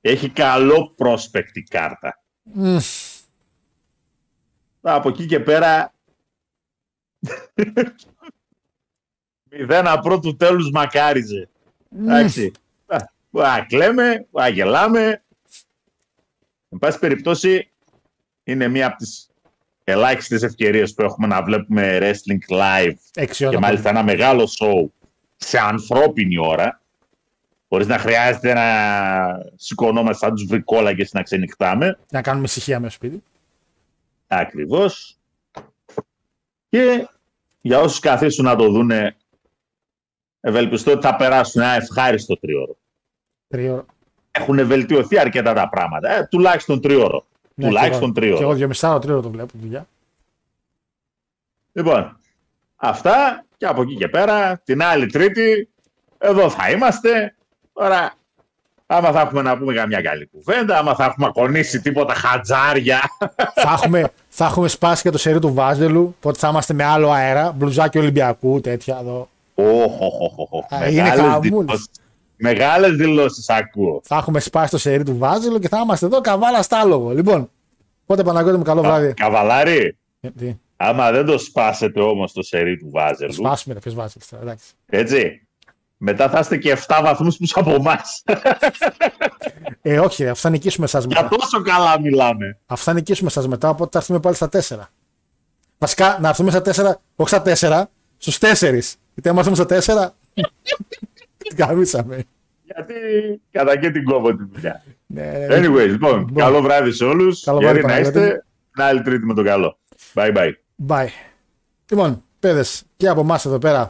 Έχει 0.01 0.29
καλό 0.29 0.95
prospect 0.97 1.51
η 1.53 1.61
κάρτα. 1.61 2.21
Από 4.81 5.09
εκεί 5.09 5.25
και 5.25 5.39
πέρα... 5.39 5.93
Μηδένα 9.49 9.99
πρώτου 9.99 10.35
τέλους 10.35 10.71
μακάριζε. 10.71 11.49
Εντάξει. 11.95 12.51
Α, 13.31 13.65
κλαίμε, 13.67 14.27
α, 14.41 14.47
γελάμε. 14.47 15.23
Εν 16.69 16.79
πάση 16.79 16.99
περιπτώσει, 16.99 17.71
είναι 18.43 18.67
μία 18.67 18.87
από 18.87 18.97
τις 18.97 19.28
ελάχιστες 19.89 20.43
ευκαιρίες 20.43 20.93
που 20.93 21.01
έχουμε 21.01 21.27
να 21.27 21.43
βλέπουμε 21.43 21.97
wrestling 22.01 22.55
live 22.57 23.25
και 23.49 23.57
μάλιστα 23.57 23.89
ένα 23.89 24.03
μεγάλο 24.03 24.49
show 24.59 24.89
σε 25.35 25.59
ανθρώπινη 25.59 26.39
ώρα 26.39 26.81
χωρίς 27.69 27.87
να 27.87 27.97
χρειάζεται 27.97 28.53
να 28.53 28.65
σηκωνόμαστε 29.55 30.25
σαν 30.25 30.35
τους 30.35 30.45
βρικόλακες 30.45 31.11
να 31.11 31.23
ξενυχτάμε. 31.23 31.99
Να 32.11 32.21
κάνουμε 32.21 32.45
ησυχία 32.45 32.79
με 32.79 32.89
σπίτι. 32.89 33.23
Ακριβώς. 34.27 35.17
Και 36.69 37.07
για 37.61 37.79
όσους 37.79 37.99
καθίσουν 37.99 38.45
να 38.45 38.55
το 38.55 38.69
δούνε, 38.69 39.15
ευελπιστώ 40.39 40.91
ότι 40.91 41.01
θα 41.01 41.15
περάσουν 41.15 41.61
ένα 41.61 41.71
ευχάριστο 41.71 42.39
τριώρο. 42.39 42.77
Τριώρο. 43.47 43.85
Έχουν 44.31 44.67
βελτιωθεί 44.67 45.19
αρκετά 45.19 45.53
τα 45.53 45.69
πράγματα. 45.69 46.11
Ε, 46.11 46.27
τουλάχιστον 46.29 46.81
τριώρο. 46.81 47.25
Ναι, 47.59 47.67
τουλάχιστον 47.67 47.99
και 47.99 48.05
εγώ, 48.05 48.13
τριώρο. 48.13 48.37
Και 48.37 48.43
εγώ 48.43 48.53
δυομισάρο 48.53 48.99
τριώρο 48.99 49.21
το 49.21 49.29
βλέπω 49.29 49.51
δουλειά. 49.61 49.87
Λοιπόν, 51.71 52.19
αυτά 52.75 53.45
και 53.57 53.65
από 53.65 53.81
εκεί 53.81 53.95
και 53.95 54.07
πέρα, 54.07 54.61
την 54.65 54.83
άλλη 54.83 55.05
Τρίτη, 55.05 55.69
εδώ 56.17 56.49
θα 56.49 56.71
είμαστε. 56.71 57.35
Τώρα, 57.73 58.13
άμα 58.85 59.11
θα 59.11 59.21
έχουμε 59.21 59.41
να 59.41 59.57
πούμε 59.57 59.73
καμιά 59.73 60.01
καλή 60.01 60.29
κουβέντα, 60.31 60.77
άμα 60.77 60.95
θα 60.95 61.05
έχουμε 61.05 61.31
κονίσει 61.33 61.81
τίποτα 61.81 62.13
χατζάρια. 62.13 62.99
θα, 63.53 63.71
έχουμε, 63.81 64.11
θα 64.29 64.45
έχουμε 64.45 64.67
σπάσει 64.67 65.01
και 65.01 65.09
το 65.09 65.17
σερί 65.17 65.39
του 65.39 65.53
Βάζελου, 65.53 66.15
οπότε 66.17 66.39
θα 66.39 66.47
είμαστε 66.47 66.73
με 66.73 66.83
άλλο 66.83 67.11
αέρα, 67.11 67.51
μπλουζάκι 67.51 67.97
Ολυμπιακού, 67.97 68.61
τέτοια 68.61 68.97
εδώ. 69.01 69.29
Όχ, 69.55 70.01
όχ, 70.01 70.37
όχ, 70.37 70.51
όχ. 70.51 70.73
Α, 70.73 70.89
είναι 70.89 71.01
Μεγάλες 71.01 71.31
χαμούλης. 71.31 71.89
Δηλώσεις. 72.39 72.59
Μεγάλες 72.59 72.91
δηλώσεις 72.95 73.49
ακούω. 73.49 74.01
Θα 74.03 74.15
έχουμε 74.17 74.39
σπάσει 74.39 74.71
το 74.71 74.77
σερί 74.77 75.03
του 75.03 75.17
Βάζελου 75.17 75.59
και 75.59 75.67
θα 75.67 75.79
είμαστε 75.79 76.05
εδώ 76.05 76.21
καβάλα 76.21 76.61
στάλογο. 76.61 77.11
Λοιπόν, 77.11 77.49
οπότε 78.03 78.23
Παναγιώτη 78.23 78.57
μου, 78.57 78.63
καλό 78.63 78.81
βράδυ. 78.81 79.13
Καβαλάρη, 79.13 79.97
Ε, 80.19 80.29
τι, 80.29 80.55
άμα 80.77 81.11
δεν 81.11 81.25
το 81.25 81.37
σπάσετε 81.37 82.01
όμως 82.01 82.31
το 82.33 82.43
σερί 82.43 82.77
του 82.77 82.89
Βάζελου, 82.91 83.33
Σπάσουμε 83.33 83.73
ρε, 83.73 83.79
ποιος 83.79 83.93
Βάζελος 83.93 84.27
τώρα, 84.27 84.43
εντάξει. 84.43 84.65
έτσι, 84.85 85.47
μετά 85.97 86.29
θα 86.29 86.39
είστε 86.39 86.57
και 86.57 86.77
7 86.87 86.99
βαθμούς 87.03 87.37
πίσω 87.37 87.59
από 87.59 87.71
εμάς. 87.71 88.23
Ε, 89.81 89.99
όχι, 89.99 90.23
ρε, 90.23 90.29
αφού 90.29 90.41
θα 90.41 90.49
νικήσουμε 90.49 90.85
εσά 90.85 90.99
Για 90.99 91.21
μετά. 91.23 91.35
τόσο 91.35 91.61
καλά 91.61 91.99
μιλάμε. 91.99 92.57
Αφού 92.65 92.83
θα 92.83 92.93
νικήσουμε 92.93 93.29
εσά 93.35 93.47
μετά, 93.47 93.69
οπότε 93.69 93.89
θα 93.91 93.97
έρθουμε 93.97 94.19
πάλι 94.19 94.35
στα 94.35 94.49
4. 94.49 94.89
Βασικά, 95.77 96.17
να 96.21 96.29
έρθουμε 96.29 96.51
στα 96.51 96.61
4, 96.61 96.99
όχι 97.15 97.29
στα 97.29 97.41
4, 97.41 97.83
στους 98.17 98.37
4. 98.37 98.97
Γιατί 99.13 99.29
άμα 99.29 99.39
έρθουμε 99.39 99.55
στα 99.55 99.65
4, 99.65 100.41
την 101.47 101.55
καμίσαμε. 101.57 102.23
Γιατί 102.63 102.93
κατά 103.51 103.77
και 103.77 103.89
την 103.91 104.03
κόβω 104.03 104.35
τη 104.35 104.43
δουλειά. 104.53 104.83
Ναι, 105.05 105.45
Anyways, 105.49 105.87
λοιπόν, 105.87 106.19
Λοιπόν. 106.19 106.33
καλό 106.35 106.61
βράδυ 106.61 106.91
σε 106.91 107.05
όλους. 107.05 107.43
Καλό 107.43 107.59
Γεροί 107.59 107.79
βράδυ, 107.79 107.87
να 107.87 107.87
Παναγιώτη. 108.03 108.19
είστε. 108.27 108.45
Την 108.73 108.83
άλλη 108.83 109.01
τρίτη 109.01 109.25
με 109.25 109.33
το 109.33 109.43
καλό. 109.43 109.77
Bye 110.13 110.35
bye. 110.35 110.51
Bye. 110.87 111.07
Λοιπόν, 111.91 112.23
παιδες, 112.39 112.83
και 112.97 113.07
από 113.07 113.21
εμάς 113.21 113.45
εδώ 113.45 113.57
πέρα, 113.57 113.89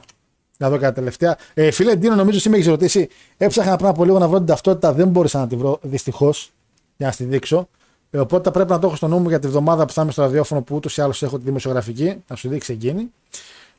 να 0.57 0.69
δω 0.69 0.77
κάτι 0.77 0.95
τελευταία. 0.95 1.37
Ε, 1.53 1.71
φίλε 1.71 1.95
Ντίνο, 1.95 2.15
νομίζω 2.15 2.37
εσύ 2.37 2.49
με 2.49 2.55
έχεις 2.55 2.67
ρωτήσει. 2.67 3.09
Έψαχνα 3.37 3.75
πριν 3.75 3.87
από 3.89 4.05
λίγο 4.05 4.19
να 4.19 4.27
βρω 4.27 4.37
την 4.37 4.45
ταυτότητα, 4.47 4.93
δεν 4.93 5.07
μπόρεσα 5.07 5.39
να 5.39 5.47
τη 5.47 5.55
βρω 5.55 5.79
δυστυχώς 5.81 6.51
για 6.97 7.05
να 7.07 7.11
στη 7.13 7.23
δείξω. 7.23 7.69
Ε, 8.11 8.19
οπότε 8.19 8.43
θα 8.43 8.51
πρέπει 8.51 8.69
να 8.71 8.79
το 8.79 8.87
έχω 8.87 8.95
στο 8.95 9.07
νου 9.07 9.17
μου 9.19 9.29
για 9.29 9.39
τη 9.39 9.47
βδομάδα 9.47 9.85
που 9.85 9.93
θα 9.93 10.01
είμαι 10.01 10.11
στο 10.11 10.21
ραδιόφωνο 10.21 10.61
που 10.61 10.75
ούτως 10.75 10.97
ή 10.97 11.01
άλλως 11.01 11.23
έχω 11.23 11.37
τη 11.37 11.43
δημοσιογραφική. 11.43 12.23
Να 12.27 12.35
σου 12.35 12.49
δείξει 12.49 12.73
εκείνη. 12.73 13.11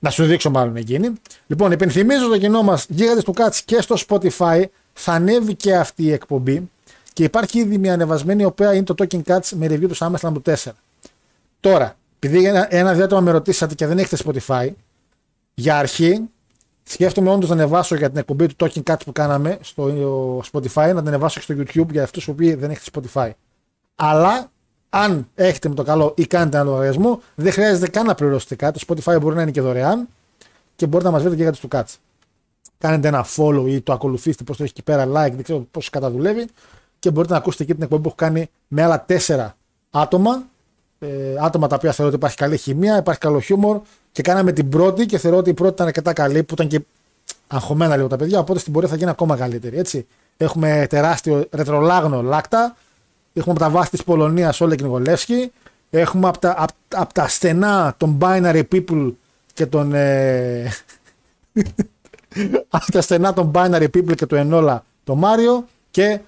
Να 0.02 0.10
σου 0.10 0.24
δείξω 0.24 0.50
μάλλον 0.50 0.76
εκείνη. 0.76 1.12
Λοιπόν, 1.46 1.72
υπενθυμίζω 1.72 2.28
το 2.28 2.38
κοινό 2.38 2.62
μας 2.62 2.86
γίγαντε 2.88 3.22
του 3.22 3.32
Κάτς 3.32 3.62
και 3.62 3.80
στο 3.80 3.96
Spotify. 4.08 4.64
Θα 4.92 5.12
ανέβει 5.12 5.54
και 5.54 5.76
αυτή 5.76 6.02
η 6.02 6.12
εκπομπή. 6.12 6.70
Και 7.12 7.24
υπάρχει 7.24 7.58
ήδη 7.58 7.78
μια 7.78 7.92
ανεβασμένη, 7.92 8.42
η 8.42 8.44
οποία 8.44 8.74
είναι 8.74 8.84
το 8.84 8.94
Talking 8.98 9.22
Cats 9.22 9.48
με 9.54 9.66
review 9.66 9.88
του 9.88 9.96
SummerSlam 9.96 10.32
του 10.32 10.42
4. 10.46 10.54
Τώρα, 11.60 11.96
επειδή 12.18 12.44
ένα, 12.44 12.74
ένα 12.74 12.94
διάτομα 12.94 13.20
με 13.20 13.30
ρωτήσατε 13.30 13.74
και 13.74 13.86
δεν 13.86 13.98
έχετε 13.98 14.22
Spotify, 14.26 14.68
για 15.54 15.78
αρχή 15.78 16.28
σκέφτομαι 16.82 17.30
όντως 17.30 17.48
να 17.48 17.54
ανεβάσω 17.54 17.94
για 17.94 18.08
την 18.08 18.18
εκπομπή 18.18 18.46
του 18.46 18.54
Talking 18.58 18.82
Cats 18.82 19.00
που 19.04 19.12
κάναμε 19.12 19.58
στο 19.60 19.84
Spotify, 20.52 20.74
να 20.74 20.98
την 20.98 21.08
ανεβάσω 21.08 21.40
και 21.40 21.52
στο 21.52 21.54
YouTube 21.58 21.90
για 21.90 22.02
αυτούς 22.02 22.24
που 22.24 22.34
δεν 22.36 22.70
έχετε 22.70 22.90
Spotify. 22.92 23.30
Αλλά 23.94 24.50
αν 24.90 25.28
έχετε 25.34 25.68
με 25.68 25.74
το 25.74 25.82
καλό 25.82 26.12
ή 26.16 26.26
κάνετε 26.26 26.56
ένα 26.56 26.66
λογαριασμό, 26.66 27.20
δεν 27.34 27.52
χρειάζεται 27.52 27.88
καν 27.88 28.06
να 28.06 28.14
πληρώσετε 28.14 28.54
κάτι. 28.54 28.86
Το 28.86 28.94
Spotify 28.94 29.20
μπορεί 29.20 29.36
να 29.36 29.42
είναι 29.42 29.50
και 29.50 29.60
δωρεάν 29.60 30.08
και 30.76 30.86
μπορείτε 30.86 31.08
να 31.08 31.14
μας 31.14 31.22
βρείτε 31.22 31.36
και 31.36 31.42
για 31.42 31.52
τους 31.52 31.64
Cats. 31.70 31.96
Κάνετε 32.78 33.08
ένα 33.08 33.26
follow 33.36 33.64
ή 33.66 33.80
το 33.80 33.92
ακολουθήστε 33.92 34.44
πώς 34.44 34.56
το 34.56 34.62
έχει 34.62 34.72
εκεί 34.76 34.82
πέρα, 34.82 35.04
like, 35.04 35.32
δεν 35.32 35.42
ξέρω 35.42 35.66
πώς 35.70 35.90
καταδουλεύει 35.90 36.46
και 36.98 37.10
μπορείτε 37.10 37.32
να 37.32 37.38
ακούσετε 37.38 37.62
εκεί 37.62 37.74
την 37.74 37.82
εκπομπή 37.82 38.02
που 38.02 38.08
έχω 38.08 38.16
κάνει 38.16 38.50
με 38.68 38.82
άλλα 38.82 39.04
τέσσερα 39.04 39.56
άτομα 39.90 40.44
ε, 41.02 41.34
άτομα 41.40 41.66
τα 41.66 41.74
οποία 41.76 41.92
θεωρώ 41.92 42.12
ότι 42.12 42.20
υπάρχει 42.20 42.36
καλή 42.36 42.56
χημεία, 42.56 42.98
υπάρχει 42.98 43.20
καλό 43.20 43.40
χιούμορ 43.40 43.80
και 44.12 44.22
κάναμε 44.22 44.52
την 44.52 44.68
πρώτη 44.68 45.06
και 45.06 45.18
θεωρώ 45.18 45.36
ότι 45.36 45.50
η 45.50 45.54
πρώτη 45.54 45.72
ήταν 45.72 45.86
αρκετά 45.86 46.12
καλή 46.12 46.42
που 46.42 46.54
ήταν 46.54 46.66
και 46.68 46.80
αγχωμένα 47.46 47.96
λίγο 47.96 48.08
τα 48.08 48.16
παιδιά, 48.16 48.38
οπότε 48.38 48.58
στην 48.58 48.72
πορεία 48.72 48.88
θα 48.88 48.96
γίνει 48.96 49.10
ακόμα 49.10 49.36
καλύτερη. 49.36 49.78
Έτσι. 49.78 50.06
Έχουμε 50.36 50.86
τεράστιο 50.88 51.46
ρετρολάγνο 51.50 52.22
λάκτα, 52.22 52.76
έχουμε 53.40 53.54
από 53.54 53.64
τα 53.64 53.70
βάθη 53.70 53.90
της 53.90 54.04
Πολωνίας 54.04 54.60
Όλε 54.60 54.74
Νικολεύσκη, 54.74 55.52
έχουμε 55.90 56.28
από 56.28 56.38
τα, 56.38 56.54
απ, 56.58 56.70
απ 56.94 57.12
τα 57.12 57.28
στενά 57.28 57.94
των 57.96 58.18
binary 58.20 58.62
people 58.72 59.12
και 59.52 59.66
των... 59.66 59.94
Ε, 59.94 60.72
από 62.68 62.92
τα 62.92 63.00
στενά 63.00 63.32
των 63.32 63.50
binary 63.54 63.88
people 63.94 64.14
και 64.14 64.26
του 64.26 64.34
Ενόλα 64.34 64.84
το 65.04 65.14
Μάριο 65.14 65.66
και 65.90 66.20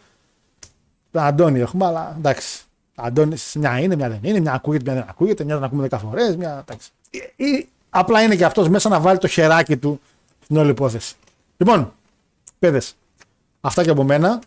τον 1.10 1.22
Αντώνη 1.22 1.60
έχουμε, 1.60 1.86
αλλά 1.86 2.14
εντάξει. 2.18 2.62
Αντώνη, 2.94 3.36
μια 3.54 3.78
είναι, 3.78 3.96
μια 3.96 4.08
δεν 4.08 4.20
είναι, 4.22 4.40
μια 4.40 4.52
ακούγεται, 4.52 4.84
μια 4.84 5.00
δεν 5.00 5.08
ακούγεται, 5.08 5.44
μια 5.44 5.54
δεν 5.54 5.64
ακούμε 5.64 5.86
10 5.90 5.98
φορές. 6.00 6.36
Μια... 6.36 6.58
εντάξει. 6.60 6.90
Ή, 7.10 7.44
ή 7.44 7.68
απλά 7.90 8.22
είναι 8.22 8.36
και 8.36 8.44
αυτός 8.44 8.68
μέσα 8.68 8.88
να 8.88 9.00
βάλει 9.00 9.18
το 9.18 9.26
χεράκι 9.28 9.76
του 9.76 10.00
στην 10.42 10.56
όλη 10.56 10.70
υπόθεση. 10.70 11.14
Λοιπόν, 11.56 11.92
παιδες, 12.58 12.96
αυτά 13.60 13.82
και 13.82 13.90
από 13.90 14.04
μένα. 14.04 14.40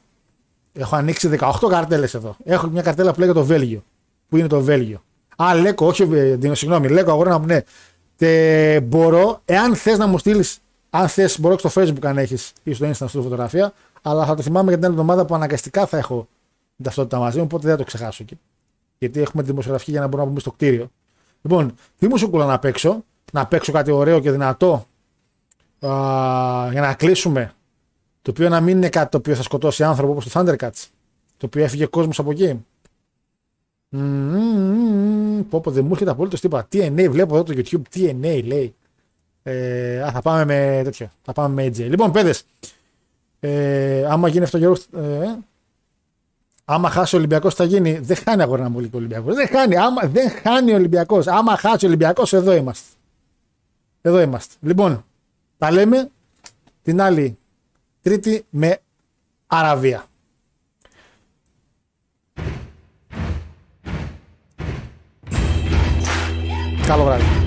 Έχω 0.78 0.96
ανοίξει 0.96 1.30
18 1.40 1.52
καρτέλες 1.70 2.14
εδώ. 2.14 2.36
Έχω 2.44 2.68
μια 2.68 2.82
καρτέλα 2.82 3.14
που 3.14 3.20
λέγεται 3.20 3.40
το 3.40 3.46
Βέλγιο. 3.46 3.84
Πού 4.30 4.38
είναι 4.38 4.48
το 4.48 4.62
Βέλγιο. 4.62 5.04
Α, 5.36 5.56
Λέκο, 5.56 5.88
όχι, 5.88 6.02
ε, 6.02 6.38
Ντίνο, 6.38 6.54
συγγνώμη. 6.54 6.88
Λέκο, 6.88 7.12
αγόρι 7.12 7.30
μου, 7.30 7.46
ναι. 7.46 7.62
Τε, 8.18 8.80
μπορώ, 8.80 9.42
εάν 9.46 9.76
θες 9.76 9.98
να 9.98 10.08
μου 10.08 10.18
στείλεις, 10.18 10.60
αν 10.90 11.08
θες, 11.08 11.40
μπορώ 11.40 11.56
και 11.56 11.68
στο 11.68 11.82
Facebook 11.82 12.06
αν 12.06 12.18
έχεις 12.18 12.54
ή 12.64 12.74
στο 12.74 12.88
Insta 12.88 12.94
στο 12.94 13.08
φωτογραφία, 13.08 13.74
αλλά 14.02 14.26
θα 14.26 14.36
το 14.36 14.42
θυμάμαι 14.42 14.68
για 14.68 14.76
την 14.76 14.86
άλλη 14.86 14.94
εβδομάδα 14.94 15.26
που 15.26 15.36
αναγκαστικά 15.36 15.86
θα 15.86 15.98
έχω 15.98 16.28
την 16.76 16.86
ταυτότητα 16.86 17.20
μαζί 17.20 17.38
μου, 17.38 17.44
οπότε 17.44 17.68
δεν 17.68 17.72
θα 17.72 17.78
το 17.78 17.84
ξεχάσω 17.84 18.24
εκεί. 18.24 18.40
Γιατί 18.98 19.22
έχουμε 19.22 19.44
τη 19.44 19.50
δημοσιογραφική 19.50 19.92
για 19.92 20.00
να 20.00 20.06
μπορούμε 20.06 20.24
να 20.24 20.30
μπούμε 20.30 20.40
στο 20.40 20.52
κτίριο. 20.52 20.92
Λοιπόν, 21.42 21.74
τι 21.98 22.08
μου 22.08 22.18
σου 22.18 22.30
κουλά 22.30 22.46
να 22.46 22.60
παίξω. 22.60 23.04
να 23.32 23.46
παίξω 23.48 23.72
κάτι 23.72 23.92
ωραίο 23.92 24.20
και 24.20 24.32
δυνατό 24.32 24.86
α, 25.80 25.90
για 26.72 26.82
να 26.82 26.94
κλείσουμε. 26.94 27.54
Το 28.26 28.32
οποίο 28.32 28.50
να 28.50 28.62
μην 28.62 28.78
είναι 28.78 28.90
κάτι 28.90 29.12
το 29.12 29.18
οποίο 29.18 29.36
θα 29.36 29.44
σκοτώσει 29.44 29.84
άνθρωπο 29.84 30.12
όπως 30.12 30.30
το 30.30 30.40
Thundercats. 30.40 30.88
Το 31.38 31.46
οποίο 31.46 31.64
έφυγε 31.64 31.86
κόσμος 31.86 32.20
από 32.20 32.32
εκεί. 32.32 32.66
Μμμ, 33.90 35.42
Πω 35.50 35.60
πω 35.60 35.72
δεν 35.72 35.86
μου 35.86 35.92
έρχεται 35.92 36.12
απολύτως 36.12 36.42
τίποτα. 36.42 36.68
TNA 36.72 37.08
βλέπω 37.10 37.36
εδώ 37.36 37.44
το 37.44 37.54
YouTube. 37.58 37.82
TNA 37.96 38.44
λέει. 38.46 38.76
Ε, 39.44 40.02
α, 40.02 40.12
θα 40.12 40.22
πάμε 40.22 40.46
με 40.46 40.82
τέτοιο. 40.84 41.12
Θα 41.22 41.34
πάμε 41.34 41.54
με 41.54 41.68
AJ. 41.68 41.90
Λοιπόν, 41.90 42.12
παιδες. 42.12 42.44
Ε, 43.40 44.06
άμα 44.10 44.28
γίνει 44.28 44.44
αυτό 44.44 44.58
Γιώργο, 44.58 44.82
ε, 44.96 45.38
άμα 46.66 46.90
χάσει 46.90 47.16
ο 47.16 47.18
Ολυμπιακό, 47.18 47.50
θα 47.50 47.64
γίνει. 47.64 47.98
Δεν 47.98 48.18
χάνει 48.18 48.42
αγορά 48.42 48.64
να 48.64 48.72
πολύ 48.72 48.90
ο 48.94 48.98
Ολυμπιακό. 48.98 49.34
Δεν 49.34 49.48
χάνει. 49.48 49.78
Άμα, 49.78 50.02
δεν 50.02 50.30
χάνει 50.30 50.72
ο 50.72 50.76
Ολυμπιακό. 50.76 51.22
Άμα 51.26 51.58
χάσει 51.58 51.86
ο 51.86 51.88
Ολυμπιακό, 51.88 52.24
εδώ 52.32 52.54
είμαστε. 52.54 52.88
Εδώ 54.02 54.22
είμαστε. 54.22 54.56
Λοιπόν, 54.62 55.06
τα 55.58 55.72
λέμε 55.72 56.10
την 56.84 57.02
άλλη 57.02 57.38
Τρίτη 58.06 58.46
με 58.50 58.80
Αραβία. 59.48 60.06
Καλό 66.88 67.04
βράδυ. 67.04 67.45